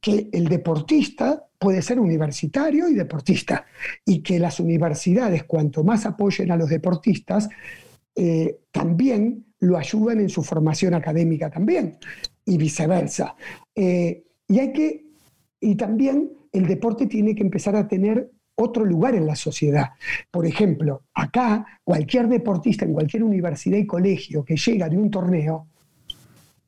que 0.00 0.28
el 0.32 0.48
deportista 0.48 1.46
puede 1.58 1.82
ser 1.82 2.00
universitario 2.00 2.88
y 2.88 2.94
deportista, 2.94 3.66
y 4.04 4.22
que 4.22 4.38
las 4.38 4.60
universidades, 4.60 5.44
cuanto 5.44 5.84
más 5.84 6.06
apoyen 6.06 6.50
a 6.50 6.56
los 6.56 6.70
deportistas, 6.70 7.50
eh, 8.16 8.60
también 8.70 9.44
lo 9.58 9.76
ayudan 9.76 10.20
en 10.20 10.30
su 10.30 10.42
formación 10.42 10.94
académica 10.94 11.50
también, 11.50 11.98
y 12.46 12.56
viceversa. 12.56 13.36
Eh, 13.74 14.24
y 14.48 14.58
hay 14.58 14.72
que, 14.72 15.04
y 15.60 15.74
también 15.74 16.32
el 16.50 16.66
deporte 16.66 17.06
tiene 17.06 17.34
que 17.34 17.42
empezar 17.42 17.76
a 17.76 17.86
tener 17.86 18.30
otro 18.60 18.84
lugar 18.84 19.14
en 19.14 19.26
la 19.26 19.36
sociedad. 19.36 19.90
Por 20.30 20.46
ejemplo, 20.46 21.02
acá 21.14 21.66
cualquier 21.84 22.28
deportista 22.28 22.84
en 22.84 22.92
cualquier 22.92 23.24
universidad 23.24 23.78
y 23.78 23.86
colegio 23.86 24.44
que 24.44 24.56
llega 24.56 24.88
de 24.88 24.96
un 24.96 25.10
torneo, 25.10 25.66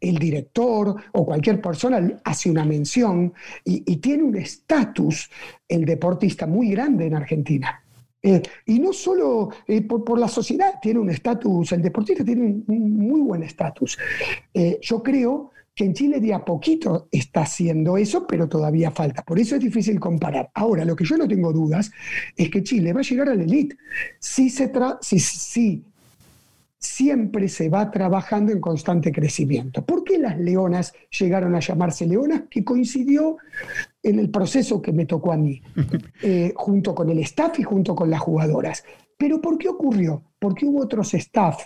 el 0.01 0.19
director 0.19 0.97
o 1.13 1.25
cualquier 1.25 1.61
persona 1.61 2.19
hace 2.25 2.51
una 2.51 2.65
mención 2.65 3.33
y, 3.65 3.97
tiene 3.97 4.25
un 4.25 4.37
estatus 4.37 5.31
el 5.69 5.85
deportista 5.85 6.47
muy 6.47 6.71
grande 6.71 7.07
en 7.07 7.15
Argentina. 7.15 7.83
Eh, 8.25 8.43
y 8.67 8.79
no 8.79 8.93
solo 8.93 9.51
eh, 9.67 9.83
por, 9.83 10.19
la 10.19 10.29
sociedad, 10.29 10.75
tiene 10.81 11.01
un 11.01 11.11
estatus, 11.11 11.73
el 11.73 11.83
deportista 11.83 12.25
tiene 12.25 12.43
un, 12.43 12.65
muy 12.67 13.21
buen 13.21 13.43
estatus. 13.43 13.99
Eh, 14.53 14.79
yo 14.81 15.03
creo 15.03 15.51
que 15.75 15.85
en 15.85 15.95
Chile 15.95 16.21
de 16.21 16.35
a 16.35 16.45
poquito 16.45 17.09
está 17.11 17.43
haciendo 17.43 17.97
eso, 17.97 18.27
pero 18.27 18.49
todavía 18.49 18.91
falta. 18.91 19.23
Por 19.23 19.39
eso 19.39 19.55
es 19.57 19.61
difícil 19.61 19.99
comparar. 19.99 20.51
Ahora, 20.55 20.85
lo 20.85 20.95
que 20.95 21.05
yo 21.05 21.17
no 21.17 21.27
tengo 21.27 21.53
dudas 21.53 21.91
es 22.37 22.51
que 22.51 22.63
Chile 22.63 22.93
va 22.93 23.01
a 23.01 23.05
llegar 23.05 23.29
a 23.31 23.35
la 23.35 23.43
elite. 23.43 23.77
Si, 24.19 24.51
se 24.51 24.71
si, 25.01 25.19
si 25.19 25.85
siempre 26.83 27.49
se 27.49 27.69
va 27.69 27.91
trabajando 27.91 28.53
en 28.53 28.61
constante 28.61 29.13
crecimiento. 29.13 29.83
¿Por 29.83 30.03
qué 30.03 30.19
las 30.19 30.39
leonas 30.39 30.93
llegaron 31.17 31.55
a 31.55 31.61
llamarse 31.61 32.07
leonas? 32.07 32.43
Que 32.51 32.65
coincidió 32.65 33.39
en 34.03 34.19
el 34.19 34.31
proceso 34.31 34.83
que 34.83 34.93
me 34.93 35.07
tocó 35.07 35.33
a 35.33 35.37
mí, 35.37 35.63
eh, 36.23 36.53
junto 36.57 36.95
con 36.95 37.09
el 37.09 37.21
staff 37.21 37.59
y 37.61 37.63
junto 37.63 37.95
con 37.95 38.11
las 38.11 38.21
jugadoras. 38.21 38.85
Pero 39.17 39.41
¿por 39.41 39.57
qué 39.57 39.69
ocurrió? 39.69 40.23
Porque 40.39 40.67
hubo 40.67 40.81
otros 40.83 41.15
staff, 41.15 41.63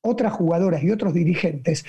otras 0.00 0.32
jugadoras 0.32 0.82
y 0.84 0.90
otros 0.90 1.12
dirigentes 1.12 1.84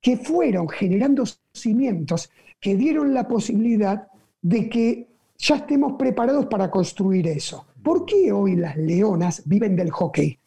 que 0.00 0.16
fueron 0.16 0.68
generando 0.68 1.24
cimientos 1.52 2.30
que 2.60 2.76
dieron 2.76 3.14
la 3.14 3.26
posibilidad 3.26 4.08
de 4.42 4.68
que 4.68 5.08
ya 5.38 5.56
estemos 5.56 5.94
preparados 5.98 6.46
para 6.46 6.70
construir 6.70 7.26
eso. 7.28 7.66
¿Por 7.82 8.04
qué 8.04 8.30
hoy 8.32 8.56
las 8.56 8.76
leonas 8.76 9.42
viven 9.46 9.74
del 9.76 9.90
hockey? 9.90 10.38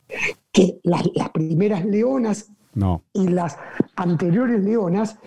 Que 0.52 0.80
las, 0.84 1.04
primeras 1.34 1.84
leonas 1.86 2.52
y 3.14 3.28
las 3.28 3.58
anteriores 3.96 4.64
leonas, 4.64 5.18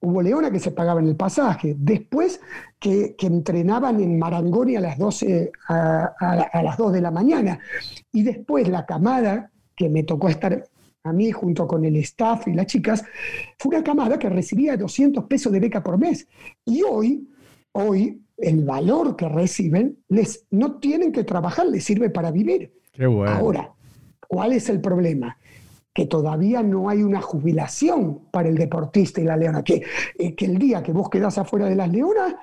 hubo 0.00 0.22
leonas 0.22 0.50
que 0.50 0.60
se 0.60 0.70
pagaban 0.70 1.06
el 1.06 1.16
pasaje, 1.16 1.74
después 1.78 2.40
que, 2.78 3.14
entrenaban 3.20 4.00
en 4.00 4.18
Marangoni 4.18 4.76
a 4.76 4.80
las, 4.80 4.98
12, 4.98 5.52
a 5.68 6.62
las 6.62 6.76
2 6.78 6.92
de 6.92 7.00
la 7.02 7.10
mañana, 7.10 7.58
y 8.12 8.22
después 8.22 8.68
la 8.68 8.86
camada 8.86 9.50
que 9.76 9.90
me 9.90 10.02
tocó 10.04 10.28
estar 10.28 10.66
a 11.04 11.12
mí 11.12 11.30
junto 11.30 11.66
con 11.66 11.84
el 11.84 11.96
staff 11.96 12.48
y 12.48 12.54
las 12.54 12.66
chicas, 12.66 13.04
fue 13.58 13.76
una 13.76 13.84
camada 13.84 14.18
que 14.18 14.28
recibía 14.30 14.76
200 14.76 15.24
pesos 15.24 15.52
de 15.52 15.60
beca 15.60 15.82
por 15.82 15.98
mes. 15.98 16.26
Y 16.64 16.82
hoy, 16.82 17.28
hoy, 17.72 18.22
el 18.38 18.64
valor 18.64 19.14
que 19.14 19.28
reciben, 19.28 19.98
les, 20.08 20.46
no 20.50 20.78
tienen 20.78 21.12
que 21.12 21.22
trabajar, 21.22 21.66
les 21.66 21.84
sirve 21.84 22.08
para 22.08 22.30
vivir. 22.30 22.72
Qué 22.92 23.06
bueno. 23.06 23.30
Ahora, 23.30 23.72
¿cuál 24.26 24.52
es 24.52 24.68
el 24.68 24.80
problema? 24.80 25.38
que 25.96 26.06
todavía 26.06 26.60
no 26.60 26.88
hay 26.88 27.04
una 27.04 27.20
jubilación 27.20 28.22
para 28.32 28.48
el 28.48 28.56
deportista 28.56 29.20
y 29.20 29.24
la 29.26 29.36
leona, 29.36 29.62
que, 29.62 29.84
eh, 30.18 30.34
que 30.34 30.46
el 30.46 30.58
día 30.58 30.82
que 30.82 30.90
vos 30.90 31.08
quedás 31.08 31.38
afuera 31.38 31.66
de 31.66 31.76
las 31.76 31.88
leonas, 31.88 32.34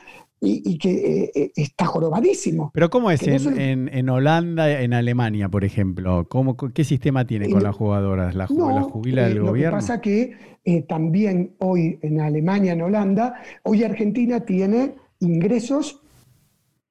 y, 0.44 0.78
que 0.80 0.92
eh, 0.92 1.32
eh, 1.36 1.52
está 1.56 1.86
jorobadísimo. 1.86 2.72
Pero 2.74 2.90
¿cómo 2.90 3.12
es 3.12 3.22
en, 3.28 4.10
Holanda, 4.10 4.82
en 4.82 4.94
Alemania, 4.94 5.50
por 5.50 5.64
ejemplo? 5.64 6.28
¿Cómo, 6.28 6.58
¿Qué 6.58 6.84
sistema 6.84 7.26
tiene 7.26 7.50
con 7.50 7.62
las 7.62 7.76
jugadoras? 7.76 8.34
¿La, 8.34 8.48
jubila 8.48 9.28
del 9.28 9.42
gobierno? 9.42 9.78
Lo 9.78 9.82
que 9.82 9.82
pasa 9.82 10.02
que 10.02 10.86
también 10.88 11.56
hoy 11.60 12.00
en 12.02 12.22
Alemania, 12.22 12.74
en 12.74 12.82
Holanda, 12.82 13.36
hoy 13.64 13.84
Argentina 13.84 14.40
tiene 14.40 14.96
ingresos 15.20 16.00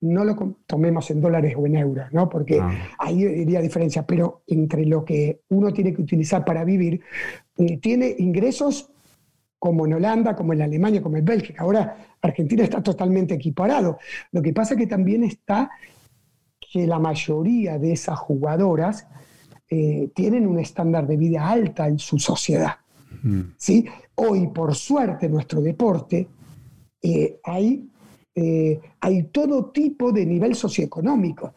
no 0.02 0.24
lo 0.24 0.56
tomemos 0.66 1.10
en 1.10 1.20
dólares 1.20 1.54
o 1.58 1.66
en 1.66 1.76
euros, 1.76 2.06
¿no? 2.12 2.30
porque 2.30 2.58
ah. 2.58 2.72
ahí 2.98 3.22
iría 3.22 3.60
diferencia, 3.60 4.06
pero 4.06 4.42
entre 4.46 4.86
lo 4.86 5.04
que 5.04 5.42
uno 5.50 5.74
tiene 5.74 5.92
que 5.92 6.00
utilizar 6.00 6.42
para 6.42 6.64
vivir, 6.64 7.02
tiene 7.82 8.14
ingresos 8.18 8.90
como 9.58 9.84
en 9.84 9.92
Holanda, 9.92 10.34
como 10.34 10.54
en 10.54 10.62
Alemania, 10.62 11.02
como 11.02 11.18
en 11.18 11.24
Bélgica. 11.26 11.62
Ahora 11.62 12.09
Argentina 12.22 12.64
está 12.64 12.82
totalmente 12.82 13.34
equiparado. 13.34 13.98
Lo 14.32 14.42
que 14.42 14.52
pasa 14.52 14.74
es 14.74 14.80
que 14.80 14.86
también 14.86 15.24
está 15.24 15.70
que 16.72 16.86
la 16.86 16.98
mayoría 16.98 17.78
de 17.78 17.92
esas 17.92 18.18
jugadoras 18.18 19.06
eh, 19.68 20.10
tienen 20.14 20.46
un 20.46 20.58
estándar 20.58 21.06
de 21.06 21.16
vida 21.16 21.48
alta 21.48 21.88
en 21.88 21.98
su 21.98 22.18
sociedad. 22.18 22.76
Mm. 23.22 23.40
¿sí? 23.56 23.86
Hoy, 24.14 24.48
por 24.48 24.74
suerte, 24.74 25.28
nuestro 25.28 25.60
deporte 25.60 26.28
eh, 27.02 27.40
hay, 27.42 27.88
eh, 28.34 28.80
hay 29.00 29.22
todo 29.24 29.70
tipo 29.70 30.12
de 30.12 30.26
nivel 30.26 30.54
socioeconómico. 30.54 31.54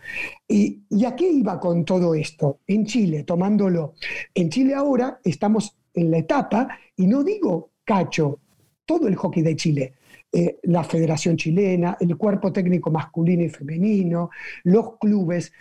¿Y, 0.48 0.84
¿Y 0.90 1.06
a 1.06 1.16
qué 1.16 1.30
iba 1.30 1.60
con 1.60 1.84
todo 1.86 2.16
esto? 2.16 2.60
En 2.66 2.86
Chile, 2.86 3.24
tomándolo. 3.24 3.94
En 4.34 4.50
Chile 4.50 4.74
ahora 4.74 5.20
estamos 5.24 5.76
en 5.94 6.10
la 6.10 6.18
etapa, 6.18 6.68
y 6.96 7.08
no 7.08 7.24
digo 7.24 7.72
Cacho, 7.84 8.40
todo 8.86 9.08
el 9.08 9.16
hockey 9.16 9.44
de 9.44 9.56
Chile, 9.56 9.94
eh, 10.34 10.58
la 10.64 10.84
Federación 10.84 11.38
Chilena, 11.38 11.96
el 12.00 12.18
cuerpo 12.18 12.52
técnico 12.52 12.90
masculino 12.90 13.44
y 13.44 13.50
femenino, 13.50 14.32
los 14.64 14.98
clubes, 14.98 15.54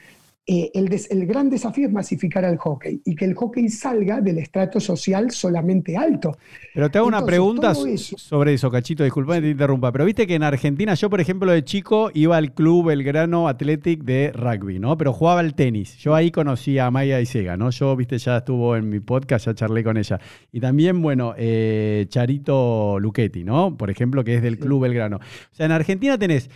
eh, 0.45 0.73
el, 0.75 1.27
gran 1.27 1.49
desafío 1.49 1.87
es 1.87 1.93
masificar 1.93 2.45
al 2.45 2.57
hockey 2.57 3.01
y 3.05 3.15
que 3.15 3.25
el 3.25 3.35
hockey 3.35 3.69
salga 3.69 4.21
del 4.21 4.39
estrato 4.39 4.81
social 4.81 5.31
solamente 5.31 5.97
alto. 5.97 6.37
Pero 6.75 6.91
te 6.91 6.99
hago 6.99 7.07
una 7.07 7.25
pregunta 7.25 7.73
sobre 7.75 8.55
eso, 8.55 8.69
Cachito, 8.69 9.05
disculpa 9.05 9.37
que 9.37 9.43
te 9.43 9.51
interrumpa, 9.51 9.93
pero 9.93 10.05
viste 10.05 10.27
que 10.27 10.35
en 10.35 10.43
Argentina 10.43 10.95
yo, 10.95 11.09
por 11.09 11.21
ejemplo, 11.21 11.53
de 11.53 11.63
chico 11.63 12.11
iba 12.13 12.37
al 12.37 12.55
club 12.55 12.87
Belgrano 12.87 13.47
Athletic 13.47 14.03
de 14.03 14.33
rugby, 14.33 14.81
¿no? 14.81 14.99
Pero 14.99 15.13
jugaba 15.13 15.39
al 15.39 15.55
tenis. 15.55 15.97
Yo 15.99 16.13
ahí 16.13 16.33
conocí 16.33 16.77
a 16.77 16.91
Maya 16.91 17.21
Isega, 17.21 17.57
¿no? 17.57 17.71
Yo, 17.71 17.95
viste, 17.95 18.19
ya 18.19 18.39
estuvo 18.39 18.75
en 18.75 18.89
mi 18.89 18.99
podcast, 18.99 19.47
ya 19.47 19.55
charlé 19.55 19.85
con 19.85 19.97
ella. 19.97 20.19
Y 20.51 20.59
también, 20.59 21.01
bueno, 21.03 21.35
eh, 21.37 22.07
Charito 22.09 22.99
Luchetti, 22.99 23.45
¿no? 23.45 23.77
Por 23.77 23.91
ejemplo, 23.91 24.25
que 24.25 24.35
es 24.35 24.43
del 24.43 24.59
club 24.59 24.83
Belgrano. 24.83 25.19
O 25.19 25.55
sea, 25.55 25.67
en 25.67 25.73
Argentina 25.73 26.19
tenés 26.19 26.51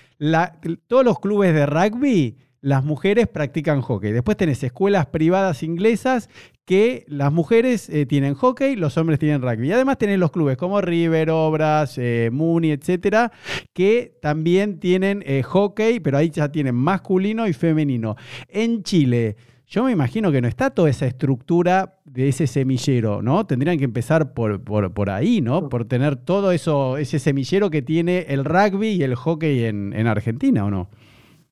todos 0.88 1.04
los 1.04 1.20
clubes 1.20 1.54
de 1.54 1.66
rugby 1.66 2.36
las 2.60 2.84
mujeres 2.84 3.28
practican 3.28 3.80
hockey. 3.80 4.12
Después 4.12 4.36
tenés 4.36 4.62
escuelas 4.62 5.06
privadas 5.06 5.62
inglesas 5.62 6.28
que 6.64 7.04
las 7.06 7.32
mujeres 7.32 7.88
eh, 7.88 8.06
tienen 8.06 8.34
hockey, 8.34 8.74
los 8.74 8.96
hombres 8.98 9.18
tienen 9.18 9.40
rugby. 9.40 9.68
Y 9.68 9.72
además 9.72 9.98
tenés 9.98 10.18
los 10.18 10.32
clubes 10.32 10.56
como 10.56 10.80
River, 10.80 11.30
Obras, 11.30 11.96
eh, 11.96 12.30
Muni, 12.32 12.72
etcétera, 12.72 13.30
que 13.72 14.18
también 14.20 14.80
tienen 14.80 15.22
eh, 15.26 15.42
hockey, 15.42 16.00
pero 16.00 16.18
ahí 16.18 16.30
ya 16.30 16.50
tienen 16.50 16.74
masculino 16.74 17.46
y 17.46 17.52
femenino. 17.52 18.16
En 18.48 18.82
Chile, 18.82 19.36
yo 19.68 19.84
me 19.84 19.92
imagino 19.92 20.32
que 20.32 20.40
no 20.40 20.48
está 20.48 20.70
toda 20.70 20.90
esa 20.90 21.06
estructura 21.06 21.98
de 22.04 22.28
ese 22.28 22.48
semillero, 22.48 23.22
¿no? 23.22 23.46
Tendrían 23.46 23.78
que 23.78 23.84
empezar 23.84 24.32
por, 24.32 24.62
por, 24.62 25.10
ahí, 25.10 25.40
¿no? 25.40 25.68
Por 25.68 25.84
tener 25.84 26.16
todo 26.16 26.50
eso, 26.52 26.96
ese 26.96 27.18
semillero 27.20 27.70
que 27.70 27.82
tiene 27.82 28.26
el 28.28 28.44
rugby 28.44 28.88
y 28.88 29.02
el 29.02 29.14
hockey 29.14 29.64
en, 29.64 29.92
en 29.92 30.06
Argentina, 30.06 30.64
¿o 30.64 30.70
no? 30.70 30.88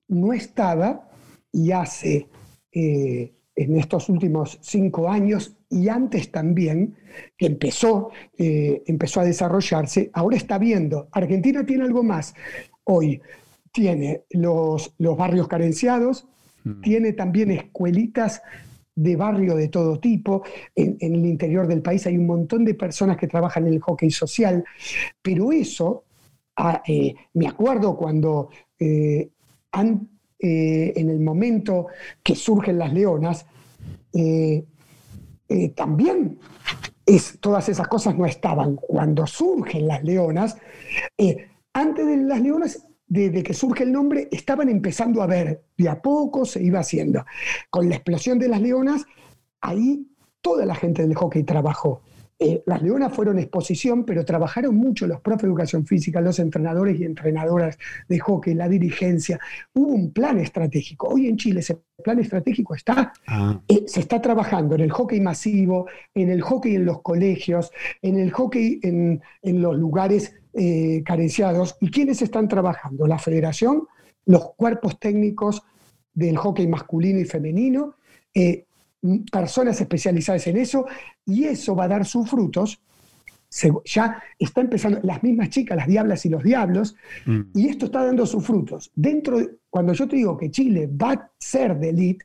No 0.09 0.32
estaba 0.32 1.09
y 1.52 1.72
hace 1.72 2.28
eh, 2.72 3.32
en 3.56 3.76
estos 3.76 4.09
últimos 4.09 4.59
cinco 4.60 5.09
años 5.09 5.56
y 5.70 5.89
antes 5.89 6.31
también, 6.31 6.97
que 7.36 7.47
empezó, 7.47 8.10
eh, 8.39 8.82
empezó 8.86 9.20
a 9.20 9.24
desarrollarse, 9.24 10.10
ahora 10.12 10.36
está 10.36 10.59
viendo. 10.59 11.09
Argentina 11.12 11.64
tiene 11.66 11.85
algo 11.85 12.02
más. 12.02 12.35
Hoy 12.85 13.20
tiene 13.72 14.22
los, 14.31 14.94
los 14.98 15.16
barrios 15.16 15.48
carenciados, 15.48 16.28
mm. 16.62 16.81
tiene 16.81 17.12
también 17.12 17.51
escuelitas 17.51 18.43
de 18.94 19.16
barrio 19.16 19.56
de 19.56 19.68
todo 19.68 19.98
tipo. 19.98 20.44
En, 20.74 20.97
el 21.01 21.26
interior 21.26 21.66
del 21.66 21.82
país 21.82 22.06
hay 22.06 22.16
un 22.16 22.26
montón 22.26 22.64
de 22.64 22.74
personas 22.74 23.16
que 23.16 23.26
trabajan 23.26 23.66
en 23.66 23.74
el 23.74 23.81
hockey 23.81 24.10
social, 24.10 24.64
pero 25.20 25.52
eso, 25.52 26.05
ah, 26.56 26.82
eh, 26.86 27.14
me 27.35 27.48
acuerdo 27.48 27.97
cuando 27.97 28.51
eh, 28.78 29.31
en 29.76 31.09
el 31.10 31.20
momento 31.20 31.86
que 32.22 32.34
surgen 32.34 32.78
las 32.78 32.92
leonas, 32.92 33.46
eh, 34.12 34.64
eh, 35.48 35.68
también 35.70 36.38
es, 37.06 37.38
todas 37.40 37.68
esas 37.68 37.88
cosas 37.88 38.16
no 38.16 38.26
estaban. 38.26 38.76
Cuando 38.76 39.26
surgen 39.26 39.88
las 39.88 40.02
leonas, 40.05 40.56
antes 41.72 42.06
de 42.06 42.16
las 42.18 42.40
leonas, 42.40 42.86
desde 43.06 43.42
que 43.42 43.55
surge 43.55 43.84
el 43.84 43.92
nombre, 43.92 44.28
estaban 44.32 44.68
empezando 44.68 45.22
a 45.22 45.26
ver, 45.26 45.64
de 45.76 45.88
a 45.88 46.01
poco 46.01 46.44
se 46.44 46.62
iba 46.62 46.80
haciendo. 46.80 47.24
Con 47.70 47.88
la 47.88 47.96
explosión 47.96 48.38
de 48.38 48.48
las 48.48 48.60
leonas, 48.60 49.05
ahí 49.60 50.06
toda 50.40 50.66
la 50.66 50.74
gente 50.74 51.02
del 51.02 51.14
hockey 51.14 51.42
trabajó. 51.42 52.02
Eh, 52.44 52.62
las 52.66 52.82
leonas 52.82 53.10
fueron 53.10 53.38
exposición, 53.38 54.04
pero 54.04 54.22
trabajaron 54.22 54.76
mucho 54.76 55.06
los 55.06 55.22
profes 55.22 55.44
de 55.44 55.48
educación 55.48 55.86
física, 55.86 56.20
los 56.20 56.38
entrenadores 56.38 57.00
y 57.00 57.04
entrenadoras 57.04 57.78
de 58.06 58.18
hockey, 58.18 58.52
la 58.52 58.68
dirigencia. 58.68 59.40
Hubo 59.72 59.94
un 59.94 60.12
plan 60.12 60.38
estratégico. 60.38 61.08
Hoy 61.08 61.26
en 61.26 61.38
Chile 61.38 61.60
ese 61.60 61.80
plan 62.02 62.18
estratégico 62.18 62.74
está, 62.74 63.14
ah. 63.28 63.58
eh, 63.66 63.84
se 63.86 64.00
está 64.00 64.20
trabajando 64.20 64.74
en 64.74 64.82
el 64.82 64.90
hockey 64.90 65.22
masivo, 65.22 65.86
en 66.14 66.28
el 66.28 66.42
hockey 66.42 66.74
en 66.74 66.84
los 66.84 67.00
colegios, 67.00 67.70
en 68.02 68.18
el 68.18 68.30
hockey 68.30 68.78
en, 68.82 69.22
los 69.42 69.78
lugares 69.78 70.34
eh, 70.52 71.02
carenciados. 71.02 71.78
¿Y 71.80 71.90
quiénes 71.90 72.20
están 72.20 72.48
trabajando? 72.48 73.06
La 73.06 73.18
federación, 73.18 73.88
los 74.26 74.52
cuerpos 74.52 75.00
técnicos 75.00 75.62
del 76.12 76.36
hockey 76.36 76.66
masculino 76.66 77.20
y 77.20 77.24
femenino, 77.24 77.94
personas 79.31 79.81
especializadas 79.81 80.47
en 80.47 80.56
eso, 80.56 80.86
y 81.24 81.44
eso 81.44 81.74
va 81.74 81.85
a 81.85 81.89
dar 81.89 82.06
sus 82.06 82.28
frutos 82.28 82.81
ya 83.85 84.22
está 84.39 84.60
empezando, 84.60 85.01
las 85.02 85.22
mismas 85.22 85.51
chicas, 85.51 85.76
las 85.76 85.86
diablas 85.86 86.26
y 86.26 86.28
los 86.28 86.43
diablos, 86.43 86.97
mm. 87.26 87.40
y 87.55 87.68
esto 87.68 87.86
está 87.86 88.05
dando 88.05 88.26
sus 88.26 88.44
frutos. 88.44 88.90
Dentro, 88.94 89.39
cuando 89.70 89.93
yo 89.93 90.09
te 90.09 90.16
digo 90.16 90.36
que 90.36 90.51
Chile 90.51 90.89
va 90.89 91.12
a 91.12 91.31
ser 91.39 91.78
de 91.78 91.90
elite, 91.90 92.24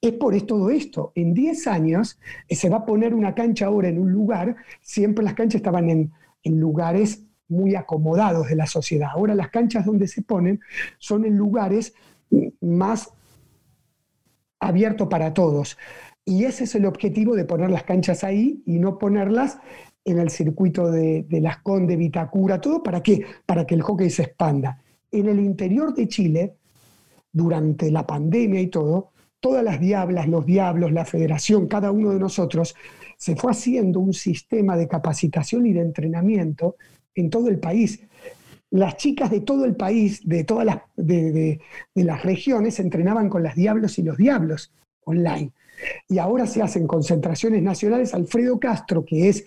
es 0.00 0.12
por 0.12 0.38
todo 0.42 0.70
esto. 0.70 1.12
En 1.14 1.32
10 1.32 1.66
años 1.68 2.18
eh, 2.48 2.54
se 2.54 2.68
va 2.68 2.78
a 2.78 2.86
poner 2.86 3.14
una 3.14 3.34
cancha 3.34 3.66
ahora 3.66 3.88
en 3.88 3.98
un 3.98 4.12
lugar, 4.12 4.56
siempre 4.82 5.24
las 5.24 5.34
canchas 5.34 5.60
estaban 5.60 5.88
en, 5.88 6.12
en 6.42 6.60
lugares 6.60 7.22
muy 7.48 7.74
acomodados 7.74 8.48
de 8.48 8.56
la 8.56 8.66
sociedad. 8.66 9.10
Ahora 9.12 9.34
las 9.34 9.50
canchas 9.50 9.86
donde 9.86 10.08
se 10.08 10.22
ponen 10.22 10.60
son 10.98 11.24
en 11.24 11.36
lugares 11.36 11.94
más 12.60 13.12
abiertos 14.60 15.08
para 15.08 15.32
todos. 15.32 15.78
Y 16.28 16.44
ese 16.44 16.64
es 16.64 16.74
el 16.74 16.86
objetivo 16.86 17.36
de 17.36 17.44
poner 17.44 17.70
las 17.70 17.84
canchas 17.84 18.24
ahí 18.24 18.60
y 18.66 18.80
no 18.80 18.98
ponerlas 18.98 19.58
en 20.04 20.18
el 20.18 20.28
circuito 20.28 20.90
de, 20.90 21.24
Las 21.30 21.58
Condes, 21.58 21.96
Vitacura, 21.96 22.60
todo, 22.60 22.82
¿para 22.82 23.00
qué? 23.00 23.24
Para 23.46 23.64
que 23.64 23.76
el 23.76 23.82
hockey 23.82 24.10
se 24.10 24.24
expanda. 24.24 24.82
En 25.12 25.28
el 25.28 25.38
interior 25.38 25.94
de 25.94 26.08
Chile, 26.08 26.56
durante 27.32 27.92
la 27.92 28.04
pandemia 28.04 28.60
y 28.60 28.66
todo, 28.66 29.12
todas 29.38 29.62
las 29.62 29.78
diablas, 29.78 30.26
los 30.26 30.44
diablos, 30.44 30.90
la 30.90 31.04
federación, 31.04 31.68
cada 31.68 31.92
uno 31.92 32.10
de 32.10 32.18
nosotros, 32.18 32.74
se 33.16 33.36
fue 33.36 33.52
haciendo 33.52 34.00
un 34.00 34.12
sistema 34.12 34.76
de 34.76 34.88
capacitación 34.88 35.64
y 35.66 35.72
de 35.72 35.80
entrenamiento 35.80 36.74
en 37.14 37.30
todo 37.30 37.46
el 37.48 37.60
país. 37.60 38.00
Las 38.70 38.96
chicas 38.96 39.30
de 39.30 39.42
todo 39.42 39.64
el 39.64 39.76
país, 39.76 40.28
de 40.28 40.42
todas 40.42 40.66
las, 40.66 40.78
de, 40.96 41.60
de 41.94 42.04
las 42.04 42.24
regiones, 42.24 42.80
entrenaban 42.80 43.28
con 43.28 43.44
las 43.44 43.54
diablos 43.54 43.96
y 44.00 44.02
los 44.02 44.16
diablos 44.16 44.72
online. 45.04 45.52
Y 46.08 46.18
ahora 46.18 46.46
se 46.46 46.62
hacen 46.62 46.86
concentraciones 46.86 47.62
nacionales. 47.62 48.14
Alfredo 48.14 48.58
Castro, 48.58 49.04
que 49.04 49.28
es 49.28 49.44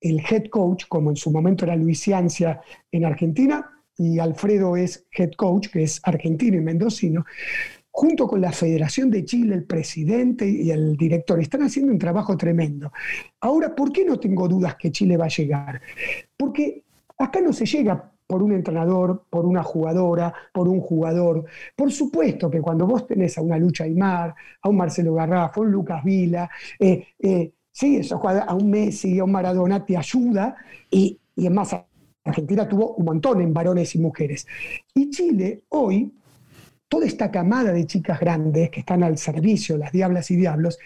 el 0.00 0.20
head 0.20 0.44
coach, 0.50 0.84
como 0.88 1.10
en 1.10 1.16
su 1.16 1.30
momento 1.30 1.64
era 1.64 1.76
Luis 1.76 2.00
Ciancia 2.00 2.60
en 2.92 3.04
Argentina, 3.04 3.70
y 3.96 4.18
Alfredo 4.18 4.76
es 4.76 5.06
head 5.16 5.32
coach, 5.36 5.68
que 5.68 5.84
es 5.84 6.00
argentino 6.04 6.56
y 6.56 6.60
mendocino, 6.60 7.24
junto 7.90 8.26
con 8.26 8.40
la 8.40 8.50
Federación 8.50 9.08
de 9.10 9.24
Chile, 9.24 9.54
el 9.54 9.64
presidente 9.64 10.46
y 10.48 10.70
el 10.70 10.96
director, 10.96 11.40
están 11.40 11.62
haciendo 11.62 11.92
un 11.92 11.98
trabajo 11.98 12.36
tremendo. 12.36 12.92
Ahora, 13.40 13.74
¿por 13.74 13.92
qué 13.92 14.04
no 14.04 14.18
tengo 14.18 14.48
dudas 14.48 14.74
que 14.74 14.90
Chile 14.90 15.16
va 15.16 15.26
a 15.26 15.28
llegar? 15.28 15.80
Porque 16.36 16.82
acá 17.16 17.40
no 17.40 17.52
se 17.52 17.66
llega 17.66 18.13
por 18.26 18.42
un 18.42 18.52
entrenador, 18.52 19.24
por 19.28 19.44
una 19.46 19.62
jugadora, 19.62 20.32
por 20.52 20.68
un 20.68 20.80
jugador. 20.80 21.44
Por 21.76 21.92
supuesto 21.92 22.50
que 22.50 22.60
cuando 22.60 22.86
vos 22.86 23.06
tenés 23.06 23.36
a 23.38 23.42
una 23.42 23.58
Lucha 23.58 23.84
Aymar, 23.84 24.34
a 24.62 24.68
un 24.68 24.76
Marcelo 24.76 25.14
Garrafa, 25.14 25.60
a 25.60 25.62
un 25.62 25.70
Lucas 25.70 26.02
Vila, 26.04 26.50
eh, 26.78 27.06
eh, 27.18 27.52
Sí, 27.76 28.00
a 28.12 28.54
un 28.54 28.70
Messi, 28.70 29.18
a 29.18 29.24
un 29.24 29.32
Maradona 29.32 29.84
te 29.84 29.96
ayuda 29.96 30.54
y, 30.88 31.18
y 31.34 31.46
es 31.46 31.50
más, 31.50 31.76
Argentina 32.24 32.68
tuvo 32.68 32.94
un 32.94 33.04
montón 33.04 33.40
en 33.40 33.52
varones 33.52 33.96
y 33.96 33.98
mujeres. 33.98 34.46
Y 34.94 35.10
Chile 35.10 35.64
hoy, 35.70 36.12
toda 36.88 37.04
esta 37.04 37.32
camada 37.32 37.72
de 37.72 37.84
chicas 37.84 38.20
grandes 38.20 38.70
que 38.70 38.78
están 38.78 39.02
al 39.02 39.18
servicio, 39.18 39.76
las 39.76 39.90
diablas 39.90 40.30
y 40.30 40.36
diablos, 40.36 40.78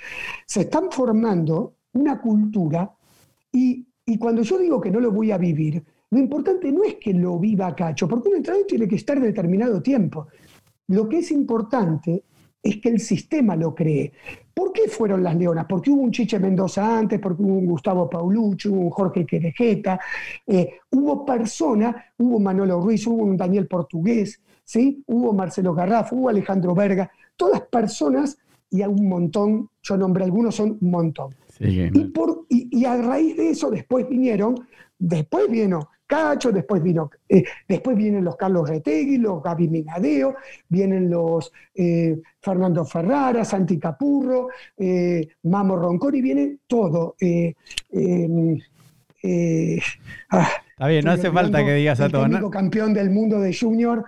se 0.47 0.63
están 0.63 0.91
formando 0.91 1.75
una 1.93 2.23
cultura 2.23 2.91
y, 3.53 3.87
y 4.07 4.17
cuando 4.17 4.41
yo 4.41 4.57
digo 4.57 4.81
que 4.81 4.91
no 4.91 5.01
lo 5.01 5.13
voy 5.13 5.31
a 5.31 5.37
vivir, 5.37 5.85
lo 6.11 6.19
importante 6.19 6.73
no 6.73 6.85
es 6.85 6.95
que 6.97 7.13
lo 7.13 7.39
viva 7.39 7.75
Cacho, 7.75 8.09
porque 8.09 8.31
un 8.31 8.37
entrenador 8.37 8.67
tiene 8.67 8.89
que 8.89 8.97
estar 8.97 9.21
determinado 9.21 9.83
tiempo. 9.83 10.29
Lo 10.89 11.09
que 11.09 11.19
es 11.19 11.31
importante 11.31 12.25
es 12.63 12.79
que 12.79 12.89
el 12.89 13.01
sistema 13.01 13.55
lo 13.57 13.75
cree. 13.75 14.13
¿Por 14.55 14.73
qué 14.73 14.89
fueron 14.89 15.23
las 15.23 15.37
leonas? 15.37 15.67
Porque 15.69 15.91
hubo 15.91 16.03
un 16.03 16.11
Chiche 16.11 16.39
Mendoza 16.39 16.99
antes, 16.99 17.21
porque 17.21 17.43
hubo 17.43 17.59
un 17.59 17.67
Gustavo 17.67 18.09
Paulucci, 18.09 18.69
hubo 18.69 18.81
un 18.81 18.91
Jorge 18.91 19.27
Querejeta, 19.27 20.01
eh, 20.47 20.81
hubo 20.91 21.25
personas, 21.25 21.95
hubo 22.17 22.41
Manolo 22.41 22.81
Ruiz, 22.81 23.07
hubo 23.07 23.23
un 23.23 23.37
Daniel 23.37 23.69
Portugués, 23.69 24.41
¿sí? 24.65 25.03
hubo 25.07 25.33
Marcelo 25.33 25.75
Garraf, 25.75 26.13
hubo 26.13 26.29
Alejandro 26.29 26.75
Verga, 26.75 27.11
todas 27.37 27.61
personas 27.61 28.39
y 28.71 28.83
a 28.83 28.89
un 28.89 29.09
montón, 29.09 29.71
yo 29.83 29.97
nombré 29.97 30.25
algunos, 30.25 30.57
son 30.57 30.79
un 30.81 30.91
montón. 30.91 31.35
y, 32.49 32.79
y, 32.81 32.85
a 32.85 32.97
raíz 32.97 33.37
de 33.37 33.51
eso 33.51 33.71
después 33.71 34.09
vinieron, 34.09 34.55
después 34.99 35.51
vino 35.51 35.89
Cacho, 36.09 36.51
después 36.51 36.83
vino, 36.83 37.11
eh, 37.29 37.45
después 37.69 37.95
vienen 37.95 38.25
los 38.25 38.35
Carlos 38.35 38.69
Retegui, 38.69 39.19
los 39.19 39.43
Gaby 39.43 39.69
Minadeo, 39.69 40.37
vienen 40.67 41.11
los 41.11 41.53
eh, 41.75 42.19
Fernando 42.41 42.87
Ferrara, 42.87 43.45
Santi 43.45 43.79
Capurro, 43.79 44.49
eh, 44.79 45.29
Mamo 45.43 45.77
Ronconi, 45.77 46.23
viene 46.23 46.61
todo. 46.67 47.15
Em, 47.21 48.59
ah, 50.31 50.49
Está 50.71 50.87
bien, 50.87 51.05
no 51.05 51.11
hace 51.11 51.31
falta 51.31 51.63
que 51.63 51.75
digas 51.75 52.01
a 52.01 52.09
todo. 52.09 52.25
El 52.25 52.51
campeón 52.51 52.95
del 52.95 53.11
mundo 53.11 53.39
de 53.41 53.55
Junior, 53.55 54.05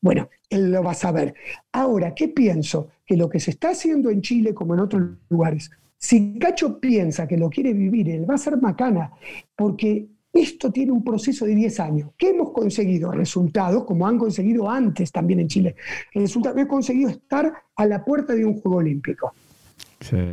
bueno, 0.00 0.30
él 0.48 0.70
lo 0.70 0.82
va 0.82 0.92
a 0.92 0.94
saber. 0.94 1.34
Ahora, 1.72 2.14
¿qué 2.14 2.28
pienso? 2.28 2.88
Que 3.04 3.16
lo 3.16 3.28
que 3.28 3.40
se 3.40 3.50
está 3.50 3.70
haciendo 3.70 4.08
en 4.08 4.22
Chile, 4.22 4.54
como 4.54 4.72
en 4.72 4.80
otros 4.80 5.02
lugares, 5.28 5.70
si 5.98 6.38
Cacho 6.38 6.80
piensa 6.80 7.26
que 7.26 7.36
lo 7.36 7.50
quiere 7.50 7.74
vivir, 7.74 8.08
él 8.08 8.30
va 8.30 8.36
a 8.36 8.38
ser 8.38 8.56
macana, 8.56 9.10
porque 9.56 10.06
esto 10.40 10.70
tiene 10.70 10.92
un 10.92 11.02
proceso 11.02 11.44
de 11.44 11.54
10 11.54 11.80
años. 11.80 12.10
¿Qué 12.16 12.30
hemos 12.30 12.52
conseguido? 12.52 13.10
Resultados, 13.12 13.84
como 13.84 14.06
han 14.06 14.18
conseguido 14.18 14.70
antes 14.70 15.10
también 15.10 15.40
en 15.40 15.48
Chile. 15.48 15.76
Resultado, 16.14 16.56
hemos 16.56 16.68
conseguido 16.68 17.10
estar 17.10 17.52
a 17.74 17.86
la 17.86 18.04
puerta 18.04 18.34
de 18.34 18.44
un 18.44 18.60
Juego 18.60 18.78
Olímpico. 18.78 19.32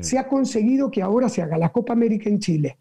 Se 0.02 0.18
ha 0.18 0.28
conseguido 0.28 0.92
que 0.92 1.02
ahora 1.02 1.28
se 1.28 1.42
haga 1.42 1.58
la 1.58 1.72
Copa 1.72 1.94
América 1.94 2.30
en 2.30 2.40
Chile, 2.40 2.78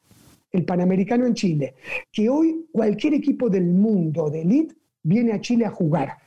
el 0.53 0.65
Panamericano 0.65 1.27
en 1.27 1.35
Chile, 1.35 1.75
que 2.13 2.29
hoy 2.29 2.67
cualquier 2.71 3.15
equipo 3.15 3.49
del 3.49 3.65
mundo 3.65 4.29
de 4.29 4.43
elite 4.43 4.75
viene 5.03 5.33
a 5.33 5.41
Chile 5.41 5.65
a 5.65 5.71
jugar. 5.71 6.19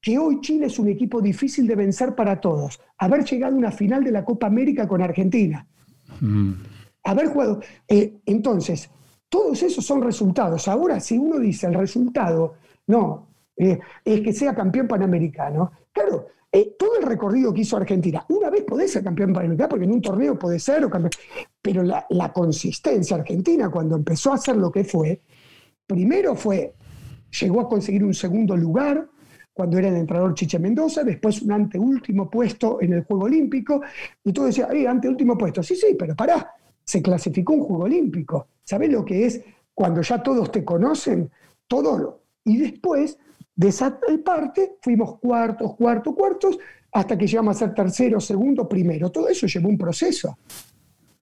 Que 0.00 0.18
hoy 0.18 0.40
Chile 0.40 0.66
es 0.66 0.78
un 0.78 0.88
equipo 0.88 1.20
difícil 1.20 1.66
de 1.66 1.74
vencer 1.74 2.14
para 2.14 2.40
todos. 2.40 2.80
Haber 2.98 3.24
llegado 3.24 3.54
a 3.54 3.58
una 3.58 3.72
final 3.72 4.04
de 4.04 4.12
la 4.12 4.24
Copa 4.24 4.46
América 4.46 4.86
con 4.86 5.02
Argentina. 5.02 5.66
Mm. 6.20 6.52
Haber 7.02 7.26
jugado. 7.26 7.60
Eh, 7.88 8.14
entonces, 8.26 8.88
todos 9.36 9.62
esos 9.62 9.84
son 9.84 10.00
resultados. 10.00 10.66
Ahora, 10.66 10.98
si 10.98 11.18
uno 11.18 11.38
dice 11.38 11.66
el 11.66 11.74
resultado, 11.74 12.54
no, 12.86 13.28
eh, 13.54 13.78
es 14.02 14.20
que 14.22 14.32
sea 14.32 14.54
campeón 14.54 14.88
panamericano, 14.88 15.72
claro, 15.92 16.28
eh, 16.50 16.74
todo 16.78 16.96
el 16.98 17.02
recorrido 17.02 17.52
que 17.52 17.60
hizo 17.60 17.76
Argentina, 17.76 18.24
una 18.30 18.48
vez 18.48 18.64
podés 18.64 18.92
ser 18.92 19.04
campeón 19.04 19.34
panamericano, 19.34 19.68
porque 19.68 19.84
en 19.84 19.92
un 19.92 20.00
torneo 20.00 20.38
puede 20.38 20.58
ser, 20.58 20.86
o 20.86 20.88
campeón, 20.88 21.10
pero 21.60 21.82
la, 21.82 22.32
consistencia 22.32 23.18
argentina 23.18 23.68
cuando 23.68 23.94
empezó 23.94 24.32
a 24.32 24.36
hacer 24.36 24.56
lo 24.56 24.72
que 24.72 24.84
fue, 24.84 25.20
primero 25.86 26.34
fue, 26.34 26.72
llegó 27.38 27.60
a 27.60 27.68
conseguir 27.68 28.04
un 28.04 28.14
segundo 28.14 28.56
lugar, 28.56 29.06
cuando 29.52 29.76
era 29.76 29.88
el 29.88 29.96
entrenador 29.96 30.32
Chiche 30.32 30.58
Mendoza, 30.58 31.04
después 31.04 31.42
un 31.42 31.52
anteúltimo 31.52 32.30
puesto 32.30 32.80
en 32.80 32.94
el 32.94 33.04
Juego 33.04 33.24
Olímpico, 33.24 33.82
y 34.24 34.32
todo 34.32 34.46
decía, 34.46 34.68
eh, 34.72 34.88
anteúltimo 34.88 35.36
puesto, 35.36 35.62
sí, 35.62 35.76
sí, 35.76 35.94
pero 35.98 36.16
pará, 36.16 36.54
se 36.82 37.02
clasificó 37.02 37.52
un 37.52 37.60
Juego 37.60 37.84
Olímpico. 37.84 38.48
¿Sabes 38.66 38.90
lo 38.90 39.04
que 39.04 39.26
es 39.26 39.40
cuando 39.72 40.02
ya 40.02 40.22
todos 40.22 40.50
te 40.50 40.64
conocen? 40.64 41.30
Todo. 41.68 42.22
Y 42.44 42.58
después 42.58 43.16
de 43.54 43.68
esa 43.68 43.98
parte 44.24 44.76
fuimos 44.82 45.18
cuartos, 45.18 45.74
cuartos, 45.76 46.14
cuartos, 46.14 46.58
hasta 46.92 47.16
que 47.16 47.26
llegamos 47.26 47.56
a 47.56 47.58
ser 47.60 47.74
tercero, 47.74 48.20
segundo, 48.20 48.68
primero. 48.68 49.10
Todo 49.10 49.28
eso 49.28 49.46
llevó 49.46 49.68
un 49.68 49.78
proceso. 49.78 50.36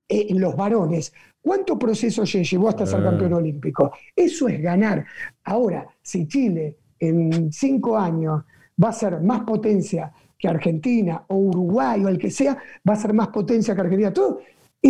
Eh, 0.09 0.35
los 0.35 0.57
varones, 0.57 1.13
¿cuánto 1.41 1.79
proceso 1.79 2.25
llevó 2.25 2.69
hasta 2.69 2.87
ser 2.87 3.01
ah. 3.01 3.11
campeón 3.11 3.35
olímpico? 3.35 3.93
Eso 4.17 4.49
es 4.49 4.63
ganar. 4.63 5.05
Ahora, 5.45 5.87
si 6.01 6.27
Chile 6.27 6.79
en 6.99 7.53
cinco 7.53 7.99
años 7.99 8.43
va 8.83 8.89
a 8.89 8.93
ser 8.93 9.21
más 9.21 9.43
potencia 9.43 10.13
que 10.39 10.49
Argentina 10.49 11.25
o 11.29 11.37
Uruguay 11.37 12.05
o 12.05 12.09
el 12.09 12.19
que 12.19 12.31
sea, 12.31 12.57
va 12.89 12.95
a 12.95 12.97
ser 12.97 13.13
más 13.13 13.29
potencia 13.29 13.75
que 13.75 13.81
Argentina, 13.81 14.13
todo, 14.13 14.41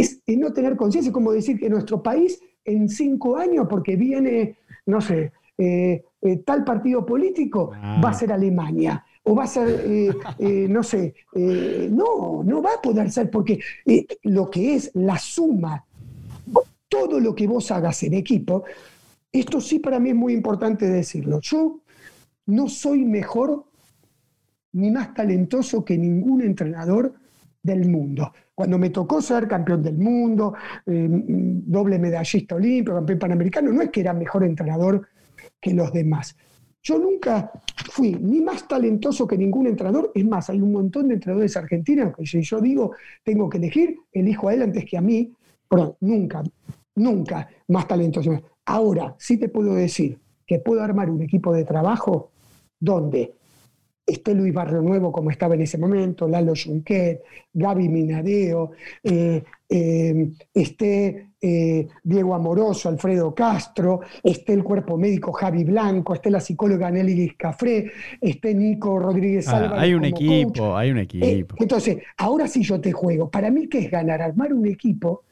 es, 0.01 0.21
no 0.27 0.53
tener 0.53 0.77
conciencia, 0.77 1.13
como 1.13 1.33
decir 1.33 1.59
que 1.59 1.71
nuestro 1.71 2.03
país 2.03 2.41
en 2.65 2.89
cinco 2.89 3.37
años, 3.37 3.67
porque 3.71 3.95
viene, 3.95 4.57
no 4.87 5.01
sé, 5.01 5.33
eh, 5.57 6.03
eh, 6.21 6.37
tal 6.39 6.65
partido 6.65 7.07
político, 7.07 7.71
ah. 7.75 8.01
va 8.05 8.11
a 8.11 8.15
ser 8.15 8.33
Alemania. 8.33 9.05
O 9.27 9.35
va 9.35 9.45
a 9.45 9.47
ser, 9.47 9.85
eh, 9.87 10.67
no 10.69 10.83
sé, 10.83 11.15
no, 11.33 12.43
no 12.45 12.61
va 12.61 12.75
a 12.75 12.83
poder 12.83 13.11
ser, 13.11 13.31
porque 13.31 13.59
lo 14.25 14.51
que 14.51 14.75
es 14.75 14.91
la 14.93 15.19
suma, 15.19 15.83
todo 16.91 17.19
lo 17.21 17.35
que 17.35 17.47
vos 17.47 17.71
hagas 17.71 18.03
en 18.03 18.13
equipo, 18.13 18.65
esto 19.33 19.63
sí 19.63 19.79
para 19.79 19.99
mí 19.99 20.11
es 20.11 20.15
muy 20.15 20.35
importante 20.35 20.87
decirlo. 20.87 21.41
Yo 21.41 21.81
no 22.45 22.69
soy 22.69 23.07
mejor 23.07 23.65
ni 24.73 24.91
más 24.91 25.15
talentoso 25.15 25.83
que 25.87 25.97
ningún 25.97 26.43
entrenador 26.43 27.15
del 27.63 27.89
mundo. 27.89 28.31
Cuando 28.55 28.79
me 28.79 28.91
tocó 28.91 29.21
ser 29.21 29.49
campeón 29.49 29.83
del 29.83 29.99
mundo, 29.99 30.55
eh, 30.87 31.09
doble 31.11 31.99
medallista 31.99 32.55
olímpico, 32.55 32.95
campeón 32.95 33.19
panamericano, 33.19 33.73
no 33.73 33.83
es 33.83 33.91
que 33.91 34.01
era 34.01 34.13
mejor 34.13 34.45
entrenador 34.45 35.09
que 35.61 35.75
los 35.75 35.93
demás. 35.93 36.37
Yo 36.83 36.99
nunca 36.99 37.51
fui 37.91 38.15
ni 38.15 38.43
más 38.43 38.69
talentoso 38.69 39.27
que 39.27 39.39
ningún 39.39 39.67
entrenador. 39.67 40.13
Es 40.15 40.25
más, 40.25 40.51
hay 40.51 40.61
un 40.61 40.71
montón 40.71 41.09
de 41.09 41.15
entrenadores 41.15 41.57
argentinos 41.57 42.15
que 42.15 42.27
si 42.27 42.43
yo 42.43 42.61
digo 42.61 42.93
tengo 43.25 43.49
que 43.49 43.57
elegir, 43.57 43.97
elijo 44.13 44.49
a 44.49 44.55
él 44.55 44.63
antes 44.63 44.85
que 44.85 44.99
a 44.99 45.01
mí. 45.01 45.33
Perdón, 45.67 45.97
nunca, 46.01 46.43
nunca 46.95 47.49
más 47.69 47.89
talentoso. 47.89 48.39
Ahora, 48.67 49.15
sí 49.19 49.39
te 49.39 49.49
puedo 49.49 49.75
decir 49.75 50.19
que 50.47 50.59
puedo 50.59 50.83
armar 50.83 51.11
un 51.11 51.23
equipo 51.23 51.55
de 51.55 51.65
trabajo 51.65 52.33
donde 52.79 53.35
esté 54.07 54.35
Luis 54.35 54.53
Barrio 54.53 54.83
Nuevo 54.83 55.11
como 55.13 55.31
estaba 55.31 55.55
en 55.55 55.63
ese 55.63 55.79
momento, 55.79 56.29
Lalo 56.29 56.53
Junquet, 56.55 57.23
Gaby 57.53 57.89
Minadeo, 57.89 58.73
eh, 59.03 59.43
eh, 59.69 60.31
esté 60.53 61.29
eh, 61.41 61.87
Diego 62.03 62.35
Amoroso, 62.35 62.89
Alfredo 62.89 63.35
Castro, 63.35 64.01
esté 64.23 64.53
el 64.53 64.63
cuerpo 64.63 64.97
médico 64.99 65.33
Javi 65.33 65.65
Blanco, 65.65 66.15
esté 66.15 66.31
la 66.31 66.41
psicóloga 66.41 66.91
Nelly 66.91 67.31
Cafré, 67.37 67.91
esté 68.21 68.55
Nico 68.55 68.99
Rodríguez 68.99 69.49
Ah, 69.49 69.57
Álvarez. 69.57 69.83
hay 69.83 69.95
un 69.95 70.05
equipo, 70.05 70.53
coach. 70.53 70.77
hay 70.77 70.91
un 70.91 70.99
equipo. 70.99 71.57
entonces, 71.59 71.99
ahora 72.19 72.47
sí 72.47 72.63
yo 72.63 72.81
te 72.81 72.93
juego. 72.93 73.31
Para 73.31 73.51
mí, 73.51 73.69
¿qué 73.69 73.79
es 73.79 73.91
ganar? 73.91 74.21
Armar 74.23 74.53
un 74.53 74.67
equipo 74.67 75.25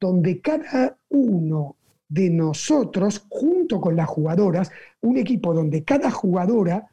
donde 0.00 0.40
cada 0.40 0.96
uno 1.10 1.76
de 2.08 2.30
nosotros, 2.30 3.26
junto 3.28 3.80
con 3.80 3.96
las 3.96 4.06
jugadoras, 4.08 4.70
un 5.00 5.16
equipo 5.16 5.52
donde 5.54 5.82
cada 5.84 6.10
jugadora 6.10 6.86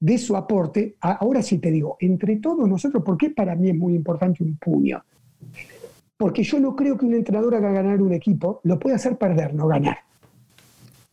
dé 0.00 0.18
su 0.18 0.34
aporte. 0.34 0.96
Ahora 1.00 1.42
sí 1.42 1.58
te 1.58 1.70
digo, 1.70 1.96
entre 2.00 2.36
todos 2.36 2.68
nosotros, 2.68 3.04
¿por 3.04 3.16
qué 3.16 3.30
para 3.30 3.54
mí 3.54 3.68
es 3.68 3.76
muy 3.76 3.94
importante 3.94 4.42
un 4.42 4.56
puño? 4.56 5.04
Porque 6.16 6.42
yo 6.42 6.58
no 6.58 6.74
creo 6.74 6.96
que 6.98 7.06
un 7.06 7.14
entrenador 7.14 7.54
haga 7.54 7.70
ganar 7.70 8.02
un 8.02 8.12
equipo, 8.12 8.60
lo 8.64 8.78
puede 8.78 8.96
hacer 8.96 9.16
perder, 9.16 9.54
no 9.54 9.68
ganar. 9.68 9.98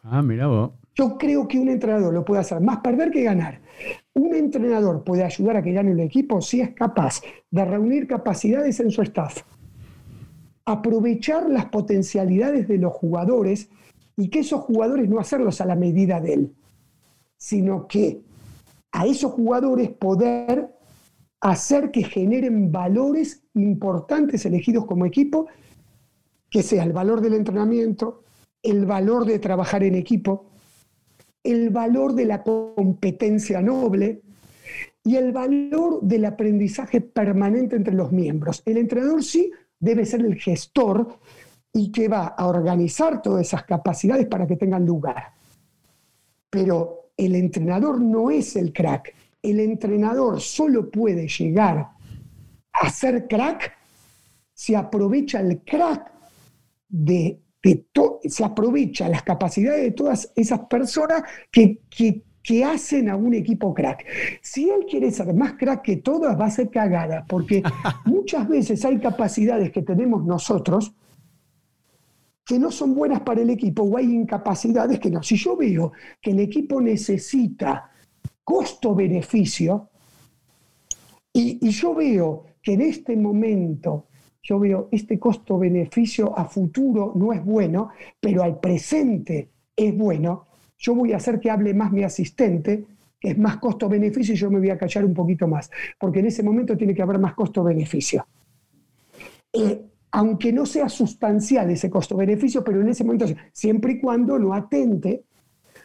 Ah, 0.04 0.22
mira 0.22 0.48
vos. 0.48 0.72
Yo 0.96 1.18
creo 1.18 1.48
que 1.48 1.60
un 1.60 1.70
entrenador 1.70 2.14
lo 2.14 2.26
puede 2.26 2.42
hacer 2.42 2.60
más 2.60 2.80
perder 2.80 3.12
que 3.12 3.24
ganar. 3.24 3.62
Un 4.16 4.34
entrenador 4.34 5.04
puede 5.04 5.24
ayudar 5.24 5.58
a 5.58 5.62
que 5.62 5.72
gane 5.72 5.92
un 5.92 6.00
equipo 6.00 6.42
si 6.42 6.62
es 6.62 6.72
capaz 6.72 7.22
de 7.52 7.64
reunir 7.64 8.08
capacidades 8.08 8.80
en 8.80 8.90
su 8.90 9.04
staff, 9.04 9.44
aprovechar 10.66 11.50
las 11.50 11.66
potencialidades 11.66 12.68
de 12.68 12.80
los 12.80 12.94
jugadores 12.94 13.70
y 14.16 14.30
que 14.30 14.40
esos 14.40 14.62
jugadores 14.62 15.08
no 15.08 15.20
hacerlos 15.20 15.62
a 15.62 15.66
la 15.66 15.76
medida 15.76 16.20
de 16.20 16.34
él, 16.34 16.56
sino 17.38 17.88
que 17.88 18.22
a 18.92 19.06
esos 19.06 19.32
jugadores 19.34 19.90
poder 19.90 20.70
hacer 21.40 21.92
que 21.92 22.04
generen 22.04 22.72
valores 22.72 23.44
importantes 23.54 24.46
elegidos 24.46 24.86
como 24.86 25.06
equipo, 25.06 25.48
que 26.50 26.64
sea 26.64 26.84
el 26.84 26.94
valor 26.94 27.22
del 27.22 27.34
entrenamiento, 27.34 28.24
el 28.64 28.86
valor 28.86 29.26
de 29.26 29.40
trabajar 29.40 29.84
en 29.84 29.96
equipo, 29.96 30.52
el 31.44 31.70
valor 31.70 32.14
de 32.14 32.26
la 32.26 32.44
competencia 32.44 33.62
noble 33.62 34.22
y 35.04 35.16
el 35.16 35.32
valor 35.32 36.02
del 36.02 36.26
aprendizaje 36.26 37.02
permanente 37.02 37.76
entre 37.76 37.94
los 37.94 38.12
miembros. 38.12 38.62
El 38.66 38.78
entrenador 38.78 39.24
sí 39.24 39.52
debe 39.80 40.06
ser 40.06 40.22
el 40.22 40.36
gestor 40.36 41.20
y 41.72 41.92
que 41.92 42.08
va 42.08 42.28
a 42.28 42.48
organizar 42.48 43.22
todas 43.22 43.48
esas 43.48 43.64
capacidades 43.64 44.28
para 44.28 44.48
que 44.48 44.58
tengan 44.58 44.86
lugar. 44.86 45.34
Pero 46.50 47.07
el 47.18 47.36
entrenador 47.36 48.00
no 48.00 48.30
es 48.32 48.56
el 48.56 48.72
crack. 48.72 49.14
El 49.42 49.60
entrenador 49.60 50.40
solo 50.40 50.90
puede 50.90 51.28
llegar 51.28 51.90
a 52.74 52.90
ser 52.90 53.28
crack 53.28 53.74
si 54.54 54.76
aprovecha 54.76 55.40
el 55.40 55.60
crack 55.64 56.12
de, 56.90 57.40
de 57.64 57.86
se 58.30 58.44
aprovecha 58.44 59.10
las 59.10 59.24
capacidades 59.24 59.82
de 59.82 59.92
todas 59.92 60.32
esas 60.36 60.62
personas 60.62 61.24
que, 61.52 61.82
que- 61.90 62.24
que 62.44 62.64
hacen 62.64 63.10
a 63.10 63.18
un 63.18 63.34
equipo 63.34 63.74
crack. 63.74 64.06
Si 64.42 64.70
él 64.70 64.86
quiere 64.90 65.12
ser 65.12 65.34
más 65.34 65.56
crack 65.56 65.82
que 65.82 65.98
todas, 65.98 66.40
va 66.40 66.46
a 66.46 66.50
ser 66.50 66.70
cagada, 66.70 67.26
porque 67.28 67.62
muchas 68.06 68.48
veces 68.48 68.86
hay 68.86 69.00
capacidades 69.00 69.70
que 69.70 69.82
tenemos 69.82 70.24
nosotros 70.24 70.94
que 72.48 72.58
no 72.58 72.72
son 72.72 72.96
buenas 72.96 73.22
para 73.22 73.42
el 73.42 73.50
equipo 73.50 73.84
o 73.84 73.98
hay 73.98 74.06
incapacidades 74.06 75.00
que 75.00 75.12
no. 75.12 75.22
Si 75.22 75.36
yo 75.36 75.58
veo 75.58 75.92
que 76.22 76.32
el 76.32 76.40
equipo 76.40 76.80
necesita 76.80 77.92
costo-beneficio 78.44 79.90
y, 81.34 81.60
y 81.62 81.70
yo 81.72 81.94
veo 81.94 82.46
que 82.64 82.74
en 82.74 82.82
este 82.82 83.18
momento, 83.18 84.08
yo 84.42 84.60
veo 84.60 84.88
este 84.92 85.20
costo-beneficio 85.20 86.38
a 86.38 86.46
futuro 86.46 87.12
no 87.16 87.34
es 87.34 87.44
bueno, 87.44 87.90
pero 88.20 88.44
al 88.44 88.62
presente 88.62 89.50
es 89.76 89.96
bueno, 89.96 90.48
yo 90.78 90.96
voy 90.96 91.12
a 91.12 91.18
hacer 91.18 91.42
que 91.42 91.52
hable 91.52 91.74
más 91.74 91.92
mi 91.92 92.04
asistente, 92.04 92.86
que 93.20 93.32
es 93.32 93.38
más 93.38 93.58
costo-beneficio 93.58 94.36
y 94.36 94.38
yo 94.38 94.50
me 94.50 94.60
voy 94.60 94.70
a 94.70 94.78
callar 94.78 95.04
un 95.04 95.14
poquito 95.14 95.48
más, 95.48 95.70
porque 96.00 96.20
en 96.20 96.28
ese 96.28 96.44
momento 96.44 96.78
tiene 96.78 96.94
que 96.96 97.02
haber 97.02 97.20
más 97.20 97.34
costo-beneficio. 97.34 98.26
Eh, 99.52 99.82
aunque 100.12 100.52
no 100.54 100.66
sea 100.66 100.90
sustancial 100.90 101.70
ese 101.70 101.90
costo-beneficio, 101.90 102.64
pero 102.64 102.82
en 102.82 102.90
ese 102.90 103.04
momento, 103.04 103.26
siempre 103.52 103.94
y 103.94 104.00
cuando 104.00 104.40
no 104.40 104.54
atente 104.54 105.24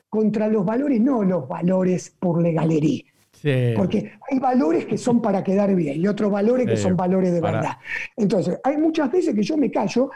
contra 0.08 0.48
los 0.48 0.64
valores, 0.64 1.00
no 1.00 1.22
los 1.22 1.48
valores 1.48 2.14
por 2.18 2.40
legalería, 2.42 3.02
Sí. 3.32 3.72
porque 3.76 4.12
hay 4.30 4.38
valores 4.38 4.86
que 4.86 4.96
son 4.98 5.20
para 5.20 5.42
quedar 5.42 5.74
bien 5.74 6.00
y 6.00 6.06
otros 6.06 6.30
valores 6.30 6.66
que 6.66 6.76
Sí, 6.76 6.82
son 6.84 6.96
valores 6.96 7.32
de 7.32 7.40
para- 7.40 7.58
verdad. 7.60 7.76
Entonces, 8.16 8.58
hay 8.62 8.76
muchas 8.76 9.10
veces 9.10 9.34
que 9.34 9.42
yo 9.42 9.56
me 9.56 9.70
callo 9.70 10.10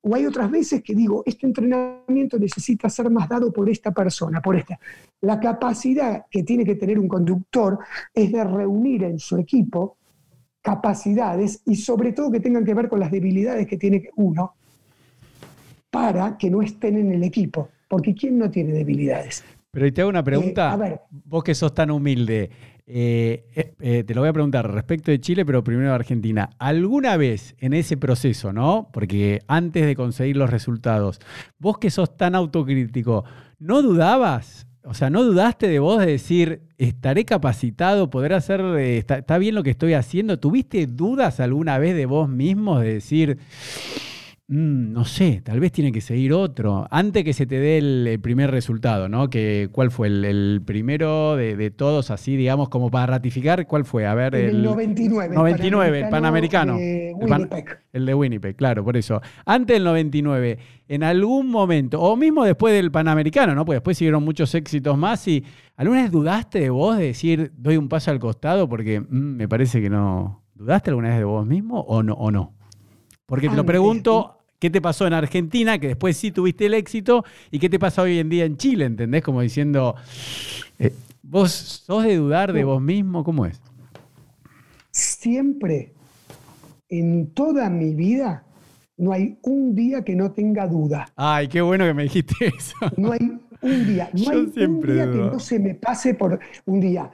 o 0.00 0.14
hay 0.14 0.24
otras 0.24 0.50
veces 0.50 0.82
que 0.82 0.94
digo, 0.94 1.22
este 1.26 1.46
entrenamiento 1.46 2.38
necesita 2.38 2.88
ser 2.88 3.10
más 3.10 3.28
dado 3.28 3.52
por 3.52 3.68
esta 3.68 3.90
persona, 3.92 4.40
por 4.40 4.54
esta. 4.56 4.78
La 5.20 5.40
capacidad 5.40 6.24
que 6.30 6.44
tiene 6.44 6.64
que 6.64 6.76
tener 6.76 6.98
un 6.98 7.08
conductor 7.08 7.78
es 8.14 8.30
de 8.32 8.44
reunir 8.44 9.02
en 9.04 9.18
su 9.18 9.36
equipo 9.36 9.96
capacidades 10.66 11.62
y 11.64 11.76
sobre 11.76 12.10
todo 12.10 12.32
que 12.32 12.40
tengan 12.40 12.64
que 12.64 12.74
ver 12.74 12.88
con 12.88 12.98
las 12.98 13.12
debilidades 13.12 13.68
que 13.68 13.76
tiene 13.76 14.10
uno 14.16 14.56
para 15.92 16.36
que 16.36 16.50
no 16.50 16.60
estén 16.60 16.98
en 16.98 17.12
el 17.12 17.22
equipo. 17.22 17.68
Porque 17.86 18.16
¿quién 18.16 18.36
no 18.36 18.50
tiene 18.50 18.72
debilidades? 18.72 19.44
Pero 19.70 19.86
y 19.86 19.92
te 19.92 20.00
hago 20.00 20.10
una 20.10 20.24
pregunta. 20.24 20.70
Eh, 20.70 20.72
a 20.72 20.76
ver. 20.76 21.00
Vos 21.08 21.44
que 21.44 21.54
sos 21.54 21.72
tan 21.72 21.92
humilde, 21.92 22.50
eh, 22.84 23.46
eh, 23.54 23.74
eh, 23.78 24.02
te 24.02 24.12
lo 24.12 24.22
voy 24.22 24.30
a 24.30 24.32
preguntar 24.32 24.68
respecto 24.68 25.12
de 25.12 25.20
Chile, 25.20 25.46
pero 25.46 25.62
primero 25.62 25.90
de 25.90 25.94
Argentina. 25.94 26.50
¿Alguna 26.58 27.16
vez 27.16 27.54
en 27.60 27.72
ese 27.72 27.96
proceso, 27.96 28.52
no? 28.52 28.88
Porque 28.92 29.42
antes 29.46 29.86
de 29.86 29.94
conseguir 29.94 30.36
los 30.36 30.50
resultados, 30.50 31.20
vos 31.60 31.78
que 31.78 31.90
sos 31.90 32.16
tan 32.16 32.34
autocrítico, 32.34 33.24
¿no 33.60 33.82
dudabas? 33.82 34.66
O 34.88 34.94
sea, 34.94 35.10
¿no 35.10 35.24
dudaste 35.24 35.66
de 35.66 35.80
vos 35.80 35.98
de 35.98 36.06
decir, 36.06 36.62
estaré 36.78 37.24
capacitado, 37.24 38.08
poder 38.08 38.32
hacer, 38.34 38.60
eh, 38.60 38.98
está, 38.98 39.18
está 39.18 39.36
bien 39.36 39.56
lo 39.56 39.64
que 39.64 39.70
estoy 39.70 39.94
haciendo? 39.94 40.38
¿Tuviste 40.38 40.86
dudas 40.86 41.40
alguna 41.40 41.78
vez 41.78 41.96
de 41.96 42.06
vos 42.06 42.28
mismo 42.28 42.78
de 42.78 42.94
decir, 42.94 43.38
Mm, 44.48 44.92
no 44.92 45.04
sé, 45.04 45.40
tal 45.44 45.58
vez 45.58 45.72
tiene 45.72 45.90
que 45.90 46.00
seguir 46.00 46.32
otro. 46.32 46.86
Antes 46.92 47.24
que 47.24 47.32
se 47.32 47.46
te 47.46 47.58
dé 47.58 47.78
el, 47.78 48.06
el 48.06 48.20
primer 48.20 48.52
resultado, 48.52 49.08
¿no? 49.08 49.28
Que, 49.28 49.68
¿Cuál 49.72 49.90
fue 49.90 50.06
el, 50.06 50.24
el 50.24 50.62
primero 50.64 51.34
de, 51.34 51.56
de 51.56 51.72
todos, 51.72 52.12
así, 52.12 52.36
digamos, 52.36 52.68
como 52.68 52.88
para 52.88 53.06
ratificar? 53.06 53.66
¿Cuál 53.66 53.84
fue? 53.84 54.06
A 54.06 54.14
ver, 54.14 54.36
el, 54.36 54.50
el 54.56 54.62
99. 54.62 55.34
99, 55.34 55.98
el 56.02 56.08
Panamericano. 56.10 56.76
de 56.76 57.10
El 57.10 57.28
pan- 57.28 57.40
Winnipeg. 57.50 57.78
el 57.92 58.06
de 58.06 58.14
Winnipeg, 58.14 58.54
claro, 58.54 58.84
por 58.84 58.96
eso. 58.96 59.20
Antes 59.44 59.74
del 59.74 59.82
99, 59.84 60.58
en 60.86 61.02
algún 61.02 61.48
momento, 61.50 62.00
o 62.00 62.14
mismo 62.14 62.44
después 62.44 62.72
del 62.72 62.92
Panamericano, 62.92 63.52
¿no? 63.52 63.64
Pues 63.64 63.76
después 63.78 63.98
siguieron 63.98 64.22
muchos 64.24 64.54
éxitos 64.54 64.96
más 64.96 65.26
y 65.26 65.42
¿alguna 65.74 66.02
vez 66.02 66.12
dudaste 66.12 66.60
de 66.60 66.70
vos 66.70 66.96
de 66.98 67.06
decir, 67.06 67.50
doy 67.56 67.76
un 67.78 67.88
paso 67.88 68.12
al 68.12 68.20
costado 68.20 68.68
porque 68.68 69.00
mm, 69.00 69.06
me 69.10 69.48
parece 69.48 69.82
que 69.82 69.90
no... 69.90 70.44
¿Dudaste 70.54 70.90
alguna 70.90 71.08
vez 71.08 71.18
de 71.18 71.24
vos 71.24 71.44
mismo 71.44 71.80
o 71.80 72.04
no? 72.04 72.14
O 72.14 72.30
no? 72.30 72.52
Porque 73.26 73.48
te 73.48 73.56
lo 73.56 73.66
pregunto, 73.66 74.35
¿qué 74.58 74.70
te 74.70 74.80
pasó 74.80 75.06
en 75.06 75.12
Argentina? 75.12 75.78
Que 75.78 75.88
después 75.88 76.16
sí 76.16 76.30
tuviste 76.30 76.66
el 76.66 76.74
éxito. 76.74 77.24
¿Y 77.50 77.58
qué 77.58 77.68
te 77.68 77.78
pasa 77.78 78.02
hoy 78.02 78.18
en 78.18 78.28
día 78.28 78.44
en 78.44 78.56
Chile? 78.56 78.84
¿Entendés? 78.86 79.22
Como 79.22 79.40
diciendo, 79.40 79.94
eh, 80.78 80.92
¿vos 81.22 81.50
sos 81.52 82.04
de 82.04 82.16
dudar 82.16 82.52
de 82.52 82.64
vos 82.64 82.80
mismo? 82.80 83.24
¿Cómo 83.24 83.46
es? 83.46 83.60
Siempre, 84.90 85.92
en 86.88 87.30
toda 87.32 87.68
mi 87.68 87.94
vida, 87.94 88.44
no 88.96 89.12
hay 89.12 89.38
un 89.42 89.74
día 89.74 90.02
que 90.02 90.14
no 90.16 90.32
tenga 90.32 90.66
duda. 90.66 91.06
Ay, 91.16 91.48
qué 91.48 91.60
bueno 91.60 91.84
que 91.84 91.94
me 91.94 92.04
dijiste 92.04 92.34
eso. 92.46 92.76
No 92.96 93.12
hay 93.12 93.38
un 93.60 93.86
día, 93.86 94.08
no 94.12 94.22
Yo 94.22 94.30
hay 94.30 94.64
un 94.64 94.80
día 94.80 95.10
que 95.10 95.18
no 95.18 95.38
se 95.38 95.58
me 95.58 95.74
pase 95.74 96.14
por 96.14 96.38
un 96.64 96.80
día. 96.80 97.10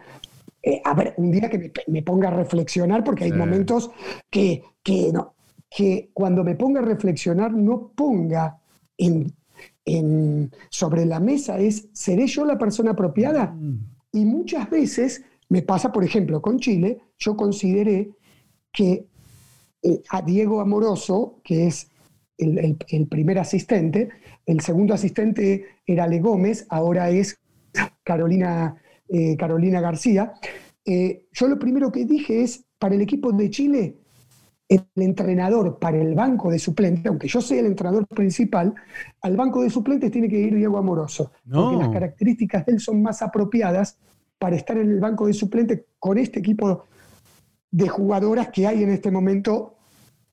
Eh, 0.62 0.81
a 0.85 0.94
ver, 0.94 1.14
un 1.16 1.32
día 1.32 1.51
que 1.51 1.59
me, 1.59 1.73
me 1.89 2.02
ponga 2.02 2.28
a 2.28 2.32
reflexionar, 2.32 3.02
porque 3.02 3.24
hay 3.24 3.31
Sí. 3.31 3.36
momentos 3.36 3.90
que, 4.31 4.62
que, 4.85 5.10
no, 5.12 5.35
que 5.76 6.10
cuando 6.12 6.44
me 6.44 6.54
ponga 6.54 6.80
a 6.80 6.84
reflexionar 6.84 7.52
no 7.52 7.92
ponga 7.94 8.58
en, 8.96 9.32
en- 9.84 10.50
sobre 10.70 11.04
la 11.06 11.20
mesa 11.20 11.58
es, 11.58 11.88
¿seré 11.92 12.26
yo 12.26 12.44
la 12.44 12.58
persona 12.58 12.90
apropiada? 12.92 13.46
Mm. 13.46 13.78
Y 14.12 14.24
muchas 14.24 14.68
veces 14.68 15.24
me 15.48 15.62
pasa, 15.62 15.90
por 15.92 16.04
ejemplo, 16.04 16.40
con 16.42 16.58
Chile, 16.58 16.98
yo 17.18 17.36
consideré 17.36 18.10
que 18.72 19.06
eh, 19.82 20.02
a 20.10 20.22
Diego 20.22 20.60
Amoroso, 20.60 21.40
que 21.42 21.66
es 21.66 21.88
el, 22.38 22.58
el- 22.58 22.76
el 22.88 23.06
primer 23.08 23.38
asistente, 23.38 24.10
el 24.46 24.60
segundo 24.60 24.94
asistente 24.94 25.64
era 25.86 26.04
Ale 26.04 26.20
Gómez, 26.20 26.66
ahora 26.68 27.10
es 27.10 27.38
Carolina, 28.02 28.76
eh, 29.08 29.36
Carolina 29.36 29.80
García. 29.80 30.34
Eh, 30.84 31.26
yo 31.32 31.48
lo 31.48 31.58
primero 31.58 31.90
que 31.92 32.04
dije 32.04 32.42
es, 32.42 32.64
para 32.78 32.94
el 32.94 33.00
equipo 33.00 33.32
de 33.32 33.48
Chile, 33.50 33.96
el 34.74 35.02
entrenador 35.02 35.78
para 35.78 35.98
el 36.00 36.14
banco 36.14 36.50
de 36.50 36.58
suplentes, 36.58 37.06
aunque 37.06 37.28
yo 37.28 37.40
sea 37.40 37.60
el 37.60 37.66
entrenador 37.66 38.06
principal, 38.06 38.74
al 39.20 39.36
banco 39.36 39.62
de 39.62 39.70
suplentes 39.70 40.10
tiene 40.10 40.28
que 40.28 40.38
ir 40.38 40.54
Diego 40.54 40.78
Amoroso, 40.78 41.32
porque 41.50 41.76
las 41.76 41.88
características 41.88 42.64
de 42.64 42.72
él 42.72 42.80
son 42.80 43.02
más 43.02 43.22
apropiadas 43.22 43.98
para 44.38 44.56
estar 44.56 44.78
en 44.78 44.90
el 44.90 45.00
banco 45.00 45.26
de 45.26 45.34
suplentes 45.34 45.82
con 45.98 46.18
este 46.18 46.38
equipo 46.38 46.86
de 47.70 47.88
jugadoras 47.88 48.48
que 48.48 48.66
hay 48.66 48.82
en 48.82 48.90
este 48.90 49.10
momento 49.10 49.76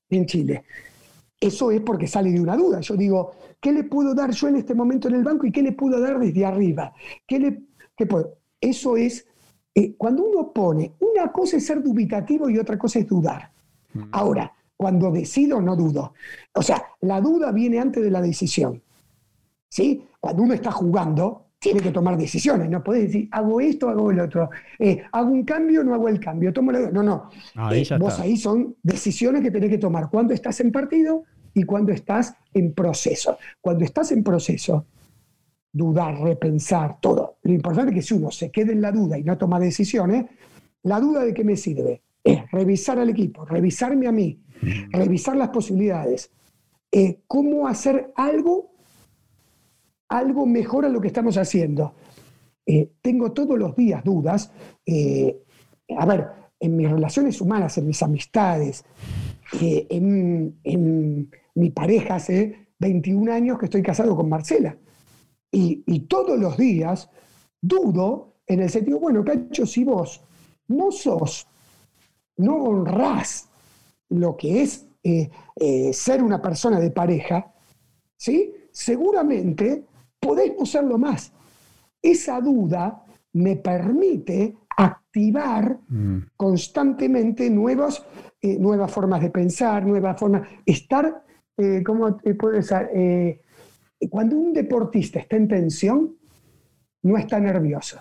en 0.08 0.26
Chile. 0.26 0.64
Eso 1.38 1.70
es 1.70 1.80
porque 1.80 2.06
sale 2.06 2.30
de 2.30 2.40
una 2.40 2.56
duda. 2.56 2.80
Yo 2.80 2.96
digo, 2.96 3.32
¿qué 3.60 3.72
le 3.72 3.84
puedo 3.84 4.14
dar 4.14 4.30
yo 4.30 4.48
en 4.48 4.56
este 4.56 4.74
momento 4.74 5.08
en 5.08 5.14
el 5.14 5.24
banco 5.24 5.46
y 5.46 5.52
qué 5.52 5.62
le 5.62 5.72
puedo 5.72 6.00
dar 6.00 6.18
desde 6.18 6.44
arriba? 6.44 6.92
¿Qué 7.26 7.38
le, 7.38 7.62
qué 7.96 8.06
puedo? 8.06 8.38
Eso 8.60 8.96
es, 8.96 9.26
eh, 9.74 9.94
cuando 9.96 10.24
uno 10.24 10.52
pone, 10.52 10.94
una 11.00 11.32
cosa 11.32 11.56
es 11.56 11.66
ser 11.66 11.82
dubitativo 11.82 12.50
y 12.50 12.58
otra 12.58 12.78
cosa 12.78 12.98
es 12.98 13.06
dudar. 13.06 13.50
Ahora, 14.12 14.52
cuando 14.76 15.10
decido, 15.10 15.60
no 15.60 15.76
dudo. 15.76 16.14
O 16.54 16.62
sea, 16.62 16.82
la 17.02 17.20
duda 17.20 17.52
viene 17.52 17.78
antes 17.78 18.02
de 18.02 18.10
la 18.10 18.22
decisión. 18.22 18.82
¿Sí? 19.68 20.02
Cuando 20.18 20.42
uno 20.42 20.54
está 20.54 20.72
jugando, 20.72 21.50
tiene 21.58 21.80
que 21.80 21.90
tomar 21.90 22.16
decisiones. 22.16 22.70
No 22.70 22.82
puedes 22.82 23.04
decir, 23.04 23.28
hago 23.30 23.60
esto, 23.60 23.90
hago 23.90 24.10
el 24.10 24.20
otro. 24.20 24.48
Eh, 24.78 25.02
hago 25.12 25.30
un 25.30 25.44
cambio, 25.44 25.84
no 25.84 25.92
hago 25.94 26.08
el 26.08 26.18
cambio. 26.18 26.52
Tomo 26.52 26.72
la... 26.72 26.90
No, 26.90 27.02
no. 27.02 27.28
Eh, 27.70 27.86
vos 27.98 28.18
ahí 28.18 28.38
son 28.38 28.76
decisiones 28.82 29.42
que 29.42 29.50
tenés 29.50 29.68
que 29.68 29.78
tomar 29.78 30.08
cuando 30.10 30.32
estás 30.32 30.58
en 30.60 30.72
partido 30.72 31.24
y 31.52 31.64
cuando 31.64 31.92
estás 31.92 32.34
en 32.54 32.72
proceso. 32.72 33.36
Cuando 33.60 33.84
estás 33.84 34.10
en 34.12 34.24
proceso, 34.24 34.86
dudar, 35.70 36.18
repensar, 36.20 36.98
todo. 37.00 37.36
Lo 37.42 37.52
importante 37.52 37.90
es 37.90 37.96
que 37.96 38.02
si 38.02 38.14
uno 38.14 38.30
se 38.30 38.50
quede 38.50 38.72
en 38.72 38.80
la 38.80 38.92
duda 38.92 39.18
y 39.18 39.24
no 39.24 39.36
toma 39.36 39.60
decisiones, 39.60 40.24
la 40.84 40.98
duda 40.98 41.22
de 41.22 41.34
qué 41.34 41.44
me 41.44 41.56
sirve 41.56 42.00
es 42.22 42.50
revisar 42.50 42.98
al 42.98 43.10
equipo, 43.10 43.44
revisarme 43.44 44.06
a 44.06 44.12
mí, 44.12 44.42
revisar 44.90 45.36
las 45.36 45.48
posibilidades, 45.50 46.30
eh, 46.92 47.20
cómo 47.26 47.68
hacer 47.68 48.12
algo, 48.16 48.72
algo 50.08 50.46
mejor 50.46 50.84
a 50.84 50.88
lo 50.88 51.00
que 51.00 51.08
estamos 51.08 51.36
haciendo. 51.36 51.94
Eh, 52.66 52.92
tengo 53.00 53.32
todos 53.32 53.58
los 53.58 53.74
días 53.76 54.04
dudas. 54.04 54.52
Eh, 54.84 55.42
a 55.96 56.06
ver, 56.06 56.28
en 56.58 56.76
mis 56.76 56.90
relaciones 56.90 57.40
humanas, 57.40 57.78
en 57.78 57.86
mis 57.86 58.02
amistades, 58.02 58.84
en, 59.60 60.58
en, 60.62 61.30
mi 61.54 61.70
pareja 61.70 62.14
hace 62.14 62.68
21 62.78 63.32
años 63.32 63.58
que 63.58 63.66
estoy 63.66 63.82
casado 63.82 64.14
con 64.14 64.28
Marcela. 64.28 64.76
Y, 65.50 65.82
y 65.86 66.00
todos 66.00 66.38
los 66.38 66.56
días 66.56 67.10
dudo 67.60 68.36
en 68.46 68.60
el 68.60 68.70
sentido, 68.70 69.00
bueno, 69.00 69.24
Cacho, 69.24 69.66
si 69.66 69.84
vos 69.84 70.22
no 70.68 70.90
sos 70.92 71.49
no 72.40 72.56
honrás 72.56 73.48
lo 74.08 74.36
que 74.36 74.62
es 74.62 74.86
eh, 75.02 75.30
eh, 75.56 75.92
ser 75.92 76.22
una 76.22 76.42
persona 76.42 76.80
de 76.80 76.90
pareja, 76.90 77.52
¿sí? 78.16 78.52
seguramente 78.72 79.86
podés 80.18 80.52
no 80.58 80.66
serlo 80.66 80.98
más. 80.98 81.32
Esa 82.02 82.40
duda 82.40 83.04
me 83.32 83.56
permite 83.56 84.56
activar 84.76 85.78
mm. 85.88 86.18
constantemente 86.36 87.48
nuevas, 87.50 88.04
eh, 88.40 88.58
nuevas 88.58 88.90
formas 88.90 89.20
de 89.20 89.30
pensar, 89.30 89.86
nuevas 89.86 90.18
formas, 90.18 90.48
estar, 90.64 91.24
¿cómo 91.84 92.16
puede 92.38 92.62
ser? 92.62 93.38
cuando 94.08 94.34
un 94.34 94.54
deportista 94.54 95.18
está 95.18 95.36
en 95.36 95.46
tensión, 95.46 96.16
no 97.02 97.18
está 97.18 97.38
nervioso. 97.38 98.00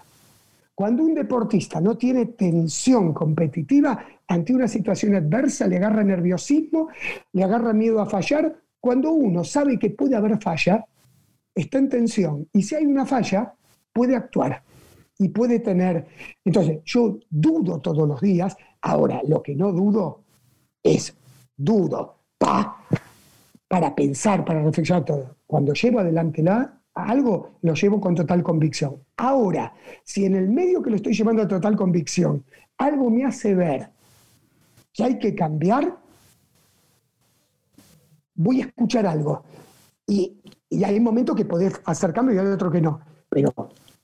Cuando 0.80 1.04
un 1.04 1.14
deportista 1.14 1.82
no 1.82 1.98
tiene 1.98 2.28
tensión 2.28 3.14
competitiva 3.14 4.02
ante 4.26 4.56
una 4.56 4.66
situación 4.66 5.14
adversa, 5.14 5.68
le 5.68 5.76
agarra 5.76 6.06
nerviosismo, 6.06 6.88
le 7.34 7.44
agarra 7.44 7.74
miedo 7.74 8.00
a 8.00 8.06
fallar. 8.06 8.56
Cuando 8.80 9.12
uno 9.12 9.44
sabe 9.44 9.78
que 9.78 9.90
puede 9.90 10.16
haber 10.16 10.42
falla, 10.42 10.86
está 11.54 11.80
en 11.80 11.90
tensión. 11.90 12.48
Y 12.54 12.62
si 12.62 12.76
hay 12.76 12.86
una 12.86 13.06
falla, 13.06 13.54
puede 13.92 14.16
actuar 14.16 14.64
y 15.18 15.28
puede 15.28 15.60
tener. 15.60 16.08
Entonces, 16.46 16.80
yo 16.86 17.20
dudo 17.30 17.82
todos 17.82 18.08
los 18.08 18.22
días. 18.22 18.56
Ahora, 18.80 19.22
lo 19.28 19.44
que 19.44 19.56
no 19.56 19.74
dudo 19.74 20.24
es 20.82 21.14
dudo 21.58 22.20
pa, 22.38 22.86
para 23.68 23.94
pensar, 23.94 24.46
para 24.46 24.64
reflexionar 24.64 25.04
todo. 25.04 25.36
Cuando 25.46 25.74
llevo 25.74 26.00
adelante 26.00 26.42
la, 26.42 26.79
algo, 27.04 27.58
lo 27.62 27.74
llevo 27.74 28.00
con 28.00 28.16
total 28.16 28.44
convicción. 28.44 28.98
Ahora, 29.18 29.74
si 30.04 30.26
en 30.26 30.36
el 30.36 30.50
medio 30.50 30.82
que 30.82 30.90
lo 30.90 30.96
estoy 30.96 31.14
llevando 31.14 31.42
a 31.42 31.48
total 31.48 31.76
convicción, 31.76 32.44
algo 32.78 33.10
me 33.10 33.26
hace 33.26 33.56
ver 33.56 33.90
que 34.94 35.04
hay 35.04 35.20
que 35.20 35.36
cambiar, 35.36 35.98
voy 38.36 38.62
a 38.62 38.66
escuchar 38.66 39.06
algo. 39.06 39.44
Y, 40.08 40.36
hay 40.84 41.00
momentos 41.00 41.36
que 41.36 41.46
podés 41.46 41.82
hacer 41.86 42.14
cambio 42.14 42.36
y 42.36 42.38
hay 42.38 42.46
otros 42.46 42.72
que 42.72 42.82
no. 42.82 43.00
Pero 43.30 43.54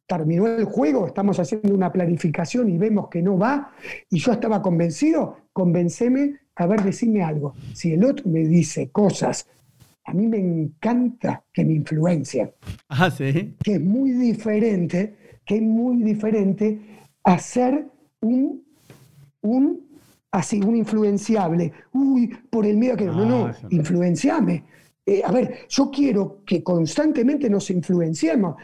terminó 0.07 0.47
el 0.47 0.65
juego, 0.65 1.07
estamos 1.07 1.39
haciendo 1.39 1.73
una 1.73 1.91
planificación 1.91 2.69
y 2.69 2.77
vemos 2.77 3.07
que 3.09 3.21
no 3.21 3.37
va, 3.37 3.71
y 4.09 4.19
yo 4.19 4.31
estaba 4.31 4.61
convencido, 4.61 5.37
convenceme, 5.53 6.39
a 6.55 6.67
ver, 6.67 6.83
decime 6.83 7.23
algo. 7.23 7.53
Si 7.73 7.93
el 7.93 8.03
otro 8.03 8.29
me 8.29 8.39
dice 8.39 8.89
cosas 8.89 9.47
a 10.05 10.13
mí 10.13 10.27
me 10.27 10.37
encanta 10.37 11.43
que 11.51 11.65
me 11.65 11.73
influencien. 11.73 12.51
Ah, 12.89 13.09
sí. 13.09 13.55
Que 13.63 13.75
es 13.75 13.81
muy 13.81 14.11
diferente, 14.11 15.39
que 15.45 15.55
es 15.55 15.61
muy 15.61 16.03
diferente 16.03 16.79
hacer 17.23 17.87
un, 18.21 18.63
un, 19.41 19.87
así, 20.31 20.61
un 20.61 20.75
influenciable. 20.75 21.73
Uy, 21.93 22.27
por 22.49 22.65
el 22.65 22.77
miedo 22.77 22.95
que 22.95 23.05
no, 23.05 23.13
no, 23.13 23.25
no, 23.25 23.45
ah, 23.47 23.55
influenciame. 23.71 24.63
Eh, 25.05 25.21
a 25.23 25.31
ver, 25.31 25.67
yo 25.69 25.89
quiero 25.89 26.43
que 26.45 26.63
constantemente 26.63 27.49
nos 27.49 27.69
influenciemos. 27.71 28.55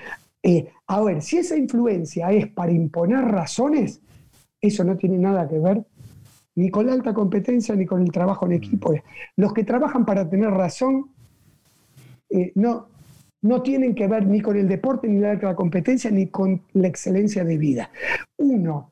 Eh, 0.43 0.71
a 0.87 1.01
ver, 1.01 1.21
si 1.21 1.37
esa 1.37 1.57
influencia 1.57 2.31
es 2.31 2.47
para 2.47 2.71
imponer 2.71 3.25
razones, 3.25 4.01
eso 4.59 4.83
no 4.83 4.95
tiene 4.95 5.17
nada 5.17 5.47
que 5.47 5.57
ver 5.57 5.85
ni 6.55 6.69
con 6.69 6.85
la 6.85 6.93
alta 6.93 7.13
competencia 7.13 7.75
ni 7.75 7.85
con 7.85 8.01
el 8.01 8.11
trabajo 8.11 8.45
en 8.45 8.53
equipo. 8.53 8.91
Mm. 8.91 8.97
Los 9.37 9.53
que 9.53 9.63
trabajan 9.63 10.05
para 10.05 10.29
tener 10.29 10.51
razón 10.51 11.11
eh, 12.31 12.51
no, 12.55 12.87
no 13.41 13.61
tienen 13.61 13.95
que 13.95 14.07
ver 14.07 14.25
ni 14.25 14.41
con 14.41 14.57
el 14.57 14.67
deporte, 14.67 15.07
ni 15.07 15.19
la, 15.19 15.35
la 15.35 15.55
competencia, 15.55 16.11
ni 16.11 16.27
con 16.27 16.61
la 16.73 16.87
excelencia 16.87 17.43
de 17.43 17.57
vida. 17.57 17.91
Uno 18.37 18.91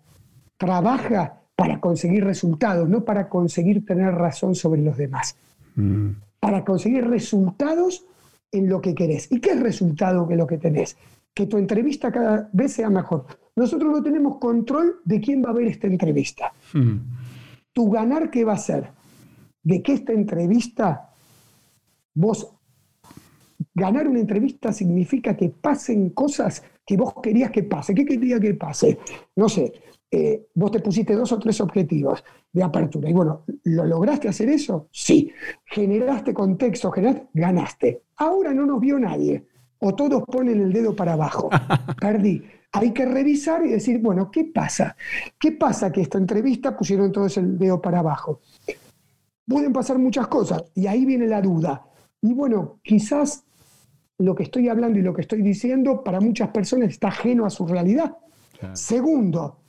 trabaja 0.57 1.41
para 1.55 1.79
conseguir 1.79 2.23
resultados, 2.23 2.87
no 2.87 3.03
para 3.03 3.29
conseguir 3.29 3.85
tener 3.85 4.13
razón 4.13 4.55
sobre 4.55 4.81
los 4.81 4.97
demás. 4.97 5.35
Mm. 5.75 6.11
Para 6.39 6.63
conseguir 6.63 7.07
resultados 7.07 8.05
en 8.51 8.69
lo 8.69 8.81
que 8.81 8.95
querés. 8.95 9.31
¿Y 9.31 9.39
qué 9.39 9.51
es 9.51 9.59
resultado 9.59 10.27
que 10.27 10.35
lo 10.35 10.47
que 10.47 10.57
tenés? 10.57 10.97
Que 11.33 11.47
tu 11.47 11.57
entrevista 11.57 12.11
cada 12.11 12.49
vez 12.53 12.73
sea 12.73 12.89
mejor. 12.89 13.25
Nosotros 13.55 13.91
no 13.91 14.01
tenemos 14.01 14.37
control 14.37 15.01
de 15.03 15.19
quién 15.19 15.43
va 15.43 15.49
a 15.49 15.53
ver 15.53 15.67
esta 15.67 15.87
entrevista. 15.87 16.53
Mm. 16.73 16.97
Tu 17.73 17.89
ganar, 17.89 18.31
¿qué 18.31 18.43
va 18.43 18.53
a 18.53 18.57
ser? 18.57 18.91
De 19.61 19.81
que 19.81 19.93
esta 19.93 20.13
entrevista 20.13 21.09
vos 22.13 22.58
ganar 23.73 24.07
una 24.07 24.19
entrevista 24.19 24.73
significa 24.73 25.35
que 25.35 25.49
pasen 25.49 26.09
cosas 26.09 26.63
que 26.85 26.97
vos 26.97 27.13
querías 27.21 27.51
que 27.51 27.63
pase. 27.63 27.93
¿Qué 27.93 28.05
quería 28.05 28.39
que 28.39 28.53
pase? 28.53 28.99
No 29.35 29.47
sé, 29.47 29.71
eh, 30.11 30.47
vos 30.55 30.71
te 30.71 30.79
pusiste 30.79 31.13
dos 31.13 31.31
o 31.31 31.39
tres 31.39 31.61
objetivos 31.61 32.23
de 32.51 32.63
apertura 32.63 33.09
y 33.09 33.13
bueno, 33.13 33.43
¿lo 33.65 33.85
lograste 33.85 34.27
hacer 34.27 34.49
eso? 34.49 34.87
Sí. 34.91 35.31
¿Generaste 35.65 36.33
contexto? 36.33 36.91
Generaste, 36.91 37.27
ganaste. 37.33 38.01
Ahora 38.17 38.53
no 38.53 38.65
nos 38.65 38.79
vio 38.79 38.97
nadie 38.99 39.45
o 39.79 39.95
todos 39.95 40.23
ponen 40.23 40.61
el 40.61 40.73
dedo 40.73 40.95
para 40.95 41.13
abajo. 41.13 41.49
Perdí. 42.01 42.43
Hay 42.71 42.91
que 42.91 43.05
revisar 43.05 43.65
y 43.65 43.69
decir, 43.69 43.99
bueno, 43.99 44.29
¿qué 44.29 44.45
pasa? 44.45 44.95
¿Qué 45.39 45.53
pasa 45.53 45.91
que 45.91 46.01
esta 46.01 46.19
entrevista 46.19 46.77
pusieron 46.77 47.11
todos 47.11 47.37
el 47.37 47.57
dedo 47.57 47.81
para 47.81 47.99
abajo? 47.99 48.41
Pueden 49.47 49.73
pasar 49.73 49.97
muchas 49.97 50.27
cosas 50.27 50.63
y 50.75 50.85
ahí 50.85 51.05
viene 51.05 51.25
la 51.25 51.41
duda. 51.41 51.83
Y 52.21 52.33
bueno, 52.33 52.79
quizás 52.83 53.45
lo 54.19 54.35
que 54.35 54.43
estoy 54.43 54.69
hablando 54.69 54.99
y 54.99 55.01
lo 55.01 55.13
que 55.13 55.21
estoy 55.21 55.41
diciendo 55.41 56.03
para 56.03 56.19
muchas 56.19 56.49
personas 56.49 56.89
está 56.89 57.07
ajeno 57.07 57.45
a 57.45 57.49
su 57.49 57.65
realidad. 57.65 58.17
Segundo, 58.73 59.59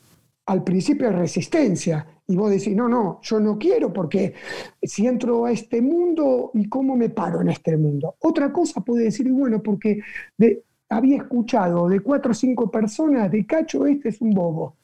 al 0.47 0.65
principio 0.65 1.07
de 1.09 1.17
resistencia. 1.17 2.07
Y 2.27 2.37
vos 2.37 2.51
decís, 2.51 2.77
no, 2.77 2.89
no, 2.89 3.21
yo 3.23 3.41
no 3.41 3.59
quiero 3.59 3.93
porque 3.93 4.35
si 4.83 5.07
entro 5.07 5.45
a 5.45 5.53
este 5.53 5.81
mundo, 5.81 6.51
¿y 6.55 6.69
cómo 6.69 6.97
me 6.97 7.11
paro 7.11 7.41
en 7.41 7.49
este 7.49 7.77
mundo? 7.77 8.17
Otra 8.21 8.53
cosa 8.53 8.81
puede 8.81 9.05
decir, 9.05 9.31
bueno, 9.31 9.63
porque 9.63 10.01
había 10.89 11.19
escuchado 11.19 11.89
de 11.89 12.01
cuatro 12.01 12.33
o 12.33 12.35
cinco 12.35 12.71
personas, 12.71 13.31
de 13.31 13.47
cacho, 13.47 13.87
este 13.87 14.11
es 14.11 14.21
un 14.21 14.31
bobo. 14.31 14.77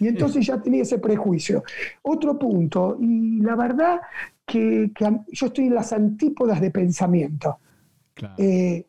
Y 0.00 0.08
entonces 0.08 0.44
ya 0.44 0.60
tenía 0.60 0.82
ese 0.82 0.98
prejuicio. 0.98 1.62
Otro 2.02 2.38
punto, 2.38 2.98
y 3.00 3.40
la 3.40 3.54
verdad 3.54 4.00
que, 4.44 4.90
yo 5.30 5.46
estoy 5.46 5.66
en 5.66 5.74
las 5.74 5.92
antípodas 5.92 6.60
de 6.60 6.70
pensamiento. 6.70 7.58
Eh, 8.36 8.84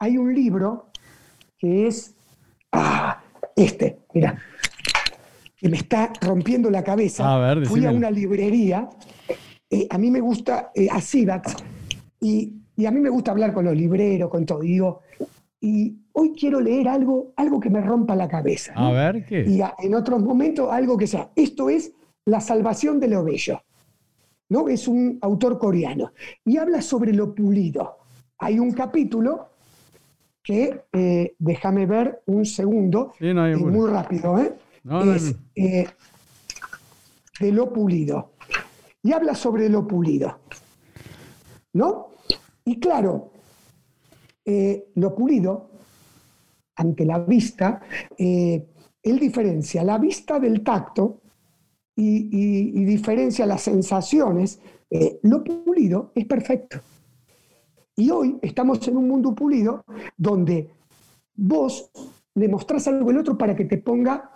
hay 0.00 0.18
un 0.18 0.34
libro 0.34 0.90
que 1.56 1.86
es, 1.86 2.16
ah, 2.72 3.22
este, 3.54 4.00
mira, 4.12 4.36
que 5.56 5.68
me 5.68 5.76
está 5.76 6.12
rompiendo 6.20 6.70
la 6.70 6.82
cabeza. 6.82 7.54
Fui 7.66 7.86
a 7.86 7.92
una 7.92 8.10
librería 8.10 8.88
eh, 9.70 9.86
a 9.88 9.98
mí 9.98 10.10
me 10.10 10.20
gusta 10.20 10.72
eh, 10.74 10.88
a 10.90 11.00
Sidax 11.00 11.54
y, 12.20 12.56
a 12.84 12.90
mí 12.90 13.00
me 13.00 13.10
gusta 13.10 13.30
hablar 13.30 13.52
con 13.52 13.66
los 13.66 13.76
libreros, 13.76 14.30
con 14.30 14.44
todo. 14.46 14.64
Y 14.64 14.68
digo, 14.68 15.02
y 15.60 15.96
hoy 16.12 16.32
quiero 16.32 16.60
leer 16.60 16.88
algo, 16.88 17.32
algo 17.36 17.60
que 17.60 17.70
me 17.70 17.80
rompa 17.80 18.16
la 18.16 18.26
cabeza. 18.26 18.72
A 18.74 18.90
ver, 18.90 19.26
¿qué? 19.26 19.44
Y 19.46 19.60
en 19.84 19.94
otros 19.94 20.22
momentos 20.22 20.72
algo 20.72 20.96
que 20.96 21.06
sea. 21.06 21.30
Esto 21.36 21.70
es 21.70 21.92
La 22.24 22.40
salvación 22.40 22.98
de 22.98 23.08
lo 23.08 23.22
bello. 23.22 23.62
¿no? 24.48 24.68
Es 24.68 24.88
un 24.88 25.18
autor 25.20 25.58
coreano. 25.58 26.12
Y 26.44 26.56
habla 26.56 26.80
sobre 26.80 27.12
lo 27.12 27.34
pulido. 27.34 27.98
Hay 28.38 28.58
un 28.58 28.72
capítulo 28.72 29.49
que, 30.42 30.84
eh, 30.92 31.34
déjame 31.38 31.86
ver 31.86 32.22
un 32.26 32.44
segundo, 32.44 33.14
muy 33.20 33.90
rápido, 33.90 34.38
¿eh? 34.38 34.54
es 35.04 35.36
de 37.40 37.52
lo 37.52 37.72
pulido. 37.72 38.32
Y 39.02 39.12
habla 39.12 39.34
sobre 39.34 39.68
lo 39.68 39.86
pulido. 39.88 40.38
¿No? 41.72 42.10
Y 42.64 42.78
claro, 42.78 43.32
eh, 44.44 44.90
lo 44.96 45.14
pulido, 45.14 45.70
ante 46.76 47.04
la 47.04 47.18
vista, 47.18 47.80
eh, 48.16 48.68
él 49.02 49.18
diferencia 49.18 49.82
la 49.82 49.98
vista 49.98 50.38
del 50.38 50.62
tacto 50.62 51.22
y, 51.96 52.84
diferencia 52.84 53.46
las 53.46 53.62
sensaciones. 53.62 54.60
Eh, 54.90 55.20
lo 55.22 55.42
pulido 55.42 56.12
es 56.14 56.26
perfecto. 56.26 56.80
Y 58.00 58.10
hoy 58.10 58.38
estamos 58.40 58.86
en 58.88 58.96
un 58.96 59.06
mundo 59.06 59.34
pulido 59.34 59.84
donde 60.16 60.70
vos 61.36 61.90
le 62.34 62.48
mostrás 62.48 62.88
algo 62.88 63.10
al 63.10 63.18
otro 63.18 63.36
para 63.36 63.54
que 63.54 63.66
te 63.66 63.76
ponga 63.76 64.30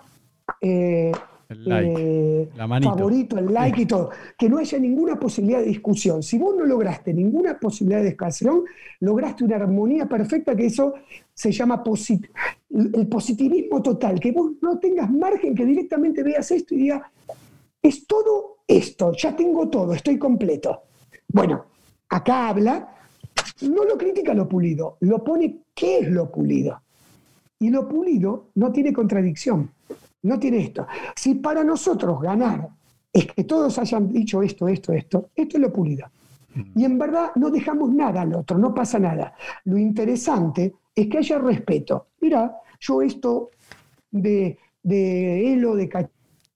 el 0.61 1.13
like, 1.49 1.95
eh, 1.97 2.49
favorito, 2.83 3.39
el 3.39 3.55
like 3.55 3.81
y 3.81 3.87
todo. 3.87 4.11
Que 4.37 4.51
no 4.51 4.59
haya 4.59 4.79
ninguna 4.79 5.19
posibilidad 5.19 5.61
de 5.61 5.69
discusión. 5.69 6.23
Si 6.23 6.37
vos 6.37 6.55
no 6.55 6.67
lograste 6.67 7.15
ninguna 7.15 7.59
posibilidad 7.59 8.01
de 8.01 8.11
discusión, 8.11 8.65
lograste 9.01 9.45
una 9.45 9.57
armonía 9.57 10.07
perfecta, 10.07 10.55
que 10.55 10.67
eso 10.67 10.93
se 11.33 11.51
llama 11.51 11.83
el 12.71 13.09
positivismo 13.09 13.81
total. 13.81 14.21
Que 14.21 14.31
vos 14.31 14.53
no 14.61 14.79
tengas 14.79 15.11
margen, 15.11 15.55
que 15.55 15.65
directamente 15.65 16.23
veas 16.23 16.51
esto 16.51 16.75
y 16.75 16.83
digas, 16.83 17.01
es 17.81 18.07
todo 18.07 18.59
esto, 18.69 19.13
ya 19.13 19.35
tengo 19.35 19.71
todo, 19.71 19.95
estoy 19.95 20.19
completo. 20.19 20.83
Bueno, 21.29 21.65
acá 22.11 22.49
habla, 22.49 22.94
no 23.63 23.85
lo 23.85 23.97
critica 23.97 24.35
lo 24.35 24.49
pulido, 24.49 24.97
lo 25.01 25.23
pone 25.23 25.59
qué 25.75 25.99
es 25.99 26.11
lo 26.11 26.31
pulido. 26.31 26.81
Y 27.59 27.71
lo 27.71 27.89
pulido 27.89 28.51
no 28.55 28.73
tiene 28.73 28.93
contradicción 28.93 29.71
no 30.25 30.39
tiene 30.39 30.59
esto. 30.59 30.87
Si 31.15 31.37
para 31.37 31.63
nosotros 31.63 32.21
ganar 32.21 32.69
es 33.13 33.27
que 33.27 33.45
todos 33.45 33.79
hayan 33.79 34.13
dicho 34.13 34.43
esto, 34.43 34.67
esto, 34.69 34.93
esto, 34.93 35.31
esto 35.35 35.57
es 35.57 35.63
lo 35.63 35.73
pulido. 35.73 36.07
Mm. 36.55 36.81
Y 36.81 36.85
en 36.85 36.99
verdad 36.99 37.31
no 37.37 37.51
dejamos 37.51 37.93
nada 37.93 38.23
al 38.23 38.35
otro, 38.35 38.59
no 38.59 38.75
pasa 38.75 38.99
nada. 38.99 39.35
Lo 39.65 39.79
interesante 39.79 40.75
es 40.95 41.07
que 41.09 41.19
haya 41.19 41.39
respeto. 41.39 42.09
Mira, 42.21 42.57
yo 42.81 43.03
esto 43.03 43.51
de, 44.11 44.59
de 44.83 45.53
Elo, 45.53 45.77
de 45.77 45.89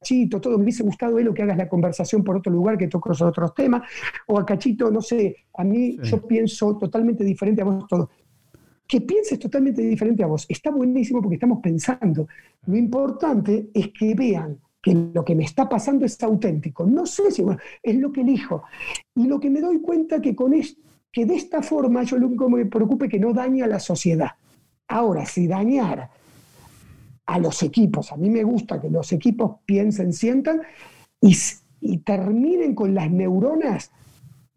Cachito, 0.00 0.40
todo, 0.40 0.56
me 0.58 0.64
hubiese 0.64 0.82
gustado 0.82 1.18
Elo 1.18 1.34
que 1.34 1.42
hagas 1.42 1.56
la 1.56 1.68
conversación 1.68 2.22
por 2.22 2.36
otro 2.36 2.52
lugar, 2.52 2.78
que 2.78 2.88
toques 2.88 3.20
otros 3.20 3.54
temas, 3.54 3.82
o 4.26 4.38
a 4.38 4.46
Cachito, 4.46 4.90
no 4.90 5.00
sé, 5.00 5.36
a 5.54 5.64
mí 5.64 5.98
yo 6.02 6.24
pienso 6.26 6.76
totalmente 6.76 7.24
diferente 7.24 7.62
a 7.62 7.64
vos 7.64 7.86
todos 7.88 8.08
que 8.88 9.02
pienses 9.02 9.38
totalmente 9.38 9.82
diferente 9.82 10.24
a 10.24 10.26
vos. 10.26 10.46
Está 10.48 10.70
buenísimo 10.70 11.20
porque 11.20 11.34
estamos 11.34 11.60
pensando. 11.62 12.26
Lo 12.64 12.74
importante 12.74 13.68
es 13.74 13.88
que 13.88 14.14
vean 14.14 14.58
que 14.82 14.94
lo 14.94 15.24
que 15.24 15.34
me 15.34 15.44
está 15.44 15.68
pasando 15.68 16.06
es 16.06 16.20
auténtico. 16.22 16.86
No 16.86 17.04
sé 17.04 17.30
si 17.30 17.44
es 17.82 17.96
lo 17.96 18.10
que 18.10 18.22
elijo. 18.22 18.62
Y 19.14 19.26
lo 19.26 19.38
que 19.38 19.50
me 19.50 19.60
doy 19.60 19.82
cuenta 19.82 20.22
que 20.22 20.34
con 20.34 20.54
es, 20.54 20.78
que 21.12 21.26
de 21.26 21.34
esta 21.34 21.62
forma 21.62 22.02
yo 22.04 22.16
lo 22.16 22.28
único 22.28 22.46
que 22.46 22.56
me 22.56 22.66
preocupe 22.66 23.04
es 23.06 23.10
que 23.10 23.20
no 23.20 23.34
dañe 23.34 23.62
a 23.62 23.66
la 23.66 23.78
sociedad. 23.78 24.30
Ahora, 24.88 25.26
si 25.26 25.46
dañar 25.46 26.08
a 27.28 27.38
los 27.38 27.62
equipos, 27.62 28.10
a 28.10 28.16
mí 28.16 28.30
me 28.30 28.42
gusta 28.42 28.80
que 28.80 28.88
los 28.88 29.12
equipos 29.12 29.58
piensen, 29.66 30.12
sientan 30.12 30.62
y, 31.20 31.36
y 31.80 31.98
terminen 31.98 32.74
con 32.74 32.94
las 32.94 33.10
neuronas 33.10 33.92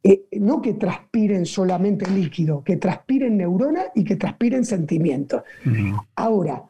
eh, 0.03 0.25
no 0.39 0.61
que 0.61 0.73
transpiren 0.73 1.45
solamente 1.45 2.09
líquido, 2.09 2.63
que 2.63 2.77
transpiren 2.77 3.37
neuronas 3.37 3.87
y 3.93 4.03
que 4.03 4.15
transpiren 4.15 4.65
sentimientos. 4.65 5.43
Ahora, 6.15 6.63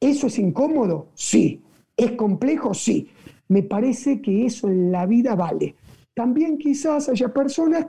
¿eso 0.00 0.28
es 0.28 0.38
incómodo? 0.38 1.08
Sí. 1.14 1.60
¿Es 1.94 2.12
complejo? 2.12 2.72
Sí. 2.72 3.10
Me 3.48 3.62
parece 3.62 4.22
que 4.22 4.46
eso 4.46 4.68
en 4.68 4.92
la 4.92 5.04
vida 5.04 5.34
vale. 5.34 5.74
También 6.14 6.56
quizás 6.56 7.10
haya 7.10 7.34
personas 7.34 7.86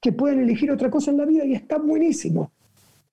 que 0.00 0.12
pueden 0.12 0.40
elegir 0.40 0.70
otra 0.70 0.90
cosa 0.90 1.10
en 1.10 1.18
la 1.18 1.26
vida 1.26 1.44
y 1.44 1.52
está 1.52 1.78
buenísimo. 1.78 2.52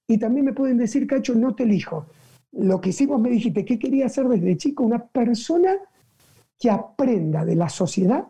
Y 0.07 0.17
también 0.17 0.45
me 0.45 0.53
pueden 0.53 0.77
decir, 0.77 1.07
Cacho, 1.07 1.35
no 1.35 1.55
te 1.55 1.63
elijo. 1.63 2.05
Lo 2.53 2.81
que 2.81 2.91
vos 3.07 3.19
me 3.19 3.29
dijiste, 3.29 3.63
¿qué 3.63 3.79
quería 3.79 4.07
hacer 4.07 4.27
desde 4.27 4.57
chico? 4.57 4.83
Una 4.83 5.05
persona 5.05 5.77
que 6.59 6.69
aprenda 6.69 7.45
de 7.45 7.55
la 7.55 7.69
sociedad 7.69 8.27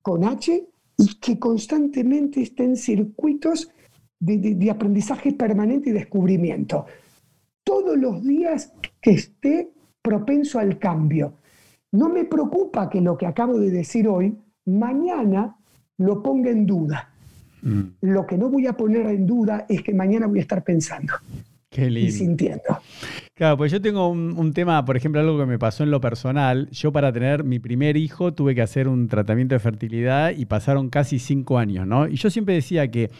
con 0.00 0.24
H 0.24 0.66
y 0.96 1.14
que 1.20 1.38
constantemente 1.38 2.42
esté 2.42 2.64
en 2.64 2.76
circuitos 2.76 3.70
de, 4.18 4.70
aprendizaje 4.70 5.32
permanente 5.32 5.90
y 5.90 5.92
descubrimiento. 5.92 6.86
Todos 7.62 7.96
los 7.96 8.22
días 8.22 8.72
que 9.00 9.12
esté 9.12 9.70
propenso 10.00 10.58
al 10.58 10.78
cambio. 10.78 11.34
No 11.92 12.08
me 12.08 12.24
preocupa 12.24 12.88
que 12.88 13.00
lo 13.00 13.16
que 13.16 13.26
acabo 13.26 13.58
de 13.58 13.70
decir 13.70 14.08
hoy, 14.08 14.36
mañana 14.66 15.56
lo 15.98 16.22
ponga 16.22 16.50
en 16.50 16.66
duda. 16.66 17.12
Mm. 17.62 17.82
Lo 18.00 18.26
que 18.26 18.36
no 18.36 18.48
voy 18.48 18.66
a 18.66 18.76
poner 18.76 19.06
en 19.06 19.26
duda 19.26 19.66
es 19.68 19.82
que 19.82 19.94
mañana 19.94 20.26
voy 20.26 20.38
a 20.38 20.42
estar 20.42 20.64
pensando 20.64 21.14
y 21.76 22.10
sintiendo. 22.10 22.78
Claro, 23.34 23.56
pues 23.56 23.72
yo 23.72 23.80
tengo 23.80 24.08
un, 24.08 24.52
tema, 24.52 24.84
por 24.84 24.96
ejemplo, 24.96 25.20
algo 25.20 25.36
que 25.36 25.46
me 25.46 25.58
pasó 25.58 25.82
en 25.82 25.90
lo 25.90 26.00
personal. 26.00 26.68
Yo 26.70 26.92
para 26.92 27.12
tener 27.12 27.42
mi 27.42 27.58
primer 27.58 27.96
hijo 27.96 28.32
tuve 28.32 28.54
que 28.54 28.62
hacer 28.62 28.86
un 28.86 29.08
tratamiento 29.08 29.56
de 29.56 29.58
fertilidad 29.58 30.30
y 30.36 30.44
pasaron 30.44 30.88
casi 30.88 31.18
cinco 31.18 31.58
años, 31.58 31.84
¿no? 31.84 32.06
Y 32.06 32.14
yo 32.14 32.30
siempre 32.30 32.54
decía 32.54 32.88
que 32.92 33.10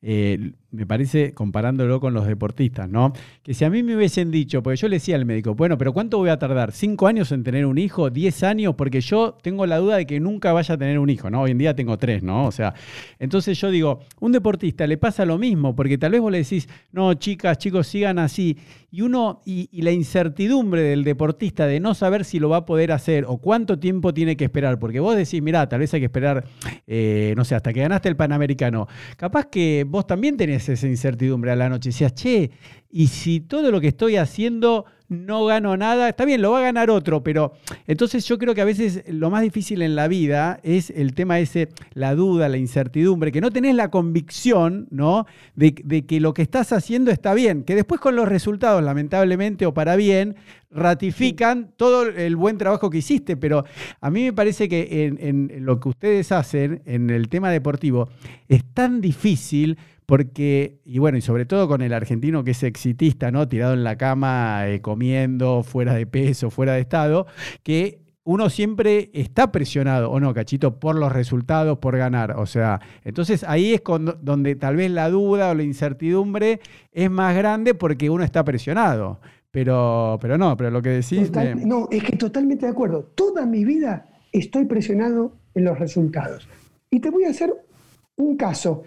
eh, 0.00 0.52
me 0.70 0.84
parece, 0.84 1.32
comparándolo 1.32 1.98
con 1.98 2.12
los 2.12 2.26
deportistas, 2.26 2.90
¿no? 2.90 3.14
Que 3.42 3.54
si 3.54 3.64
a 3.64 3.70
mí 3.70 3.82
me 3.82 3.96
hubiesen 3.96 4.30
dicho, 4.30 4.62
porque 4.62 4.76
yo 4.76 4.88
le 4.88 4.96
decía 4.96 5.16
al 5.16 5.24
médico, 5.24 5.54
bueno, 5.54 5.78
pero 5.78 5.94
¿cuánto 5.94 6.18
voy 6.18 6.28
a 6.28 6.38
tardar? 6.38 6.72
¿Cinco 6.72 7.06
años 7.06 7.32
en 7.32 7.42
tener 7.42 7.64
un 7.64 7.78
hijo? 7.78 8.10
¿Diez 8.10 8.42
años? 8.42 8.74
Porque 8.76 9.00
yo 9.00 9.38
tengo 9.42 9.64
la 9.64 9.78
duda 9.78 9.96
de 9.96 10.06
que 10.06 10.20
nunca 10.20 10.52
vaya 10.52 10.74
a 10.74 10.78
tener 10.78 10.98
un 10.98 11.08
hijo, 11.08 11.30
¿no? 11.30 11.42
Hoy 11.42 11.52
en 11.52 11.58
día 11.58 11.74
tengo 11.74 11.96
tres, 11.96 12.22
¿no? 12.22 12.44
O 12.44 12.52
sea, 12.52 12.74
entonces 13.18 13.58
yo 13.58 13.70
digo, 13.70 14.00
un 14.20 14.32
deportista 14.32 14.86
le 14.86 14.98
pasa 14.98 15.24
lo 15.24 15.38
mismo, 15.38 15.74
porque 15.74 15.96
tal 15.96 16.12
vez 16.12 16.20
vos 16.20 16.30
le 16.30 16.38
decís, 16.38 16.68
no, 16.92 17.14
chicas, 17.14 17.56
chicos, 17.56 17.86
sigan 17.86 18.18
así. 18.18 18.58
Y 18.90 19.02
uno, 19.02 19.40
y, 19.44 19.68
la 19.82 19.90
incertidumbre 19.90 20.82
del 20.82 21.04
deportista 21.04 21.66
de 21.66 21.78
no 21.78 21.94
saber 21.94 22.24
si 22.24 22.38
lo 22.38 22.48
va 22.48 22.58
a 22.58 22.66
poder 22.66 22.92
hacer 22.92 23.24
o 23.26 23.36
cuánto 23.38 23.78
tiempo 23.78 24.12
tiene 24.12 24.36
que 24.36 24.44
esperar, 24.44 24.78
porque 24.78 25.00
vos 25.00 25.16
decís, 25.16 25.42
mirá, 25.42 25.68
tal 25.68 25.80
vez 25.80 25.92
hay 25.94 26.00
que 26.00 26.06
esperar, 26.06 26.44
eh, 26.86 27.34
no 27.36 27.44
sé, 27.44 27.54
hasta 27.54 27.72
que 27.72 27.80
ganaste 27.80 28.08
el 28.08 28.16
Panamericano. 28.16 28.86
Capaz 29.16 29.46
que 29.46 29.84
vos 29.86 30.06
también 30.06 30.36
tenés 30.36 30.57
esa 30.66 30.86
incertidumbre 30.86 31.50
a 31.50 31.56
la 31.56 31.68
noche. 31.68 31.90
Decías, 31.90 32.14
che, 32.14 32.50
y 32.90 33.08
si 33.08 33.40
todo 33.40 33.70
lo 33.70 33.80
que 33.80 33.88
estoy 33.88 34.16
haciendo 34.16 34.86
no 35.08 35.46
gano 35.46 35.76
nada, 35.76 36.08
está 36.08 36.24
bien, 36.24 36.42
lo 36.42 36.50
va 36.50 36.58
a 36.58 36.62
ganar 36.62 36.90
otro, 36.90 37.22
pero 37.22 37.52
entonces 37.86 38.26
yo 38.26 38.36
creo 38.38 38.54
que 38.54 38.60
a 38.60 38.66
veces 38.66 39.04
lo 39.08 39.30
más 39.30 39.42
difícil 39.42 39.80
en 39.80 39.96
la 39.96 40.06
vida 40.06 40.60
es 40.62 40.90
el 40.90 41.14
tema 41.14 41.38
ese, 41.38 41.68
la 41.94 42.14
duda, 42.14 42.48
la 42.48 42.58
incertidumbre, 42.58 43.32
que 43.32 43.40
no 43.40 43.50
tenés 43.50 43.74
la 43.74 43.90
convicción, 43.90 44.86
¿no? 44.90 45.26
De, 45.54 45.74
de 45.82 46.04
que 46.04 46.20
lo 46.20 46.34
que 46.34 46.42
estás 46.42 46.72
haciendo 46.72 47.10
está 47.10 47.32
bien, 47.32 47.64
que 47.64 47.74
después 47.74 48.00
con 48.00 48.16
los 48.16 48.28
resultados, 48.28 48.82
lamentablemente 48.82 49.64
o 49.64 49.72
para 49.72 49.96
bien, 49.96 50.36
ratifican 50.70 51.72
todo 51.76 52.02
el 52.02 52.36
buen 52.36 52.58
trabajo 52.58 52.90
que 52.90 52.98
hiciste, 52.98 53.38
pero 53.38 53.64
a 54.02 54.10
mí 54.10 54.24
me 54.24 54.34
parece 54.34 54.68
que 54.68 55.06
en, 55.06 55.18
en 55.20 55.64
lo 55.64 55.80
que 55.80 55.88
ustedes 55.88 56.32
hacen 56.32 56.82
en 56.84 57.08
el 57.08 57.30
tema 57.30 57.50
deportivo 57.50 58.10
es 58.48 58.62
tan 58.74 59.00
difícil 59.00 59.78
porque, 60.08 60.80
y 60.86 61.00
bueno, 61.00 61.18
y 61.18 61.20
sobre 61.20 61.44
todo 61.44 61.68
con 61.68 61.82
el 61.82 61.92
argentino 61.92 62.42
que 62.42 62.52
es 62.52 62.62
exitista, 62.62 63.30
¿no? 63.30 63.46
Tirado 63.46 63.74
en 63.74 63.84
la 63.84 63.98
cama, 63.98 64.66
eh, 64.66 64.80
comiendo, 64.80 65.62
fuera 65.62 65.92
de 65.92 66.06
peso, 66.06 66.48
fuera 66.48 66.72
de 66.72 66.80
estado, 66.80 67.26
que 67.62 68.00
uno 68.24 68.48
siempre 68.48 69.10
está 69.12 69.52
presionado, 69.52 70.10
o 70.10 70.18
no, 70.18 70.32
cachito, 70.32 70.80
por 70.80 70.96
los 70.96 71.12
resultados, 71.12 71.76
por 71.76 71.98
ganar. 71.98 72.38
O 72.38 72.46
sea, 72.46 72.80
entonces 73.04 73.44
ahí 73.44 73.74
es 73.74 73.82
donde 74.22 74.56
tal 74.56 74.76
vez 74.76 74.90
la 74.90 75.10
duda 75.10 75.50
o 75.50 75.54
la 75.54 75.62
incertidumbre 75.62 76.60
es 76.90 77.10
más 77.10 77.36
grande 77.36 77.74
porque 77.74 78.08
uno 78.08 78.24
está 78.24 78.42
presionado. 78.44 79.20
Pero, 79.50 80.16
pero 80.22 80.38
no, 80.38 80.56
pero 80.56 80.70
lo 80.70 80.80
que 80.80 80.88
decís. 80.88 81.30
No, 81.66 81.86
es 81.90 82.02
que 82.02 82.16
totalmente 82.16 82.64
de 82.64 82.72
acuerdo. 82.72 83.02
Toda 83.14 83.44
mi 83.44 83.66
vida 83.66 84.06
estoy 84.32 84.64
presionado 84.64 85.36
en 85.54 85.64
los 85.64 85.78
resultados. 85.78 86.48
Y 86.90 87.00
te 87.00 87.10
voy 87.10 87.24
a 87.24 87.28
hacer 87.28 87.52
un 88.16 88.38
caso. 88.38 88.84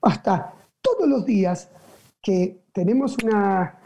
Hasta 0.00 0.54
todos 0.82 1.08
los 1.08 1.24
días 1.24 1.70
que 2.20 2.64
tenemos 2.72 3.16
una, 3.22 3.78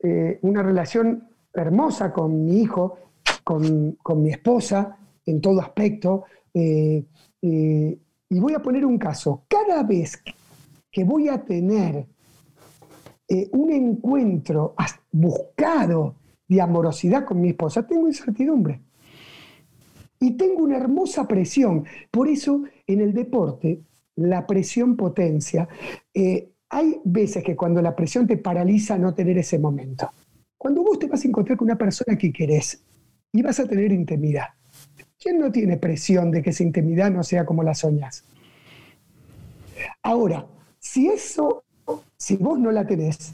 eh, 0.00 0.38
una 0.42 0.62
relación 0.62 1.28
hermosa 1.52 2.12
con 2.12 2.44
mi 2.44 2.62
hijo, 2.62 2.98
con, 3.44 3.96
mi 4.16 4.30
esposa, 4.30 4.96
en 5.26 5.40
todo 5.40 5.60
aspecto, 5.60 6.24
eh, 6.54 7.04
eh, 7.42 7.98
Y 8.30 8.40
voy 8.40 8.54
a 8.54 8.60
poner 8.60 8.84
un 8.84 8.98
caso. 8.98 9.44
Cada 9.48 9.82
vez 9.82 10.22
que 10.90 11.04
voy 11.04 11.28
a 11.28 11.42
tener 11.42 12.06
un 13.52 13.70
encuentro 13.70 14.74
buscado 15.12 16.14
de 16.46 16.60
amorosidad 16.60 17.24
con 17.24 17.40
mi 17.40 17.50
esposa, 17.50 17.86
tengo 17.86 18.06
incertidumbre. 18.06 18.82
Y 20.20 20.32
tengo 20.32 20.64
una 20.64 20.76
hermosa 20.76 21.26
presión. 21.26 21.84
Por 22.10 22.28
eso 22.28 22.62
en 22.86 23.00
el 23.00 23.12
deporte 23.12 23.82
la 24.18 24.46
presión 24.46 24.96
potencia. 24.96 25.68
Eh, 26.18 26.50
hay 26.70 27.00
veces 27.04 27.44
que 27.44 27.54
cuando 27.54 27.80
la 27.80 27.94
presión 27.94 28.26
te 28.26 28.36
paraliza 28.36 28.98
no 28.98 29.14
tener 29.14 29.38
ese 29.38 29.56
momento. 29.56 30.10
Cuando 30.56 30.82
vos 30.82 30.98
te 30.98 31.06
vas 31.06 31.24
a 31.24 31.28
encontrar 31.28 31.56
con 31.56 31.66
una 31.66 31.78
persona 31.78 32.18
que 32.18 32.32
querés 32.32 32.82
y 33.30 33.40
vas 33.40 33.60
a 33.60 33.68
tener 33.68 33.92
intimidad, 33.92 34.46
¿quién 35.16 35.38
no 35.38 35.52
tiene 35.52 35.76
presión 35.76 36.32
de 36.32 36.42
que 36.42 36.50
esa 36.50 36.64
intimidad 36.64 37.12
no 37.12 37.22
sea 37.22 37.46
como 37.46 37.62
la 37.62 37.72
soñas? 37.72 38.24
Ahora, 40.02 40.44
si 40.80 41.06
eso, 41.06 41.62
si 42.16 42.36
vos 42.36 42.58
no 42.58 42.72
la 42.72 42.84
tenés, 42.84 43.32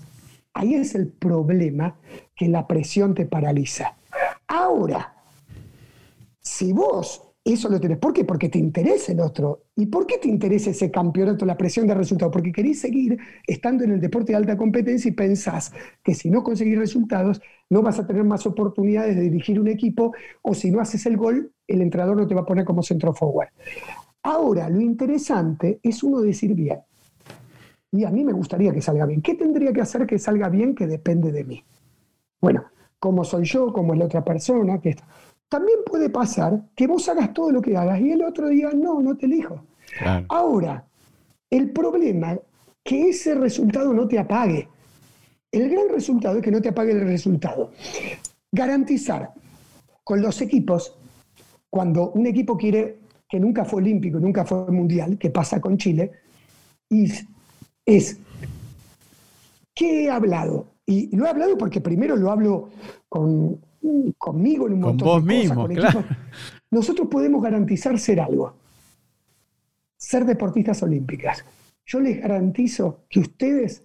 ahí 0.53 0.75
es 0.75 0.95
el 0.95 1.09
problema 1.09 1.97
que 2.37 2.49
la 2.49 2.67
presión 2.67 3.15
te 3.15 3.25
paraliza. 3.25 3.97
Ahora, 4.47 5.25
si 6.39 6.75
vos 6.75 7.24
eso 7.53 7.69
lo 7.69 7.79
tenés. 7.79 7.99
¿Por 7.99 8.15
qué? 8.15 8.25
Porque 8.25 8.49
te 8.49 8.59
interesa 8.59 9.13
el 9.13 9.21
otro. 9.21 9.65
¿Y 9.77 9.87
por 9.87 10.07
qué 10.07 10.17
te 10.17 10.29
interesa 10.29 10.71
ese 10.71 10.91
campeonato, 10.91 11.45
la 11.45 11.59
presión 11.59 11.87
de 11.87 11.93
resultados? 11.93 12.33
Porque 12.33 12.51
querés 12.51 12.81
seguir 12.81 13.19
estando 13.47 13.85
en 13.85 13.93
el 13.93 14.01
deporte 14.01 14.33
de 14.33 14.37
alta 14.37 14.57
competencia 14.57 15.11
y 15.11 15.13
pensás 15.13 15.71
que 16.03 16.15
si 16.15 16.31
no 16.31 16.43
conseguís 16.43 16.79
resultados, 16.79 17.43
no 17.69 17.83
vas 17.83 17.99
a 17.99 18.07
tener 18.07 18.25
más 18.25 18.47
oportunidades 18.47 19.15
de 19.17 19.23
dirigir 19.23 19.61
un 19.61 19.69
equipo 19.69 20.15
o 20.41 20.55
si 20.55 20.71
no 20.71 20.81
haces 20.81 21.05
el 21.05 21.19
gol, 21.19 21.53
el 21.67 21.83
entrenador 21.83 22.17
no 22.17 22.27
te 22.27 22.35
va 22.35 22.41
a 22.41 22.47
poner 22.47 22.65
como 22.65 22.83
centro 22.83 23.13
forward. 23.13 23.49
Ahora, 24.23 24.71
lo 24.71 24.81
interesante 24.81 25.81
es 25.83 26.03
uno 26.03 26.21
decir 26.23 26.55
bien. 26.55 26.79
Y 27.93 28.05
a 28.05 28.11
mí 28.11 28.25
me 28.25 28.33
gustaría 28.33 28.73
que 28.73 28.81
salga 28.81 29.05
bien. 29.05 29.21
¿Qué 29.21 29.35
tendría 29.35 29.73
que 29.73 29.83
hacer 29.83 30.07
que 30.07 30.19
salga 30.19 30.49
bien 30.49 30.75
que 30.75 30.87
depende 30.87 31.31
de 31.31 31.45
mí? 31.45 31.63
Bueno, 32.41 32.65
como 32.99 33.23
soy 33.23 33.45
yo, 33.45 33.71
como 33.71 33.93
es 33.93 33.99
la 33.99 34.07
otra 34.07 34.25
persona, 34.25 34.81
que 34.81 34.91
está 34.91 35.05
también 35.49 35.79
puede 35.87 36.11
pasar 36.11 36.69
que 36.75 36.87
vos 36.87 37.09
hagas 37.09 37.33
todo 37.33 37.51
lo 37.51 37.61
que 37.61 37.77
hagas 37.77 38.01
y 38.01 38.11
el 38.11 38.23
otro 38.23 38.49
diga, 38.49 38.73
no, 38.73 39.01
no 39.01 39.17
te 39.17 39.27
elijo. 39.27 39.65
Ahora, 40.29 40.87
el 41.51 41.71
problema 41.71 42.33
es 42.33 42.41
que 42.83 43.09
ese 43.11 43.35
resultado 43.35 43.93
no 43.93 44.09
te 44.09 44.19
apague. 44.19 44.69
El 45.53 45.71
gran 45.71 45.89
resultado 45.89 46.37
es 46.37 46.43
que 46.43 46.51
no 46.51 46.61
te 46.61 46.71
apague 46.71 46.93
el 46.93 47.03
resultado. 47.03 47.71
Garantizar 48.51 49.33
con 50.03 50.21
los 50.21 50.41
equipos, 50.43 50.97
cuando 51.71 52.11
un 52.11 52.27
equipo 52.27 52.57
quiere, 52.57 52.99
que 53.29 53.41
nunca 53.41 53.65
fue 53.65 53.81
olímpico, 53.81 54.19
nunca 54.19 54.45
fue 54.45 54.71
mundial, 54.71 55.19
que 55.19 55.31
pasa 55.31 55.61
con 55.61 55.79
Chile, 55.79 56.11
y 56.91 57.11
es, 57.87 58.19
¿qué 59.75 60.05
he 60.05 60.11
hablado? 60.11 60.67
Y 60.87 61.15
lo 61.17 61.25
he 61.25 61.31
hablado 61.31 61.57
porque 61.57 61.81
primero 61.81 62.17
lo 62.17 62.31
hablo 62.31 62.69
con 63.09 63.61
conmigo 64.19 64.67
en 64.67 64.75
un 64.75 64.81
con 64.81 64.97
vos 64.97 65.25
mismo, 65.25 65.69
claro. 65.69 66.05
Nosotros 66.71 67.09
podemos 67.09 67.43
garantizar 67.43 67.99
ser 67.99 68.21
algo, 68.21 68.57
ser 69.97 70.25
deportistas 70.25 70.83
olímpicas. 70.83 71.45
Yo 71.87 72.01
les 72.01 72.21
garantizo 72.21 73.05
que 73.09 73.21
ustedes 73.21 73.83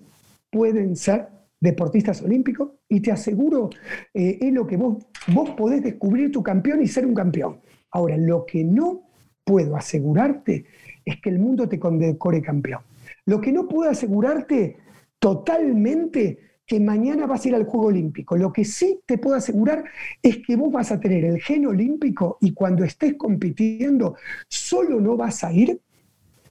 pueden 0.49 0.95
ser 0.95 1.27
deportistas 1.59 2.21
olímpicos 2.21 2.71
y 2.87 3.01
te 3.01 3.11
aseguro, 3.11 3.69
eh, 4.13 4.37
es 4.41 4.53
lo 4.53 4.65
que 4.65 4.77
vos, 4.77 5.05
vos 5.27 5.49
podés 5.51 5.83
descubrir 5.83 6.31
tu 6.31 6.41
campeón 6.41 6.81
y 6.81 6.87
ser 6.87 7.05
un 7.05 7.13
campeón. 7.13 7.59
Ahora, 7.91 8.17
lo 8.17 8.45
que 8.45 8.63
no 8.63 9.03
puedo 9.43 9.75
asegurarte 9.75 10.65
es 11.03 11.19
que 11.21 11.29
el 11.29 11.39
mundo 11.39 11.67
te 11.67 11.79
condecore 11.79 12.41
campeón. 12.41 12.81
Lo 13.25 13.41
que 13.41 13.51
no 13.51 13.67
puedo 13.67 13.89
asegurarte 13.89 14.77
totalmente 15.19 16.48
que 16.69 16.79
mañana 16.79 17.25
vas 17.25 17.43
a 17.43 17.47
ir 17.47 17.55
al 17.55 17.65
Juego 17.65 17.87
Olímpico. 17.87 18.37
Lo 18.37 18.53
que 18.53 18.63
sí 18.63 19.01
te 19.07 19.17
puedo 19.17 19.35
asegurar 19.35 19.83
es 20.21 20.37
que 20.45 20.55
vos 20.55 20.71
vas 20.71 20.91
a 20.91 20.99
tener 20.99 21.25
el 21.25 21.41
gen 21.41 21.65
olímpico 21.65 22.37
y 22.41 22.53
cuando 22.53 22.83
estés 22.83 23.15
compitiendo, 23.15 24.15
solo 24.47 25.01
no 25.01 25.17
vas 25.17 25.43
a 25.43 25.51
ir 25.51 25.81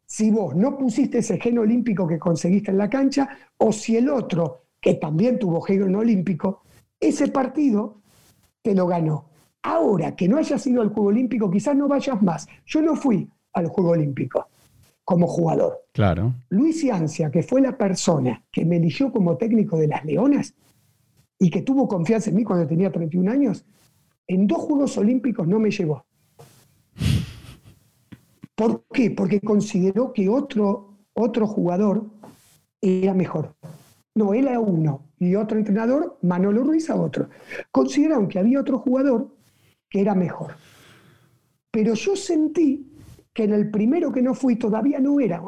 si 0.04 0.32
vos 0.32 0.56
no 0.56 0.76
pusiste 0.76 1.18
ese 1.18 1.38
gen 1.38 1.58
olímpico 1.58 2.04
que 2.08 2.18
conseguiste 2.18 2.72
en 2.72 2.78
la 2.78 2.90
cancha 2.90 3.28
o 3.58 3.72
si 3.72 3.96
el 3.96 4.08
otro, 4.08 4.64
que 4.80 4.94
también 4.94 5.38
tuvo 5.38 5.60
gen 5.60 5.94
olímpico, 5.94 6.62
ese 6.98 7.28
partido 7.28 8.00
te 8.60 8.74
lo 8.74 8.88
ganó. 8.88 9.26
Ahora 9.62 10.16
que 10.16 10.26
no 10.26 10.38
hayas 10.38 10.66
ido 10.66 10.82
al 10.82 10.88
Juego 10.88 11.10
Olímpico, 11.10 11.48
quizás 11.48 11.76
no 11.76 11.86
vayas 11.86 12.20
más. 12.22 12.48
Yo 12.66 12.82
no 12.82 12.96
fui 12.96 13.28
al 13.52 13.68
Juego 13.68 13.90
Olímpico 13.90 14.48
como 15.04 15.28
jugador. 15.28 15.84
Claro. 15.98 16.32
Luis 16.50 16.78
Ciancia, 16.78 17.28
que 17.28 17.42
fue 17.42 17.60
la 17.60 17.76
persona 17.76 18.44
que 18.52 18.64
me 18.64 18.76
eligió 18.76 19.10
como 19.10 19.36
técnico 19.36 19.76
de 19.76 19.88
las 19.88 20.04
Leonas 20.04 20.54
y 21.40 21.50
que 21.50 21.62
tuvo 21.62 21.88
confianza 21.88 22.30
en 22.30 22.36
mí 22.36 22.44
cuando 22.44 22.68
tenía 22.68 22.92
31 22.92 23.28
años, 23.28 23.66
en 24.28 24.46
dos 24.46 24.58
Juegos 24.58 24.96
Olímpicos 24.96 25.48
no 25.48 25.58
me 25.58 25.72
llevó. 25.72 26.06
¿Por 28.54 28.84
qué? 28.92 29.10
Porque 29.10 29.40
consideró 29.40 30.12
que 30.12 30.28
otro, 30.28 30.98
otro 31.14 31.48
jugador 31.48 32.06
era 32.80 33.12
mejor. 33.12 33.56
No, 34.14 34.34
él 34.34 34.46
era 34.46 34.60
uno 34.60 35.02
y 35.18 35.34
otro 35.34 35.58
entrenador, 35.58 36.16
Manolo 36.22 36.62
Ruiz, 36.62 36.90
a 36.90 36.94
otro. 36.94 37.28
Consideraron 37.72 38.28
que 38.28 38.38
había 38.38 38.60
otro 38.60 38.78
jugador 38.78 39.34
que 39.90 40.00
era 40.00 40.14
mejor. 40.14 40.52
Pero 41.72 41.94
yo 41.94 42.14
sentí 42.14 42.88
que 43.34 43.42
en 43.42 43.52
el 43.52 43.68
primero 43.68 44.12
que 44.12 44.22
no 44.22 44.32
fui 44.34 44.54
todavía 44.54 45.00
no 45.00 45.18
era 45.18 45.40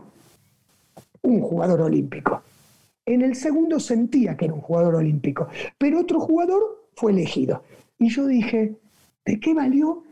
un 1.22 1.40
jugador 1.40 1.82
olímpico. 1.82 2.42
En 3.06 3.22
el 3.22 3.34
segundo 3.34 3.80
sentía 3.80 4.36
que 4.36 4.46
era 4.46 4.54
un 4.54 4.60
jugador 4.60 4.96
olímpico, 4.96 5.48
pero 5.78 6.00
otro 6.00 6.20
jugador 6.20 6.88
fue 6.94 7.12
elegido. 7.12 7.64
Y 7.98 8.08
yo 8.08 8.26
dije, 8.26 8.76
¿de 9.24 9.40
qué 9.40 9.54
valió? 9.54 10.04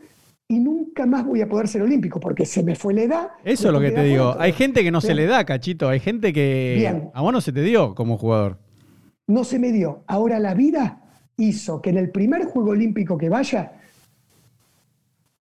Y 0.49 0.61
nunca 0.61 1.05
más 1.05 1.27
voy 1.27 1.43
a 1.43 1.49
poder 1.49 1.69
ser 1.69 1.83
olímpico 1.83 2.19
porque 2.19 2.47
se 2.47 2.63
me 2.63 2.75
fue 2.75 2.95
la 2.95 3.03
edad. 3.03 3.29
Eso 3.45 3.69
es 3.69 3.73
lo 3.73 3.81
que 3.81 3.91
te 3.91 4.03
digo. 4.03 4.35
Hay 4.39 4.53
gente 4.53 4.83
que 4.83 4.91
no 4.91 5.01
se 5.01 5.15
le 5.15 5.27
da, 5.27 5.45
cachito. 5.45 5.89
Hay 5.89 6.01
gente 6.01 6.33
que 6.33 6.91
a 7.13 7.21
vos 7.21 7.33
no 7.33 7.41
se 7.41 7.53
te 7.53 7.61
dio 7.61 7.95
como 7.95 8.17
jugador. 8.17 8.59
No 9.27 9.45
se 9.45 9.59
me 9.59 9.73
dio. 9.73 10.05
Ahora 10.07 10.39
la 10.39 10.55
vida 10.55 11.03
hizo 11.37 11.83
que 11.83 11.91
en 11.91 11.99
el 11.99 12.11
primer 12.11 12.47
juego 12.47 12.71
olímpico 12.71 13.19
que 13.19 13.29
vaya 13.29 13.79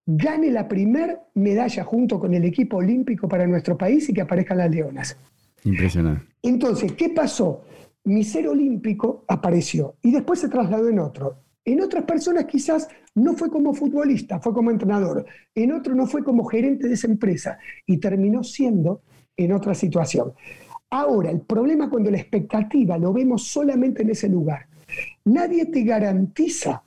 gane 0.06 0.50
la 0.52 0.68
primer 0.68 1.20
medalla 1.36 1.84
junto 1.84 2.20
con 2.20 2.34
el 2.34 2.46
equipo 2.46 2.78
olímpico 2.78 3.28
para 3.28 3.46
nuestro 3.46 3.78
país 3.78 4.08
y 4.10 4.14
que 4.14 4.22
aparezcan 4.22 4.58
las 4.58 4.72
leonas. 4.72 5.18
Impresionante. 5.64 6.26
Entonces, 6.42 6.94
¿qué 6.94 7.10
pasó? 7.10 7.64
Mi 8.04 8.24
ser 8.24 8.48
olímpico 8.48 9.26
apareció 9.28 9.96
y 10.02 10.12
después 10.12 10.40
se 10.40 10.50
trasladó 10.50 10.88
en 10.88 11.00
otro. 11.00 11.44
En 11.66 11.82
otras 11.82 12.06
personas 12.06 12.46
quizás 12.46 12.88
no 13.16 13.34
fue 13.34 13.50
como 13.50 13.74
futbolista, 13.74 14.40
fue 14.40 14.54
como 14.54 14.72
entrenador. 14.72 15.26
En 15.54 15.74
otro 15.74 15.94
no 15.94 16.08
fue 16.08 16.24
como 16.24 16.46
gerente 16.46 16.88
de 16.88 16.94
esa 16.94 17.08
empresa 17.08 17.58
y 17.86 17.98
terminó 17.98 18.44
siendo 18.44 19.02
en 19.36 19.52
otra 19.52 19.74
situación. 19.74 20.34
Ahora, 20.90 21.32
el 21.32 21.42
problema 21.42 21.90
cuando 21.90 22.10
la 22.10 22.18
expectativa 22.18 22.98
lo 22.98 23.12
vemos 23.12 23.44
solamente 23.44 24.04
en 24.04 24.12
ese 24.12 24.30
lugar. 24.30 24.68
Nadie 25.26 25.66
te 25.66 25.84
garantiza 25.84 26.82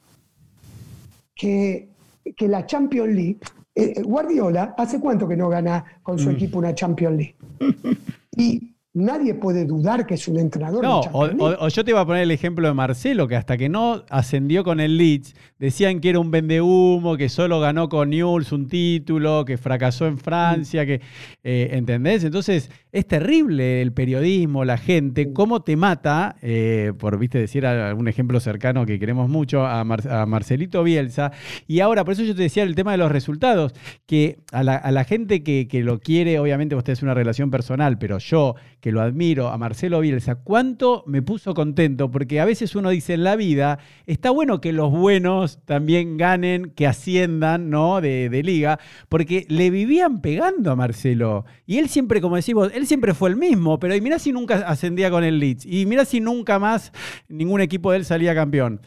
que 1.35 1.91
que 2.37 2.49
la 2.49 2.67
Champions 2.67 3.15
League, 3.15 3.39
eh, 3.75 3.95
eh, 3.97 4.03
Guardiola, 4.03 4.75
¿hace 4.77 5.01
cuánto 5.01 5.29
que 5.29 5.37
no 5.37 5.49
gana 5.49 5.85
con 6.03 6.19
su 6.19 6.31
mm. 6.31 6.33
equipo 6.33 6.59
una 6.59 6.75
Champions 6.75 7.17
League? 7.17 7.37
Y 8.37 8.70
nadie 8.93 9.35
puede 9.35 9.67
dudar 9.67 10.05
que 10.05 10.15
es 10.15 10.27
un 10.27 10.39
entrenador. 10.39 10.83
No, 10.83 11.01
o, 11.13 11.69
yo 11.69 11.85
te 11.85 11.93
iba 11.93 12.01
a 12.01 12.07
poner 12.07 12.25
el 12.25 12.33
ejemplo 12.33 12.67
de 12.67 12.75
Marcelo, 12.75 13.29
que 13.29 13.37
hasta 13.37 13.57
que 13.57 13.69
no 13.69 14.03
ascendió 14.11 14.65
con 14.65 14.81
el 14.81 14.97
Leeds, 14.97 15.35
decían 15.59 16.01
que 16.01 16.11
era 16.11 16.19
un 16.19 16.31
vendehumo, 16.31 17.17
que 17.17 17.29
solo 17.29 17.61
ganó 17.61 17.89
con 17.89 18.11
Newell's 18.11 18.51
un 18.51 18.67
título, 18.67 19.45
que 19.45 19.59
fracasó 19.59 20.07
en 20.07 20.19
Francia, 20.19 20.85
que, 20.87 21.01
eh, 21.45 21.69
¿entendés? 21.73 22.25
Entonces, 22.25 22.71
es 22.91 23.07
terrible 23.07 23.81
el 23.81 23.93
periodismo, 23.93 24.65
la 24.65 24.77
gente, 24.77 25.33
cómo 25.33 25.63
te 25.63 25.77
mata, 25.77 26.35
eh, 26.43 26.93
por, 26.99 27.17
viste, 27.19 27.39
decir 27.39 27.67
algún 27.67 28.09
ejemplo 28.09 28.41
cercano 28.41 28.87
que 28.87 28.99
queremos 28.99 29.29
mucho, 29.29 29.67
a, 29.67 29.85
Marcelito 29.85 30.83
Bielsa. 30.83 31.31
Y 31.69 31.81
ahora, 31.81 32.05
por 32.05 32.15
eso 32.15 32.25
yo 32.25 32.35
te 32.35 32.43
decía 32.43 32.65
el 32.65 32.75
tema 32.75 32.93
de 32.93 32.99
los 32.99 33.13
resultados, 33.13 33.73
que 34.07 34.39
a 34.51 34.63
la, 34.65 35.05
gente 35.05 35.43
que, 35.43 35.69
que 35.69 35.83
lo 35.83 36.01
quiere, 36.01 36.39
obviamente 36.39 36.75
vos 36.75 36.85
tenés 36.85 37.03
una 37.03 37.15
relación 37.15 37.51
personal, 37.51 37.99
pero 37.99 38.19
yo 38.19 38.57
que 38.81 38.93
lo 38.93 39.03
admiro, 39.03 39.49
a 39.49 39.59
Marcelo 39.59 40.01
Bielsa, 40.01 40.37
cuánto 40.37 41.05
me 41.07 41.23
puso 41.23 41.55
contento, 41.55 42.11
porque 42.11 42.41
a 42.41 42.45
veces 42.45 42.75
uno 42.75 42.91
dice 42.91 43.15
en 43.15 43.25
la 43.25 43.37
vida, 43.37 43.79
está 44.07 44.31
bueno 44.31 44.61
que 44.61 44.73
los 44.73 44.91
buenos 44.91 45.59
también 45.65 46.17
ganen, 46.17 46.71
que 46.71 46.87
asciendan, 46.87 47.71
¿no? 47.71 48.01
De, 48.01 48.41
liga, 48.43 48.81
porque 49.11 49.45
le 49.49 49.71
vivían 49.71 50.23
pegando 50.23 50.71
a 50.71 50.77
Marcelo. 50.77 51.45
Y 51.67 51.77
él 51.79 51.89
siempre, 51.89 52.23
como 52.23 52.37
decimos, 52.37 52.71
él 52.75 52.87
siempre 52.87 53.13
fue 53.13 53.29
el 53.29 53.37
mismo, 53.37 53.79
pero 53.79 53.95
y 53.95 54.01
mirá 54.01 54.19
si 54.19 54.33
nunca 54.33 54.57
ascendía 54.67 55.11
con 55.11 55.25
el 55.25 55.39
Leeds, 55.39 55.67
y 55.67 55.85
mirá 55.85 56.05
si 56.07 56.21
nunca 56.21 56.59
más 56.59 56.93
ningún 57.29 57.61
equipo 57.61 57.91
de 57.91 57.99
él 57.99 58.05
salía 58.05 58.35
campeón. 58.35 58.81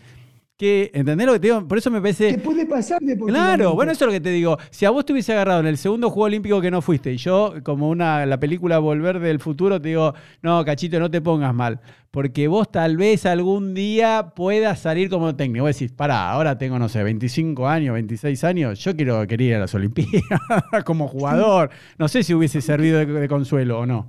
Que, 0.64 0.92
¿entendés 0.94 1.28
lo 1.28 1.34
que 1.34 1.40
te 1.40 1.48
digo? 1.48 1.68
Por 1.68 1.78
eso 1.78 1.92
me 1.92 2.00
parece... 2.00 2.30
¿Qué 2.30 2.38
puede 2.38 2.66
pasar 2.66 3.00
Claro, 3.28 3.76
bueno, 3.76 3.92
eso 3.92 4.06
es 4.06 4.08
lo 4.08 4.14
que 4.14 4.22
te 4.22 4.30
digo. 4.30 4.58
Si 4.70 4.86
a 4.86 4.90
vos 4.90 5.06
te 5.06 5.12
hubiese 5.12 5.34
agarrado 5.34 5.60
en 5.60 5.68
el 5.68 5.78
segundo 5.78 6.10
Juego 6.10 6.26
Olímpico 6.26 6.62
que 6.62 6.72
no 6.72 6.82
fuiste, 6.82 7.12
y 7.12 7.18
yo, 7.18 7.56
como 7.64 7.90
una 7.90 8.26
la 8.26 8.40
película 8.40 8.80
Volver 8.80 9.20
del 9.20 9.40
Futuro, 9.40 9.82
te 9.82 9.90
digo, 9.90 10.14
no, 10.42 10.64
cachito, 10.64 11.00
no 11.00 11.12
te 11.12 11.22
pongas 11.22 11.54
mal. 11.54 11.82
Porque 12.12 12.48
vos 12.48 12.72
tal 12.72 12.96
vez 12.96 13.26
algún 13.26 13.74
día 13.74 14.32
puedas 14.36 14.80
salir 14.80 15.10
como 15.10 15.36
técnico. 15.36 15.66
Vos 15.66 15.78
decís, 15.78 15.92
pará, 15.92 16.32
ahora 16.32 16.58
tengo, 16.58 16.80
no 16.80 16.88
sé, 16.88 17.04
25 17.04 17.68
años, 17.68 17.94
26 17.96 18.44
años, 18.46 18.80
yo 18.80 18.96
quiero, 18.96 19.28
quería 19.28 19.50
ir 19.50 19.56
a 19.56 19.60
las 19.60 19.76
Olimpiadas 19.76 20.84
como 20.86 21.08
jugador. 21.10 21.72
No 21.98 22.08
sé 22.08 22.24
si 22.24 22.34
hubiese 22.34 22.62
servido 22.62 23.06
de 23.06 23.28
consuelo 23.28 23.80
o 23.80 23.86
no. 23.86 24.08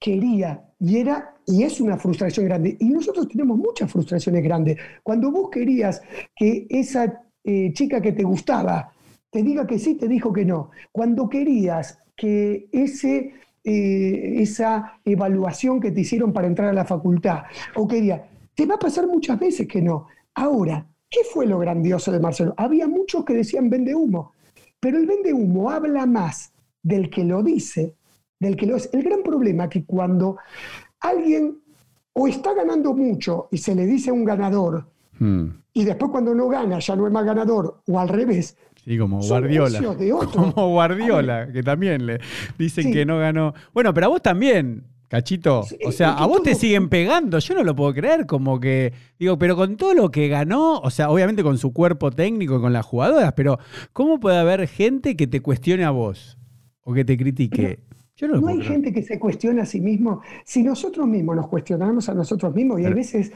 Quería, 0.00 0.62
y 0.80 0.98
era 0.98 1.34
y 1.48 1.62
es 1.62 1.80
una 1.80 1.96
frustración 1.96 2.46
grande. 2.46 2.76
Y 2.78 2.90
nosotros 2.90 3.26
tenemos 3.26 3.58
muchas 3.58 3.90
frustraciones 3.90 4.42
grandes. 4.42 4.76
Cuando 5.02 5.30
vos 5.30 5.48
querías 5.50 6.02
que 6.36 6.66
esa 6.68 7.22
eh, 7.42 7.72
chica 7.72 8.00
que 8.00 8.12
te 8.12 8.22
gustaba 8.22 8.92
te 9.30 9.42
diga 9.42 9.66
que 9.66 9.78
sí, 9.78 9.94
te 9.94 10.08
dijo 10.08 10.32
que 10.32 10.44
no. 10.44 10.70
Cuando 10.92 11.28
querías 11.28 11.98
que 12.14 12.68
ese, 12.72 13.32
eh, 13.64 14.34
esa 14.38 15.00
evaluación 15.04 15.80
que 15.80 15.90
te 15.90 16.02
hicieron 16.02 16.32
para 16.32 16.46
entrar 16.46 16.68
a 16.68 16.72
la 16.72 16.84
facultad, 16.84 17.44
o 17.76 17.86
quería, 17.86 18.28
te 18.54 18.66
va 18.66 18.74
a 18.74 18.78
pasar 18.78 19.06
muchas 19.06 19.38
veces 19.38 19.66
que 19.66 19.80
no. 19.80 20.06
Ahora, 20.34 20.86
¿qué 21.08 21.20
fue 21.32 21.46
lo 21.46 21.58
grandioso 21.58 22.12
de 22.12 22.20
Marcelo? 22.20 22.54
Había 22.56 22.86
muchos 22.88 23.24
que 23.24 23.34
decían 23.34 23.70
vende 23.70 23.94
humo, 23.94 24.32
pero 24.80 24.98
el 24.98 25.06
vende 25.06 25.32
humo 25.32 25.70
habla 25.70 26.06
más 26.06 26.52
del 26.82 27.10
que 27.10 27.24
lo 27.24 27.42
dice, 27.42 27.94
del 28.38 28.56
que 28.56 28.66
lo 28.66 28.76
es. 28.76 28.90
El 28.92 29.02
gran 29.02 29.22
problema 29.22 29.64
es 29.64 29.70
que 29.70 29.84
cuando 29.84 30.36
alguien 31.00 31.58
o 32.12 32.26
está 32.26 32.54
ganando 32.54 32.94
mucho 32.94 33.48
y 33.50 33.58
se 33.58 33.74
le 33.74 33.86
dice 33.86 34.10
un 34.10 34.24
ganador, 34.24 34.86
hmm. 35.18 35.46
y 35.72 35.84
después 35.84 36.10
cuando 36.10 36.34
no 36.34 36.48
gana 36.48 36.78
ya 36.78 36.96
no 36.96 37.06
es 37.06 37.12
más 37.12 37.24
ganador, 37.24 37.80
o 37.86 37.98
al 37.98 38.08
revés. 38.08 38.56
Sí, 38.84 38.96
como 38.96 39.20
Guardiola. 39.20 39.80
Como 40.32 40.68
Guardiola, 40.70 41.52
que 41.52 41.62
también 41.62 42.06
le 42.06 42.20
dicen 42.56 42.90
que 42.90 43.04
no 43.04 43.18
ganó. 43.18 43.52
Bueno, 43.74 43.92
pero 43.92 44.06
a 44.06 44.08
vos 44.08 44.22
también, 44.22 44.84
Cachito. 45.08 45.64
o 45.86 45.92
sea, 45.92 46.12
a 46.14 46.26
vos 46.26 46.42
te 46.42 46.54
siguen 46.54 46.88
pegando, 46.88 47.38
yo 47.38 47.54
no 47.54 47.64
lo 47.64 47.76
puedo 47.76 47.92
creer, 47.92 48.26
como 48.26 48.60
que, 48.60 48.92
digo, 49.18 49.38
pero 49.38 49.56
con 49.56 49.76
todo 49.76 49.94
lo 49.94 50.10
que 50.10 50.28
ganó, 50.28 50.78
o 50.78 50.90
sea, 50.90 51.10
obviamente 51.10 51.42
con 51.42 51.58
su 51.58 51.72
cuerpo 51.72 52.10
técnico 52.10 52.56
y 52.56 52.60
con 52.60 52.72
las 52.72 52.86
jugadoras, 52.86 53.32
pero 53.34 53.58
¿cómo 53.92 54.20
puede 54.20 54.38
haber 54.38 54.66
gente 54.68 55.16
que 55.16 55.26
te 55.26 55.40
cuestione 55.40 55.84
a 55.84 55.90
vos 55.90 56.38
o 56.82 56.94
que 56.94 57.04
te 57.04 57.16
critique? 57.16 57.80
No, 58.26 58.48
hay 58.48 58.60
gente 58.62 58.92
que 58.92 59.02
se 59.02 59.18
cuestiona 59.18 59.62
a 59.62 59.66
sí 59.66 59.80
mismo. 59.80 60.22
Si 60.44 60.62
nosotros 60.62 61.06
mismos 61.06 61.36
nos 61.36 61.46
cuestionamos 61.46 62.08
a 62.08 62.14
nosotros 62.14 62.54
mismos, 62.54 62.80
y 62.80 62.86
hay 62.86 62.94
veces 62.94 63.32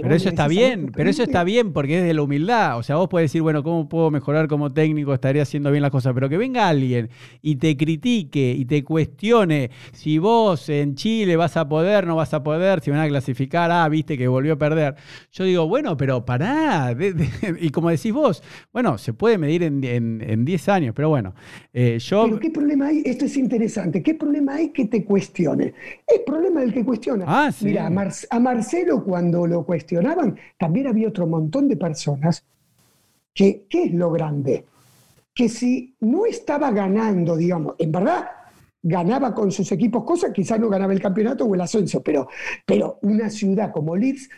pero 0.00 0.14
eso 0.14 0.28
está 0.28 0.48
bien, 0.48 0.92
pero 0.94 1.10
eso 1.10 1.22
está 1.22 1.44
bien 1.44 1.72
porque 1.72 1.98
es 1.98 2.04
de 2.04 2.14
la 2.14 2.22
humildad. 2.22 2.78
O 2.78 2.82
sea, 2.82 2.96
vos 2.96 3.08
podés 3.08 3.24
decir, 3.24 3.42
bueno, 3.42 3.62
¿cómo 3.62 3.88
puedo 3.88 4.10
mejorar 4.10 4.48
como 4.48 4.72
técnico? 4.72 5.14
Estaré 5.14 5.40
haciendo 5.40 5.70
bien 5.70 5.82
las 5.82 5.90
cosas. 5.90 6.12
Pero 6.14 6.28
que 6.28 6.36
venga 6.36 6.68
alguien 6.68 7.08
y 7.42 7.56
te 7.56 7.76
critique 7.76 8.52
y 8.52 8.64
te 8.64 8.84
cuestione 8.84 9.70
si 9.92 10.18
vos 10.18 10.68
en 10.68 10.94
Chile 10.94 11.36
vas 11.36 11.56
a 11.56 11.68
poder, 11.68 12.06
no 12.06 12.16
vas 12.16 12.34
a 12.34 12.42
poder, 12.42 12.80
si 12.80 12.90
van 12.90 13.00
a 13.00 13.08
clasificar, 13.08 13.70
ah, 13.70 13.88
viste 13.88 14.18
que 14.18 14.28
volvió 14.28 14.54
a 14.54 14.58
perder. 14.58 14.94
Yo 15.32 15.44
digo, 15.44 15.68
bueno, 15.68 15.96
pero 15.96 16.24
pará. 16.24 16.94
y 17.60 17.70
como 17.70 17.90
decís 17.90 18.12
vos, 18.12 18.42
bueno, 18.72 18.98
se 18.98 19.12
puede 19.12 19.38
medir 19.38 19.62
en 19.62 20.44
10 20.44 20.68
años, 20.68 20.94
pero 20.94 21.08
bueno. 21.08 21.34
Eh, 21.78 21.98
yo... 21.98 22.24
Pero 22.24 22.40
¿qué 22.40 22.50
problema 22.50 22.86
hay? 22.86 23.02
Esto 23.04 23.26
es 23.26 23.36
interesante. 23.36 24.02
¿Qué 24.02 24.14
problema 24.14 24.54
hay 24.54 24.70
que 24.70 24.86
te 24.86 25.04
cuestione? 25.04 25.74
Es 26.06 26.20
problema 26.24 26.60
del 26.60 26.72
que 26.72 26.82
cuestiona. 26.82 27.26
Ah, 27.28 27.50
Mira, 27.60 27.86
a, 27.86 28.40
Marcelo 28.40 29.04
cuando 29.04 29.46
lo 29.46 29.64
cuestiona, 29.64 29.85
también 30.58 30.86
había 30.86 31.08
otro 31.08 31.26
montón 31.26 31.68
de 31.68 31.76
personas 31.76 32.44
que, 33.32 33.66
¿qué 33.68 33.84
es 33.84 33.92
lo 33.92 34.10
grande? 34.10 34.64
Que 35.34 35.48
si 35.48 35.94
no 36.00 36.26
estaba 36.26 36.70
ganando, 36.70 37.36
digamos, 37.36 37.74
en 37.78 37.92
verdad 37.92 38.26
ganaba 38.82 39.34
con 39.34 39.50
sus 39.50 39.70
equipos 39.72 40.04
cosas, 40.04 40.32
quizás 40.32 40.60
no 40.60 40.68
ganaba 40.68 40.92
el 40.92 41.00
campeonato 41.00 41.44
o 41.44 41.54
el 41.54 41.60
ascenso, 41.60 42.02
pero, 42.02 42.28
pero 42.64 42.98
una 43.02 43.28
ciudad 43.30 43.72
como 43.72 43.96
Leeds, 43.96 44.30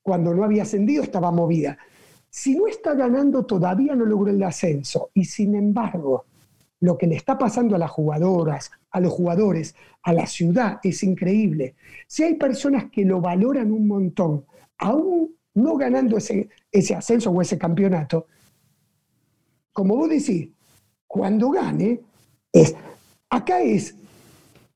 cuando 0.00 0.32
no 0.32 0.44
había 0.44 0.62
ascendido, 0.62 1.02
estaba 1.02 1.32
movida. 1.32 1.76
Si 2.28 2.54
no 2.54 2.68
está 2.68 2.94
ganando, 2.94 3.44
todavía 3.44 3.96
no 3.96 4.04
logró 4.04 4.30
el 4.30 4.42
ascenso. 4.44 5.10
Y 5.12 5.24
sin 5.24 5.56
embargo, 5.56 6.24
lo 6.78 6.96
que 6.96 7.08
le 7.08 7.16
está 7.16 7.36
pasando 7.36 7.74
a 7.74 7.78
las 7.78 7.90
jugadoras, 7.90 8.70
a 8.90 9.00
los 9.00 9.12
jugadores, 9.12 9.74
a 10.02 10.12
la 10.12 10.26
ciudad, 10.26 10.78
es 10.82 11.02
increíble. 11.02 11.74
Si 12.06 12.22
hay 12.22 12.34
personas 12.34 12.84
que 12.90 13.04
lo 13.04 13.20
valoran 13.20 13.72
un 13.72 13.88
montón, 13.88 14.44
aún 14.80 15.36
no 15.54 15.76
ganando 15.76 16.16
ese, 16.16 16.48
ese 16.72 16.94
ascenso 16.94 17.30
o 17.30 17.40
ese 17.40 17.58
campeonato, 17.58 18.26
como 19.72 19.96
vos 19.96 20.08
decís, 20.08 20.50
cuando 21.06 21.50
gane, 21.50 22.00
es, 22.52 22.74
acá 23.28 23.60
es, 23.60 23.94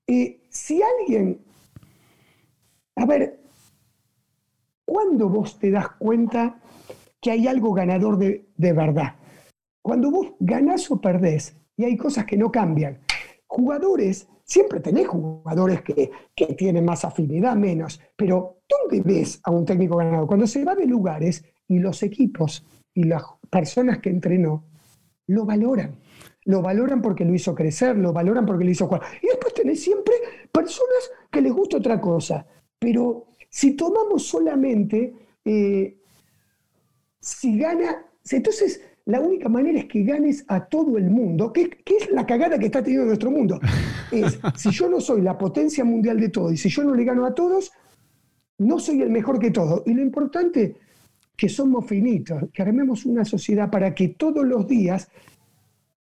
eh, 0.06 0.40
si 0.48 0.80
alguien, 0.82 1.40
a 2.96 3.06
ver, 3.06 3.40
¿cuándo 4.84 5.28
vos 5.28 5.58
te 5.58 5.70
das 5.70 5.88
cuenta 5.98 6.60
que 7.20 7.30
hay 7.30 7.48
algo 7.48 7.72
ganador 7.72 8.18
de, 8.18 8.46
de 8.56 8.72
verdad? 8.72 9.16
Cuando 9.82 10.10
vos 10.10 10.32
ganás 10.38 10.90
o 10.90 11.00
perdés, 11.00 11.56
y 11.76 11.84
hay 11.84 11.96
cosas 11.96 12.24
que 12.24 12.36
no 12.36 12.52
cambian. 12.52 12.98
Jugadores 13.46 14.28
Siempre 14.44 14.80
tenés 14.80 15.08
jugadores 15.08 15.82
que, 15.82 16.10
tienen 16.56 16.84
más 16.84 17.04
afinidad, 17.04 17.56
menos, 17.56 18.00
pero 18.14 18.58
¿dónde 18.68 19.02
ves 19.02 19.40
a 19.42 19.50
un 19.50 19.64
técnico 19.64 19.96
ganador? 19.96 20.26
Cuando 20.26 20.46
se 20.46 20.64
va 20.64 20.74
de 20.74 20.86
lugares 20.86 21.44
y 21.66 21.78
los 21.78 22.02
equipos 22.02 22.66
y 22.92 23.04
las 23.04 23.22
personas 23.50 23.98
que 23.98 24.10
entrenó 24.10 24.64
lo 25.28 25.46
valoran. 25.46 25.98
Lo 26.44 26.60
valoran 26.60 27.00
porque 27.00 27.24
lo 27.24 27.34
hizo 27.34 27.54
crecer, 27.54 27.96
lo 27.96 28.12
valoran 28.12 28.44
porque 28.44 28.64
lo 28.64 28.70
hizo 28.70 28.86
jugar. 28.86 29.02
Y 29.22 29.28
después 29.28 29.54
tenés 29.54 29.82
siempre 29.82 30.14
personas 30.52 31.10
que 31.30 31.40
les 31.40 31.52
gusta 31.52 31.78
otra 31.78 31.98
cosa. 31.98 32.46
Pero 32.78 33.28
si 33.48 33.72
tomamos 33.76 34.26
solamente, 34.26 35.14
eh, 35.42 35.96
si 37.18 37.58
gana, 37.58 38.04
entonces 38.30 38.82
la 39.06 39.20
única 39.20 39.48
manera 39.48 39.78
es 39.78 39.84
que 39.84 40.02
ganes 40.02 40.44
a 40.48 40.64
todo 40.64 40.96
el 40.96 41.10
mundo, 41.10 41.52
que, 41.52 41.82
es 41.84 42.10
la 42.10 42.24
cagada 42.24 42.58
que 42.58 42.66
está 42.66 42.82
teniendo 42.82 43.06
nuestro 43.06 43.30
mundo. 43.30 43.60
Es, 44.10 44.38
si 44.56 44.70
yo 44.70 44.88
no 44.88 45.00
soy 45.00 45.20
la 45.20 45.36
potencia 45.36 45.84
mundial 45.84 46.18
de 46.18 46.30
todo 46.30 46.50
y 46.50 46.56
si 46.56 46.70
yo 46.70 46.84
no 46.84 46.94
le 46.94 47.04
gano 47.04 47.26
a 47.26 47.34
todos, 47.34 47.70
no 48.58 48.78
soy 48.78 49.02
el 49.02 49.10
mejor 49.10 49.38
que 49.38 49.50
todos. 49.50 49.82
Y 49.86 49.92
lo 49.92 50.02
importante 50.02 50.76
que 51.36 51.48
somos 51.48 51.86
finitos, 51.86 52.44
que 52.52 52.62
armemos 52.62 53.04
una 53.04 53.24
sociedad 53.24 53.70
para 53.70 53.94
que 53.94 54.08
todos 54.08 54.44
los 54.46 54.66
días 54.66 55.08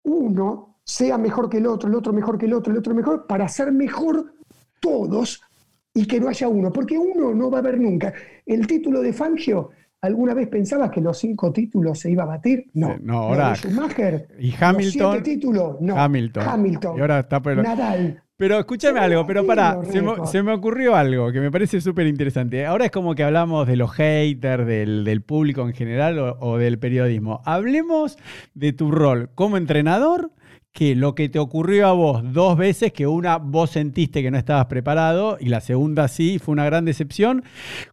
uno 0.05 0.79
sea 0.85 1.19
mejor 1.19 1.49
que 1.49 1.59
el 1.59 1.66
otro, 1.66 1.89
el 1.89 1.95
otro 1.95 2.12
mejor 2.12 2.39
que 2.39 2.47
el 2.47 2.55
otro, 2.55 2.73
el 2.73 2.79
otro 2.79 2.95
mejor, 2.95 3.27
para 3.27 3.49
ser 3.49 3.73
mejor 3.73 4.35
todos 4.81 5.41
y 5.95 6.07
que 6.07 6.20
no 6.20 6.29
haya 6.29 6.49
uno, 6.49 6.73
porque 6.73 6.99
uno 6.99 7.35
no 7.35 7.51
va 7.51 7.59
a 7.59 7.61
haber 7.61 7.81
nunca. 7.81 8.12
El 8.47 8.66
título 8.66 9.01
de 9.01 9.12
Fangio 9.12 9.70
¿Alguna 10.03 10.35
vez 10.35 10.49
pensabas 10.49 10.91
que 10.91 11.01
los 11.01 11.16
cinco 11.16 11.53
títulos 11.53 12.01
se 12.01 12.11
iba 12.11 12.24
a 12.24 12.27
batir? 12.27 12.66
No. 12.74 12.97
no, 13.01 13.19
ahora. 13.19 13.55
Schumacher. 13.55 14.27
Y 14.41 14.53
Hamilton. 14.61 15.12
Siete 15.12 15.31
títulos, 15.31 15.81
no. 15.81 15.97
Hamilton. 15.97 16.43
Hamilton. 16.45 16.99
Y 16.99 17.01
ahora 17.01 17.20
está 17.20 17.41
pero, 17.41 17.62
Nadal. 17.62 18.20
Pero 18.37 18.59
escúchame 18.59 18.99
algo, 18.99 19.24
pero 19.24 19.47
para, 19.47 19.79
se 19.85 20.43
me, 20.43 20.53
ocurrió 20.53 20.97
algo 20.97 21.31
que 21.31 21.39
me 21.39 21.53
parece 21.53 21.81
súper 21.81 22.09
interesante. 22.09 22.66
Ahora 22.66 22.87
es 22.87 22.91
como 22.91 23.15
que 23.15 23.23
hablamos 23.23 23.69
de 23.69 23.77
los 23.77 23.93
haters, 23.93 24.66
del, 24.66 25.23
público 25.23 25.62
en 25.62 25.73
general 25.73 26.19
o 26.19 26.59
del 26.59 26.81
periodismo. 26.81 27.41
Hablemos 27.45 28.19
de 28.55 28.73
tu 28.73 28.91
rol 28.91 29.31
como 29.37 29.57
entrenador 29.57 30.33
que 30.73 30.94
lo 30.94 31.15
que 31.15 31.28
te 31.28 31.39
ocurrió 31.39 31.86
a 31.86 31.93
vos 31.93 32.23
dos 32.32 32.57
veces, 32.57 32.93
que 32.93 33.07
una 33.07 33.36
vos 33.36 33.70
sentiste 33.70 34.23
que 34.23 34.31
no 34.31 34.39
estabas 34.39 34.66
preparado 34.66 35.36
y 35.39 35.47
la 35.47 35.61
segunda 35.61 36.09
sí, 36.09 36.39
fue 36.39 36.53
una 36.53 36.65
gran 36.65 36.86
decepción. 36.86 37.44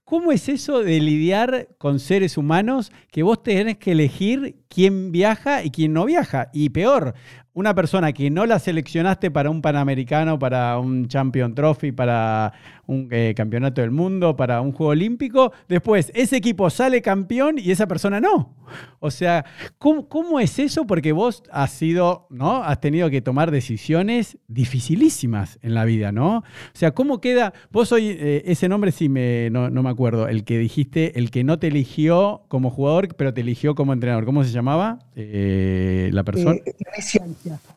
¿Cómo 0.05 0.31
es 0.31 0.47
eso 0.47 0.79
de 0.79 0.99
lidiar 1.01 1.67
con 1.77 1.99
seres 1.99 2.37
humanos 2.37 2.91
que 3.11 3.23
vos 3.23 3.43
tenés 3.43 3.77
que 3.77 3.91
elegir 3.91 4.63
quién 4.69 5.11
viaja 5.11 5.63
y 5.63 5.71
quién 5.71 5.93
no 5.93 6.05
viaja? 6.05 6.49
Y 6.53 6.69
peor, 6.69 7.15
una 7.53 7.75
persona 7.75 8.13
que 8.13 8.29
no 8.29 8.45
la 8.45 8.59
seleccionaste 8.59 9.31
para 9.31 9.49
un 9.49 9.61
Panamericano, 9.61 10.39
para 10.39 10.77
un 10.79 11.07
Champion 11.07 11.53
Trophy, 11.55 11.91
para 11.91 12.53
un 12.89 13.07
eh, 13.11 13.33
campeonato 13.35 13.81
del 13.81 13.91
mundo, 13.91 14.35
para 14.35 14.61
un 14.61 14.71
Juego 14.71 14.91
Olímpico, 14.91 15.51
después 15.67 16.11
ese 16.15 16.37
equipo 16.37 16.69
sale 16.71 17.01
campeón 17.01 17.55
y 17.59 17.69
esa 17.69 17.87
persona 17.87 18.19
no. 18.19 18.55
O 18.99 19.11
sea, 19.11 19.45
¿cómo, 19.77 20.39
es 20.39 20.59
eso? 20.59 20.85
Porque 20.87 21.11
vos 21.11 21.43
has 21.51 21.71
sido, 21.71 22.27
¿no? 22.29 22.63
Has 22.63 22.81
tenido 22.81 23.09
que 23.09 23.21
tomar 23.21 23.51
decisiones 23.51 24.37
dificilísimas 24.47 25.59
en 25.61 25.75
la 25.75 25.85
vida, 25.85 26.11
¿no? 26.11 26.37
O 26.37 26.43
sea, 26.73 26.91
¿cómo 26.91 27.21
queda? 27.21 27.53
Vos 27.71 27.91
hoy, 27.91 28.09
eh, 28.09 28.43
ese 28.45 28.67
nombre 28.69 28.91
sí 28.91 29.07
me, 29.07 29.49
no, 29.51 29.69
me 29.69 29.89
acuerdo, 29.89 30.27
el 30.27 30.43
que 30.43 30.57
dijiste, 30.57 31.17
el 31.19 31.29
que 31.31 31.43
no 31.43 31.59
te 31.59 31.67
eligió 31.67 32.43
como 32.47 32.69
jugador, 32.69 33.15
pero 33.15 33.33
te 33.33 33.41
eligió 33.41 33.75
como 33.75 33.93
entrenador. 33.93 34.25
¿Cómo 34.25 34.43
se 34.43 34.51
llamaba 34.51 34.99
eh, 35.15 36.09
la 36.11 36.23
persona? 36.23 36.57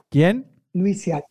¿Quién? 0.08 0.46
Luis 0.72 1.02
Ciancia. 1.02 1.26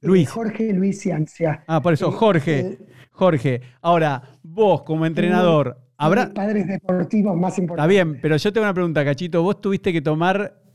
Luis. 0.00 0.30
Jorge 0.30 0.72
Luis 0.72 1.00
Ciancia. 1.00 1.64
Ah, 1.66 1.80
por 1.80 1.92
eso, 1.92 2.12
Jorge. 2.12 2.78
Jorge, 3.10 3.62
ahora, 3.80 4.22
vos 4.42 4.82
como 4.82 5.06
entrenador, 5.06 5.78
habrá... 5.96 6.32
padres 6.32 6.66
deportivos 6.68 7.34
más 7.34 7.58
importantes. 7.58 7.82
Está 7.82 8.04
bien, 8.04 8.20
pero 8.20 8.36
yo 8.36 8.52
tengo 8.52 8.66
una 8.66 8.74
pregunta, 8.74 9.04
Cachito. 9.04 9.42
Vos 9.42 9.60
tuviste 9.60 9.92
que 9.92 10.02
tomar 10.02 10.65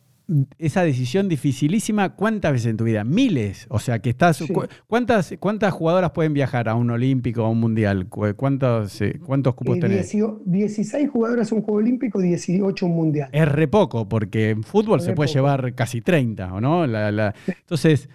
esa 0.57 0.83
decisión 0.83 1.27
dificilísima, 1.27 2.15
¿cuántas 2.15 2.53
veces 2.53 2.67
en 2.67 2.77
tu 2.77 2.83
vida? 2.85 3.03
Miles. 3.03 3.65
O 3.69 3.79
sea, 3.79 3.99
que 3.99 4.09
estás. 4.09 4.43
¿cuántas, 4.87 5.35
¿Cuántas 5.39 5.73
jugadoras 5.73 6.11
pueden 6.11 6.33
viajar 6.33 6.69
a 6.69 6.75
un 6.75 6.89
olímpico, 6.89 7.43
a 7.43 7.49
un 7.49 7.59
mundial? 7.59 8.07
¿Cuántos, 8.07 9.01
eh, 9.01 9.19
cuántos 9.25 9.55
cupos 9.55 9.77
eh, 9.77 9.81
tenés? 9.81 10.15
16 10.45 11.09
jugadoras 11.09 11.51
a 11.51 11.55
un 11.55 11.61
juego 11.61 11.79
olímpico, 11.79 12.19
18 12.19 12.85
un 12.85 12.95
mundial. 12.95 13.29
Es 13.31 13.47
re 13.47 13.67
poco, 13.67 14.07
porque 14.07 14.51
en 14.51 14.63
fútbol 14.63 15.01
se 15.01 15.13
puede 15.13 15.31
llevar 15.31 15.73
casi 15.75 16.01
30, 16.01 16.53
¿o 16.53 16.61
no? 16.61 16.85
Entonces, 16.85 18.09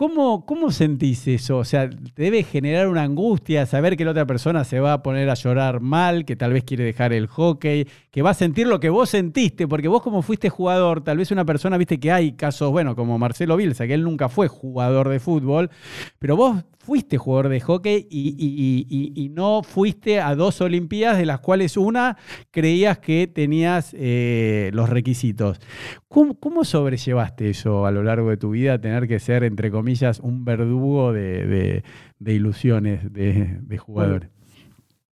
¿Cómo, 0.00 0.46
¿Cómo 0.46 0.70
sentís 0.70 1.28
eso? 1.28 1.58
O 1.58 1.64
sea, 1.66 1.90
te 1.90 2.22
debe 2.22 2.42
generar 2.42 2.88
una 2.88 3.02
angustia 3.02 3.66
saber 3.66 3.98
que 3.98 4.06
la 4.06 4.12
otra 4.12 4.24
persona 4.24 4.64
se 4.64 4.80
va 4.80 4.94
a 4.94 5.02
poner 5.02 5.28
a 5.28 5.34
llorar 5.34 5.80
mal, 5.80 6.24
que 6.24 6.36
tal 6.36 6.54
vez 6.54 6.64
quiere 6.64 6.84
dejar 6.84 7.12
el 7.12 7.26
hockey, 7.26 7.86
que 8.10 8.22
va 8.22 8.30
a 8.30 8.34
sentir 8.34 8.66
lo 8.66 8.80
que 8.80 8.90
vos 8.90 9.10
sentiste, 9.10 9.68
porque 9.68 9.88
vos 9.88 10.02
como 10.02 10.22
fuiste 10.22 10.50
jugador, 10.50 11.02
tal 11.02 11.18
vez 11.18 11.30
una 11.30 11.44
persona, 11.44 11.76
viste 11.76 12.00
que 12.00 12.10
hay 12.10 12.32
casos, 12.32 12.70
bueno, 12.70 12.96
como 12.96 13.18
Marcelo 13.18 13.56
Bielsa, 13.56 13.86
que 13.86 13.94
él 13.94 14.02
nunca 14.02 14.28
fue 14.28 14.48
jugador 14.48 15.08
de 15.08 15.20
fútbol, 15.20 15.70
pero 16.18 16.36
vos 16.36 16.64
fuiste 16.78 17.18
jugador 17.18 17.50
de 17.50 17.60
hockey 17.60 18.08
y, 18.10 19.30
no 19.32 19.62
fuiste 19.62 20.20
a 20.20 20.34
dos 20.34 20.60
Olimpiadas, 20.60 21.18
de 21.18 21.26
las 21.26 21.38
cuales 21.38 21.76
una 21.76 22.16
creías 22.50 22.98
que 22.98 23.28
tenías 23.28 23.94
eh, 23.96 24.70
los 24.72 24.88
requisitos. 24.90 25.60
¿Cómo, 26.08 26.64
sobrellevaste 26.64 27.50
eso 27.50 27.86
a 27.86 27.92
lo 27.92 28.02
largo 28.02 28.30
de 28.30 28.36
tu 28.36 28.50
vida, 28.50 28.80
tener 28.80 29.06
que 29.06 29.20
ser, 29.20 29.44
entre 29.44 29.70
comillas, 29.70 30.18
un 30.18 30.44
verdugo 30.44 31.12
de, 31.12 31.84
ilusiones 32.18 33.12
de, 33.12 33.78
jugadores? 33.78 34.39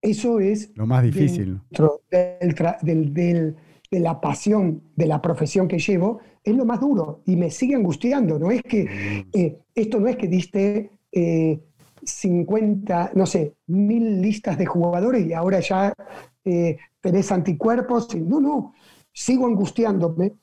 Eso 0.01 0.41
es 0.41 0.70
lo 0.75 0.87
más 0.87 1.03
difícil. 1.03 1.61
de 3.91 4.01
la 4.01 4.20
pasión 4.20 4.83
de 4.97 5.07
la 5.07 5.23
profesión 5.23 5.66
que 5.66 5.79
llevo, 5.79 6.20
es 6.45 6.55
lo 6.55 6.65
más 6.65 6.81
duro 6.81 7.23
y 7.25 7.37
me 7.37 7.51
sigue 7.51 7.75
angustiando. 7.75 8.39
No 8.39 8.51
es 8.51 8.62
que 8.62 8.85
mm. 8.85 9.39
eh, 9.39 9.59
esto 9.75 9.99
no 9.99 10.09
es 10.09 10.16
que 10.16 10.29
diste 10.29 10.91
50, 12.03 13.05
eh, 13.07 13.11
no 13.15 13.27
sé, 13.27 13.55
mil 13.66 14.20
listas 14.20 14.59
de 14.59 14.66
jugadores 14.66 15.27
y 15.27 15.33
ahora 15.33 15.61
ya 15.61 15.95
eh, 16.45 16.77
tenés 17.01 17.33
anticuerpos. 17.33 18.15
No, 18.16 18.41
no, 18.41 18.75
sigo 19.12 19.47
angustiándome. 19.47 20.35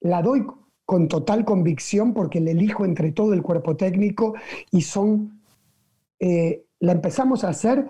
La 0.00 0.22
doy 0.22 0.46
con 0.84 1.08
total 1.08 1.44
convicción 1.44 2.14
porque 2.14 2.40
le 2.40 2.52
elijo 2.52 2.84
entre 2.84 3.12
todo 3.12 3.34
el 3.34 3.42
cuerpo 3.42 3.76
técnico 3.76 4.34
y 4.70 4.82
son, 4.82 5.42
eh, 6.18 6.64
la 6.80 6.92
empezamos 6.92 7.44
a 7.44 7.50
hacer 7.50 7.88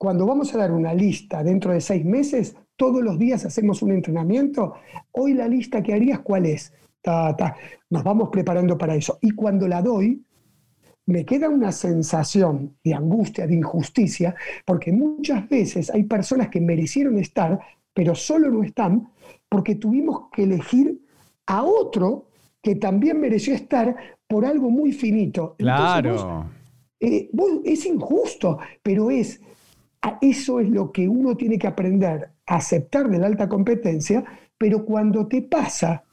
cuando 0.00 0.24
vamos 0.24 0.54
a 0.54 0.56
dar 0.56 0.72
una 0.72 0.94
lista 0.94 1.44
dentro 1.44 1.74
de 1.74 1.80
seis 1.82 2.06
meses, 2.06 2.56
todos 2.74 3.02
los 3.02 3.18
días 3.18 3.44
hacemos 3.44 3.82
un 3.82 3.92
entrenamiento. 3.92 4.72
Hoy 5.12 5.34
la 5.34 5.46
lista 5.46 5.82
que 5.82 5.92
harías, 5.92 6.20
¿cuál 6.20 6.46
es? 6.46 6.72
Nos 7.90 8.02
vamos 8.02 8.30
preparando 8.30 8.78
para 8.78 8.94
eso. 8.94 9.18
Y 9.20 9.32
cuando 9.32 9.68
la 9.68 9.82
doy, 9.82 10.24
me 11.04 11.26
queda 11.26 11.50
una 11.50 11.70
sensación 11.70 12.78
de 12.82 12.94
angustia, 12.94 13.46
de 13.46 13.56
injusticia, 13.56 14.34
porque 14.64 14.90
muchas 14.90 15.46
veces 15.50 15.90
hay 15.90 16.04
personas 16.04 16.48
que 16.48 16.62
merecieron 16.62 17.18
estar, 17.18 17.60
pero 17.92 18.14
solo 18.14 18.50
no 18.50 18.62
están, 18.62 19.06
porque 19.50 19.74
tuvimos 19.74 20.30
que 20.32 20.44
elegir 20.44 20.98
a 21.44 21.62
otro 21.62 22.30
que 22.62 22.76
también 22.76 23.20
mereció 23.20 23.54
estar 23.54 23.94
por 24.26 24.46
algo 24.46 24.70
muy 24.70 24.92
finito. 24.92 25.56
Claro. 25.58 26.46
Eh, 26.98 27.30
es 27.64 27.84
injusto, 27.84 28.58
pero 28.82 29.10
es 29.10 29.42
eso 30.20 30.60
es 30.60 30.68
lo 30.70 30.92
que 30.92 31.08
uno 31.08 31.36
tiene 31.36 31.58
que 31.58 31.66
aprender 31.66 32.30
a 32.46 32.56
aceptar 32.56 33.08
de 33.08 33.18
la 33.18 33.26
alta 33.26 33.48
competencia, 33.48 34.24
pero 34.56 34.84
cuando 34.84 35.26
te 35.26 35.42
pasa, 35.42 36.04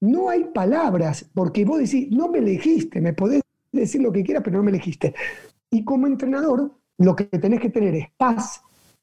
no 0.00 0.30
hay 0.30 0.44
palabras, 0.44 1.28
porque 1.34 1.64
vos 1.64 1.78
decís, 1.78 2.10
no 2.10 2.28
me 2.28 2.38
elegiste, 2.38 3.00
me 3.00 3.12
podés 3.12 3.42
decir 3.72 4.00
lo 4.00 4.12
que 4.12 4.22
quieras, 4.24 4.42
pero 4.44 4.58
no 4.58 4.62
me 4.62 4.70
elegiste. 4.70 5.14
Y 5.70 5.84
como 5.84 6.06
entrenador, 6.06 6.72
lo 6.98 7.14
que 7.14 7.24
tenés 7.24 7.60
que 7.60 7.70
tener 7.70 7.94
es 7.94 8.08
paz. 8.16 8.62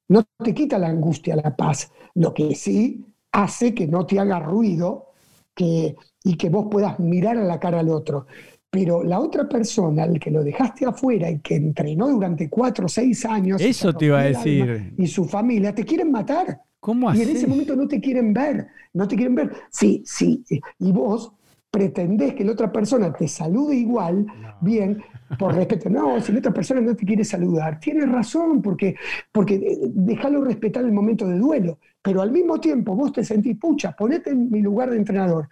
No 0.09 0.23
te 0.43 0.53
quita 0.53 0.77
la 0.77 0.87
angustia 0.87 1.35
la 1.35 1.55
paz. 1.55 1.91
Lo 2.15 2.33
que 2.33 2.55
sí 2.55 3.05
hace 3.31 3.73
que 3.73 3.87
no 3.87 4.05
te 4.05 4.19
haga 4.19 4.39
ruido 4.39 5.07
que, 5.53 5.95
y 6.23 6.37
que 6.37 6.49
vos 6.49 6.67
puedas 6.69 6.99
mirar 6.99 7.37
a 7.37 7.43
la 7.43 7.59
cara 7.59 7.79
al 7.79 7.89
otro. 7.89 8.27
Pero 8.69 9.03
la 9.03 9.19
otra 9.19 9.47
persona, 9.47 10.03
el 10.03 10.19
que 10.19 10.29
lo 10.29 10.43
dejaste 10.43 10.85
afuera 10.85 11.29
y 11.29 11.39
que 11.39 11.55
entrenó 11.55 12.09
durante 12.09 12.49
cuatro 12.49 12.85
o 12.85 12.89
seis 12.89 13.25
años. 13.25 13.61
Eso 13.61 13.93
te 13.93 14.05
iba 14.05 14.19
a 14.19 14.23
decir. 14.23 14.93
Y 14.97 15.07
su 15.07 15.25
familia 15.25 15.73
te 15.73 15.85
quieren 15.85 16.11
matar. 16.11 16.61
¿Cómo 16.79 17.13
Y 17.13 17.21
en 17.21 17.29
ese 17.29 17.47
momento 17.47 17.75
no 17.75 17.87
te 17.87 17.99
quieren 17.99 18.33
ver. 18.33 18.67
No 18.93 19.07
te 19.07 19.15
quieren 19.15 19.35
ver. 19.35 19.51
Sí, 19.69 20.03
sí. 20.05 20.43
Y 20.79 20.91
vos 20.91 21.31
pretendés 21.71 22.33
que 22.33 22.43
la 22.43 22.53
otra 22.53 22.71
persona 22.71 23.13
te 23.13 23.27
salude 23.27 23.75
igual, 23.75 24.25
bien, 24.61 25.01
por 25.37 25.53
respeto. 25.53 25.89
No, 25.89 26.19
si 26.21 26.31
la 26.31 26.39
otra 26.39 26.53
persona 26.53 26.81
no 26.81 26.95
te 26.95 27.05
quiere 27.05 27.23
saludar, 27.23 27.79
tienes 27.79 28.09
razón, 28.09 28.61
porque, 28.61 28.95
porque 29.31 29.55
eh, 29.55 29.77
déjalo 29.93 30.43
respetar 30.43 30.83
el 30.83 30.91
momento 30.91 31.27
de 31.27 31.37
duelo. 31.37 31.79
Pero 32.01 32.21
al 32.21 32.31
mismo 32.31 32.59
tiempo 32.59 32.95
vos 32.95 33.11
te 33.11 33.23
sentís, 33.23 33.57
pucha, 33.57 33.91
ponete 33.91 34.31
en 34.31 34.49
mi 34.49 34.61
lugar 34.61 34.89
de 34.89 34.97
entrenador. 34.97 35.49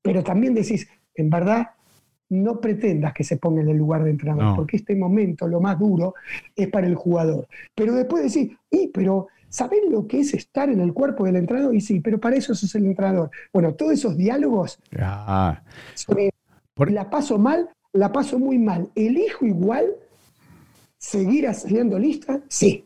Pero 0.00 0.22
también 0.22 0.54
decís, 0.54 0.88
en 1.14 1.28
verdad, 1.28 1.68
no 2.30 2.60
pretendas 2.60 3.14
que 3.14 3.24
se 3.24 3.36
ponga 3.36 3.62
en 3.62 3.68
el 3.68 3.76
lugar 3.76 4.04
de 4.04 4.10
entrenador, 4.10 4.56
porque 4.56 4.76
este 4.76 4.94
momento, 4.94 5.48
lo 5.48 5.60
más 5.60 5.78
duro, 5.78 6.14
es 6.54 6.68
para 6.68 6.86
el 6.86 6.94
jugador. 6.94 7.46
Pero 7.74 7.94
después 7.94 8.32
decís, 8.32 8.56
y, 8.70 8.88
pero 8.88 9.28
¿Saben 9.50 9.90
lo 9.90 10.06
que 10.06 10.20
es 10.20 10.34
estar 10.34 10.68
en 10.68 10.80
el 10.80 10.92
cuerpo 10.92 11.24
del 11.24 11.36
entrenador? 11.36 11.74
Y 11.74 11.80
sí, 11.80 12.00
pero 12.00 12.20
para 12.20 12.36
eso 12.36 12.52
es 12.52 12.74
el 12.74 12.84
entrenador. 12.84 13.30
Bueno, 13.52 13.74
todos 13.74 13.92
esos 13.92 14.16
diálogos. 14.16 14.78
Ah. 14.98 15.62
La 16.76 17.10
paso 17.10 17.38
mal, 17.38 17.68
la 17.92 18.12
paso 18.12 18.38
muy 18.38 18.58
mal. 18.58 18.90
¿Elijo 18.94 19.46
igual 19.46 19.86
seguir 20.98 21.48
haciendo 21.48 21.98
lista? 21.98 22.40
Sí. 22.48 22.84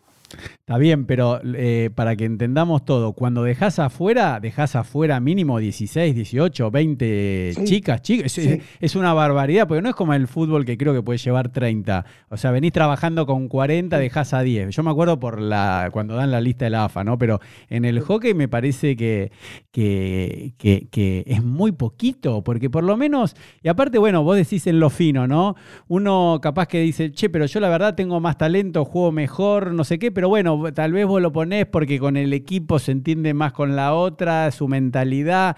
Está 0.72 0.78
bien, 0.78 1.04
pero 1.04 1.38
eh, 1.44 1.90
para 1.94 2.16
que 2.16 2.24
entendamos 2.24 2.82
todo, 2.86 3.12
cuando 3.12 3.42
dejas 3.42 3.78
afuera, 3.78 4.40
dejas 4.40 4.74
afuera 4.74 5.20
mínimo 5.20 5.58
16, 5.58 6.14
18, 6.14 6.70
20 6.70 7.52
chicas, 7.64 8.00
chicas. 8.00 8.38
Es, 8.80 8.96
una 8.96 9.12
barbaridad, 9.12 9.68
porque 9.68 9.82
no 9.82 9.90
es 9.90 9.94
como 9.94 10.14
el 10.14 10.26
fútbol 10.26 10.64
que 10.64 10.78
creo 10.78 10.94
que 10.94 11.02
puede 11.02 11.18
llevar 11.18 11.50
30. 11.50 12.06
O 12.30 12.38
sea, 12.38 12.52
venís 12.52 12.72
trabajando 12.72 13.26
con 13.26 13.48
40, 13.48 13.98
dejas 13.98 14.32
a 14.32 14.40
10. 14.40 14.74
Yo 14.74 14.82
me 14.82 14.90
acuerdo 14.90 15.20
por 15.20 15.42
la 15.42 15.90
cuando 15.92 16.14
dan 16.14 16.30
la 16.30 16.40
lista 16.40 16.64
de 16.64 16.70
la 16.70 16.86
AFA, 16.86 17.04
¿no? 17.04 17.18
Pero 17.18 17.40
en 17.68 17.84
el 17.84 18.00
hockey 18.00 18.32
me 18.32 18.48
parece 18.48 18.96
que, 18.96 19.30
que, 19.72 20.54
que 20.56 21.24
es 21.26 21.44
muy 21.44 21.72
poquito, 21.72 22.42
porque 22.42 22.70
por 22.70 22.84
lo 22.84 22.96
menos, 22.96 23.36
y 23.62 23.68
aparte, 23.68 23.98
bueno, 23.98 24.24
vos 24.24 24.38
decís 24.38 24.66
en 24.66 24.80
lo 24.80 24.88
fino, 24.88 25.26
¿no? 25.26 25.54
Uno 25.88 26.38
capaz 26.40 26.66
que 26.66 26.80
dice, 26.80 27.12
che, 27.12 27.28
pero 27.28 27.44
yo 27.44 27.60
la 27.60 27.68
verdad 27.68 27.94
tengo 27.94 28.20
más 28.20 28.38
talento, 28.38 28.86
juego 28.86 29.12
mejor, 29.12 29.74
no 29.74 29.84
sé 29.84 29.98
qué, 29.98 30.10
pero 30.10 30.30
bueno, 30.30 30.61
tal 30.74 30.92
vez 30.92 31.06
vos 31.06 31.20
lo 31.20 31.32
ponés 31.32 31.66
porque 31.66 31.98
con 31.98 32.16
el 32.16 32.32
equipo 32.32 32.78
se 32.78 32.92
entiende 32.92 33.34
más 33.34 33.52
con 33.52 33.74
la 33.76 33.94
otra, 33.94 34.50
su 34.50 34.68
mentalidad. 34.68 35.56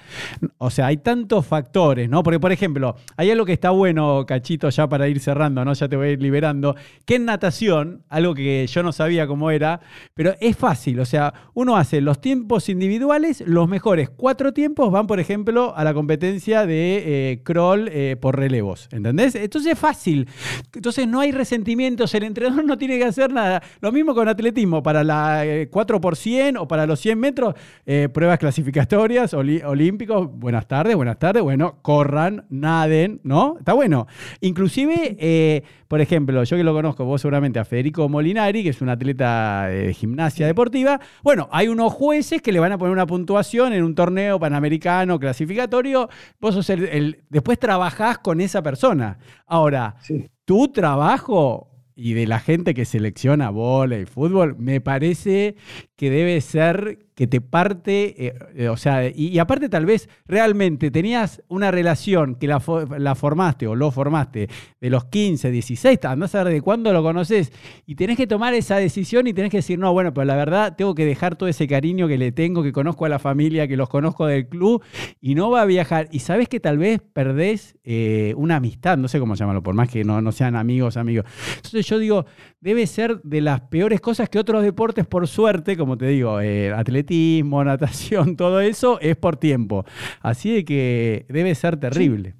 O 0.59 0.71
sea, 0.71 0.87
hay 0.87 0.99
tantos 0.99 1.47
factores, 1.47 2.09
¿no? 2.09 2.23
Porque, 2.23 2.41
por 2.41 2.53
ejemplo, 2.53 2.97
hay 3.17 3.31
algo 3.31 3.45
que 3.45 3.53
está 3.53 3.71
bueno, 3.71 4.25
Cachito, 4.27 4.69
ya 4.71 4.89
para 4.89 5.09
ir 5.09 5.21
cerrando, 5.21 5.65
¿no? 5.65 5.75
Ya 5.75 5.89
te 5.89 5.97
voy 5.97 6.09
a 6.09 6.11
ir 6.13 6.23
liberando, 6.23 6.77
que 7.05 7.17
en 7.17 7.25
natación, 7.25 8.03
algo 8.09 8.35
que 8.35 8.67
yo 8.67 8.83
no 8.83 8.93
sabía 8.93 9.27
cómo 9.27 9.51
era, 9.51 9.81
pero 10.15 10.35
es 10.41 10.57
fácil. 10.57 11.01
O 11.01 11.05
sea, 11.05 11.35
uno 11.55 11.77
hace 11.77 12.01
los 12.01 12.21
tiempos 12.21 12.69
individuales, 12.69 13.43
los 13.47 13.69
mejores 13.69 14.11
cuatro 14.11 14.53
tiempos 14.53 14.91
van, 14.91 15.07
por 15.07 15.21
ejemplo, 15.21 15.75
a 15.77 15.85
la 15.85 15.95
competencia 15.95 16.67
de 16.67 17.03
eh, 17.33 17.43
crawl 17.43 17.89
eh, 17.89 18.17
por 18.21 18.39
relevos. 18.39 18.89
¿Entendés? 18.93 19.35
Entonces 19.35 19.73
es 19.73 19.79
fácil. 19.79 20.29
Entonces 20.73 21.07
no 21.09 21.21
hay 21.21 21.33
resentimientos, 21.33 22.15
el 22.15 22.25
entrenador 22.25 22.65
no 22.65 22.79
tiene 22.79 22.99
que 22.99 23.05
hacer 23.05 23.33
nada. 23.33 23.63
Lo 23.81 23.93
mismo 23.93 24.15
con 24.15 24.29
atletismo 24.29 24.83
para 24.85 25.03
la 25.03 25.45
4 25.69 26.01
eh, 26.27 26.55
o 26.57 26.69
para 26.69 26.87
los 26.87 27.01
100 27.01 27.19
metros, 27.19 27.55
eh, 27.85 28.09
pruebas 28.09 28.39
clasificatorias, 28.39 29.35
olímpicos, 29.35 30.31
buenas 30.31 30.69
tardes, 30.69 30.95
buenas 30.95 31.19
tardes, 31.19 31.43
bueno, 31.43 31.79
corran, 31.83 32.47
naden, 32.51 33.21
¿no? 33.25 33.57
Está 33.59 33.73
bueno. 33.73 34.07
Inclusive, 34.41 35.17
eh, 35.19 35.65
por 35.89 36.01
ejemplo, 36.01 36.45
yo 36.45 36.57
que 36.57 36.63
lo 36.63 36.73
conozco, 36.73 37.05
vos 37.05 37.21
seguramente 37.21 37.59
a 37.59 37.65
Federico 37.65 38.09
Molinari, 38.09 38.63
que 38.63 38.69
es 38.69 38.81
un 38.81 38.91
atleta 38.91 39.67
de 39.67 39.93
gimnasia 39.93 40.47
deportiva, 40.47 41.01
bueno, 41.25 41.49
hay 41.51 41.67
unos 41.67 41.93
jueces 41.93 42.41
que 42.41 42.53
le 42.53 42.61
van 42.61 42.71
a 42.71 42.79
poner 42.79 42.93
una 42.93 43.07
puntuación 43.07 43.73
en 43.73 43.83
un 43.83 43.97
torneo 43.97 44.39
panamericano 44.39 45.19
clasificatorio, 45.19 46.09
vos 46.41 46.55
sos 46.55 46.71
el, 46.71 47.25
después 47.29 47.59
trabajás 47.59 48.19
con 48.19 48.41
esa 48.41 48.63
persona. 48.63 49.19
Ahora, 49.47 49.97
tu 50.45 50.69
trabajo 50.69 51.74
y 51.97 52.15
de 52.15 52.27
la 52.27 52.41
gente 52.41 52.75
que 52.75 52.85
selecciona 52.85 53.51
bola 53.51 53.99
y 53.99 54.07
fútbol, 54.07 54.57
me 54.59 54.81
parece 54.81 55.57
que 55.97 56.11
debe 56.11 56.41
ser 56.41 57.04
que 57.15 57.27
te 57.27 57.41
parte, 57.41 58.27
eh, 58.27 58.35
eh, 58.57 58.69
o 58.69 58.77
sea, 58.77 59.09
y, 59.09 59.39
aparte 59.39 59.69
tal 59.69 59.87
vez 59.87 60.09
realmente 60.27 60.91
tenías 60.91 61.43
una 61.49 61.71
relación 61.71 62.35
que 62.35 62.49
la, 62.49 62.61
formaste 62.61 63.67
o 63.69 63.77
lo 63.77 63.91
formaste 63.91 64.49
de 64.81 64.91
los 64.91 65.05
15, 65.07 65.51
16, 65.51 66.05
andás 66.05 66.35
a 66.35 66.43
ver 66.43 66.55
de 66.55 66.61
cuándo 66.61 66.93
lo 66.93 67.03
conoces 67.03 67.53
y 67.87 67.95
tenés 67.95 68.17
que 68.17 68.27
tomar 68.27 68.55
esa 68.55 68.77
decisión 68.77 69.27
y 69.27 69.33
tenés 69.33 69.51
que 69.51 69.59
decir, 69.59 69.79
no, 69.79 69.93
bueno, 69.93 70.13
pero 70.13 70.25
la 70.25 70.37
verdad 70.37 70.75
tengo 70.77 70.95
que 70.95 71.05
dejar 71.05 71.37
todo 71.37 71.49
ese 71.49 71.69
cariño 71.69 72.09
que 72.09 72.19
le 72.19 72.33
tengo, 72.33 72.63
que 72.63 72.73
conozco 72.73 73.05
a 73.05 73.09
la 73.09 73.19
familia, 73.19 73.69
que 73.69 73.77
los 73.77 73.89
conozco 73.89 74.27
del 74.27 74.49
club 74.49 74.83
y 75.21 75.37
no 75.37 75.51
va 75.51 75.63
a 75.63 75.67
viajar. 75.67 76.09
Y 76.11 76.19
sabes 76.19 76.49
que 76.49 76.59
tal 76.59 76.79
vez 76.79 77.01
perdés 77.13 77.77
eh, 77.85 78.35
una 78.37 78.57
amistad, 78.57 78.99
no 78.99 79.07
sé 79.07 79.21
cómo 79.21 79.37
llamarlo, 79.37 79.63
por 79.63 79.75
más 79.75 79.89
que 79.89 80.05
no, 80.05 80.21
no 80.21 80.33
sean 80.33 80.57
amigos, 80.57 80.97
amigos. 80.97 81.27
Entonces 81.57 81.87
yo 81.87 81.99
digo, 81.99 82.27
debe 82.61 82.87
ser 82.87 83.21
de 83.23 83.41
las 83.41 83.61
peores 83.63 84.01
cosas 84.01 84.29
que 84.29 84.39
otros 84.39 84.63
deportes, 84.63 85.07
por 85.07 85.29
suerte, 85.29 85.77
como 85.77 85.97
te 85.97 86.07
digo, 86.07 86.41
eh, 86.41 86.73
atletismo, 87.05 87.65
natación, 87.65 88.37
todo 88.37 88.61
eso 88.61 88.99
es 89.01 89.17
por 89.17 89.37
tiempo. 89.37 89.85
Así 90.21 90.53
de 90.53 90.65
que 90.65 91.27
debe 91.29 91.55
ser 91.55 91.79
terrible. 91.79 92.35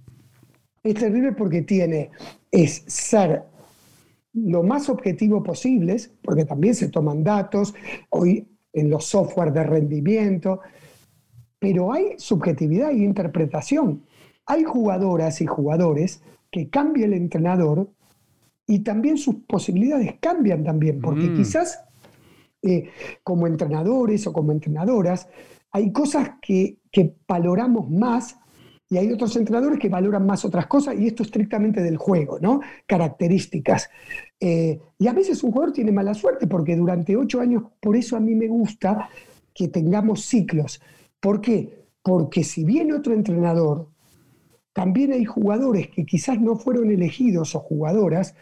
Es 0.83 0.95
terrible 0.95 1.33
porque 1.33 1.63
tiene, 1.63 2.11
es 2.51 2.85
ser 2.87 3.43
lo 4.35 4.63
más 4.63 4.89
objetivo 4.89 5.43
posibles, 5.43 6.13
porque 6.23 6.45
también 6.45 6.75
se 6.75 6.89
toman 6.89 7.23
datos, 7.23 7.75
hoy 8.11 8.49
en 8.73 8.91
los 8.91 9.07
software 9.07 9.53
de 9.53 9.63
rendimiento, 9.63 10.61
pero 11.59 11.93
hay 11.93 12.15
subjetividad 12.19 12.91
y 12.91 13.05
interpretación. 13.05 14.03
Hay 14.47 14.65
jugadoras 14.65 15.41
y 15.41 15.47
jugadores 15.47 16.23
que 16.51 16.69
cambia 16.69 17.07
el 17.07 17.15
entrenador 17.15 17.89
y 18.67 18.81
también 18.81 19.17
sus 19.17 19.37
posibilidades 19.47 20.17
cambian 20.21 20.65
también, 20.65 21.01
porque 21.01 21.25
mm. 21.25 21.37
quizás 21.37 21.85
eh, 22.65 22.91
como 23.23 23.47
entrenadores 23.47 24.27
o 24.27 24.33
como 24.33 24.53
entrenadoras 24.53 25.29
hay 25.75 25.91
cosas 25.91 26.35
que, 26.41 26.79
valoramos 27.27 27.91
más 27.91 28.39
y 28.89 28.97
hay 28.97 29.11
otros 29.11 29.35
entrenadores 29.35 29.81
que 29.81 29.89
valoran 29.89 30.25
más 30.25 30.45
otras 30.45 30.69
cosas, 30.69 30.95
y 30.97 31.09
esto 31.09 31.25
estrictamente 31.25 31.83
del 31.83 31.97
juego, 31.97 32.39
¿no? 32.39 32.61
Características. 32.87 33.91
Eh, 34.39 34.79
y 34.97 35.09
a 35.09 35.13
veces 35.13 35.43
un 35.43 35.51
jugador 35.51 35.73
tiene 35.73 35.91
mala 35.91 36.15
suerte 36.15 36.47
porque 36.47 36.77
durante 36.77 37.17
ocho 37.17 37.41
años, 37.41 37.65
por 37.81 37.97
eso 37.97 38.17
a 38.17 38.21
mí 38.21 38.37
me 38.37 38.47
gusta 38.47 39.09
que 39.53 39.67
tengamos 39.67 40.25
ciclos. 40.25 40.81
¿Por 41.19 41.41
qué? 41.41 41.87
Porque 42.03 42.45
si 42.45 42.63
viene 42.63 42.95
otro 42.95 43.13
entrenador 43.13 43.89
también 44.73 45.13
hay 45.13 45.25
jugadores 45.25 45.89
que 45.89 46.05
quizás 46.05 46.41
no 46.41 46.57
fueron 46.57 46.91
elegidos 46.91 47.55
o 47.55 47.61
jugadoras, 47.61 48.35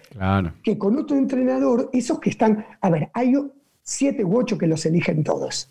que 0.62 0.78
con 0.78 0.98
otro 0.98 1.16
entrenador, 1.16 1.90
esos 1.92 2.20
que 2.20 2.30
están, 2.30 2.64
a 2.80 2.90
ver, 2.90 3.10
hay 3.12 3.34
siete 3.82 4.24
u 4.24 4.36
ocho 4.36 4.58
que 4.58 4.66
los 4.66 4.84
eligen 4.86 5.24
todos. 5.24 5.70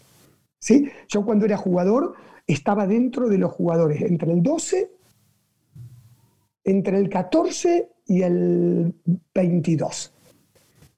¿sí? 0.60 0.90
Yo 1.08 1.26
cuando 1.26 1.46
era 1.46 1.58
jugador 1.58 2.14
estaba 2.48 2.88
dentro 2.88 3.30
de 3.30 3.38
los 3.38 3.52
jugadores, 3.52 4.02
entre 4.02 4.32
el 4.34 4.44
12, 4.44 4.92
entre 6.64 6.98
el 6.98 7.10
14 7.10 7.90
y 8.08 8.22
el 8.22 8.94
22. 9.34 10.14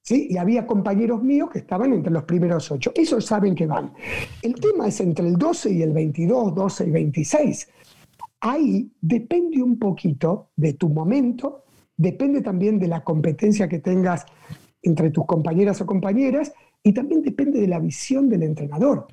¿Sí? 0.01 0.27
Y 0.31 0.37
había 0.37 0.67
compañeros 0.67 1.23
míos 1.23 1.49
que 1.49 1.59
estaban 1.59 1.93
entre 1.93 2.11
los 2.11 2.23
primeros 2.23 2.69
ocho. 2.71 2.91
Esos 2.93 3.25
saben 3.25 3.55
que 3.55 3.65
van. 3.65 3.93
El 4.41 4.55
tema 4.55 4.87
es 4.87 4.99
entre 4.99 5.27
el 5.27 5.37
12 5.37 5.71
y 5.71 5.81
el 5.81 5.93
22, 5.93 6.53
12 6.53 6.87
y 6.87 6.91
26 6.91 7.67
ahí 8.43 8.91
depende 8.99 9.63
un 9.63 9.79
poquito 9.79 10.49
de 10.57 10.73
tu 10.73 10.89
momento, 10.89 11.63
depende 11.95 12.41
también 12.41 12.77
de 12.77 12.89
la 12.89 13.01
competencia 13.03 13.69
que 13.69 13.79
tengas 13.79 14.25
entre 14.81 15.11
tus 15.11 15.25
compañeras 15.25 15.79
o 15.79 15.85
compañeras 15.85 16.53
y 16.83 16.93
también 16.93 17.21
depende 17.21 17.61
de 17.61 17.67
la 17.67 17.79
visión 17.79 18.29
del 18.29 18.43
entrenador. 18.43 19.07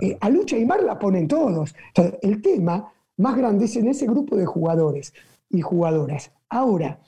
Eh, 0.00 0.16
a 0.20 0.28
Lucha 0.28 0.58
y 0.58 0.64
Mar 0.64 0.82
la 0.82 0.98
ponen 0.98 1.26
todos. 1.26 1.74
el 2.22 2.42
tema 2.42 2.92
más 3.16 3.36
grande 3.36 3.64
es 3.64 3.76
en 3.76 3.88
ese 3.88 4.06
grupo 4.06 4.36
de 4.36 4.46
jugadores 4.46 5.14
y 5.50 5.60
jugadoras. 5.60 6.30
Ahora, 6.48 7.00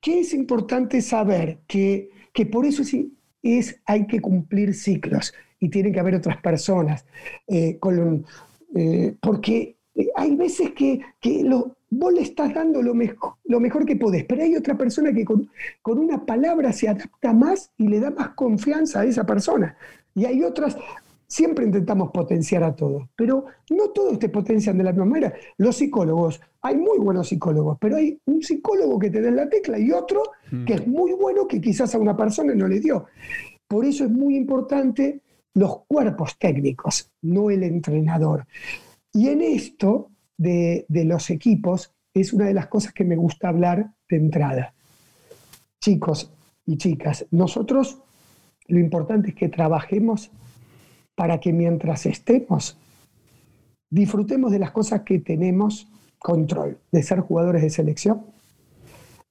¿qué 0.00 0.20
es 0.20 0.34
importante 0.34 1.02
saber? 1.02 1.58
Que, 1.66 2.10
que 2.32 2.46
por 2.46 2.64
eso 2.64 2.84
sí 2.84 3.14
es, 3.42 3.80
hay 3.84 4.06
que 4.06 4.20
cumplir 4.20 4.74
ciclos 4.74 5.34
y 5.60 5.68
tienen 5.68 5.92
que 5.92 6.00
haber 6.00 6.14
otras 6.14 6.38
personas. 6.38 7.04
Eh, 7.46 7.78
con, 7.78 8.24
eh, 8.74 9.14
porque 9.20 9.78
hay 10.16 10.36
veces 10.36 10.72
que, 10.72 11.00
lo, 11.44 11.76
vos 11.90 12.12
le 12.12 12.22
estás 12.22 12.52
dando 12.54 12.82
lo, 12.82 12.94
mejor, 12.94 13.34
lo 13.44 13.60
mejor 13.60 13.84
que 13.84 13.96
podés, 13.96 14.24
pero 14.24 14.42
hay 14.42 14.56
otra 14.56 14.76
persona 14.76 15.12
que 15.12 15.24
con, 15.24 15.48
una 15.84 16.24
palabra 16.24 16.72
se 16.72 16.88
adapta 16.88 17.32
más 17.32 17.72
y 17.78 17.88
le 17.88 18.00
da 18.00 18.10
más 18.10 18.30
confianza 18.30 19.00
a 19.00 19.04
esa 19.04 19.24
persona. 19.24 19.76
Y 20.14 20.24
hay 20.24 20.42
otras, 20.42 20.76
siempre 21.26 21.64
intentamos 21.64 22.10
potenciar 22.10 22.62
a 22.62 22.74
todos, 22.74 23.08
pero 23.16 23.46
no 23.70 23.90
todos 23.90 24.18
te 24.18 24.28
potencian 24.28 24.76
de 24.76 24.84
la 24.84 24.92
misma 24.92 25.06
manera. 25.06 25.34
Los 25.56 25.76
psicólogos, 25.76 26.40
hay 26.62 26.76
muy 26.76 26.98
buenos 26.98 27.28
psicólogos, 27.28 27.78
pero 27.80 27.96
hay 27.96 28.18
un 28.26 28.42
psicólogo 28.42 28.98
que 28.98 29.10
te 29.10 29.22
da 29.22 29.30
la 29.30 29.48
tecla 29.48 29.78
y 29.78 29.90
otro 29.92 30.22
mm. 30.50 30.64
que 30.64 30.74
es 30.74 30.86
muy 30.86 31.12
bueno 31.12 31.46
que 31.46 31.60
quizás 31.60 31.94
a 31.94 31.98
una 31.98 32.16
persona 32.16 32.54
no 32.54 32.68
le 32.68 32.80
dio. 32.80 33.06
Por 33.66 33.84
eso 33.84 34.04
es 34.04 34.10
muy 34.10 34.36
importante 34.36 35.20
los 35.54 35.84
cuerpos 35.86 36.38
técnicos, 36.38 37.10
no 37.22 37.50
el 37.50 37.62
entrenador. 37.62 38.46
Y 39.12 39.28
en 39.28 39.40
esto 39.40 40.10
de, 40.38 40.86
los 41.04 41.30
equipos 41.30 41.92
es 42.14 42.32
una 42.32 42.46
de 42.46 42.54
las 42.54 42.68
cosas 42.68 42.92
que 42.94 43.04
me 43.04 43.16
gusta 43.16 43.48
hablar 43.48 43.92
de 44.08 44.16
entrada. 44.16 44.74
Chicos 45.80 46.32
y 46.64 46.78
chicas, 46.78 47.26
nosotros 47.30 47.98
lo 48.66 48.78
importante 48.78 49.30
es 49.30 49.34
que 49.34 49.48
trabajemos 49.48 50.30
para 51.14 51.40
que 51.40 51.52
mientras 51.52 52.06
estemos, 52.06 52.78
disfrutemos 53.90 54.52
de 54.52 54.58
las 54.58 54.70
cosas 54.70 55.02
que 55.02 55.18
tenemos 55.18 55.88
control, 56.18 56.78
de 56.92 57.02
ser 57.02 57.20
jugadores 57.20 57.62
de 57.62 57.70
selección, 57.70 58.26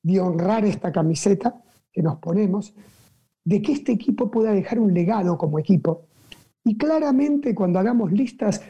de 0.04 0.20
honrar 0.20 0.66
esta 0.66 0.92
camiseta 0.92 1.62
que 1.92 2.02
nos 2.02 2.18
ponemos, 2.20 2.74
de 3.46 3.62
que 3.62 3.72
este 3.72 3.94
equipo 3.94 4.30
pueda 4.30 4.52
dejar 4.52 4.80
un 4.80 4.94
legado 4.94 5.38
como 5.38 5.60
equipo. 5.60 6.08
Y 6.64 6.78
claramente 6.78 7.56
cuando 7.56 7.80
hagamos 7.80 8.12
listas 8.12 8.62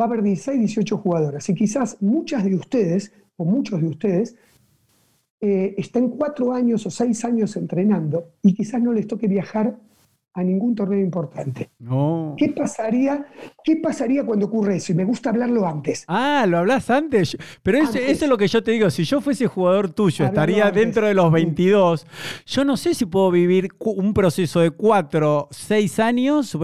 va 0.00 0.04
a 0.04 0.08
haber 0.08 0.22
16, 0.22 0.58
18 0.58 0.96
jugadoras. 0.98 1.48
Y 1.48 1.54
quizás 1.54 1.98
muchas 2.00 2.44
de 2.44 2.54
ustedes, 2.54 3.12
o 3.36 3.44
muchos 3.44 3.80
de 3.80 3.86
ustedes, 3.86 4.36
eh, 5.40 5.74
estén 5.78 6.10
cuatro 6.10 6.52
años 6.52 6.84
o 6.86 6.90
seis 6.90 7.24
años 7.24 7.56
entrenando 7.56 8.32
y 8.42 8.54
quizás 8.54 8.82
no 8.82 8.92
les 8.92 9.06
toque 9.06 9.26
viajar 9.26 9.78
a 10.32 10.44
ningún 10.44 10.74
torneo 10.74 11.00
importante. 11.00 11.70
No. 11.78 12.34
¿Qué 12.36 12.50
pasaría, 12.50 13.26
¿Qué 13.64 13.76
pasaría 13.76 14.24
cuando 14.24 14.46
ocurre 14.46 14.76
eso? 14.76 14.92
Y 14.92 14.94
me 14.94 15.04
gusta 15.04 15.30
hablarlo 15.30 15.66
antes. 15.66 16.04
Ah, 16.06 16.44
lo 16.48 16.58
hablas 16.58 16.88
antes. 16.88 17.36
Pero 17.62 17.78
eso, 17.78 17.98
es 17.98 18.26
lo 18.28 18.38
que 18.38 18.46
yo 18.46 18.62
te 18.62 18.70
digo. 18.70 18.90
Si 18.90 19.04
yo 19.04 19.20
fuese 19.20 19.46
jugador 19.46 19.90
tuyo, 19.92 20.24
estaría 20.24 20.70
dentro 20.70 21.06
de 21.06 21.14
los 21.14 21.32
22. 21.32 22.06
Yo 22.46 22.64
no 22.64 22.76
sé 22.76 22.94
si 22.94 23.06
puedo 23.06 23.30
vivir 23.30 23.70
un 23.80 24.14
proceso 24.14 24.60
de 24.60 24.70
cuatro, 24.70 25.48
seis 25.50 25.98
años 25.98 26.56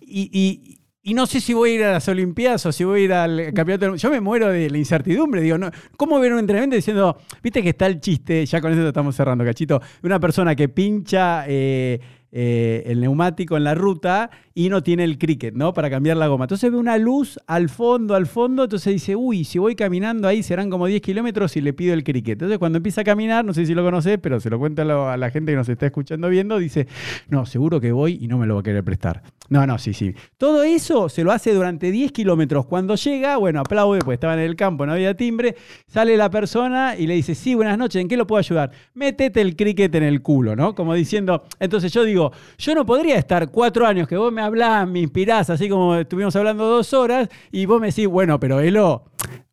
y, 0.00 0.30
y 0.32 0.83
y 1.06 1.12
no 1.12 1.26
sé 1.26 1.42
si 1.42 1.52
voy 1.52 1.70
a 1.70 1.74
ir 1.74 1.84
a 1.84 1.92
las 1.92 2.08
Olimpiadas 2.08 2.64
o 2.64 2.72
si 2.72 2.82
voy 2.82 3.02
a 3.02 3.04
ir 3.04 3.12
al 3.12 3.52
campeonato. 3.52 3.94
Yo 3.94 4.10
me 4.10 4.22
muero 4.22 4.48
de 4.48 4.70
la 4.70 4.78
incertidumbre. 4.78 5.42
Digo, 5.42 5.58
¿cómo 5.98 6.18
ver 6.18 6.32
un 6.32 6.38
entrenamiento 6.38 6.76
diciendo, 6.76 7.18
viste 7.42 7.62
que 7.62 7.68
está 7.68 7.86
el 7.86 8.00
chiste, 8.00 8.46
ya 8.46 8.58
con 8.62 8.72
eso 8.72 8.88
estamos 8.88 9.14
cerrando, 9.14 9.44
cachito, 9.44 9.82
una 10.02 10.18
persona 10.18 10.56
que 10.56 10.70
pincha 10.70 11.44
eh, 11.46 12.00
eh, 12.32 12.84
el 12.86 13.02
neumático 13.02 13.54
en 13.58 13.64
la 13.64 13.74
ruta 13.74 14.30
y 14.54 14.68
no 14.68 14.82
tiene 14.82 15.02
el 15.02 15.18
cricket, 15.18 15.54
¿no? 15.54 15.72
Para 15.72 15.90
cambiar 15.90 16.16
la 16.16 16.28
goma. 16.28 16.44
Entonces 16.44 16.70
ve 16.70 16.78
una 16.78 16.96
luz 16.96 17.40
al 17.46 17.68
fondo, 17.68 18.14
al 18.14 18.26
fondo, 18.26 18.64
entonces 18.64 18.92
dice, 18.92 19.16
uy, 19.16 19.44
si 19.44 19.58
voy 19.58 19.74
caminando 19.74 20.28
ahí 20.28 20.42
serán 20.44 20.70
como 20.70 20.86
10 20.86 21.02
kilómetros 21.02 21.56
y 21.56 21.60
le 21.60 21.72
pido 21.72 21.92
el 21.92 22.04
cricket. 22.04 22.34
Entonces 22.34 22.58
cuando 22.58 22.76
empieza 22.76 23.00
a 23.00 23.04
caminar, 23.04 23.44
no 23.44 23.52
sé 23.52 23.66
si 23.66 23.74
lo 23.74 23.82
conoce, 23.82 24.18
pero 24.18 24.38
se 24.38 24.50
lo 24.50 24.58
cuenta 24.58 24.82
a 24.82 25.16
la 25.16 25.30
gente 25.30 25.52
que 25.52 25.56
nos 25.56 25.68
está 25.68 25.86
escuchando 25.86 26.28
viendo, 26.28 26.58
dice, 26.58 26.86
no, 27.28 27.46
seguro 27.46 27.80
que 27.80 27.90
voy 27.90 28.18
y 28.20 28.28
no 28.28 28.38
me 28.38 28.46
lo 28.46 28.54
va 28.54 28.60
a 28.60 28.62
querer 28.62 28.84
prestar. 28.84 29.22
No, 29.48 29.66
no, 29.66 29.76
sí, 29.78 29.92
sí. 29.92 30.14
Todo 30.38 30.62
eso 30.62 31.08
se 31.08 31.22
lo 31.22 31.32
hace 31.32 31.52
durante 31.52 31.90
10 31.90 32.12
kilómetros. 32.12 32.64
Cuando 32.66 32.94
llega, 32.94 33.36
bueno, 33.36 33.60
aplaude, 33.60 33.98
pues 34.00 34.16
estaba 34.16 34.34
en 34.34 34.40
el 34.40 34.56
campo, 34.56 34.86
no 34.86 34.92
había 34.92 35.14
timbre, 35.14 35.56
sale 35.86 36.16
la 36.16 36.30
persona 36.30 36.94
y 36.96 37.06
le 37.06 37.14
dice, 37.14 37.34
sí, 37.34 37.54
buenas 37.54 37.76
noches, 37.76 38.00
¿en 38.00 38.08
qué 38.08 38.16
lo 38.16 38.26
puedo 38.26 38.38
ayudar? 38.38 38.70
Métete 38.94 39.40
el 39.40 39.56
cricket 39.56 39.94
en 39.96 40.04
el 40.04 40.22
culo, 40.22 40.54
¿no? 40.56 40.74
Como 40.74 40.94
diciendo, 40.94 41.44
entonces 41.58 41.92
yo 41.92 42.04
digo, 42.04 42.32
yo 42.56 42.74
no 42.74 42.86
podría 42.86 43.16
estar 43.16 43.50
cuatro 43.50 43.86
años 43.86 44.08
que 44.08 44.16
vos 44.16 44.32
me 44.32 44.43
hablás, 44.44 44.88
me 44.88 45.00
inspirás, 45.00 45.50
así 45.50 45.68
como 45.68 45.96
estuvimos 45.96 46.34
hablando 46.36 46.66
dos 46.66 46.92
horas, 46.92 47.28
y 47.50 47.66
vos 47.66 47.80
me 47.80 47.88
decís, 47.88 48.06
bueno, 48.06 48.38
pero 48.38 48.60
Elo, 48.60 49.04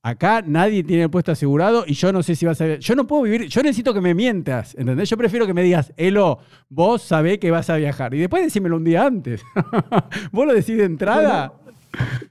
acá 0.03 0.43
nadie 0.45 0.83
tiene 0.83 1.03
el 1.03 1.09
puesto 1.09 1.31
asegurado 1.31 1.83
y 1.87 1.93
yo 1.93 2.11
no 2.11 2.23
sé 2.23 2.35
si 2.35 2.45
vas 2.45 2.59
a... 2.61 2.75
Yo 2.75 2.95
no 2.95 3.07
puedo 3.07 3.23
vivir, 3.23 3.47
yo 3.47 3.61
necesito 3.61 3.93
que 3.93 4.01
me 4.01 4.13
mientas, 4.13 4.75
¿entendés? 4.77 5.09
Yo 5.09 5.17
prefiero 5.17 5.45
que 5.45 5.53
me 5.53 5.63
digas, 5.63 5.93
Elo, 5.97 6.39
vos 6.69 7.01
sabés 7.01 7.37
que 7.39 7.51
vas 7.51 7.69
a 7.69 7.77
viajar. 7.77 8.13
Y 8.13 8.19
después 8.19 8.43
decímelo 8.43 8.77
un 8.77 8.83
día 8.83 9.05
antes. 9.05 9.41
vos 10.31 10.45
lo 10.45 10.53
decís 10.53 10.77
de 10.77 10.85
entrada. 10.85 11.53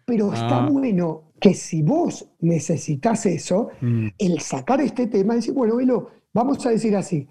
pero 0.05 0.33
está 0.33 0.65
ah. 0.65 0.69
bueno 0.69 1.33
que 1.41 1.55
si 1.55 1.83
vos 1.83 2.29
necesitas 2.41 3.25
eso, 3.27 3.71
mm. 3.81 4.09
el 4.19 4.41
sacar 4.41 4.81
este 4.81 5.07
tema, 5.07 5.35
decir, 5.35 5.55
bueno, 5.55 5.81
Elo, 5.81 6.11
vamos 6.35 6.65
a 6.67 6.71
decir 6.71 6.95
así, 6.97 7.27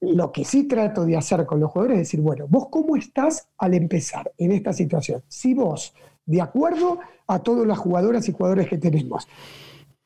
lo 0.00 0.32
que 0.32 0.44
sí 0.44 0.64
trato 0.64 1.04
de 1.04 1.16
hacer 1.16 1.44
con 1.46 1.60
los 1.60 1.70
jugadores 1.70 1.98
es 1.98 2.08
decir, 2.08 2.20
bueno, 2.20 2.46
vos 2.48 2.68
cómo 2.70 2.96
estás 2.96 3.48
al 3.58 3.74
empezar 3.74 4.32
en 4.36 4.52
esta 4.52 4.72
situación. 4.72 5.22
Si 5.28 5.54
vos, 5.54 5.94
de 6.24 6.40
acuerdo 6.40 6.98
a 7.26 7.38
todas 7.40 7.66
las 7.66 7.78
jugadoras 7.78 8.28
y 8.28 8.32
jugadores 8.32 8.68
que 8.68 8.78
tenemos, 8.78 9.26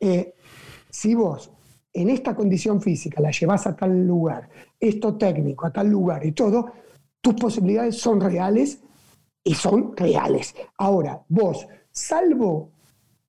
eh, 0.00 0.34
si 0.90 1.14
vos 1.14 1.50
en 1.92 2.08
esta 2.08 2.34
condición 2.34 2.80
física 2.80 3.20
la 3.20 3.30
llevas 3.30 3.66
a 3.66 3.76
tal 3.76 4.06
lugar, 4.06 4.48
esto 4.80 5.16
técnico, 5.16 5.66
a 5.66 5.72
tal 5.72 5.88
lugar 5.88 6.24
y 6.24 6.32
todo, 6.32 6.72
tus 7.20 7.34
posibilidades 7.34 7.98
son 7.98 8.20
reales 8.20 8.80
y 9.44 9.54
son 9.54 9.96
reales. 9.96 10.54
Ahora, 10.78 11.22
vos, 11.28 11.66
salvo 11.90 12.70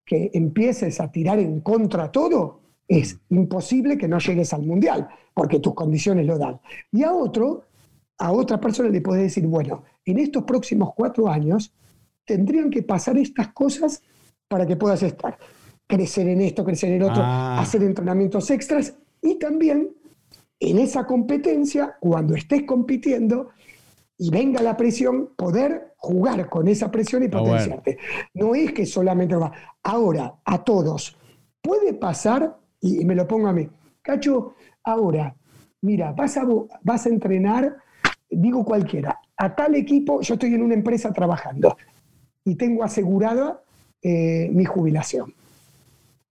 que 0.05 0.31
empieces 0.33 0.99
a 0.99 1.11
tirar 1.11 1.39
en 1.39 1.61
contra 1.61 2.11
todo, 2.11 2.61
es 2.87 3.19
imposible 3.29 3.97
que 3.97 4.07
no 4.07 4.19
llegues 4.19 4.53
al 4.53 4.63
mundial, 4.63 5.07
porque 5.33 5.59
tus 5.59 5.73
condiciones 5.73 6.25
lo 6.25 6.37
dan. 6.37 6.59
Y 6.91 7.03
a 7.03 7.13
otro, 7.13 7.63
a 8.17 8.31
otra 8.31 8.59
persona 8.59 8.89
le 8.89 9.01
puedes 9.01 9.23
decir, 9.23 9.45
bueno, 9.47 9.83
en 10.05 10.19
estos 10.19 10.43
próximos 10.43 10.93
cuatro 10.95 11.27
años 11.27 11.73
tendrían 12.25 12.69
que 12.69 12.83
pasar 12.83 13.17
estas 13.17 13.49
cosas 13.49 14.01
para 14.47 14.65
que 14.65 14.75
puedas 14.75 15.03
estar. 15.03 15.37
Crecer 15.87 16.27
en 16.27 16.41
esto, 16.41 16.63
crecer 16.63 16.91
en 16.91 17.03
otro, 17.03 17.21
Ah. 17.23 17.59
hacer 17.59 17.83
entrenamientos 17.83 18.49
extras 18.51 18.95
y 19.21 19.35
también 19.35 19.95
en 20.59 20.77
esa 20.77 21.05
competencia, 21.05 21.97
cuando 21.99 22.35
estés 22.35 22.63
compitiendo 22.63 23.49
y 24.17 24.29
venga 24.29 24.61
la 24.61 24.77
presión, 24.77 25.31
poder 25.35 25.93
jugar 25.97 26.49
con 26.49 26.67
esa 26.67 26.89
presión 26.91 27.23
y 27.23 27.25
Está 27.25 27.39
potenciarte. 27.39 27.97
No 28.33 28.55
es 28.55 28.71
que 28.71 28.85
solamente 28.85 29.35
va. 29.35 29.51
Ahora, 29.83 30.35
a 30.45 30.63
todos, 30.63 31.17
puede 31.61 31.93
pasar, 31.93 32.57
y 32.79 33.03
me 33.03 33.15
lo 33.15 33.27
pongo 33.27 33.47
a 33.47 33.53
mí, 33.53 33.67
Cacho, 34.01 34.53
ahora, 34.83 35.35
mira, 35.81 36.11
vas 36.11 36.37
a, 36.37 36.45
vas 36.81 37.05
a 37.05 37.09
entrenar, 37.09 37.77
digo 38.29 38.63
cualquiera, 38.65 39.19
a 39.37 39.55
tal 39.55 39.75
equipo, 39.75 40.21
yo 40.21 40.35
estoy 40.35 40.53
en 40.53 40.63
una 40.63 40.73
empresa 40.73 41.11
trabajando 41.11 41.75
y 42.43 42.55
tengo 42.55 42.83
asegurada 42.83 43.61
eh, 44.01 44.49
mi 44.51 44.65
jubilación. 44.65 45.33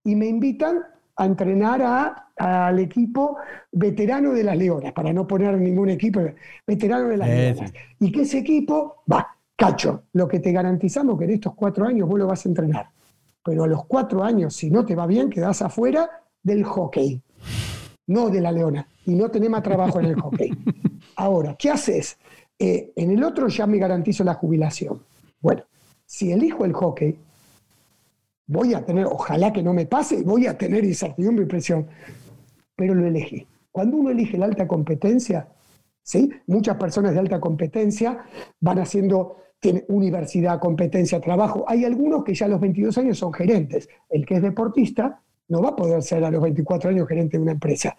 Y 0.05 0.17
me 0.17 0.27
invitan 0.27 0.79
a 1.17 1.27
entrenar 1.27 1.83
a, 1.83 2.29
al 2.37 2.79
equipo 2.79 3.37
veterano 3.71 4.33
de 4.33 4.45
las 4.45 4.57
Leonas, 4.57 4.93
para 4.93 5.13
no 5.13 5.27
poner 5.27 5.59
ningún 5.59 5.91
equipo, 5.91 6.21
veterano 6.67 7.09
de 7.09 7.17
las 7.17 7.29
Ese. 7.29 7.55
Leonas. 7.55 7.73
Y 8.01 8.13
que 8.13 8.23
ese 8.23 8.39
equipo, 8.39 9.03
va, 9.11 9.37
cacho, 9.57 10.05
lo 10.13 10.27
que 10.27 10.41
te 10.41 10.53
garantizamos 10.53 11.19
que 11.19 11.25
en 11.25 11.31
estos 11.33 11.55
cuatro 11.55 11.87
años 11.87 12.09
vos 12.09 12.19
lo 12.19 12.27
vas 12.27 12.45
a 12.45 12.49
entrenar. 12.49 12.91
Pero 13.45 13.65
a 13.65 13.67
los 13.67 13.85
cuatro 13.87 14.23
años, 14.23 14.55
si 14.55 14.71
no 14.71 14.85
te 14.85 14.95
va 14.95 15.07
bien, 15.07 15.31
quedás 15.31 15.63
afuera 15.63 16.09
del 16.43 16.65
hockey, 16.65 17.23
no 18.07 18.31
de 18.31 18.41
la 18.41 18.53
Leona. 18.53 18.87
Y 19.07 19.15
no 19.15 19.31
tenés 19.31 19.51
más 19.51 19.63
trabajo 19.63 20.01
en 20.01 20.07
el 20.07 20.15
hockey. 20.21 20.51
Ahora, 21.17 21.57
¿qué 21.59 21.71
haces? 21.71 22.19
Eh, 22.59 22.93
en 22.97 23.11
el 23.11 23.25
otro 23.25 23.49
ya 23.49 23.67
me 23.67 23.79
garantizo 23.79 24.25
la 24.25 24.35
jubilación. 24.35 25.03
Bueno, 25.41 25.63
si 26.07 26.31
elijo 26.31 26.65
el 26.65 26.73
hockey, 26.73 27.19
voy 28.47 28.75
a 28.75 28.85
tener, 28.85 29.07
ojalá 29.07 29.53
que 29.53 29.63
no 29.63 29.73
me 29.73 29.87
pase, 29.87 30.23
voy 30.23 30.47
a 30.47 30.57
tener 30.57 30.85
incertidumbre 30.85 31.45
y 31.45 31.49
presión, 31.49 31.87
pero 32.77 32.95
lo 32.95 33.07
elegí. 33.07 33.47
Cuando 33.71 33.97
uno 33.97 34.11
elige 34.11 34.37
la 34.37 34.47
alta 34.47 34.69
competencia, 34.69 35.49
¿sí? 36.03 36.31
muchas 36.47 36.77
personas 36.77 37.15
de 37.15 37.21
alta 37.21 37.41
competencia 37.41 38.25
van 38.61 38.79
haciendo 38.79 39.37
tienen 39.63 39.85
universidad, 39.89 40.59
competencia, 40.59 41.21
trabajo. 41.21 41.65
Hay 41.69 41.85
algunos 41.85 42.25
que 42.25 42.35
ya 42.35 42.47
a 42.47 42.49
los 42.49 42.61
22 42.61 42.99
años 42.99 43.19
son 43.19 43.33
gerentes. 43.33 43.89
El 44.11 44.27
que 44.27 44.35
es 44.35 44.43
deportista 44.43 45.23
no 45.53 45.61
va 45.61 45.69
a 45.69 45.77
poder 45.77 46.03
ser 46.03 46.25
a 46.25 46.31
los 46.31 46.41
24 46.41 46.89
años 46.89 47.07
gerente 47.07 47.37
de 47.37 47.43
una 47.43 47.53
empresa. 47.53 47.95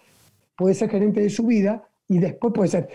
Puede 0.56 0.74
ser 0.74 0.90
gerente 0.90 1.20
de 1.20 1.30
su 1.30 1.46
vida 1.46 1.88
y 2.08 2.18
después 2.18 2.52
puede 2.52 2.68
ser. 2.68 2.88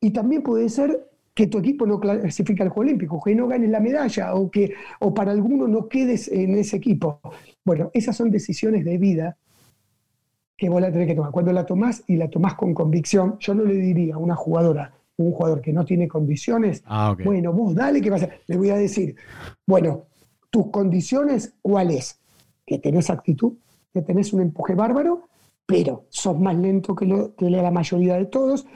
Y 0.00 0.10
también 0.10 0.42
puede 0.42 0.68
ser 0.68 1.08
que 1.32 1.46
tu 1.46 1.58
equipo 1.58 1.86
no 1.86 2.00
clasifique 2.00 2.60
al 2.60 2.70
Juego 2.70 2.88
Olímpico, 2.88 3.22
que 3.22 3.36
no 3.36 3.46
ganes 3.46 3.70
la 3.70 3.78
medalla 3.78 4.34
o 4.34 4.50
que 4.50 4.74
o 4.98 5.14
para 5.14 5.30
alguno 5.30 5.68
no 5.68 5.88
quedes 5.88 6.26
en 6.26 6.56
ese 6.56 6.78
equipo. 6.78 7.20
Bueno, 7.64 7.92
esas 7.94 8.16
son 8.16 8.32
decisiones 8.32 8.84
de 8.84 8.98
vida 8.98 9.36
que 10.56 10.68
vos 10.68 10.80
la 10.80 10.90
tenés 10.90 11.06
que 11.06 11.14
tomar. 11.14 11.30
Cuando 11.30 11.52
la 11.52 11.64
tomás 11.64 12.02
y 12.08 12.16
la 12.16 12.28
tomás 12.28 12.54
con 12.54 12.74
convicción, 12.74 13.36
yo 13.38 13.54
no 13.54 13.64
le 13.64 13.74
diría 13.74 14.16
a 14.16 14.18
una 14.18 14.34
jugadora, 14.34 14.92
un 15.18 15.30
jugador 15.30 15.60
que 15.60 15.72
no 15.72 15.84
tiene 15.84 16.08
condiciones, 16.08 16.82
Ah, 16.84 17.16
bueno, 17.24 17.52
vos 17.52 17.76
dale, 17.76 18.00
¿qué 18.00 18.10
vas 18.10 18.22
a 18.22 18.24
hacer? 18.24 18.40
Le 18.48 18.56
voy 18.56 18.70
a 18.70 18.76
decir, 18.76 19.14
bueno, 19.64 20.06
tus 20.50 20.66
condiciones, 20.70 21.54
¿cuáles? 21.62 22.18
Que 22.66 22.80
tenés 22.80 23.08
actitud, 23.08 23.52
que 23.92 24.02
tenés 24.02 24.32
un 24.32 24.42
empuje 24.42 24.74
bárbaro, 24.74 25.28
pero 25.66 26.06
sos 26.08 26.38
más 26.38 26.56
lento 26.56 26.94
que, 26.94 27.06
lo, 27.06 27.34
que 27.34 27.48
la 27.50 27.70
mayoría 27.70 28.14
de 28.16 28.26
todos, 28.26 28.66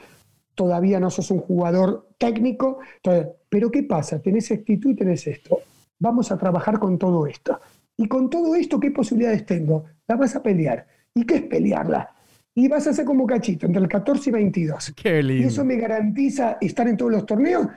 todavía 0.53 0.99
no 0.99 1.09
sos 1.09 1.31
un 1.31 1.39
jugador 1.39 2.09
técnico, 2.17 2.79
todavía- 3.01 3.29
pero 3.49 3.69
¿qué 3.71 3.83
pasa? 3.83 4.21
Tenés 4.21 4.51
actitud 4.51 4.91
y 4.91 4.95
tenés 4.95 5.27
esto. 5.27 5.59
Vamos 5.99 6.31
a 6.31 6.37
trabajar 6.37 6.79
con 6.79 6.97
todo 6.97 7.25
esto. 7.27 7.59
Y 7.97 8.07
con 8.07 8.29
todo 8.29 8.55
esto, 8.55 8.79
¿qué 8.79 8.91
posibilidades 8.91 9.45
tengo? 9.45 9.85
La 10.07 10.15
vas 10.15 10.35
a 10.35 10.43
pelear. 10.43 10.85
¿Y 11.13 11.25
qué 11.25 11.35
es 11.35 11.41
pelearla? 11.43 12.09
Y 12.53 12.67
vas 12.67 12.87
a 12.87 12.89
hacer 12.91 13.05
como 13.05 13.25
cachito, 13.25 13.65
entre 13.65 13.81
el 13.81 13.87
14 13.87 14.29
y 14.29 14.33
22. 14.33 14.93
Qué 14.95 15.19
Y 15.19 15.23
lindo. 15.23 15.47
eso 15.47 15.63
me 15.65 15.75
garantiza 15.77 16.57
estar 16.59 16.87
en 16.87 16.97
todos 16.97 17.11
los 17.11 17.25
torneos. 17.25 17.67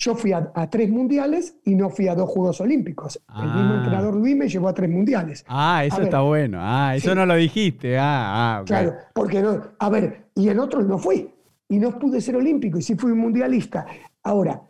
Yo 0.00 0.14
fui 0.14 0.32
a, 0.32 0.50
a 0.54 0.70
tres 0.70 0.88
mundiales 0.90 1.56
y 1.64 1.74
no 1.74 1.90
fui 1.90 2.08
a 2.08 2.14
dos 2.14 2.30
Juegos 2.30 2.58
Olímpicos. 2.62 3.20
El 3.36 3.44
mismo 3.52 3.74
Ah. 3.74 3.76
entrenador 3.76 4.14
Luis 4.16 4.34
me 4.34 4.48
llevó 4.48 4.68
a 4.68 4.74
tres 4.74 4.88
mundiales. 4.88 5.44
Ah, 5.46 5.84
eso 5.84 5.96
A 5.96 5.98
ver, 5.98 6.06
está 6.06 6.20
bueno. 6.22 6.58
Ah, 6.60 6.96
eso 6.96 7.10
sí. 7.10 7.14
no 7.14 7.26
lo 7.26 7.34
dijiste. 7.34 7.98
Ah, 7.98 8.60
ah. 8.60 8.62
Claro, 8.64 8.94
porque 9.12 9.42
no, 9.42 9.60
a 9.78 9.88
ver, 9.90 10.24
y 10.34 10.48
en 10.48 10.58
otros 10.58 10.86
no 10.86 10.98
fui. 10.98 11.28
Y 11.68 11.78
no 11.78 11.98
pude 11.98 12.20
ser 12.22 12.34
olímpico 12.34 12.78
y 12.78 12.82
sí 12.82 12.94
fui 12.96 13.12
mundialista. 13.12 13.86
Ahora, 14.22 14.62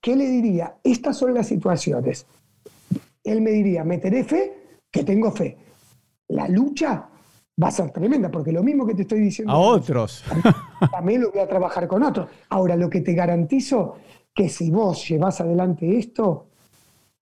¿qué 0.00 0.14
le 0.14 0.28
diría? 0.28 0.76
Estas 0.84 1.18
son 1.18 1.34
las 1.34 1.48
situaciones. 1.48 2.24
Él 3.24 3.40
me 3.42 3.50
diría, 3.50 3.82
meteré 3.84 4.22
fe, 4.24 4.52
que 4.92 5.02
tengo 5.02 5.32
fe. 5.32 5.58
La 6.28 6.46
lucha 6.48 7.08
va 7.62 7.68
a 7.68 7.70
ser 7.72 7.90
tremenda, 7.90 8.30
porque 8.30 8.52
lo 8.52 8.62
mismo 8.62 8.86
que 8.86 8.94
te 8.94 9.02
estoy 9.02 9.18
diciendo. 9.20 9.52
A 9.52 9.58
otros. 9.58 10.24
también 10.92 11.20
lo 11.20 11.32
voy 11.32 11.40
a 11.40 11.48
trabajar 11.48 11.86
con 11.88 12.02
otros. 12.04 12.28
Ahora, 12.48 12.76
lo 12.76 12.88
que 12.88 13.00
te 13.00 13.12
garantizo 13.12 13.96
que 14.34 14.48
si 14.48 14.70
vos 14.70 15.08
llevas 15.08 15.40
adelante 15.40 15.98
esto, 15.98 16.46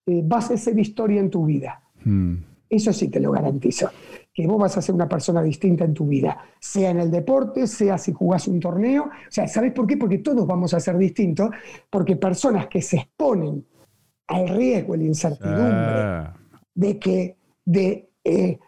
eh, 0.07 0.23
vas 0.25 0.51
a 0.51 0.55
hacer 0.55 0.79
historia 0.79 1.21
en 1.21 1.31
tu 1.31 1.45
vida. 1.45 1.83
Hmm. 2.05 2.37
Eso 2.69 2.93
sí 2.93 3.09
te 3.09 3.19
lo 3.19 3.33
garantizo. 3.33 3.91
Que 4.33 4.47
vos 4.47 4.61
vas 4.61 4.77
a 4.77 4.83
ser 4.83 4.95
una 4.95 5.09
persona 5.09 5.43
distinta 5.43 5.85
en 5.85 5.93
tu 5.93 6.07
vida, 6.07 6.39
sea 6.61 6.91
en 6.91 7.01
el 7.01 7.11
deporte, 7.11 7.67
sea 7.67 7.99
si 7.99 8.13
jugás 8.13 8.47
un 8.47 8.61
torneo. 8.61 9.05
O 9.05 9.31
sea, 9.31 9.49
¿sabés 9.49 9.73
por 9.73 9.87
qué? 9.87 9.97
Porque 9.97 10.19
todos 10.19 10.47
vamos 10.47 10.73
a 10.73 10.79
ser 10.81 10.97
distintos, 10.97 11.51
porque 11.91 12.15
personas 12.15 12.69
que 12.69 12.81
se 12.81 12.99
exponen 12.99 13.67
al 14.29 14.49
riesgo 14.49 14.95
y 14.95 14.99
la 14.99 15.05
incertidumbre 15.05 15.65
Ah, 15.65 16.35
de 16.75 16.99
que 17.01 17.37
de, 17.65 18.09
eh, 18.23 18.59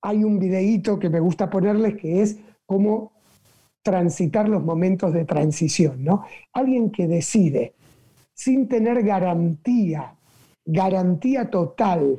hay 0.00 0.24
un 0.24 0.38
videíto 0.38 0.98
que 0.98 1.10
me 1.10 1.20
gusta 1.20 1.50
ponerles 1.50 1.96
que 1.96 2.22
es 2.22 2.38
cómo 2.64 3.12
transitar 3.82 4.48
los 4.48 4.62
momentos 4.62 5.12
de 5.12 5.24
transición, 5.26 6.02
¿no? 6.02 6.24
Alguien 6.52 6.90
que 6.90 7.06
decide 7.06 7.74
sin 8.40 8.68
tener 8.68 9.02
garantía, 9.02 10.14
garantía 10.64 11.50
total 11.50 12.18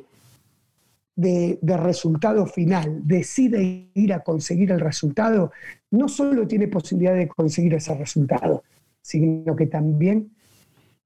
de, 1.16 1.58
resultado 1.64 2.46
final, 2.46 3.02
decide 3.04 3.90
ir 3.96 4.14
a 4.14 4.20
conseguir 4.20 4.72
el 4.72 4.82
resultado, 4.82 5.52
no 5.90 6.08
solo 6.08 6.48
tiene 6.48 6.68
posibilidad 6.68 7.16
de 7.16 7.28
conseguir 7.28 7.74
ese 7.74 7.96
resultado, 7.96 8.62
sino 9.02 9.56
que 9.56 9.66
también 9.66 10.32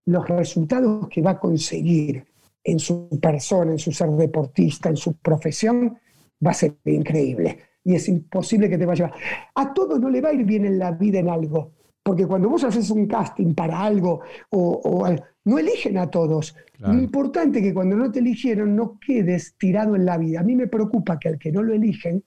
los 0.04 0.28
resultados 0.28 1.08
que 1.08 1.22
va 1.22 1.32
a 1.32 1.40
conseguir 1.40 2.26
en 2.62 2.78
su 2.78 3.08
persona, 3.22 3.72
en 3.72 3.80
su 3.80 3.94
ser 3.94 4.10
deportista, 4.10 4.90
en 4.90 4.98
su 4.98 5.14
profesión, 5.14 5.98
va 6.46 6.52
a 6.52 6.56
ser 6.56 6.76
increíble. 6.84 7.60
Y 7.86 7.96
es 7.96 8.10
imposible 8.10 8.70
que 8.70 8.78
te 8.78 8.86
vaya. 8.86 9.14
A 9.54 9.74
todos 9.74 9.98
no 9.98 10.10
le 10.10 10.20
va 10.20 10.30
a 10.30 10.34
ir 10.34 10.44
bien 10.44 10.66
en 10.66 10.78
la 10.78 10.92
vida 10.92 11.20
en 11.20 11.30
algo. 11.30 11.72
Porque 12.06 12.28
cuando 12.28 12.50
vos 12.50 12.64
haces 12.64 12.92
un 12.92 13.08
casting 13.08 13.56
para 13.56 13.82
algo, 13.82 14.22
o, 14.52 14.80
o 14.84 15.16
no 15.46 15.58
eligen 15.58 15.98
a 15.98 16.12
todos. 16.12 16.56
Claro. 16.78 16.94
Lo 16.94 17.02
importante 17.02 17.58
es 17.58 17.66
que 17.66 17.74
cuando 17.74 17.96
no 17.96 18.12
te 18.12 18.20
eligieron, 18.20 18.76
no 18.76 19.00
quedes 19.00 19.56
tirado 19.58 19.96
en 19.96 20.06
la 20.06 20.20
vida. 20.20 20.42
A 20.42 20.44
mí 20.44 20.56
me 20.56 20.68
preocupa 20.68 21.18
que 21.18 21.30
al 21.30 21.40
que 21.40 21.52
no 21.52 21.64
lo 21.64 21.74
eligen, 21.74 22.24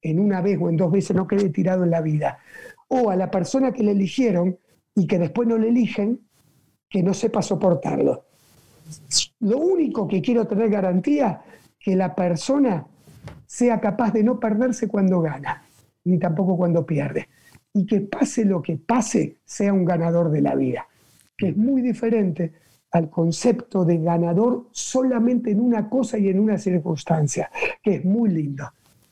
en 0.00 0.18
una 0.18 0.40
vez 0.40 0.58
o 0.58 0.70
en 0.70 0.78
dos 0.78 0.90
veces 0.90 1.14
no 1.14 1.26
quede 1.26 1.50
tirado 1.50 1.84
en 1.84 1.90
la 1.90 2.00
vida. 2.00 2.38
O 2.88 3.10
a 3.10 3.16
la 3.16 3.30
persona 3.30 3.70
que 3.70 3.82
le 3.82 3.90
eligieron 3.90 4.58
y 4.94 5.06
que 5.06 5.18
después 5.18 5.46
no 5.46 5.58
le 5.58 5.68
eligen, 5.68 6.20
que 6.88 7.02
no 7.02 7.12
sepa 7.12 7.42
soportarlo. 7.42 8.24
Lo 9.40 9.58
único 9.58 10.08
que 10.08 10.22
quiero 10.22 10.46
tener 10.46 10.70
garantía, 10.70 11.42
que 11.78 11.94
la 11.96 12.14
persona 12.14 12.86
sea 13.44 13.78
capaz 13.78 14.14
de 14.14 14.24
no 14.24 14.40
perderse 14.40 14.88
cuando 14.88 15.20
gana, 15.20 15.64
ni 16.04 16.18
tampoco 16.18 16.56
cuando 16.56 16.86
pierde. 16.86 17.28
Y 17.78 17.86
que 17.86 18.00
pase 18.00 18.44
lo 18.44 18.60
que 18.60 18.76
pase, 18.76 19.36
sea 19.44 19.72
un 19.72 19.84
ganador 19.84 20.32
de 20.32 20.42
la 20.42 20.56
vida, 20.56 20.88
que 21.36 21.50
es 21.50 21.56
muy 21.56 21.80
diferente 21.80 22.52
al 22.90 23.08
concepto 23.08 23.84
de 23.84 23.98
ganador 23.98 24.66
solamente 24.72 25.52
en 25.52 25.60
una 25.60 25.88
cosa 25.88 26.18
y 26.18 26.28
en 26.28 26.40
una 26.40 26.58
circunstancia, 26.58 27.52
que 27.80 27.94
es 27.96 28.04
muy 28.04 28.30
lindo. 28.30 28.64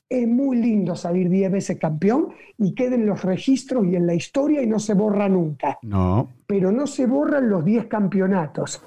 Es 0.09 0.27
muy 0.27 0.57
lindo 0.57 0.97
salir 0.97 1.29
10 1.29 1.53
veces 1.53 1.79
campeón 1.79 2.31
y 2.59 2.75
queden 2.75 3.03
en 3.03 3.07
los 3.07 3.23
registros 3.23 3.87
y 3.87 3.95
en 3.95 4.05
la 4.05 4.15
historia 4.15 4.63
y 4.63 4.67
no 4.67 4.81
se 4.81 4.95
borra 4.95 5.29
nunca. 5.29 5.79
No. 5.83 6.29
Pero 6.49 6.73
no 6.73 6.89
se 6.89 7.07
borran 7.07 7.49
los 7.49 7.65
10 7.65 7.87
campeonatos. 7.87 8.83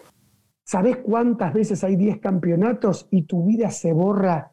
¿Sabes 0.66 0.98
cuántas 0.98 1.54
veces 1.54 1.86
hay 1.86 1.96
10 1.96 2.20
campeonatos 2.20 3.08
y 3.12 3.22
tu 3.22 3.46
vida 3.46 3.72
se 3.72 3.94
borra? 3.94 4.52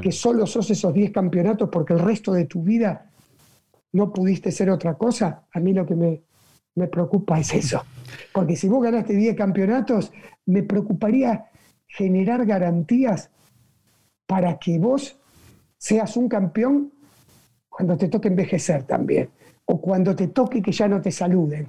Que 0.00 0.10
solo 0.10 0.46
sos 0.46 0.68
esos 0.70 0.92
10 0.92 1.12
campeonatos 1.12 1.68
porque 1.70 1.92
el 1.92 2.00
resto 2.00 2.32
de 2.32 2.46
tu 2.46 2.64
vida 2.64 3.11
no 3.92 4.12
pudiste 4.12 4.50
ser 4.50 4.70
otra 4.70 4.94
cosa. 4.94 5.46
A 5.52 5.60
mí 5.60 5.72
lo 5.72 5.86
que 5.86 5.94
me, 5.94 6.22
me 6.74 6.88
preocupa 6.88 7.38
es 7.38 7.54
eso. 7.54 7.84
Porque 8.32 8.56
si 8.56 8.68
vos 8.68 8.82
ganaste 8.82 9.14
10 9.14 9.36
campeonatos, 9.36 10.12
me 10.46 10.62
preocuparía 10.62 11.46
generar 11.86 12.46
garantías 12.46 13.30
para 14.26 14.58
que 14.58 14.78
vos 14.78 15.20
seas 15.76 16.16
un 16.16 16.28
campeón 16.28 16.92
cuando 17.68 17.96
te 17.96 18.08
toque 18.08 18.28
envejecer 18.28 18.84
también 18.84 19.30
o 19.64 19.80
cuando 19.80 20.14
te 20.14 20.28
toque 20.28 20.60
que 20.60 20.72
ya 20.72 20.88
no 20.88 21.00
te 21.00 21.10
saluden. 21.10 21.68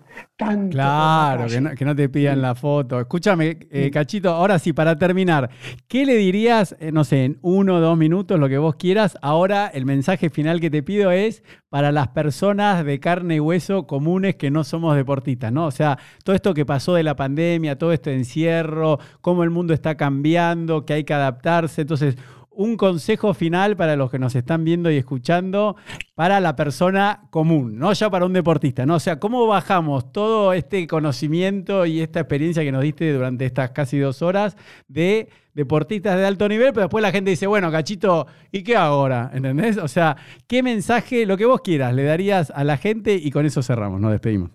claro, 0.71 1.45
que 1.75 1.85
no, 1.85 1.95
te 1.95 2.09
pidan 2.09 2.41
la 2.41 2.55
foto. 2.55 2.99
Escúchame, 2.99 3.59
eh, 3.69 3.91
Cachito, 3.91 4.29
ahora 4.29 4.57
sí, 4.59 4.73
para 4.73 4.97
terminar, 4.97 5.49
¿qué 5.87 6.05
le 6.05 6.15
dirías, 6.15 6.75
eh, 6.79 6.91
no 6.91 7.03
sé, 7.03 7.25
en 7.25 7.39
uno 7.41 7.75
o 7.75 7.79
dos 7.79 7.97
minutos, 7.97 8.39
lo 8.39 8.49
que 8.49 8.57
vos 8.57 8.75
quieras? 8.75 9.17
Ahora 9.21 9.67
el 9.67 9.85
mensaje 9.85 10.29
final 10.29 10.59
que 10.59 10.71
te 10.71 10.81
pido 10.81 11.11
es 11.11 11.43
para 11.69 11.91
las 11.91 12.09
personas 12.09 12.83
de 12.83 12.99
carne 12.99 13.35
y 13.35 13.39
hueso 13.39 13.87
comunes 13.87 14.35
que 14.35 14.51
no 14.51 14.63
somos 14.63 14.95
deportistas, 14.95 15.51
¿no? 15.51 15.65
O 15.65 15.71
sea, 15.71 15.97
todo 16.23 16.35
esto 16.35 16.53
que 16.53 16.65
pasó 16.65 16.95
de 16.95 17.03
la 17.03 17.15
pandemia, 17.15 17.77
todo 17.77 17.93
este 17.93 18.13
encierro, 18.13 18.99
cómo 19.21 19.43
el 19.43 19.49
mundo 19.49 19.73
está 19.73 19.95
cambiando, 19.95 20.85
que 20.85 20.93
hay 20.93 21.03
que 21.03 21.13
adaptarse. 21.13 21.81
Entonces, 21.81 22.17
un 22.55 22.77
consejo 22.77 23.33
final 23.33 23.75
para 23.75 23.95
los 23.95 24.11
que 24.11 24.19
nos 24.19 24.35
están 24.35 24.63
viendo 24.63 24.91
y 24.91 24.97
escuchando, 24.97 25.75
para 26.15 26.39
la 26.39 26.55
persona 26.55 27.27
común, 27.29 27.77
no 27.77 27.93
ya 27.93 28.09
para 28.09 28.25
un 28.25 28.33
deportista, 28.33 28.85
¿no? 28.85 28.95
O 28.95 28.99
sea, 28.99 29.19
¿cómo 29.19 29.47
bajamos 29.47 30.11
todo 30.11 30.53
este 30.53 30.85
conocimiento 30.87 31.85
y 31.85 32.01
esta 32.01 32.19
experiencia 32.19 32.63
que 32.63 32.71
nos 32.71 32.83
diste 32.83 33.11
durante 33.11 33.45
estas 33.45 33.71
casi 33.71 33.97
dos 33.97 34.21
horas 34.21 34.55
de 34.87 35.29
deportistas 35.53 36.17
de 36.17 36.25
alto 36.25 36.47
nivel, 36.49 36.73
pero 36.73 36.81
después 36.85 37.01
la 37.01 37.11
gente 37.11 37.29
dice, 37.29 37.47
bueno, 37.47 37.71
cachito, 37.71 38.27
¿y 38.51 38.63
qué 38.63 38.75
ahora? 38.75 39.31
¿Entendés? 39.33 39.77
O 39.77 39.87
sea, 39.87 40.17
¿qué 40.47 40.63
mensaje, 40.63 41.25
lo 41.25 41.37
que 41.37 41.45
vos 41.45 41.61
quieras, 41.61 41.93
le 41.93 42.03
darías 42.03 42.51
a 42.55 42.63
la 42.63 42.77
gente 42.77 43.15
y 43.15 43.29
con 43.31 43.45
eso 43.45 43.61
cerramos, 43.61 44.01
nos 44.01 44.11
despedimos? 44.11 44.49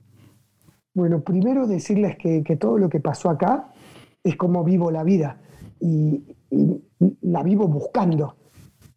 Bueno, 0.94 1.20
primero 1.20 1.66
decirles 1.66 2.16
que, 2.16 2.42
que 2.42 2.56
todo 2.56 2.78
lo 2.78 2.88
que 2.88 2.98
pasó 2.98 3.30
acá 3.30 3.72
es 4.24 4.36
como 4.36 4.64
vivo 4.64 4.90
la 4.90 5.04
vida. 5.04 5.40
Y, 5.80 6.24
la 6.50 7.42
vivo 7.42 7.68
buscando, 7.68 8.36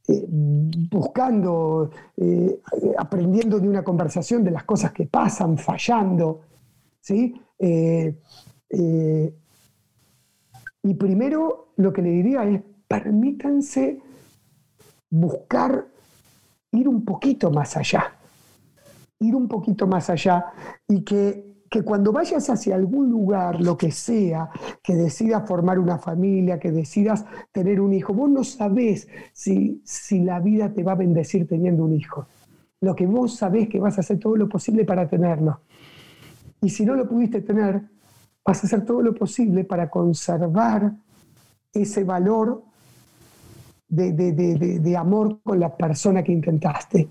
eh, 0.07 0.25
buscando, 0.27 1.89
eh, 2.17 2.59
aprendiendo 2.97 3.59
de 3.59 3.69
una 3.69 3.83
conversación 3.83 4.43
de 4.43 4.51
las 4.51 4.63
cosas 4.63 4.91
que 4.91 5.05
pasan, 5.05 5.57
fallando. 5.57 6.41
¿sí? 6.99 7.33
Eh, 7.59 8.15
y 10.83 10.93
primero 10.95 11.73
lo 11.77 11.93
que 11.93 12.01
le 12.01 12.09
diría 12.09 12.43
es, 12.45 12.61
permítanse 12.87 14.01
buscar 15.09 15.87
ir 16.71 16.87
un 16.87 17.03
poquito 17.03 17.51
más 17.51 17.75
allá, 17.77 18.15
ir 19.19 19.35
un 19.35 19.47
poquito 19.47 19.87
más 19.87 20.09
allá 20.09 20.45
y 20.87 21.03
que 21.03 21.50
que 21.71 21.83
cuando 21.83 22.11
vayas 22.11 22.49
hacia 22.49 22.75
algún 22.75 23.09
lugar, 23.09 23.61
lo 23.61 23.77
que 23.77 23.91
sea, 23.91 24.49
que 24.83 24.93
decidas 24.93 25.47
formar 25.47 25.79
una 25.79 25.97
familia, 25.97 26.59
que 26.59 26.69
decidas 26.69 27.25
tener 27.53 27.79
un 27.79 27.93
hijo, 27.93 28.13
vos 28.13 28.29
no 28.29 28.43
sabés 28.43 29.07
si, 29.31 29.81
si 29.85 30.19
la 30.19 30.41
vida 30.41 30.73
te 30.73 30.83
va 30.83 30.91
a 30.91 30.95
bendecir 30.95 31.47
teniendo 31.47 31.85
un 31.85 31.93
hijo. 31.93 32.27
Lo 32.81 32.93
que 32.93 33.07
vos 33.07 33.37
sabés 33.37 33.69
que 33.69 33.79
vas 33.79 33.97
a 33.97 34.01
hacer 34.01 34.19
todo 34.19 34.35
lo 34.35 34.49
posible 34.49 34.83
para 34.83 35.07
tenerlo. 35.07 35.61
Y 36.61 36.67
si 36.67 36.85
no 36.85 36.93
lo 36.93 37.07
pudiste 37.07 37.39
tener, 37.39 37.81
vas 38.43 38.61
a 38.61 38.67
hacer 38.67 38.83
todo 38.83 39.01
lo 39.01 39.15
posible 39.15 39.63
para 39.63 39.89
conservar 39.89 40.91
ese 41.71 42.03
valor 42.03 42.63
de, 43.87 44.11
de 44.11 44.97
amor 44.97 45.39
con 45.41 45.57
la 45.57 45.73
persona 45.73 46.21
que 46.21 46.33
intentaste 46.33 47.07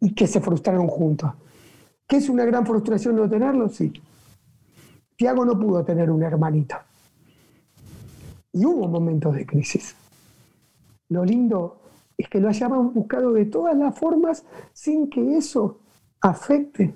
y 0.00 0.12
que 0.12 0.26
se 0.26 0.42
frustraron 0.42 0.86
juntos. 0.86 1.32
¿Qué 2.12 2.18
es 2.18 2.28
una 2.28 2.44
gran 2.44 2.66
frustración 2.66 3.16
no 3.16 3.26
tenerlo? 3.26 3.70
Sí. 3.70 3.90
Tiago 5.16 5.46
no 5.46 5.58
pudo 5.58 5.82
tener 5.82 6.10
un 6.10 6.22
hermanito. 6.22 6.76
Y 8.52 8.66
hubo 8.66 8.86
momentos 8.86 9.34
de 9.34 9.46
crisis. 9.46 9.96
Lo 11.08 11.24
lindo 11.24 11.80
es 12.18 12.28
que 12.28 12.38
lo 12.38 12.50
hayamos 12.50 12.92
buscado 12.92 13.32
de 13.32 13.46
todas 13.46 13.74
las 13.78 13.98
formas 13.98 14.44
sin 14.74 15.08
que 15.08 15.38
eso 15.38 15.80
afecte 16.20 16.92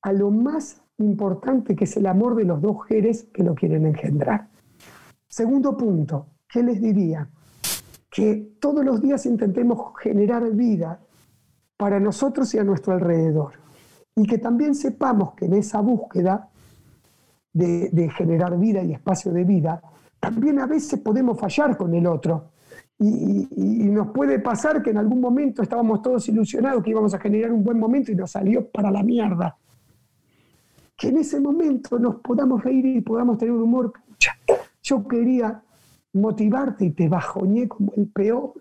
a 0.00 0.14
lo 0.14 0.30
más 0.30 0.80
importante 0.96 1.76
que 1.76 1.84
es 1.84 1.94
el 1.98 2.06
amor 2.06 2.36
de 2.36 2.44
los 2.44 2.62
dos 2.62 2.86
seres 2.88 3.24
que 3.34 3.42
lo 3.42 3.54
quieren 3.54 3.84
engendrar. 3.84 4.48
Segundo 5.28 5.76
punto, 5.76 6.28
¿qué 6.48 6.62
les 6.62 6.80
diría? 6.80 7.28
Que 8.10 8.56
todos 8.58 8.82
los 8.82 9.02
días 9.02 9.26
intentemos 9.26 9.92
generar 10.00 10.50
vida 10.52 11.00
para 11.76 12.00
nosotros 12.00 12.54
y 12.54 12.58
a 12.58 12.64
nuestro 12.64 12.94
alrededor 12.94 13.62
y 14.16 14.26
que 14.26 14.38
también 14.38 14.74
sepamos 14.74 15.34
que 15.34 15.46
en 15.46 15.54
esa 15.54 15.80
búsqueda 15.80 16.48
de, 17.52 18.10
generar 18.16 18.58
vida 18.58 18.82
y 18.82 18.92
espacio 18.92 19.32
de 19.32 19.44
vida, 19.44 19.80
también 20.20 20.58
a 20.58 20.66
veces 20.66 21.00
podemos 21.00 21.38
fallar 21.38 21.76
con 21.76 21.94
el 21.94 22.06
otro. 22.06 22.50
Y, 22.98 23.46
nos 23.94 24.08
puede 24.08 24.40
pasar 24.40 24.82
que 24.82 24.90
en 24.90 24.98
algún 24.98 25.20
momento 25.20 25.62
estábamos 25.62 26.02
todos 26.02 26.28
ilusionados 26.28 26.82
que 26.82 26.90
íbamos 26.90 27.14
a 27.14 27.18
generar 27.18 27.52
un 27.52 27.62
buen 27.62 27.78
momento 27.78 28.10
y 28.10 28.16
nos 28.16 28.32
salió 28.32 28.68
para 28.68 28.90
la 28.90 29.02
mierda. 29.02 29.56
Que 30.96 31.08
en 31.08 31.18
ese 31.18 31.40
momento 31.40 31.98
nos 31.98 32.16
podamos 32.16 32.64
reír 32.64 32.86
y 32.86 33.00
podamos 33.02 33.38
tener 33.38 33.52
un 33.52 33.62
humor. 33.62 33.92
Yo 34.82 35.06
quería 35.06 35.62
motivarte 36.12 36.86
y 36.86 36.90
te 36.90 37.08
bajoñé 37.08 37.68
como 37.68 37.92
el 37.96 38.08
peor. 38.08 38.54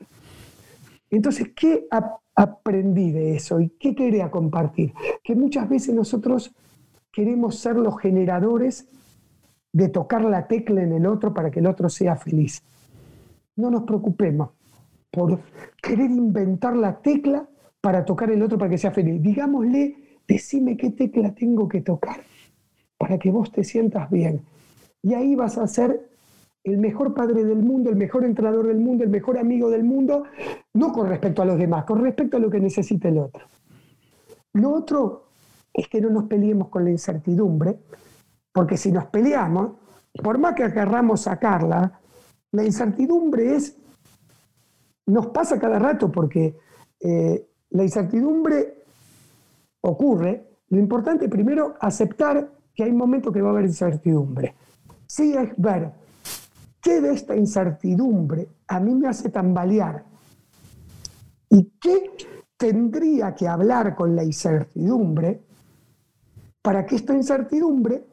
Entonces, 1.16 1.52
¿qué 1.56 1.88
aprendí 2.36 3.12
de 3.12 3.36
eso 3.36 3.60
y 3.60 3.70
qué 3.70 3.94
quería 3.94 4.32
compartir? 4.32 4.94
Que 5.24 5.36
muchas 5.36 5.70
veces 5.70 5.94
nosotros 5.94 6.56
queremos 7.12 7.60
ser 7.60 7.76
los 7.76 8.00
generadores 8.00 8.90
de 9.72 9.90
tocar 9.90 10.24
la 10.24 10.48
tecla 10.48 10.82
en 10.82 10.92
el 10.92 11.06
otro 11.06 11.32
para 11.34 11.52
que 11.52 11.60
el 11.60 11.68
otro 11.68 11.88
sea 11.88 12.16
feliz. 12.16 12.64
No 13.56 13.70
nos 13.70 13.84
preocupemos 13.84 14.50
por 15.12 15.40
querer 15.82 16.10
inventar 16.10 16.76
la 16.76 17.00
tecla 17.00 17.48
para 17.80 18.04
tocar 18.04 18.32
el 18.32 18.42
otro 18.42 18.58
para 18.58 18.72
que 18.72 18.80
sea 18.80 18.92
feliz. 18.92 19.22
Digámosle, 19.22 20.20
decime 20.28 20.76
qué 20.76 20.90
tecla 20.90 21.36
tengo 21.36 21.68
que 21.68 21.82
tocar 21.82 22.22
para 22.98 23.20
que 23.20 23.30
vos 23.30 23.52
te 23.52 23.64
sientas 23.64 24.10
bien. 24.10 24.42
Y 25.04 25.14
ahí 25.14 25.36
vas 25.36 25.60
a 25.60 25.68
ser 25.68 26.13
el 26.64 26.78
mejor 26.78 27.14
padre 27.14 27.44
del 27.44 27.62
mundo, 27.62 27.90
el 27.90 27.98
mejor 27.98 28.24
entrenador 28.24 28.68
del 28.68 28.80
mundo, 28.80 29.04
el 29.04 29.10
mejor 29.10 29.38
amigo 29.38 29.70
del 29.70 29.84
mundo, 29.84 30.24
no 30.74 30.94
con 30.94 31.08
respecto 31.10 31.42
a 31.42 31.46
los 31.46 31.58
demás, 31.58 31.84
con 31.84 32.02
respecto 32.02 32.38
a 32.38 32.40
lo 32.40 32.50
que 32.50 32.60
necesita 32.60 33.10
el 33.10 33.18
otro. 33.18 33.46
Lo 34.54 34.72
otro 34.72 35.28
es 35.74 35.88
que 35.90 36.00
no 36.00 36.10
nos 36.10 36.26
peleemos 36.26 36.70
con 36.70 36.86
la 36.86 36.92
incertidumbre, 36.92 37.80
porque 38.54 38.78
si 38.78 38.92
nos 38.92 39.06
peleamos, 39.06 39.74
por 40.24 40.38
más 40.38 40.54
que 40.54 40.72
querramos 40.72 41.22
sacarla, 41.22 42.00
la 42.52 42.64
incertidumbre 42.64 43.56
es, 43.56 43.78
nos 45.08 45.28
pasa 45.28 45.60
cada 45.60 45.80
rato 45.80 46.12
porque 46.12 46.56
eh, 47.00 47.48
la 47.72 47.84
incertidumbre 47.84 48.84
ocurre. 49.82 50.48
Lo 50.70 50.80
importante 50.80 51.28
primero 51.28 51.76
aceptar 51.80 52.52
que 52.74 52.84
hay 52.84 52.92
momentos 52.94 53.34
que 53.34 53.42
va 53.42 53.50
a 53.50 53.52
haber 53.54 53.66
incertidumbre. 53.66 54.56
Sí 55.08 55.34
es 55.34 55.50
ver 55.58 56.03
¿Qué 56.84 57.00
de 57.00 57.14
esta 57.14 57.34
incertidumbre 57.34 58.50
a 58.68 58.78
mí 58.82 58.94
me 58.94 59.08
hace 59.08 59.30
tambalear? 59.30 60.04
¿Y 61.50 61.72
qué 61.80 62.12
tendría 62.58 63.34
que 63.34 63.48
hablar 63.48 63.96
con 63.96 64.14
la 64.18 64.24
incertidumbre 64.26 65.42
para 66.62 66.86
que 66.86 66.98
esta 66.98 67.14
incertidumbre 67.14 68.04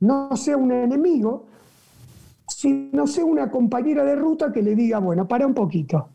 no 0.00 0.34
sea 0.38 0.56
un 0.56 0.72
enemigo, 0.72 1.46
sino 2.48 3.06
sea 3.06 3.26
una 3.26 3.50
compañera 3.50 4.04
de 4.04 4.16
ruta 4.16 4.50
que 4.50 4.62
le 4.62 4.74
diga, 4.74 5.00
bueno, 5.00 5.28
para 5.28 5.46
un 5.46 5.54
poquito, 5.54 6.08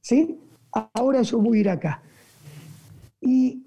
¿sí? 0.00 0.40
Ahora 0.72 1.22
yo 1.22 1.38
voy 1.38 1.58
a 1.58 1.60
ir 1.60 1.70
acá. 1.70 2.02
Y, 3.20 3.64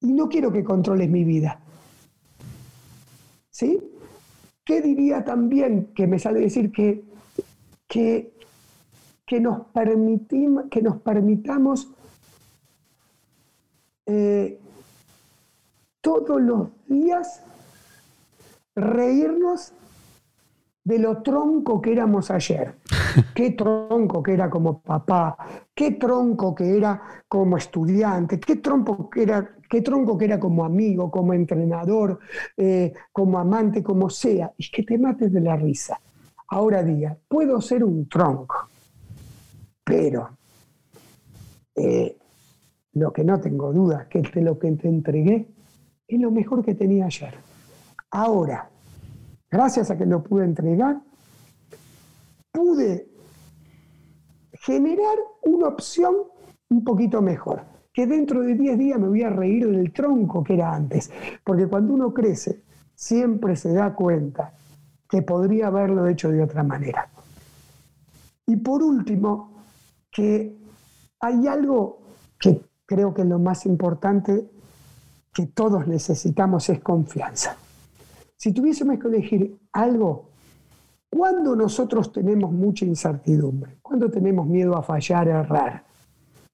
y 0.00 0.12
no 0.12 0.28
quiero 0.28 0.52
que 0.52 0.62
controles 0.62 1.08
mi 1.08 1.24
vida. 1.24 1.58
¿Sí? 3.50 3.80
¿Qué 4.68 4.82
diría 4.82 5.24
también 5.24 5.94
que 5.94 6.06
me 6.06 6.18
sale 6.18 6.40
decir 6.40 6.70
que, 6.70 7.02
que, 7.86 8.34
que, 9.24 9.40
nos, 9.40 9.62
que 10.70 10.82
nos 10.82 11.00
permitamos 11.00 11.88
eh, 14.04 14.60
todos 16.02 16.38
los 16.42 16.68
días 16.86 17.42
reírnos 18.76 19.72
de 20.84 20.98
lo 20.98 21.22
tronco 21.22 21.80
que 21.80 21.92
éramos 21.92 22.30
ayer. 22.30 22.74
Qué 23.34 23.52
tronco 23.52 24.22
que 24.22 24.34
era 24.34 24.50
como 24.50 24.82
papá, 24.82 25.34
qué 25.74 25.92
tronco 25.92 26.54
que 26.54 26.76
era 26.76 27.22
como 27.26 27.56
estudiante, 27.56 28.38
qué 28.38 28.56
tronco 28.56 29.08
que 29.08 29.22
era, 29.22 29.50
qué 29.68 29.82
tronco 29.82 30.16
que 30.16 30.24
era 30.24 30.40
como 30.40 30.64
amigo, 30.64 31.10
como 31.10 31.34
entrenador, 31.34 32.18
eh, 32.56 32.92
como 33.12 33.38
amante, 33.38 33.82
como 33.82 34.08
sea. 34.10 34.52
Y 34.56 34.70
que 34.70 34.82
te 34.82 34.98
mates 34.98 35.32
de 35.32 35.40
la 35.40 35.56
risa. 35.56 36.00
Ahora 36.48 36.82
diga, 36.82 37.16
puedo 37.28 37.60
ser 37.60 37.84
un 37.84 38.08
tronco, 38.08 38.68
pero 39.84 40.30
eh, 41.74 42.16
lo 42.94 43.12
que 43.12 43.22
no 43.22 43.38
tengo 43.38 43.72
duda 43.72 44.08
es 44.10 44.30
que 44.30 44.40
lo 44.40 44.58
que 44.58 44.72
te 44.72 44.88
entregué 44.88 45.48
es 46.08 46.20
lo 46.20 46.30
mejor 46.30 46.64
que 46.64 46.74
tenía 46.74 47.04
ayer. 47.04 47.34
Ahora, 48.10 48.70
gracias 49.50 49.90
a 49.90 49.98
que 49.98 50.06
lo 50.06 50.22
pude 50.22 50.44
entregar, 50.44 51.00
pude 52.50 53.08
generar 54.54 55.18
una 55.42 55.68
opción 55.68 56.14
un 56.70 56.84
poquito 56.84 57.22
mejor, 57.22 57.62
que 57.98 58.06
dentro 58.06 58.42
de 58.42 58.54
10 58.54 58.78
días 58.78 59.00
me 59.00 59.08
voy 59.08 59.24
a 59.24 59.28
reír 59.28 59.68
del 59.68 59.92
tronco 59.92 60.44
que 60.44 60.54
era 60.54 60.72
antes, 60.72 61.10
porque 61.42 61.66
cuando 61.66 61.94
uno 61.94 62.14
crece, 62.14 62.62
siempre 62.94 63.56
se 63.56 63.72
da 63.72 63.92
cuenta 63.92 64.54
que 65.10 65.22
podría 65.22 65.66
haberlo 65.66 66.06
hecho 66.06 66.30
de 66.30 66.40
otra 66.40 66.62
manera. 66.62 67.08
Y 68.46 68.54
por 68.54 68.84
último, 68.84 69.64
que 70.12 70.56
hay 71.18 71.48
algo 71.48 71.98
que 72.38 72.60
creo 72.86 73.12
que 73.12 73.22
es 73.22 73.26
lo 73.26 73.40
más 73.40 73.66
importante 73.66 74.48
que 75.34 75.46
todos 75.46 75.88
necesitamos 75.88 76.68
es 76.68 76.78
confianza. 76.78 77.56
Si 78.36 78.52
tuviésemos 78.52 79.00
que 79.00 79.08
elegir 79.08 79.58
algo, 79.72 80.28
¿cuándo 81.10 81.56
nosotros 81.56 82.12
tenemos 82.12 82.52
mucha 82.52 82.84
incertidumbre? 82.84 83.78
¿Cuándo 83.82 84.08
tenemos 84.08 84.46
miedo 84.46 84.76
a 84.76 84.84
fallar, 84.84 85.28
a 85.28 85.40
errar? 85.40 85.87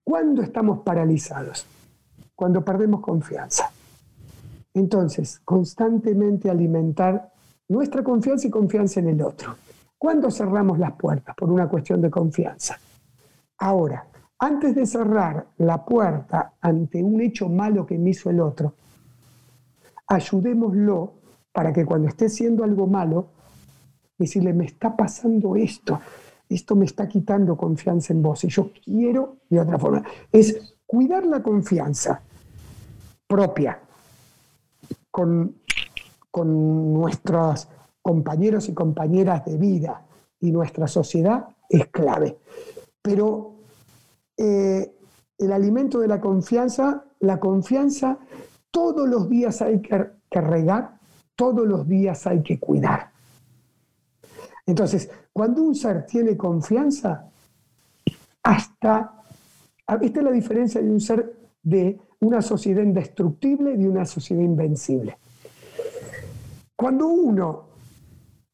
¿Cuándo 0.05 0.43
estamos 0.43 0.81
paralizados? 0.81 1.67
Cuando 2.37 2.63
perdemos 2.63 3.01
confianza. 3.01 3.71
Entonces, 4.75 5.41
constantemente 5.45 6.51
alimentar 6.51 7.33
nuestra 7.69 8.05
confianza 8.05 8.47
y 8.47 8.51
confianza 8.51 9.01
en 9.01 9.09
el 9.09 9.23
otro. 9.23 9.57
¿Cuándo 9.97 10.31
cerramos 10.31 10.79
las 10.79 10.93
puertas? 10.93 11.35
Por 11.35 11.51
una 11.51 11.69
cuestión 11.69 12.03
de 12.03 12.11
confianza. 12.11 12.79
Ahora, 13.59 14.07
antes 14.39 14.75
de 14.75 14.85
cerrar 14.85 15.47
la 15.59 15.83
puerta 15.85 16.53
ante 16.61 17.03
un 17.03 17.21
hecho 17.23 17.49
malo 17.49 17.87
que 17.87 17.97
me 17.97 18.11
hizo 18.11 18.29
el 18.29 18.41
otro, 18.41 18.75
ayudémoslo 20.07 21.15
para 21.53 21.73
que 21.73 21.87
cuando 21.87 22.09
esté 22.09 22.27
haciendo 22.27 22.65
algo 22.65 22.87
malo, 22.87 23.29
decirle, 24.19 24.53
me 24.53 24.67
está 24.67 24.95
pasando 24.95 25.57
esto, 25.57 25.99
esto 26.49 26.77
me 26.77 26.85
está 26.85 27.09
quitando 27.09 27.57
confianza 27.57 28.13
en 28.13 28.23
vos 28.23 28.45
y 28.45 28.49
yo 28.49 28.71
quiero 28.85 29.39
de 29.49 29.61
otra 29.61 29.79
forma. 29.79 30.03
Es 30.31 30.75
cuidar 30.87 31.27
la 31.27 31.43
confianza 31.43 32.21
propia 33.27 33.81
con, 35.11 35.57
con 36.31 36.93
nuestros 36.95 37.69
compañeros 38.03 38.69
y 38.69 38.75
compañeras 38.75 39.45
de 39.45 39.57
vida 39.57 40.05
y 40.41 40.53
nuestra 40.53 40.87
sociedad 40.87 41.49
es 41.69 41.87
clave. 41.89 42.39
Pero 43.01 43.55
eh, 44.37 44.95
el 45.39 45.53
alimento 45.53 46.01
de 46.01 46.09
la 46.09 46.21
confianza, 46.21 47.05
la 47.21 47.41
confianza 47.41 48.19
todos 48.71 49.09
los 49.09 49.29
días 49.29 49.63
hay 49.63 49.81
que, 49.81 50.11
regar, 50.41 50.99
todos 51.37 51.67
los 51.67 51.87
días 51.89 52.27
hay 52.27 52.43
que 52.43 52.59
cuidar. 52.59 53.13
Entonces, 54.67 55.11
cuando 55.35 55.65
un 55.65 55.75
ser 55.75 56.07
tiene 56.07 56.37
confianza, 56.37 57.29
hasta, 58.45 59.21
esta 60.01 60.19
es 60.21 60.25
la 60.25 60.31
diferencia 60.31 60.81
de 60.81 60.89
un 60.89 61.01
ser 61.01 61.35
de 61.61 61.99
una 62.21 62.41
sociedad 62.41 62.85
indestructible 62.85 63.73
y 63.73 63.79
de 63.79 63.89
una 63.89 64.07
sociedad 64.07 64.43
invencible. 64.43 65.19
Cuando 66.77 67.09
uno 67.09 67.65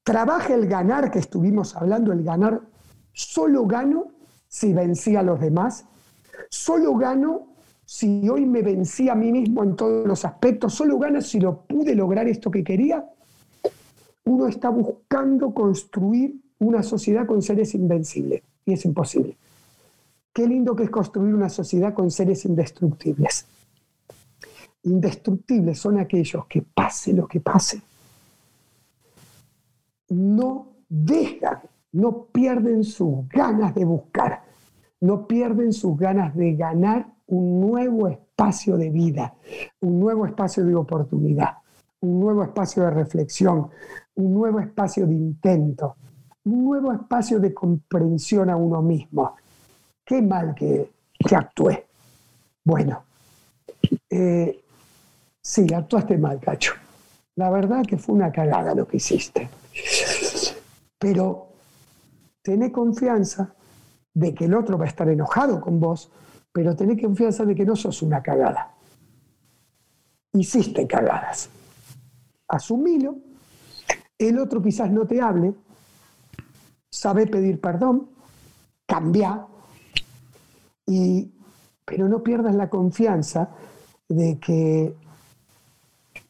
trabaja 0.02 0.55
el 0.55 0.66
ganar, 0.66 1.11
que 1.11 1.19
estuvimos 1.19 1.77
hablando, 1.77 2.12
el 2.12 2.24
ganar, 2.24 2.62
solo 3.12 3.66
gano 3.66 4.12
si 4.48 4.73
vencí 4.73 5.16
a 5.16 5.23
los 5.23 5.39
demás, 5.39 5.85
solo 6.48 6.97
gano 6.97 7.48
si 7.85 8.27
hoy 8.27 8.47
me 8.47 8.62
vencí 8.62 9.11
a 9.11 9.15
mí 9.15 9.31
mismo 9.32 9.62
en 9.65 9.77
todos 9.77 10.09
los 10.09 10.24
aspectos, 10.24 10.73
solo 10.73 10.98
gano 10.98 11.20
si 11.20 11.40
lo 11.40 11.61
pude 11.61 11.94
lograr 11.94 12.27
esto 12.27 12.51
que 12.51 12.65
quería. 12.65 13.05
Uno 14.24 14.47
está 14.47 14.70
buscando 14.70 15.52
construir 15.52 16.40
una 16.61 16.82
sociedad 16.82 17.27
con 17.27 17.43
seres 17.43 17.74
invencibles 17.74 18.43
y 18.65 18.73
es 18.73 18.85
imposible. 18.85 19.37
Qué 20.32 20.47
lindo 20.47 20.77
que 20.77 20.85
es 20.85 20.91
construir 20.91 21.35
una 21.35 21.49
sociedad 21.49 21.93
con 21.93 22.11
seres 22.11 22.45
indestructibles. 22.45 23.47
Indestructibles 24.85 25.78
son 25.78 25.99
aquellos 25.99 26.47
que 26.47 26.62
pase 26.62 27.12
lo 27.12 27.27
que 27.27 27.41
pase, 27.41 27.82
no 30.09 30.69
dejan 30.89 31.61
no 31.93 32.27
pierden 32.27 32.85
sus 32.85 33.28
ganas 33.28 33.74
de 33.74 33.85
buscar, 33.85 34.43
no 35.01 35.27
pierden 35.27 35.73
sus 35.73 35.97
ganas 35.97 36.35
de 36.35 36.55
ganar 36.55 37.07
un 37.27 37.61
nuevo 37.61 38.09
espacio 38.09 38.77
de 38.77 38.91
vida, 38.91 39.35
un 39.81 39.99
nuevo 39.99 40.27
espacio 40.27 40.65
de 40.65 40.74
oportunidad, 40.74 41.55
un 42.01 42.20
nuevo 42.20 42.43
espacio 42.43 42.85
de 42.85 42.91
reflexión, 42.91 43.69
un 44.15 44.35
nuevo 44.35 44.61
espacio 44.61 45.07
de 45.07 45.15
intento, 45.15 45.97
un 46.45 46.65
nuevo 46.65 46.93
espacio 46.93 47.39
de 47.39 47.53
comprensión 47.53 48.51
a 48.51 48.57
uno 48.57 48.83
mismo. 48.83 49.37
Qué 50.05 50.23
mal 50.23 50.55
que, 50.55 50.91
actué. 51.35 51.87
Bueno, 52.65 53.05
eh, 54.09 54.61
sí, 55.41 55.67
actuaste 55.73 56.17
mal, 56.19 56.41
Cacho. 56.41 56.75
La 57.37 57.51
verdad 57.51 57.85
que 57.87 57.97
fue 57.97 58.15
una 58.15 58.33
cagada 58.33 58.75
lo 58.75 58.87
que 58.87 58.97
hiciste. 58.97 59.49
Pero 60.99 61.49
tené 62.43 62.73
confianza 62.73 63.55
de 64.12 64.35
que 64.35 64.47
el 64.47 64.55
otro 64.55 64.77
va 64.77 64.85
a 64.85 64.89
estar 64.89 65.09
enojado 65.09 65.61
con 65.61 65.81
vos, 65.81 66.11
pero 66.53 66.75
tené 66.75 67.01
confianza 67.01 67.45
de 67.45 67.55
que 67.55 67.65
no 67.65 67.77
sos 67.77 68.03
una 68.03 68.23
cagada. 68.23 68.75
Hiciste 70.33 70.87
cagadas. 70.87 71.49
Asumilo. 72.49 73.17
El 74.19 74.39
otro 74.39 74.61
quizás 74.62 74.91
no 74.91 75.07
te 75.07 75.21
hable. 75.21 75.55
Sabe 76.91 77.27
pedir 77.27 77.61
perdón. 77.61 78.11
Cambia. 78.87 79.47
Y, 80.87 81.31
pero 81.85 82.09
no 82.09 82.23
pierdas 82.23 82.55
la 82.55 82.69
confianza 82.69 83.51
de 84.09 84.39
que 84.39 84.95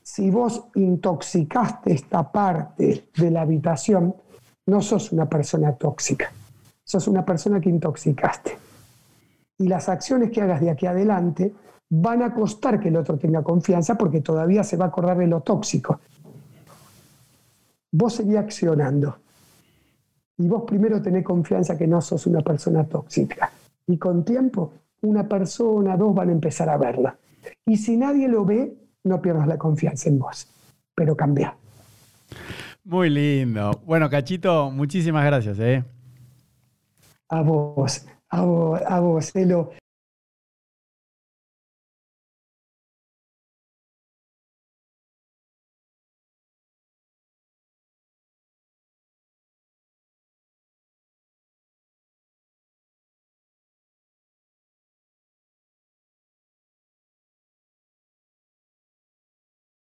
si 0.02 0.30
vos 0.30 0.64
intoxicaste 0.74 1.92
esta 1.92 2.30
parte 2.30 3.08
de 3.16 3.30
la 3.30 3.42
habitación, 3.42 4.14
no 4.66 4.82
sos 4.82 5.12
una 5.12 5.28
persona 5.28 5.72
tóxica, 5.74 6.30
sos 6.84 7.08
una 7.08 7.24
persona 7.24 7.60
que 7.60 7.70
intoxicaste. 7.70 8.58
Y 9.58 9.68
las 9.68 9.88
acciones 9.88 10.30
que 10.30 10.42
hagas 10.42 10.60
de 10.60 10.70
aquí 10.70 10.86
adelante 10.86 11.54
van 11.88 12.22
a 12.22 12.34
costar 12.34 12.80
que 12.80 12.88
el 12.88 12.96
otro 12.96 13.18
tenga 13.18 13.42
confianza 13.42 13.96
porque 13.96 14.20
todavía 14.20 14.62
se 14.64 14.76
va 14.76 14.86
a 14.86 14.88
acordar 14.88 15.18
de 15.18 15.26
lo 15.26 15.40
tóxico. 15.40 16.00
Vos 17.92 18.14
seguís 18.14 18.36
accionando. 18.36 19.18
Y 20.40 20.48
vos 20.48 20.62
primero 20.66 21.02
tenés 21.02 21.22
confianza 21.22 21.76
que 21.76 21.86
no 21.86 22.00
sos 22.00 22.26
una 22.26 22.40
persona 22.40 22.84
tóxica. 22.84 23.52
Y 23.86 23.98
con 23.98 24.24
tiempo, 24.24 24.72
una 25.02 25.28
persona, 25.28 25.98
dos 25.98 26.14
van 26.14 26.30
a 26.30 26.32
empezar 26.32 26.70
a 26.70 26.78
verla. 26.78 27.14
Y 27.66 27.76
si 27.76 27.98
nadie 27.98 28.26
lo 28.26 28.46
ve, 28.46 28.74
no 29.04 29.20
pierdas 29.20 29.46
la 29.46 29.58
confianza 29.58 30.08
en 30.08 30.18
vos. 30.18 30.48
Pero 30.94 31.14
cambia. 31.14 31.54
Muy 32.84 33.10
lindo. 33.10 33.82
Bueno, 33.84 34.08
Cachito, 34.08 34.70
muchísimas 34.70 35.26
gracias. 35.26 35.58
¿eh? 35.58 35.84
A 37.28 37.42
vos, 37.42 38.06
a 38.30 38.40
vos, 38.42 38.80
a 38.80 39.00
vos, 39.00 39.36
Elo. 39.36 39.72